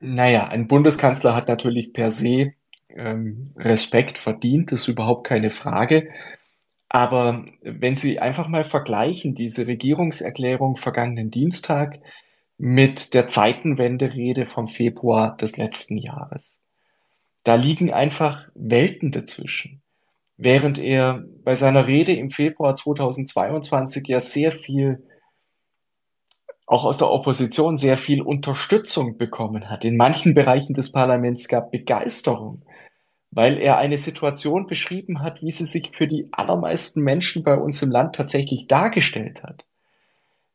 Naja, 0.00 0.48
ein 0.48 0.66
Bundeskanzler 0.66 1.36
hat 1.36 1.48
natürlich 1.48 1.92
per 1.92 2.10
se 2.10 2.54
ähm, 2.88 3.52
Respekt 3.56 4.16
verdient, 4.16 4.72
das 4.72 4.82
ist 4.82 4.88
überhaupt 4.88 5.26
keine 5.26 5.50
Frage. 5.50 6.08
Aber 6.92 7.44
wenn 7.62 7.94
Sie 7.94 8.18
einfach 8.18 8.48
mal 8.48 8.64
vergleichen, 8.64 9.36
diese 9.36 9.68
Regierungserklärung 9.68 10.74
vergangenen 10.74 11.30
Dienstag 11.30 12.00
mit 12.58 13.14
der 13.14 13.28
Zeitenwende-Rede 13.28 14.44
vom 14.44 14.66
Februar 14.66 15.36
des 15.36 15.56
letzten 15.56 15.96
Jahres. 15.96 16.60
Da 17.44 17.54
liegen 17.54 17.92
einfach 17.92 18.48
Welten 18.54 19.12
dazwischen. 19.12 19.82
Während 20.36 20.80
er 20.80 21.24
bei 21.44 21.54
seiner 21.54 21.86
Rede 21.86 22.12
im 22.12 22.28
Februar 22.28 22.74
2022 22.74 24.08
ja 24.08 24.18
sehr 24.18 24.50
viel, 24.50 25.06
auch 26.66 26.84
aus 26.84 26.98
der 26.98 27.08
Opposition, 27.08 27.76
sehr 27.76 27.98
viel 27.98 28.20
Unterstützung 28.20 29.16
bekommen 29.16 29.70
hat. 29.70 29.84
In 29.84 29.96
manchen 29.96 30.34
Bereichen 30.34 30.74
des 30.74 30.90
Parlaments 30.90 31.46
gab 31.46 31.70
Begeisterung, 31.70 32.62
weil 33.30 33.58
er 33.58 33.78
eine 33.78 33.96
Situation 33.96 34.66
beschrieben 34.66 35.22
hat, 35.22 35.42
wie 35.42 35.50
sie 35.50 35.64
sich 35.64 35.90
für 35.92 36.08
die 36.08 36.28
allermeisten 36.32 37.02
Menschen 37.02 37.44
bei 37.44 37.54
uns 37.54 37.80
im 37.82 37.90
Land 37.90 38.16
tatsächlich 38.16 38.66
dargestellt 38.66 39.42
hat. 39.42 39.64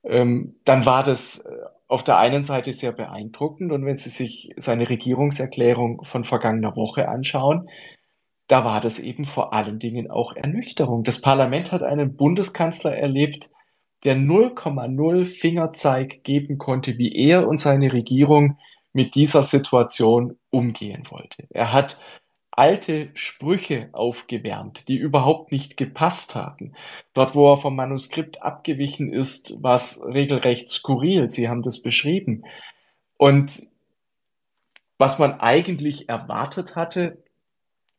Ähm, 0.03 0.55
dann 0.65 0.85
war 0.85 1.03
das 1.03 1.39
äh, 1.39 1.49
auf 1.87 2.03
der 2.03 2.17
einen 2.17 2.43
Seite 2.43 2.73
sehr 2.73 2.91
beeindruckend 2.91 3.71
und 3.71 3.85
wenn 3.85 3.97
Sie 3.97 4.09
sich 4.09 4.53
seine 4.57 4.89
Regierungserklärung 4.89 6.03
von 6.03 6.23
vergangener 6.23 6.75
Woche 6.75 7.07
anschauen, 7.07 7.69
da 8.47 8.65
war 8.65 8.81
das 8.81 8.99
eben 8.99 9.25
vor 9.25 9.53
allen 9.53 9.79
Dingen 9.79 10.09
auch 10.09 10.35
Ernüchterung. 10.35 11.03
Das 11.03 11.21
Parlament 11.21 11.71
hat 11.71 11.83
einen 11.83 12.15
Bundeskanzler 12.15 12.95
erlebt, 12.95 13.49
der 14.03 14.15
0,0 14.15 15.25
Fingerzeig 15.25 16.23
geben 16.23 16.57
konnte, 16.57 16.97
wie 16.97 17.11
er 17.11 17.47
und 17.47 17.57
seine 17.57 17.91
Regierung 17.91 18.57
mit 18.93 19.15
dieser 19.15 19.43
Situation 19.43 20.37
umgehen 20.51 21.03
wollte. 21.09 21.47
Er 21.49 21.73
hat 21.73 21.99
alte 22.55 23.09
Sprüche 23.13 23.89
aufgewärmt, 23.91 24.87
die 24.87 24.95
überhaupt 24.95 25.51
nicht 25.51 25.77
gepasst 25.77 26.35
haben. 26.35 26.73
Dort, 27.13 27.35
wo 27.35 27.51
er 27.51 27.57
vom 27.57 27.75
Manuskript 27.75 28.41
abgewichen 28.41 29.11
ist, 29.11 29.61
war 29.61 29.75
es 29.75 30.01
regelrecht 30.03 30.69
skurril. 30.69 31.29
Sie 31.29 31.49
haben 31.49 31.61
das 31.61 31.81
beschrieben. 31.81 32.43
Und 33.17 33.67
was 34.97 35.19
man 35.19 35.39
eigentlich 35.39 36.07
erwartet 36.07 36.75
hatte, 36.75 37.17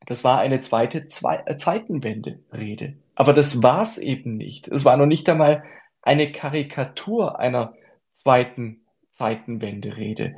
das 0.06 0.24
war 0.24 0.38
eine 0.38 0.60
zweite 0.60 1.08
Zwei 1.08 1.42
äh, 1.46 1.56
Zeitenwende-Rede. 1.56 2.94
Aber 3.14 3.32
das 3.32 3.62
war 3.62 3.82
es 3.82 3.98
eben 3.98 4.36
nicht. 4.36 4.68
Es 4.68 4.84
war 4.84 4.96
noch 4.96 5.06
nicht 5.06 5.28
einmal 5.28 5.64
eine 6.00 6.30
Karikatur 6.32 7.38
einer 7.38 7.74
zweiten 8.12 8.80
Zeitenwende-Rede 9.12 10.36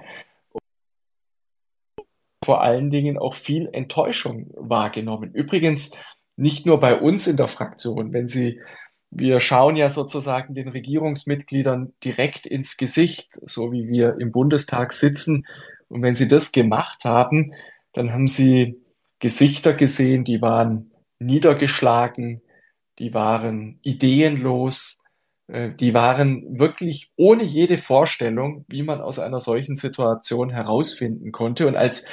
vor 2.44 2.62
allen 2.62 2.90
Dingen 2.90 3.19
auch 3.19 3.35
viel 3.35 3.69
Enttäuschung 3.73 4.51
wahrgenommen. 4.55 5.32
Übrigens 5.32 5.90
nicht 6.36 6.66
nur 6.66 6.78
bei 6.78 6.98
uns 6.98 7.27
in 7.27 7.36
der 7.36 7.48
Fraktion. 7.48 8.12
Wenn 8.12 8.28
Sie, 8.28 8.60
wir 9.10 9.40
schauen 9.40 9.77
ja 9.77 9.90
sozusagen 9.90 10.55
den 10.55 10.69
Regierungsmitgliedern 10.69 11.93
direkt 12.05 12.47
ins 12.47 12.77
Gesicht, 12.77 13.39
so 13.43 13.73
wie 13.73 13.89
wir 13.89 14.19
im 14.20 14.31
Bundestag 14.31 14.93
sitzen. 14.93 15.47
Und 15.89 16.02
wenn 16.02 16.15
Sie 16.15 16.28
das 16.28 16.52
gemacht 16.52 17.05
haben, 17.05 17.52
dann 17.93 18.12
haben 18.12 18.28
Sie 18.28 18.81
Gesichter 19.19 19.73
gesehen, 19.73 20.24
die 20.24 20.40
waren 20.40 20.90
niedergeschlagen, 21.19 22.40
die 23.01 23.15
waren 23.15 23.81
ideenlos, 23.82 25.02
die 25.48 25.94
waren 25.94 26.58
wirklich 26.58 27.12
ohne 27.16 27.42
jede 27.42 27.78
Vorstellung, 27.78 28.66
wie 28.68 28.82
man 28.82 29.00
aus 29.00 29.18
einer 29.18 29.40
solchen 29.40 29.76
Situation 29.76 30.50
herausfinden 30.50 31.32
konnte. 31.32 31.66
Und 31.66 31.76
als 31.76 32.04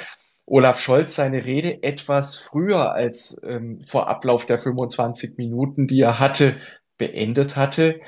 Olaf 0.46 0.80
Scholz 0.80 1.16
seine 1.16 1.44
Rede 1.44 1.82
etwas 1.82 2.36
früher 2.36 2.92
als 2.92 3.38
ähm, 3.44 3.82
vor 3.82 4.08
Ablauf 4.08 4.46
der 4.46 4.58
25 4.58 5.36
Minuten, 5.36 5.86
die 5.86 6.00
er 6.00 6.18
hatte, 6.18 6.56
beendet 6.96 7.56
hatte, 7.56 8.00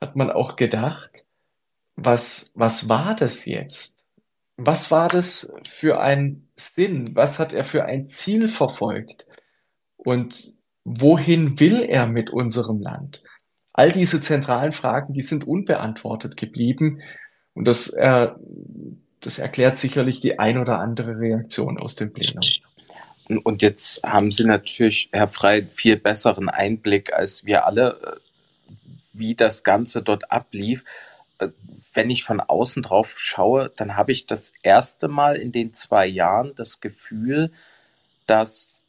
hat 0.00 0.14
man 0.14 0.30
auch 0.30 0.56
gedacht, 0.56 1.24
was, 1.94 2.50
was 2.54 2.88
war 2.88 3.16
das 3.16 3.46
jetzt? 3.46 3.98
Was 4.58 4.90
war 4.90 5.08
das 5.08 5.52
für 5.66 6.00
ein 6.00 6.48
Sinn? 6.54 7.14
Was 7.14 7.38
hat 7.38 7.54
er 7.54 7.64
für 7.64 7.84
ein 7.86 8.08
Ziel 8.08 8.48
verfolgt? 8.48 9.26
Und 9.96 10.52
wohin 10.84 11.58
will 11.58 11.82
er 11.82 12.06
mit 12.06 12.30
unserem 12.30 12.80
Land? 12.80 13.22
All 13.76 13.92
diese 13.92 14.22
zentralen 14.22 14.72
Fragen, 14.72 15.12
die 15.12 15.20
sind 15.20 15.46
unbeantwortet 15.46 16.38
geblieben. 16.38 17.02
Und 17.52 17.66
das, 17.66 17.90
äh, 17.90 18.28
das 19.20 19.38
erklärt 19.38 19.76
sicherlich 19.76 20.20
die 20.20 20.38
ein 20.38 20.56
oder 20.56 20.78
andere 20.78 21.18
Reaktion 21.18 21.78
aus 21.78 21.94
dem 21.94 22.10
Plenum. 22.14 22.42
Und 23.44 23.60
jetzt 23.60 24.02
haben 24.02 24.30
Sie 24.30 24.44
natürlich, 24.44 25.10
Herr 25.12 25.28
Frey, 25.28 25.66
viel 25.70 25.96
besseren 25.96 26.48
Einblick 26.48 27.12
als 27.12 27.44
wir 27.44 27.66
alle, 27.66 28.00
äh, 28.02 28.70
wie 29.12 29.34
das 29.34 29.62
Ganze 29.62 30.02
dort 30.02 30.32
ablief. 30.32 30.82
Äh, 31.38 31.48
wenn 31.92 32.08
ich 32.08 32.24
von 32.24 32.40
außen 32.40 32.82
drauf 32.82 33.18
schaue, 33.18 33.70
dann 33.76 33.94
habe 33.94 34.12
ich 34.12 34.26
das 34.26 34.54
erste 34.62 35.08
Mal 35.08 35.36
in 35.36 35.52
den 35.52 35.74
zwei 35.74 36.06
Jahren 36.06 36.54
das 36.56 36.80
Gefühl, 36.80 37.52
dass 38.26 38.84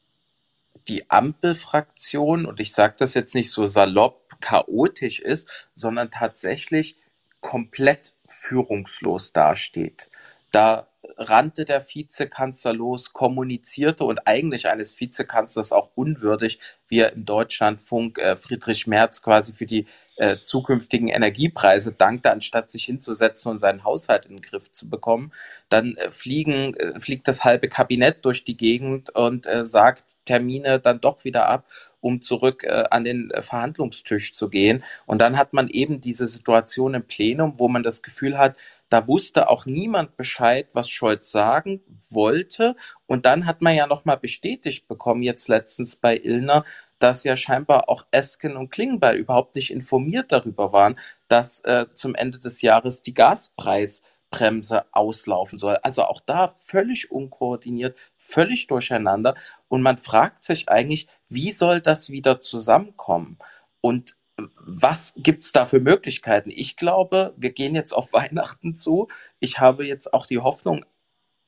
die 0.87 1.09
Ampelfraktion, 1.09 2.45
und 2.45 2.61
ich 2.61 2.71
sage 2.71 2.95
das 2.97 3.15
jetzt 3.15 3.35
nicht 3.35 3.51
so 3.51 3.67
salopp, 3.67 4.26
chaotisch 4.41 5.19
ist, 5.19 5.47
sondern 5.73 6.11
tatsächlich 6.11 6.97
komplett 7.41 8.13
führungslos 8.27 9.31
dasteht. 9.31 10.09
Da 10.51 10.87
rannte 11.17 11.65
der 11.65 11.81
Vizekanzler 11.81 12.73
los, 12.73 13.13
kommunizierte 13.13 14.03
und 14.03 14.27
eigentlich 14.27 14.67
eines 14.67 14.99
Vizekanzlers 14.99 15.71
auch 15.71 15.89
unwürdig, 15.95 16.59
wie 16.87 16.99
er 16.99 17.13
im 17.13 17.25
Deutschlandfunk 17.25 18.17
äh, 18.19 18.35
Friedrich 18.35 18.87
Merz 18.87 19.21
quasi 19.21 19.53
für 19.53 19.65
die 19.65 19.87
äh, 20.17 20.37
zukünftigen 20.45 21.07
Energiepreise 21.07 21.91
dankte, 21.91 22.31
anstatt 22.31 22.71
sich 22.71 22.85
hinzusetzen 22.85 23.51
und 23.51 23.59
seinen 23.59 23.83
Haushalt 23.83 24.25
in 24.25 24.37
den 24.37 24.41
Griff 24.41 24.71
zu 24.73 24.89
bekommen. 24.89 25.31
Dann 25.69 25.95
äh, 25.97 26.11
fliegen, 26.11 26.73
äh, 26.75 26.99
fliegt 26.99 27.27
das 27.27 27.43
halbe 27.43 27.67
Kabinett 27.67 28.25
durch 28.25 28.43
die 28.43 28.57
Gegend 28.57 29.09
und 29.11 29.45
äh, 29.47 29.63
sagt 29.63 30.03
Termine 30.25 30.79
dann 30.79 31.01
doch 31.01 31.23
wieder 31.23 31.47
ab 31.47 31.65
um 32.07 32.21
zurück 32.21 32.63
äh, 32.63 32.85
an 32.89 33.03
den 33.03 33.31
äh, 33.31 33.41
Verhandlungstisch 33.41 34.31
zu 34.33 34.49
gehen. 34.49 34.83
Und 35.05 35.19
dann 35.19 35.37
hat 35.37 35.51
man 35.51 35.67
eben 35.67 35.99
diese 35.99 36.27
Situation 36.27 36.93
im 36.93 37.03
Plenum, 37.03 37.55
wo 37.57 37.67
man 37.67 37.83
das 37.83 38.01
Gefühl 38.01 38.37
hat, 38.37 38.55
da 38.87 39.09
wusste 39.09 39.49
auch 39.49 39.65
niemand 39.65 40.15
Bescheid, 40.15 40.69
was 40.71 40.89
Scholz 40.89 41.29
sagen 41.29 41.81
wollte. 42.09 42.77
Und 43.05 43.25
dann 43.25 43.45
hat 43.45 43.61
man 43.61 43.75
ja 43.75 43.87
nochmal 43.87 44.17
bestätigt 44.17 44.87
bekommen, 44.87 45.21
jetzt 45.21 45.49
letztens 45.49 45.97
bei 45.97 46.15
Illner, 46.17 46.63
dass 46.97 47.25
ja 47.25 47.35
scheinbar 47.35 47.89
auch 47.89 48.05
Esken 48.11 48.55
und 48.55 48.69
Klingbeil 48.69 49.17
überhaupt 49.17 49.55
nicht 49.55 49.71
informiert 49.71 50.31
darüber 50.31 50.71
waren, 50.71 50.97
dass 51.27 51.59
äh, 51.65 51.87
zum 51.93 52.15
Ende 52.15 52.39
des 52.39 52.61
Jahres 52.61 53.01
die 53.01 53.13
Gaspreisbremse 53.13 54.85
auslaufen 54.93 55.59
soll. 55.59 55.75
Also 55.83 56.03
auch 56.05 56.21
da 56.25 56.47
völlig 56.47 57.11
unkoordiniert, 57.11 57.97
völlig 58.17 58.67
durcheinander. 58.67 59.35
Und 59.67 59.81
man 59.81 59.97
fragt 59.97 60.45
sich 60.45 60.69
eigentlich, 60.69 61.09
wie 61.29 61.51
soll 61.51 61.81
das 61.81 62.09
wieder 62.09 62.39
zusammenkommen? 62.39 63.37
Und 63.81 64.17
was 64.59 65.13
gibt 65.17 65.43
es 65.43 65.51
da 65.51 65.65
für 65.65 65.79
Möglichkeiten? 65.79 66.51
Ich 66.53 66.77
glaube, 66.77 67.33
wir 67.37 67.51
gehen 67.51 67.75
jetzt 67.75 67.93
auf 67.93 68.13
Weihnachten 68.13 68.75
zu. 68.75 69.07
Ich 69.39 69.59
habe 69.59 69.85
jetzt 69.85 70.13
auch 70.13 70.25
die 70.25 70.39
Hoffnung 70.39 70.85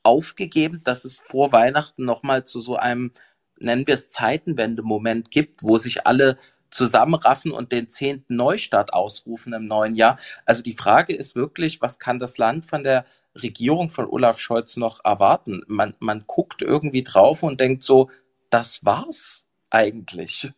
aufgegeben, 0.02 0.82
dass 0.82 1.04
es 1.04 1.18
vor 1.18 1.52
Weihnachten 1.52 2.04
nochmal 2.04 2.44
zu 2.44 2.60
so 2.60 2.76
einem, 2.76 3.12
nennen 3.58 3.86
wir 3.86 3.94
es 3.94 4.08
Zeitenwende-Moment 4.08 5.30
gibt, 5.30 5.62
wo 5.62 5.78
sich 5.78 6.06
alle 6.06 6.38
zusammenraffen 6.70 7.50
und 7.52 7.72
den 7.72 7.88
zehnten 7.88 8.36
Neustart 8.36 8.92
ausrufen 8.94 9.52
im 9.52 9.66
neuen 9.66 9.94
Jahr. 9.96 10.18
Also 10.46 10.62
die 10.62 10.76
Frage 10.76 11.14
ist 11.14 11.34
wirklich, 11.34 11.82
was 11.82 11.98
kann 11.98 12.18
das 12.18 12.38
Land 12.38 12.64
von 12.64 12.84
der 12.84 13.04
Regierung 13.34 13.90
von 13.90 14.06
Olaf 14.06 14.38
Scholz 14.38 14.76
noch 14.76 15.04
erwarten? 15.04 15.62
Man, 15.66 15.96
man 15.98 16.24
guckt 16.26 16.62
irgendwie 16.62 17.02
drauf 17.02 17.42
und 17.42 17.60
denkt 17.60 17.82
so, 17.82 18.10
das 18.50 18.84
war's 18.84 19.44
eigentlich. 19.70 20.50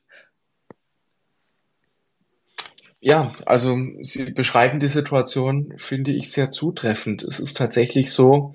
Ja, 3.01 3.35
also 3.47 3.77
Sie 4.03 4.31
beschreiben 4.33 4.79
die 4.79 4.89
Situation, 4.89 5.75
finde 5.77 6.13
ich, 6.13 6.31
sehr 6.31 6.53
zutreffend. 6.53 7.25
Es 7.25 7.41
ist 7.41 7.57
tatsächlich 7.57 8.13
so, 8.13 8.55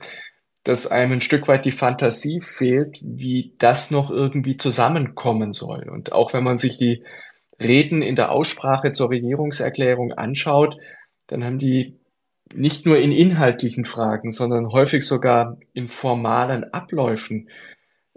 dass 0.64 0.88
einem 0.88 1.14
ein 1.14 1.22
Stück 1.22 1.48
weit 1.48 1.66
die 1.66 1.72
Fantasie 1.72 2.42
fehlt, 2.42 3.00
wie 3.02 3.54
das 3.58 3.92
noch 3.92 4.10
irgendwie 4.10 4.58
zusammenkommen 4.58 5.54
soll. 5.54 5.90
Und 5.90 6.14
auch 6.14 6.34
wenn 6.34 6.44
man 6.44 6.58
sich 6.58 6.78
die 6.78 7.04
Reden 7.60 8.02
in 8.02 8.16
der 8.16 8.32
Aussprache 8.32 8.92
zur 8.94 9.10
Regierungserklärung 9.10 10.14
anschaut, 10.14 10.78
dann 11.28 11.44
haben 11.44 11.60
die 11.60 12.00
nicht 12.54 12.86
nur 12.86 12.98
in 12.98 13.12
inhaltlichen 13.12 13.86
Fragen, 13.86 14.32
sondern 14.32 14.72
häufig 14.72 15.06
sogar 15.06 15.58
in 15.74 15.88
formalen 15.88 16.64
Abläufen 16.74 17.50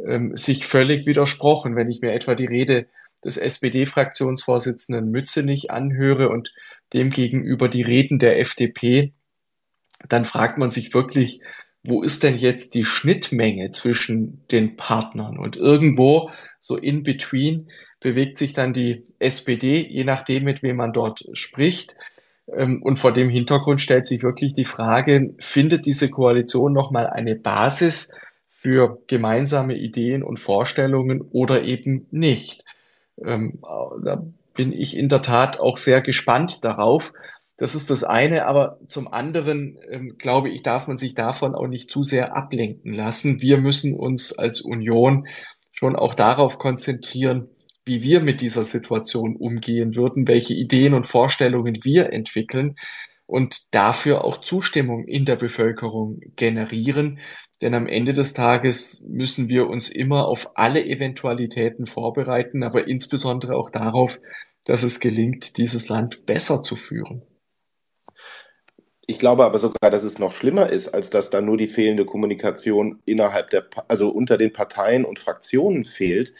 ähm, 0.07 0.37
sich 0.37 0.67
völlig 0.67 1.07
widersprochen. 1.07 1.77
Wenn 1.77 1.91
ich 1.91 2.01
mir 2.01 2.13
etwa 2.13 2.35
die 2.35 2.47
Rede 2.47 2.87
des 3.25 3.37
SPD-Fraktionsvorsitzenden 3.37 5.11
Mützenich 5.11 5.71
anhöre 5.71 6.29
und 6.29 6.53
demgegenüber 6.93 7.69
die 7.69 7.83
Reden 7.83 8.19
der 8.19 8.39
FDP, 8.39 9.13
dann 10.09 10.25
fragt 10.25 10.59
man 10.59 10.71
sich 10.71 10.95
wirklich, 10.95 11.41
wo 11.83 12.03
ist 12.03 12.23
denn 12.23 12.37
jetzt 12.37 12.75
die 12.75 12.85
Schnittmenge 12.85 13.71
zwischen 13.71 14.45
den 14.51 14.77
Partnern? 14.77 15.39
Und 15.39 15.57
irgendwo, 15.57 16.31
so 16.61 16.77
in 16.77 17.03
between, 17.03 17.69
bewegt 18.01 18.39
sich 18.39 18.53
dann 18.53 18.73
die 18.73 19.05
SPD, 19.19 19.87
je 19.87 20.05
nachdem, 20.05 20.45
mit 20.45 20.63
wem 20.63 20.77
man 20.77 20.93
dort 20.93 21.25
spricht. 21.33 21.97
Ähm, 22.53 22.83
und 22.83 22.99
vor 22.99 23.13
dem 23.13 23.29
Hintergrund 23.29 23.81
stellt 23.81 24.07
sich 24.07 24.23
wirklich 24.23 24.55
die 24.55 24.65
Frage, 24.65 25.35
findet 25.39 25.87
diese 25.87 26.09
Koalition 26.09 26.73
nochmal 26.73 27.07
eine 27.07 27.37
Basis 27.37 28.13
für 28.61 28.99
gemeinsame 29.07 29.75
Ideen 29.75 30.23
und 30.23 30.39
Vorstellungen 30.39 31.23
oder 31.23 31.63
eben 31.63 32.07
nicht? 32.11 32.65
Ähm, 33.25 33.59
da 34.03 34.23
bin 34.55 34.73
ich 34.73 34.97
in 34.97 35.09
der 35.09 35.23
Tat 35.23 35.59
auch 35.59 35.79
sehr 35.79 36.03
gespannt 36.03 36.65
darauf. 36.65 37.13
Das 37.57 37.75
ist 37.75 37.89
das 37.91 38.05
eine, 38.05 38.47
aber 38.47 38.79
zum 38.89 39.13
anderen 39.13 39.79
ähm, 39.89 40.17
glaube 40.19 40.51
ich, 40.51 40.63
darf 40.63 40.89
man 40.89 40.99
sich 40.99 41.15
davon 41.15 41.55
auch 41.55 41.69
nicht 41.69 41.91
zu 41.91 42.03
sehr 42.03 42.37
ablenken 42.37 42.93
lassen. 42.93 43.41
Wir 43.41 43.59
müssen 43.59 43.95
uns 43.95 44.33
als 44.33 44.61
Union 44.61 45.27
schon 45.73 45.97
auch 45.97 46.15
darauf 46.15 46.59
konzentrieren, 46.59 47.49
wie 47.87 48.03
wir 48.03 48.21
mit 48.21 48.43
dieser 48.43 48.65
Situation 48.65 49.37
umgehen 49.37 49.97
würden, 49.97 50.29
welche 50.29 50.53
Ideen 50.55 50.93
und 50.93 51.07
Vorstellungen 51.07 51.79
wir 51.83 52.13
entwickeln 52.13 52.77
und 53.27 53.75
dafür 53.75 54.25
auch 54.25 54.43
Zustimmung 54.43 55.07
in 55.07 55.25
der 55.25 55.37
Bevölkerung 55.37 56.21
generieren. 56.37 57.21
Denn 57.63 57.75
am 57.75 57.87
Ende 57.87 58.15
des 58.15 58.33
Tages 58.33 59.03
müssen 59.07 59.49
wir 59.49 59.69
uns 59.69 59.89
immer 59.89 60.27
auf 60.29 60.53
alle 60.57 60.85
Eventualitäten 60.85 61.87
vorbereiten, 61.87 62.63
aber 62.63 62.89
insbesondere 62.89 63.57
auch 63.57 63.71
darauf, 63.71 64.19
dass 64.65 64.83
es 64.83 65.01
gelingt, 65.01 65.59
dieses 65.59 65.89
Land 65.89 66.27
besser 66.27 66.63
zu 66.63 66.77
führen. 66.77 67.23
Ich 69.07 69.19
glaube 69.19 69.45
aber 69.45 69.59
sogar, 69.59 69.91
dass 69.91 70.05
es 70.05 70.19
noch 70.21 70.33
schlimmer 70.33 70.71
ist, 70.71 70.89
als 70.89 71.11
dass 71.11 71.31
da 71.31 71.41
nur 71.41 71.57
die 71.57 71.67
fehlende 71.67 72.05
Kommunikation 72.05 73.03
innerhalb 73.05 73.51
der, 73.51 73.67
also 73.89 74.09
unter 74.09 74.39
den 74.39 74.53
Parteien 74.53 75.05
und 75.05 75.19
Fraktionen 75.19 75.85
fehlt, 75.85 76.33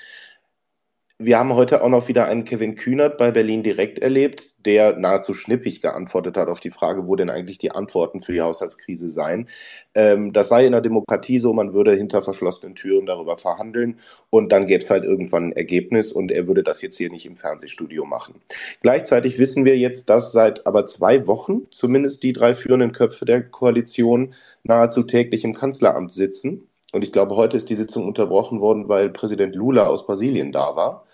wir 1.23 1.39
haben 1.39 1.53
heute 1.55 1.83
auch 1.83 1.91
noch 1.91 2.09
wieder 2.09 2.25
einen 2.25 2.47
Kevin 2.47 2.77
Kühnert 2.77 3.19
bei 3.19 3.31
Berlin 3.31 3.63
direkt 3.63 3.99
erlebt, 3.99 4.57
der 4.65 4.97
nahezu 4.97 5.35
schnippig 5.35 5.83
geantwortet 5.83 6.39
hat 6.39 6.49
auf 6.49 6.61
die 6.61 6.71
Frage, 6.71 7.07
wo 7.07 7.15
denn 7.15 7.29
eigentlich 7.29 7.59
die 7.59 7.73
Antworten 7.73 8.23
für 8.23 8.33
die 8.33 8.41
Haushaltskrise 8.41 9.11
seien. 9.11 9.47
Ähm, 9.95 10.33
das 10.33 10.49
sei 10.49 10.65
in 10.65 10.73
der 10.73 10.81
Demokratie 10.81 11.39
so, 11.39 11.53
man 11.53 11.75
würde 11.75 11.95
hinter 11.95 12.23
verschlossenen 12.23 12.75
Türen 12.75 13.05
darüber 13.05 13.37
verhandeln 13.37 13.99
und 14.31 14.51
dann 14.51 14.67
gäbe 14.67 14.83
es 14.83 14.89
halt 14.89 15.05
irgendwann 15.05 15.49
ein 15.49 15.53
Ergebnis 15.53 16.11
und 16.11 16.33
er 16.33 16.47
würde 16.47 16.63
das 16.63 16.81
jetzt 16.81 16.97
hier 16.97 17.11
nicht 17.11 17.27
im 17.27 17.37
Fernsehstudio 17.37 18.07
machen. 18.07 18.37
Gleichzeitig 18.81 19.39
wissen 19.39 19.67
wir 19.67 19.77
jetzt, 19.77 20.09
dass 20.09 20.33
seit 20.33 20.67
aber 20.67 20.87
zwei 20.87 21.27
Wochen 21.27 21.67
zumindest 21.71 22.23
die 22.23 22.33
drei 22.33 22.55
führenden 22.55 22.93
Köpfe 22.93 23.27
der 23.27 23.43
Koalition 23.43 24.33
nahezu 24.63 25.03
täglich 25.03 25.45
im 25.45 25.53
Kanzleramt 25.53 26.15
sitzen. 26.15 26.67
Und 26.93 27.05
ich 27.05 27.13
glaube, 27.13 27.37
heute 27.37 27.59
ist 27.59 27.69
die 27.69 27.77
Sitzung 27.77 28.07
unterbrochen 28.07 28.61
worden, 28.61 28.89
weil 28.89 29.11
Präsident 29.11 29.55
Lula 29.55 29.87
aus 29.87 30.07
Brasilien 30.07 30.51
da 30.51 30.75
war. 30.75 31.05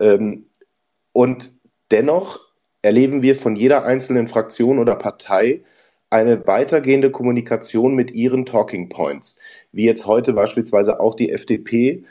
Ähm, 0.00 0.46
und 1.12 1.54
dennoch 1.90 2.40
erleben 2.82 3.22
wir 3.22 3.36
von 3.36 3.56
jeder 3.56 3.84
einzelnen 3.84 4.26
Fraktion 4.26 4.78
oder 4.78 4.96
Partei 4.96 5.62
eine 6.08 6.46
weitergehende 6.46 7.10
Kommunikation 7.10 7.94
mit 7.94 8.10
ihren 8.12 8.44
Talking 8.44 8.88
Points, 8.88 9.38
wie 9.72 9.84
jetzt 9.84 10.06
heute 10.06 10.32
beispielsweise 10.32 10.98
auch 10.98 11.14
die 11.14 11.30
FDP 11.30 12.04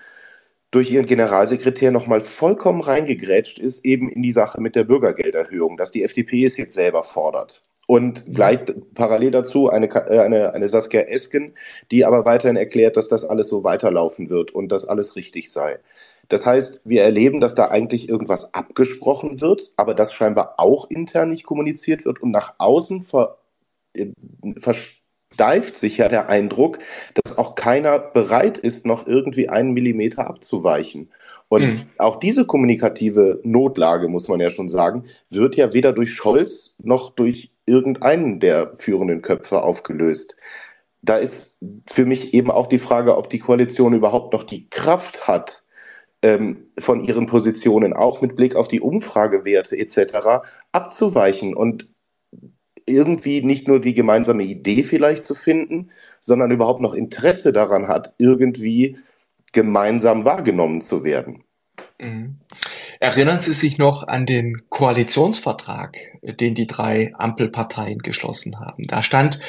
durch 0.72 0.92
ihren 0.92 1.08
Generalsekretär 1.08 1.92
nochmal 1.92 2.22
vollkommen 2.22 2.82
reingegrätscht 2.82 3.60
ist, 3.60 3.84
eben 3.84 4.10
in 4.10 4.22
die 4.22 4.32
Sache 4.32 4.62
mit 4.62 4.76
der 4.76 4.84
Bürgergelderhöhung, 4.84 5.78
dass 5.78 5.92
die 5.92 6.04
FDP 6.04 6.46
es 6.46 6.58
jetzt 6.58 6.76
selber 6.76 7.04
fordert. 7.04 7.64
Und 7.88 8.24
gleich 8.36 8.60
parallel 8.94 9.32
dazu 9.32 9.68
eine, 9.70 9.88
äh, 9.88 10.20
eine, 10.20 10.54
eine 10.54 10.68
Saskia 10.68 11.02
Esken, 11.02 11.56
die 11.90 12.06
aber 12.06 12.24
weiterhin 12.24 12.56
erklärt, 12.56 12.96
dass 12.96 13.08
das 13.08 13.26
alles 13.26 13.48
so 13.48 13.64
weiterlaufen 13.64 14.30
wird 14.30 14.52
und 14.52 14.72
dass 14.72 14.86
alles 14.86 15.16
richtig 15.16 15.52
sei. 15.52 15.80
Das 16.30 16.46
heißt, 16.46 16.82
wir 16.86 17.04
erleben, 17.04 17.42
dass 17.42 17.56
da 17.56 17.66
eigentlich 17.68 18.08
irgendwas 18.08 18.54
abgesprochen 18.54 19.42
wird, 19.42 19.72
aber 19.76 19.96
das 19.96 20.14
scheinbar 20.14 20.56
auch 20.58 20.90
intern 20.90 21.32
nicht 21.32 21.44
kommuniziert 21.44 22.06
wird 22.06 22.22
und 22.22 22.32
nach 22.32 22.56
außen 22.60 23.02
ver, 23.04 23.40
äh, 23.94 24.12
versteift 24.58 25.78
sich 25.78 25.98
ja 25.98 26.08
der 26.08 26.30
Eindruck, 26.30 26.80
dass 27.16 27.38
auch 27.38 27.56
keiner 27.56 27.98
bereit 27.98 28.60
ist, 28.60 28.86
noch 28.86 29.08
irgendwie 29.08 29.50
einen 29.50 29.72
Millimeter 29.72 30.28
abzuweichen. 30.28 31.10
Und 31.48 31.64
mhm. 31.64 31.86
auch 31.98 32.20
diese 32.20 32.46
kommunikative 32.46 33.40
Notlage, 33.44 34.08
muss 34.08 34.28
man 34.28 34.40
ja 34.40 34.52
schon 34.52 34.70
sagen, 34.70 35.06
wird 35.32 35.56
ja 35.56 35.74
weder 35.74 35.94
durch 35.94 36.14
Scholz 36.14 36.76
noch 36.78 37.10
durch 37.10 37.52
irgendeinen 37.66 38.40
der 38.40 38.76
führenden 38.76 39.24
Köpfe 39.24 39.64
aufgelöst. 39.64 40.36
Da 41.02 41.18
ist 41.18 41.58
für 41.88 42.06
mich 42.06 42.36
eben 42.36 42.52
auch 42.52 42.68
die 42.68 42.78
Frage, 42.78 43.18
ob 43.18 43.30
die 43.30 43.40
Koalition 43.40 43.94
überhaupt 43.94 44.34
noch 44.34 44.44
die 44.44 44.70
Kraft 44.70 45.28
hat, 45.28 45.64
ähm, 46.22 46.68
von 46.78 47.04
ihren 47.04 47.26
Positionen 47.26 47.94
auch 47.94 48.22
mit 48.22 48.36
Blick 48.36 48.56
auf 48.56 48.68
die 48.68 48.82
Umfragewerte 48.82 49.78
etc. 49.78 50.44
abzuweichen 50.72 51.56
und 51.56 51.88
irgendwie 52.86 53.42
nicht 53.42 53.68
nur 53.68 53.80
die 53.80 53.94
gemeinsame 53.94 54.44
Idee 54.44 54.84
vielleicht 54.84 55.24
zu 55.24 55.36
finden, 55.36 55.92
sondern 56.22 56.52
überhaupt 56.52 56.82
noch 56.82 56.94
Interesse 56.94 57.54
daran 57.54 57.88
hat, 57.88 58.16
irgendwie 58.18 58.98
gemeinsam 59.52 60.26
wahrgenommen 60.26 60.82
zu 60.82 61.04
werden. 61.04 61.44
Mhm. 62.00 62.40
Erinnern 63.00 63.40
Sie 63.40 63.54
sich 63.54 63.78
noch 63.78 64.08
an 64.08 64.26
den 64.26 64.58
Koalitionsvertrag, 64.70 65.98
den 66.22 66.56
die 66.56 66.68
drei 66.68 67.14
Ampelparteien 67.18 68.00
geschlossen 68.00 68.60
haben? 68.60 68.88
Da 68.88 69.04
stand 69.04 69.40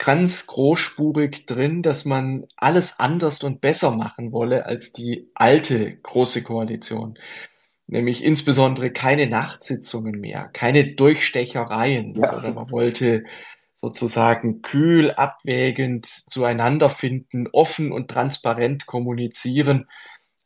ganz 0.00 0.46
großspurig 0.46 1.44
drin, 1.44 1.82
dass 1.82 2.06
man 2.06 2.46
alles 2.56 2.98
anders 2.98 3.42
und 3.42 3.60
besser 3.60 3.90
machen 3.90 4.32
wolle 4.32 4.64
als 4.64 4.92
die 4.92 5.28
alte 5.34 5.98
große 6.02 6.42
Koalition. 6.42 7.18
Nämlich 7.86 8.24
insbesondere 8.24 8.92
keine 8.92 9.26
Nachtsitzungen 9.26 10.18
mehr, 10.18 10.48
keine 10.54 10.92
Durchstechereien, 10.94 12.14
ja. 12.14 12.28
sondern 12.28 12.54
man 12.54 12.70
wollte 12.70 13.24
sozusagen 13.74 14.62
kühl, 14.62 15.10
abwägend 15.10 16.06
zueinander 16.06 16.88
finden, 16.88 17.46
offen 17.52 17.92
und 17.92 18.08
transparent 18.08 18.86
kommunizieren. 18.86 19.86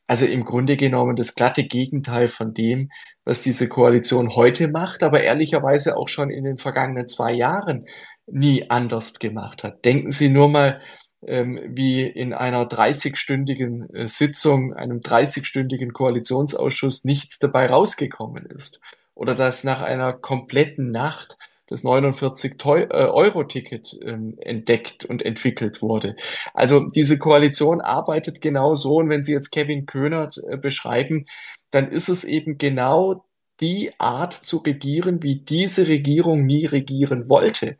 Also 0.05 0.25
im 0.25 0.43
Grunde 0.43 0.75
genommen 0.75 1.15
das 1.15 1.33
glatte 1.33 1.63
Gegenteil 1.63 2.27
von 2.27 2.53
dem, 2.53 2.91
was 3.23 3.41
diese 3.41 3.69
Koalition 3.69 4.35
heute 4.35 4.67
macht, 4.67 5.01
aber 5.01 5.23
ehrlicherweise 5.23 5.95
auch 5.95 6.09
schon 6.09 6.29
in 6.29 6.43
den 6.43 6.57
vergangenen 6.57 7.07
zwei 7.07 7.31
Jahren 7.31 7.85
nie 8.27 8.69
anders 8.69 9.15
gemacht 9.15 9.63
hat. 9.63 9.85
Denken 9.85 10.11
Sie 10.11 10.29
nur 10.29 10.49
mal, 10.49 10.81
ähm, 11.25 11.59
wie 11.67 12.03
in 12.03 12.33
einer 12.33 12.65
30-stündigen 12.65 13.93
äh, 13.93 14.07
Sitzung, 14.07 14.73
einem 14.73 14.99
30-stündigen 14.99 15.91
Koalitionsausschuss 15.91 17.03
nichts 17.03 17.39
dabei 17.39 17.67
rausgekommen 17.67 18.45
ist. 18.45 18.79
Oder 19.15 19.35
dass 19.35 19.63
nach 19.63 19.81
einer 19.81 20.13
kompletten 20.13 20.91
Nacht 20.91 21.37
das 21.67 21.83
49-Euro-Ticket 21.83 23.93
äh, 23.93 24.09
ähm, 24.09 24.37
entdeckt 24.39 25.05
und 25.05 25.23
entwickelt 25.23 25.81
wurde. 25.81 26.15
Also 26.53 26.89
diese 26.89 27.17
Koalition 27.17 27.81
arbeitet 27.81 28.41
genau 28.41 28.75
so. 28.75 28.97
Und 28.97 29.09
wenn 29.09 29.23
Sie 29.23 29.33
jetzt 29.33 29.51
Kevin 29.51 29.85
Köhnert 29.85 30.39
äh, 30.47 30.57
beschreiben, 30.57 31.25
dann 31.71 31.89
ist 31.89 32.09
es 32.09 32.23
eben 32.23 32.57
genau 32.57 33.25
die 33.61 33.91
Art 33.99 34.33
zu 34.33 34.57
regieren, 34.57 35.23
wie 35.23 35.37
diese 35.37 35.87
Regierung 35.87 36.45
nie 36.45 36.65
regieren 36.65 37.29
wollte. 37.29 37.77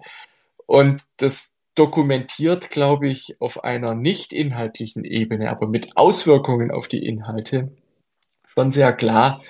Und 0.66 1.04
das 1.18 1.56
dokumentiert, 1.76 2.70
glaube 2.70 3.08
ich, 3.08 3.40
auf 3.42 3.64
einer 3.64 3.96
nicht 3.96 4.34
inhaltlichen 4.34 5.04
Ebene, 5.04 5.50
aber 5.50 5.68
mit 5.68 5.98
Auswirkungen 5.98 6.72
auf 6.72 6.88
die 6.88 7.06
Inhalte 7.06 7.72
schon 8.46 8.72
sehr 8.72 8.94
klar, 8.94 9.44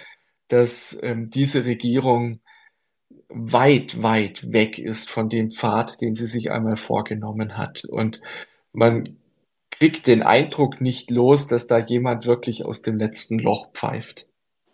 dass 0.48 0.98
ähm, 1.02 1.30
diese 1.30 1.66
Regierung 1.66 2.40
weit, 3.30 4.02
weit 4.02 4.52
weg 4.52 4.80
ist 4.80 5.10
von 5.10 5.30
dem 5.30 5.52
Pfad, 5.52 6.02
den 6.02 6.16
sie 6.16 6.26
sich 6.26 6.52
einmal 6.52 6.76
vorgenommen 6.76 7.58
hat. 7.58 7.86
Und 7.86 8.22
man 8.74 9.18
kriegt 9.72 10.08
den 10.08 10.24
Eindruck 10.24 10.82
nicht 10.82 11.12
los, 11.12 11.48
dass 11.48 11.68
da 11.68 11.78
jemand 11.80 12.26
wirklich 12.26 12.66
aus 12.66 12.82
dem 12.82 12.98
letzten 12.98 13.40
Loch 13.40 13.72
pfeift. 13.74 14.28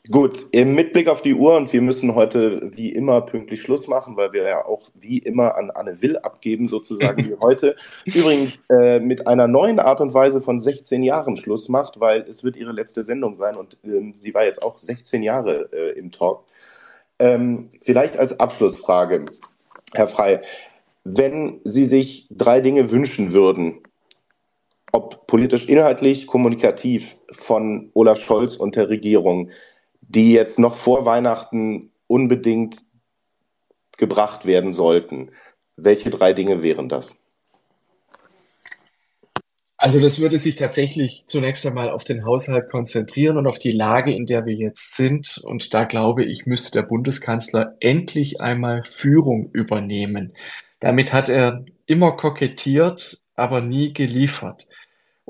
Gut, 0.10 0.48
mit 0.52 0.94
Blick 0.94 1.08
auf 1.08 1.22
die 1.22 1.36
Uhr 1.36 1.56
und 1.56 1.72
wir 1.72 1.82
müssen 1.82 2.16
heute 2.16 2.72
wie 2.76 2.92
immer 2.92 3.22
pünktlich 3.22 3.62
Schluss 3.62 3.88
machen, 3.88 4.18
weil 4.18 4.34
wir 4.34 4.42
ja 4.42 4.66
auch 4.66 4.90
wie 4.96 5.20
immer 5.20 5.56
an 5.56 5.70
Anne 5.70 6.02
Will 6.02 6.18
abgeben, 6.18 6.68
sozusagen 6.68 7.24
wie 7.24 7.36
heute. 7.44 7.76
Übrigens 8.06 8.64
äh, 8.70 9.00
mit 9.00 9.28
einer 9.28 9.48
neuen 9.48 9.80
Art 9.80 10.02
und 10.02 10.12
Weise 10.16 10.42
von 10.42 10.60
16 10.60 11.04
Jahren 11.04 11.38
Schluss 11.38 11.70
macht, 11.70 12.00
weil 12.00 12.22
es 12.22 12.44
wird 12.44 12.58
ihre 12.58 12.72
letzte 12.72 13.04
Sendung 13.04 13.36
sein 13.36 13.56
und 13.56 13.78
ähm, 13.84 14.14
sie 14.16 14.34
war 14.34 14.44
jetzt 14.44 14.64
auch 14.64 14.80
16 14.80 15.22
Jahre 15.22 15.70
äh, 15.72 16.00
im 16.00 16.12
Talk. 16.12 16.46
Ähm, 17.20 17.66
vielleicht 17.84 18.18
als 18.18 18.40
Abschlussfrage, 18.40 19.28
Herr 19.94 20.08
Frey, 20.08 20.40
wenn 21.04 21.60
Sie 21.64 21.86
sich 21.86 22.26
drei 22.32 22.62
Dinge 22.62 22.90
wünschen 22.90 23.34
würden, 23.34 23.82
ob 24.92 25.28
politisch 25.28 25.70
inhaltlich, 25.70 26.26
kommunikativ 26.26 27.18
von 27.32 27.92
Olaf 27.94 28.20
Scholz 28.20 28.56
und 28.56 28.76
der 28.76 28.90
Regierung, 28.90 29.52
die 30.12 30.34
jetzt 30.34 30.60
noch 30.60 30.76
vor 30.76 31.06
Weihnachten 31.06 31.92
unbedingt 32.08 32.78
gebracht 33.98 34.46
werden 34.46 34.74
sollten, 34.74 35.32
welche 35.76 36.10
drei 36.10 36.34
Dinge 36.34 36.64
wären 36.64 36.90
das? 36.90 37.16
Also 39.78 40.00
das 40.00 40.20
würde 40.20 40.38
sich 40.38 40.58
tatsächlich 40.58 41.24
zunächst 41.26 41.66
einmal 41.66 41.90
auf 41.90 42.04
den 42.04 42.24
Haushalt 42.24 42.70
konzentrieren 42.70 43.38
und 43.38 43.48
auf 43.48 43.58
die 43.58 43.72
Lage, 43.72 44.14
in 44.14 44.28
der 44.28 44.46
wir 44.46 44.54
jetzt 44.54 44.96
sind. 44.96 45.40
Und 45.44 45.74
da 45.74 45.86
glaube 45.86 46.24
ich, 46.24 46.46
müsste 46.46 46.72
der 46.72 46.84
Bundeskanzler 46.84 47.78
endlich 47.80 48.42
einmal 48.42 48.84
Führung 48.84 49.50
übernehmen. 49.54 50.34
Damit 50.80 51.14
hat 51.14 51.30
er 51.30 51.66
immer 51.88 52.12
kokettiert, 52.12 53.22
aber 53.34 53.62
nie 53.62 53.92
geliefert. 53.92 54.68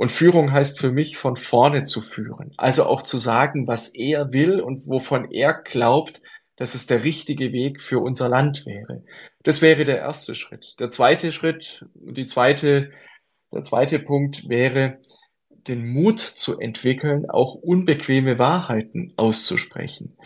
Und 0.01 0.11
Führung 0.11 0.51
heißt 0.51 0.79
für 0.79 0.91
mich, 0.91 1.17
von 1.17 1.35
vorne 1.35 1.83
zu 1.83 2.01
führen. 2.01 2.53
Also 2.57 2.85
auch 2.85 3.03
zu 3.03 3.19
sagen, 3.19 3.67
was 3.67 3.89
er 3.89 4.31
will 4.31 4.59
und 4.59 4.87
wovon 4.87 5.29
er 5.29 5.53
glaubt, 5.53 6.23
dass 6.55 6.73
es 6.73 6.87
der 6.87 7.03
richtige 7.03 7.51
Weg 7.51 7.79
für 7.83 7.99
unser 7.99 8.27
Land 8.27 8.65
wäre. 8.65 9.03
Das 9.43 9.61
wäre 9.61 9.83
der 9.83 9.99
erste 9.99 10.33
Schritt. 10.33 10.79
Der 10.79 10.89
zweite 10.89 11.31
Schritt, 11.31 11.85
die 11.93 12.25
zweite 12.25 12.89
der 13.53 13.61
zweite 13.61 13.99
Punkt 13.99 14.49
wäre, 14.49 14.97
den 15.67 15.85
Mut 15.85 16.19
zu 16.19 16.57
entwickeln, 16.57 17.29
auch 17.29 17.53
unbequeme 17.53 18.39
Wahrheiten 18.39 19.13
auszusprechen. 19.17 20.17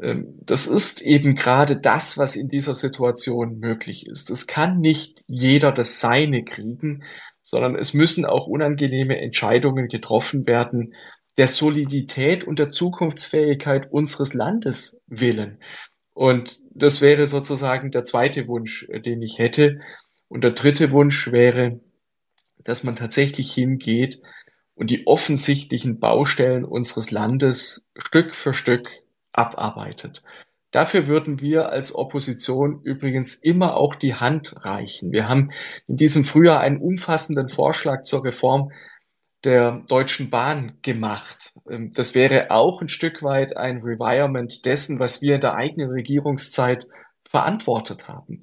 Ähm, 0.00 0.38
das 0.40 0.66
ist 0.66 1.02
eben 1.02 1.34
gerade 1.34 1.76
das, 1.76 2.16
was 2.16 2.34
in 2.34 2.48
dieser 2.48 2.72
Situation 2.72 3.58
möglich 3.58 4.06
ist. 4.06 4.30
Es 4.30 4.46
kann 4.46 4.80
nicht 4.80 5.20
jeder 5.26 5.70
das 5.70 6.00
Seine 6.00 6.44
kriegen, 6.44 7.04
sondern 7.46 7.76
es 7.76 7.94
müssen 7.94 8.24
auch 8.24 8.48
unangenehme 8.48 9.20
Entscheidungen 9.20 9.86
getroffen 9.86 10.48
werden, 10.48 10.94
der 11.38 11.46
Solidität 11.46 12.42
und 12.42 12.58
der 12.58 12.70
Zukunftsfähigkeit 12.70 13.92
unseres 13.92 14.34
Landes 14.34 15.00
willen. 15.06 15.60
Und 16.12 16.58
das 16.74 17.00
wäre 17.00 17.28
sozusagen 17.28 17.92
der 17.92 18.02
zweite 18.02 18.48
Wunsch, 18.48 18.88
äh, 18.88 19.00
den 19.00 19.22
ich 19.22 19.38
hätte. 19.38 19.80
Und 20.26 20.42
der 20.42 20.52
dritte 20.52 20.90
Wunsch 20.90 21.30
wäre, 21.30 21.78
dass 22.64 22.82
man 22.82 22.96
tatsächlich 22.96 23.54
hingeht 23.54 24.20
und 24.74 24.90
die 24.90 25.06
offensichtlichen 25.06 26.00
Baustellen 26.00 26.64
unseres 26.64 27.12
Landes 27.12 27.88
Stück 27.96 28.34
für 28.34 28.54
Stück 28.54 28.90
abarbeitet. 29.30 30.24
Dafür 30.76 31.06
würden 31.06 31.40
wir 31.40 31.70
als 31.70 31.94
Opposition 31.94 32.82
übrigens 32.82 33.34
immer 33.34 33.78
auch 33.78 33.94
die 33.94 34.14
Hand 34.14 34.62
reichen. 34.62 35.10
Wir 35.10 35.26
haben 35.26 35.50
in 35.88 35.96
diesem 35.96 36.22
Frühjahr 36.22 36.60
einen 36.60 36.82
umfassenden 36.82 37.48
Vorschlag 37.48 38.02
zur 38.02 38.26
Reform 38.26 38.70
der 39.42 39.82
Deutschen 39.88 40.28
Bahn 40.28 40.76
gemacht. 40.82 41.54
Ähm, 41.66 41.94
das 41.94 42.14
wäre 42.14 42.50
auch 42.50 42.82
ein 42.82 42.90
Stück 42.90 43.22
weit 43.22 43.56
ein 43.56 43.78
Revirement 43.78 44.66
dessen, 44.66 44.98
was 44.98 45.22
wir 45.22 45.36
in 45.36 45.40
der 45.40 45.54
eigenen 45.54 45.88
Regierungszeit 45.88 46.86
verantwortet 47.24 48.06
haben 48.06 48.42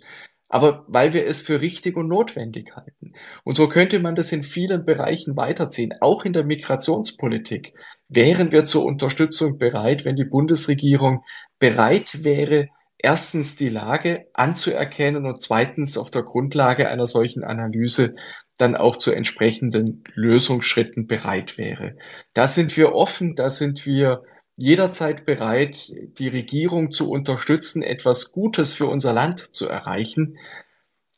aber 0.54 0.86
weil 0.88 1.14
wir 1.14 1.26
es 1.26 1.42
für 1.42 1.62
richtig 1.62 1.98
und 1.98 2.08
notwendig 2.08 2.76
halten. 2.76 3.14
Und 3.44 3.58
so 3.58 3.68
könnte 3.68 4.00
man 4.00 4.14
das 4.14 4.32
in 4.32 4.44
vielen 4.44 4.86
Bereichen 4.86 5.36
weiterziehen, 5.36 5.96
auch 6.00 6.26
in 6.26 6.34
der 6.34 6.44
Migrationspolitik. 6.44 7.74
Wären 8.16 8.52
wir 8.52 8.66
zur 8.66 8.86
Unterstützung 8.86 9.58
bereit, 9.58 10.06
wenn 10.06 10.16
die 10.16 10.24
Bundesregierung 10.24 11.24
bereit 11.58 12.24
wäre, 12.24 12.68
erstens 13.00 13.56
die 13.56 13.70
Lage 13.70 14.28
anzuerkennen 14.34 15.26
und 15.26 15.42
zweitens 15.42 15.98
auf 15.98 16.12
der 16.12 16.22
Grundlage 16.22 16.90
einer 16.90 17.08
solchen 17.08 17.44
Analyse 17.44 18.14
dann 18.58 18.76
auch 18.76 18.98
zu 18.98 19.12
entsprechenden 19.12 20.04
Lösungsschritten 20.14 21.08
bereit 21.08 21.58
wäre. 21.58 21.98
Da 22.36 22.48
sind 22.48 22.78
wir 22.78 22.94
offen, 22.94 23.36
da 23.36 23.50
sind 23.50 23.88
wir 23.88 24.22
jederzeit 24.58 25.26
bereit, 25.26 25.92
die 26.20 26.28
Regierung 26.28 26.92
zu 26.92 27.10
unterstützen, 27.10 27.82
etwas 27.82 28.32
Gutes 28.32 28.76
für 28.76 28.86
unser 28.86 29.14
Land 29.14 29.56
zu 29.56 29.68
erreichen. 29.68 30.38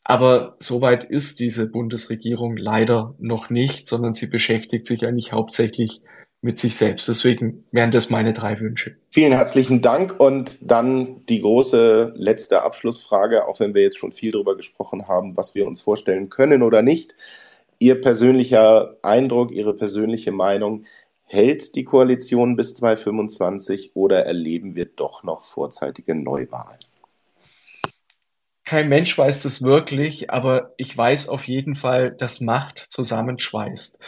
Aber 0.02 0.56
soweit 0.60 1.04
ist 1.04 1.40
diese 1.40 1.70
Bundesregierung 1.70 2.56
leider 2.56 3.14
noch 3.18 3.50
nicht, 3.50 3.86
sondern 3.86 4.14
sie 4.14 4.28
beschäftigt 4.28 4.86
sich 4.86 5.04
eigentlich 5.04 5.32
hauptsächlich 5.32 6.00
mit 6.46 6.58
sich 6.58 6.76
selbst. 6.76 7.08
Deswegen 7.08 7.64
wären 7.72 7.90
das 7.90 8.08
meine 8.08 8.32
drei 8.32 8.58
Wünsche. 8.60 8.96
Vielen 9.10 9.32
herzlichen 9.32 9.82
Dank 9.82 10.18
und 10.18 10.56
dann 10.62 11.26
die 11.26 11.42
große 11.42 12.14
letzte 12.16 12.62
Abschlussfrage, 12.62 13.46
auch 13.46 13.60
wenn 13.60 13.74
wir 13.74 13.82
jetzt 13.82 13.98
schon 13.98 14.12
viel 14.12 14.32
darüber 14.32 14.56
gesprochen 14.56 15.08
haben, 15.08 15.36
was 15.36 15.54
wir 15.54 15.66
uns 15.66 15.82
vorstellen 15.82 16.30
können 16.30 16.62
oder 16.62 16.80
nicht. 16.80 17.14
Ihr 17.78 18.00
persönlicher 18.00 18.96
Eindruck, 19.02 19.52
Ihre 19.52 19.74
persönliche 19.74 20.32
Meinung, 20.32 20.86
Hält 21.28 21.74
die 21.74 21.82
Koalition 21.82 22.54
bis 22.54 22.74
2025 22.74 23.96
oder 23.96 24.24
erleben 24.24 24.76
wir 24.76 24.84
doch 24.86 25.24
noch 25.24 25.42
vorzeitige 25.42 26.14
Neuwahlen? 26.14 26.78
Kein 28.64 28.88
Mensch 28.88 29.18
weiß 29.18 29.42
das 29.42 29.62
wirklich, 29.62 30.30
aber 30.30 30.72
ich 30.76 30.96
weiß 30.96 31.28
auf 31.28 31.48
jeden 31.48 31.74
Fall, 31.74 32.12
dass 32.12 32.40
Macht 32.40 32.78
zusammenschweißt. 32.78 33.98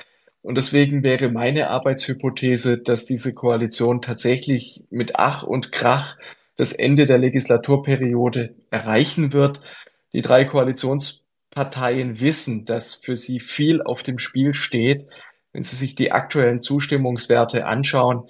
Und 0.48 0.54
deswegen 0.54 1.02
wäre 1.02 1.28
meine 1.28 1.68
Arbeitshypothese, 1.68 2.78
dass 2.78 3.04
diese 3.04 3.34
Koalition 3.34 4.00
tatsächlich 4.00 4.82
mit 4.88 5.16
Ach 5.16 5.42
und 5.42 5.72
Krach 5.72 6.16
das 6.56 6.72
Ende 6.72 7.04
der 7.04 7.18
Legislaturperiode 7.18 8.54
erreichen 8.70 9.34
wird. 9.34 9.60
Die 10.14 10.22
drei 10.22 10.46
Koalitionsparteien 10.46 12.20
wissen, 12.22 12.64
dass 12.64 12.94
für 12.94 13.14
sie 13.14 13.40
viel 13.40 13.82
auf 13.82 14.02
dem 14.02 14.16
Spiel 14.16 14.54
steht. 14.54 15.04
Wenn 15.52 15.64
Sie 15.64 15.76
sich 15.76 15.94
die 15.96 16.12
aktuellen 16.12 16.62
Zustimmungswerte 16.62 17.66
anschauen, 17.66 18.22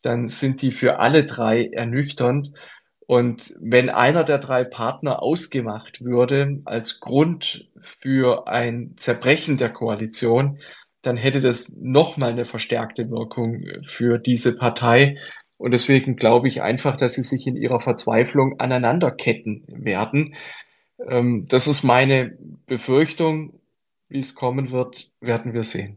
dann 0.00 0.28
sind 0.28 0.62
die 0.62 0.70
für 0.70 1.00
alle 1.00 1.24
drei 1.24 1.70
ernüchternd. 1.72 2.52
Und 3.00 3.52
wenn 3.58 3.90
einer 3.90 4.22
der 4.22 4.38
drei 4.38 4.62
Partner 4.62 5.24
ausgemacht 5.24 6.04
würde 6.04 6.60
als 6.66 7.00
Grund 7.00 7.68
für 7.82 8.46
ein 8.46 8.94
Zerbrechen 8.96 9.56
der 9.56 9.70
Koalition, 9.70 10.60
dann 11.06 11.16
hätte 11.16 11.40
das 11.40 11.74
nochmal 11.76 12.30
eine 12.30 12.44
verstärkte 12.44 13.10
Wirkung 13.10 13.64
für 13.82 14.18
diese 14.18 14.56
Partei. 14.56 15.18
Und 15.56 15.72
deswegen 15.72 16.16
glaube 16.16 16.48
ich 16.48 16.62
einfach, 16.62 16.96
dass 16.96 17.14
sie 17.14 17.22
sich 17.22 17.46
in 17.46 17.56
ihrer 17.56 17.80
Verzweiflung 17.80 18.58
aneinanderketten 18.58 19.64
werden. 19.68 20.34
Ähm, 21.06 21.46
das 21.48 21.66
ist 21.66 21.82
meine 21.82 22.36
Befürchtung. 22.66 23.60
Wie 24.08 24.18
es 24.18 24.34
kommen 24.34 24.70
wird, 24.70 25.10
werden 25.20 25.54
wir 25.54 25.62
sehen. 25.62 25.96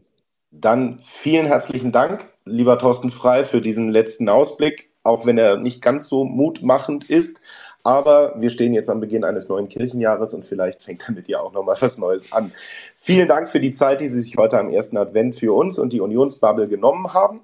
Dann 0.50 1.00
vielen 1.04 1.46
herzlichen 1.46 1.92
Dank, 1.92 2.26
lieber 2.44 2.78
Thorsten 2.78 3.10
Frei, 3.10 3.44
für 3.44 3.60
diesen 3.60 3.90
letzten 3.90 4.28
Ausblick, 4.28 4.90
auch 5.02 5.26
wenn 5.26 5.36
er 5.36 5.58
nicht 5.58 5.82
ganz 5.82 6.08
so 6.08 6.24
mutmachend 6.24 7.10
ist. 7.10 7.42
Aber 7.88 8.34
wir 8.36 8.50
stehen 8.50 8.74
jetzt 8.74 8.90
am 8.90 9.00
Beginn 9.00 9.24
eines 9.24 9.48
neuen 9.48 9.70
Kirchenjahres 9.70 10.34
und 10.34 10.44
vielleicht 10.44 10.82
fängt 10.82 11.08
damit 11.08 11.26
ja 11.26 11.40
auch 11.40 11.54
nochmal 11.54 11.78
was 11.80 11.96
Neues 11.96 12.30
an. 12.34 12.52
Vielen 12.98 13.28
Dank 13.28 13.48
für 13.48 13.60
die 13.60 13.70
Zeit, 13.70 14.02
die 14.02 14.08
Sie 14.08 14.20
sich 14.20 14.36
heute 14.36 14.58
am 14.58 14.68
ersten 14.70 14.98
Advent 14.98 15.36
für 15.36 15.54
uns 15.54 15.78
und 15.78 15.94
die 15.94 16.02
Unionsbubble 16.02 16.68
genommen 16.68 17.14
haben. 17.14 17.40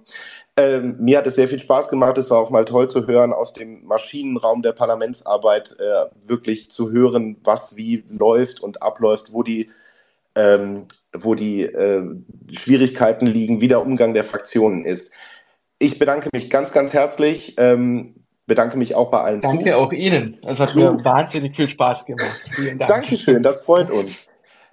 Ähm, 0.58 0.96
mir 1.00 1.16
hat 1.16 1.26
es 1.26 1.36
sehr 1.36 1.48
viel 1.48 1.60
Spaß 1.60 1.88
gemacht. 1.88 2.18
Es 2.18 2.28
war 2.28 2.40
auch 2.40 2.50
mal 2.50 2.66
toll 2.66 2.90
zu 2.90 3.06
hören, 3.06 3.32
aus 3.32 3.54
dem 3.54 3.86
Maschinenraum 3.86 4.60
der 4.60 4.72
Parlamentsarbeit 4.72 5.76
äh, 5.78 6.28
wirklich 6.28 6.70
zu 6.70 6.92
hören, 6.92 7.38
was 7.42 7.78
wie 7.78 8.04
läuft 8.10 8.60
und 8.60 8.82
abläuft, 8.82 9.32
wo 9.32 9.42
die 9.42 9.70
ähm, 10.34 10.88
wo 11.16 11.34
die 11.34 11.62
äh, 11.62 12.04
Schwierigkeiten 12.50 13.24
liegen, 13.24 13.62
wie 13.62 13.68
der 13.68 13.80
Umgang 13.80 14.12
der 14.12 14.24
Fraktionen 14.24 14.84
ist. 14.84 15.14
Ich 15.78 15.98
bedanke 15.98 16.28
mich 16.34 16.50
ganz, 16.50 16.70
ganz 16.70 16.92
herzlich. 16.92 17.54
Ähm, 17.56 18.23
bedanke 18.46 18.76
mich 18.76 18.94
auch 18.94 19.10
bei 19.10 19.20
allen. 19.20 19.40
Danke 19.40 19.70
zu. 19.70 19.76
auch 19.76 19.92
Ihnen. 19.92 20.38
Es 20.42 20.60
hat 20.60 20.74
mir 20.74 20.96
wahnsinnig 21.04 21.56
viel 21.56 21.70
Spaß 21.70 22.06
gemacht. 22.06 22.44
Vielen 22.50 22.78
Dank. 22.78 22.90
Dankeschön, 22.90 23.42
das 23.42 23.62
freut 23.62 23.90
uns. 23.90 24.26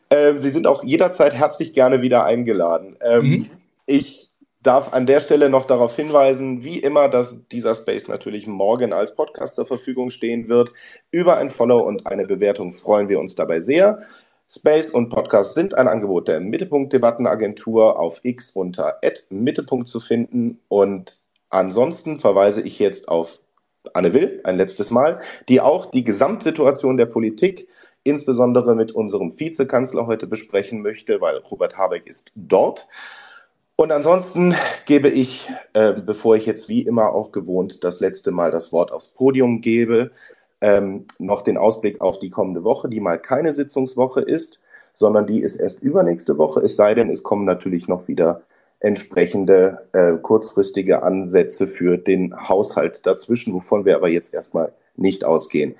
Ähm, 0.09 0.39
Sie 0.39 0.49
sind 0.49 0.67
auch 0.67 0.83
jederzeit 0.83 1.33
herzlich 1.33 1.73
gerne 1.73 2.01
wieder 2.01 2.25
eingeladen. 2.25 2.97
Ähm, 3.01 3.25
mhm. 3.25 3.47
Ich 3.85 4.29
darf 4.61 4.93
an 4.93 5.05
der 5.05 5.21
Stelle 5.21 5.49
noch 5.49 5.65
darauf 5.65 5.95
hinweisen, 5.95 6.63
wie 6.63 6.79
immer, 6.79 7.09
dass 7.09 7.47
dieser 7.47 7.73
Space 7.75 8.07
natürlich 8.07 8.45
morgen 8.45 8.93
als 8.93 9.15
Podcast 9.15 9.55
zur 9.55 9.65
Verfügung 9.65 10.11
stehen 10.11 10.49
wird. 10.49 10.71
Über 11.09 11.37
ein 11.37 11.49
Follow 11.49 11.79
und 11.79 12.05
eine 12.07 12.25
Bewertung 12.25 12.71
freuen 12.71 13.09
wir 13.09 13.19
uns 13.19 13.35
dabei 13.35 13.59
sehr. 13.59 14.03
Space 14.47 14.87
und 14.87 15.09
Podcast 15.09 15.55
sind 15.55 15.75
ein 15.77 15.87
Angebot 15.87 16.27
der 16.27 16.41
Mittelpunkt 16.41 16.91
Debattenagentur 16.91 17.97
auf 17.97 18.19
X 18.23 18.51
unter 18.51 18.99
Mittelpunkt 19.29 19.87
zu 19.87 20.01
finden. 20.01 20.59
Und 20.67 21.15
ansonsten 21.49 22.19
verweise 22.19 22.61
ich 22.61 22.77
jetzt 22.77 23.07
auf 23.07 23.39
Anne 23.93 24.13
Will 24.13 24.41
ein 24.43 24.57
letztes 24.57 24.91
Mal, 24.91 25.19
die 25.49 25.61
auch 25.61 25.87
die 25.87 26.03
Gesamtsituation 26.03 26.97
der 26.97 27.07
Politik 27.07 27.67
insbesondere 28.03 28.75
mit 28.75 28.91
unserem 28.91 29.39
Vizekanzler 29.39 30.07
heute 30.07 30.27
besprechen 30.27 30.81
möchte, 30.81 31.21
weil 31.21 31.37
Robert 31.37 31.77
Habeck 31.77 32.07
ist 32.07 32.31
dort. 32.35 32.87
Und 33.75 33.91
ansonsten 33.91 34.55
gebe 34.85 35.07
ich, 35.07 35.49
äh, 35.73 35.93
bevor 35.93 36.35
ich 36.35 36.45
jetzt 36.45 36.69
wie 36.69 36.81
immer 36.81 37.13
auch 37.13 37.31
gewohnt 37.31 37.83
das 37.83 37.99
letzte 37.99 38.31
Mal 38.31 38.51
das 38.51 38.71
Wort 38.71 38.91
aufs 38.91 39.07
Podium 39.07 39.61
gebe, 39.61 40.11
ähm, 40.61 41.05
noch 41.17 41.41
den 41.41 41.57
Ausblick 41.57 42.01
auf 42.01 42.19
die 42.19 42.29
kommende 42.29 42.63
Woche, 42.63 42.89
die 42.89 42.99
mal 42.99 43.19
keine 43.19 43.53
Sitzungswoche 43.53 44.21
ist, 44.21 44.61
sondern 44.93 45.25
die 45.25 45.41
ist 45.41 45.55
erst 45.55 45.81
übernächste 45.81 46.37
Woche, 46.37 46.61
es 46.61 46.75
sei 46.75 46.93
denn, 46.93 47.09
es 47.09 47.23
kommen 47.23 47.45
natürlich 47.45 47.87
noch 47.87 48.07
wieder 48.07 48.43
entsprechende 48.81 49.87
äh, 49.93 50.17
kurzfristige 50.21 51.03
Ansätze 51.03 51.67
für 51.67 51.97
den 51.97 52.35
Haushalt 52.35 53.05
dazwischen, 53.05 53.53
wovon 53.53 53.85
wir 53.85 53.95
aber 53.95 54.09
jetzt 54.09 54.33
erstmal 54.33 54.73
nicht 54.95 55.23
ausgehen. 55.23 55.75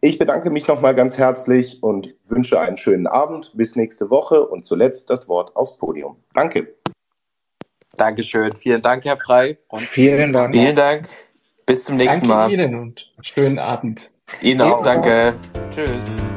Ich 0.00 0.18
bedanke 0.18 0.50
mich 0.50 0.68
nochmal 0.68 0.94
ganz 0.94 1.16
herzlich 1.16 1.82
und 1.82 2.14
wünsche 2.28 2.60
einen 2.60 2.76
schönen 2.76 3.06
Abend. 3.06 3.52
Bis 3.56 3.74
nächste 3.74 4.10
Woche 4.10 4.46
und 4.46 4.64
zuletzt 4.64 5.10
das 5.10 5.28
Wort 5.28 5.56
aufs 5.56 5.76
Podium. 5.78 6.16
Danke. 6.34 6.74
Dankeschön. 7.96 8.52
Vielen 8.52 8.82
Dank, 8.82 9.04
Herr 9.04 9.16
Frei. 9.16 9.58
Und 9.68 9.82
vielen 9.82 10.32
Dank. 10.32 10.54
Vielen 10.54 10.76
Dank. 10.76 11.08
Bis 11.66 11.84
zum 11.84 11.96
nächsten 11.96 12.28
Danke 12.28 12.50
Mal. 12.50 12.52
Ihnen 12.52 12.74
und 12.74 13.12
schönen 13.22 13.58
Abend. 13.58 14.10
Ihnen 14.40 14.60
auch. 14.60 14.84
Danke. 14.84 15.34
Tschüss. 15.70 16.33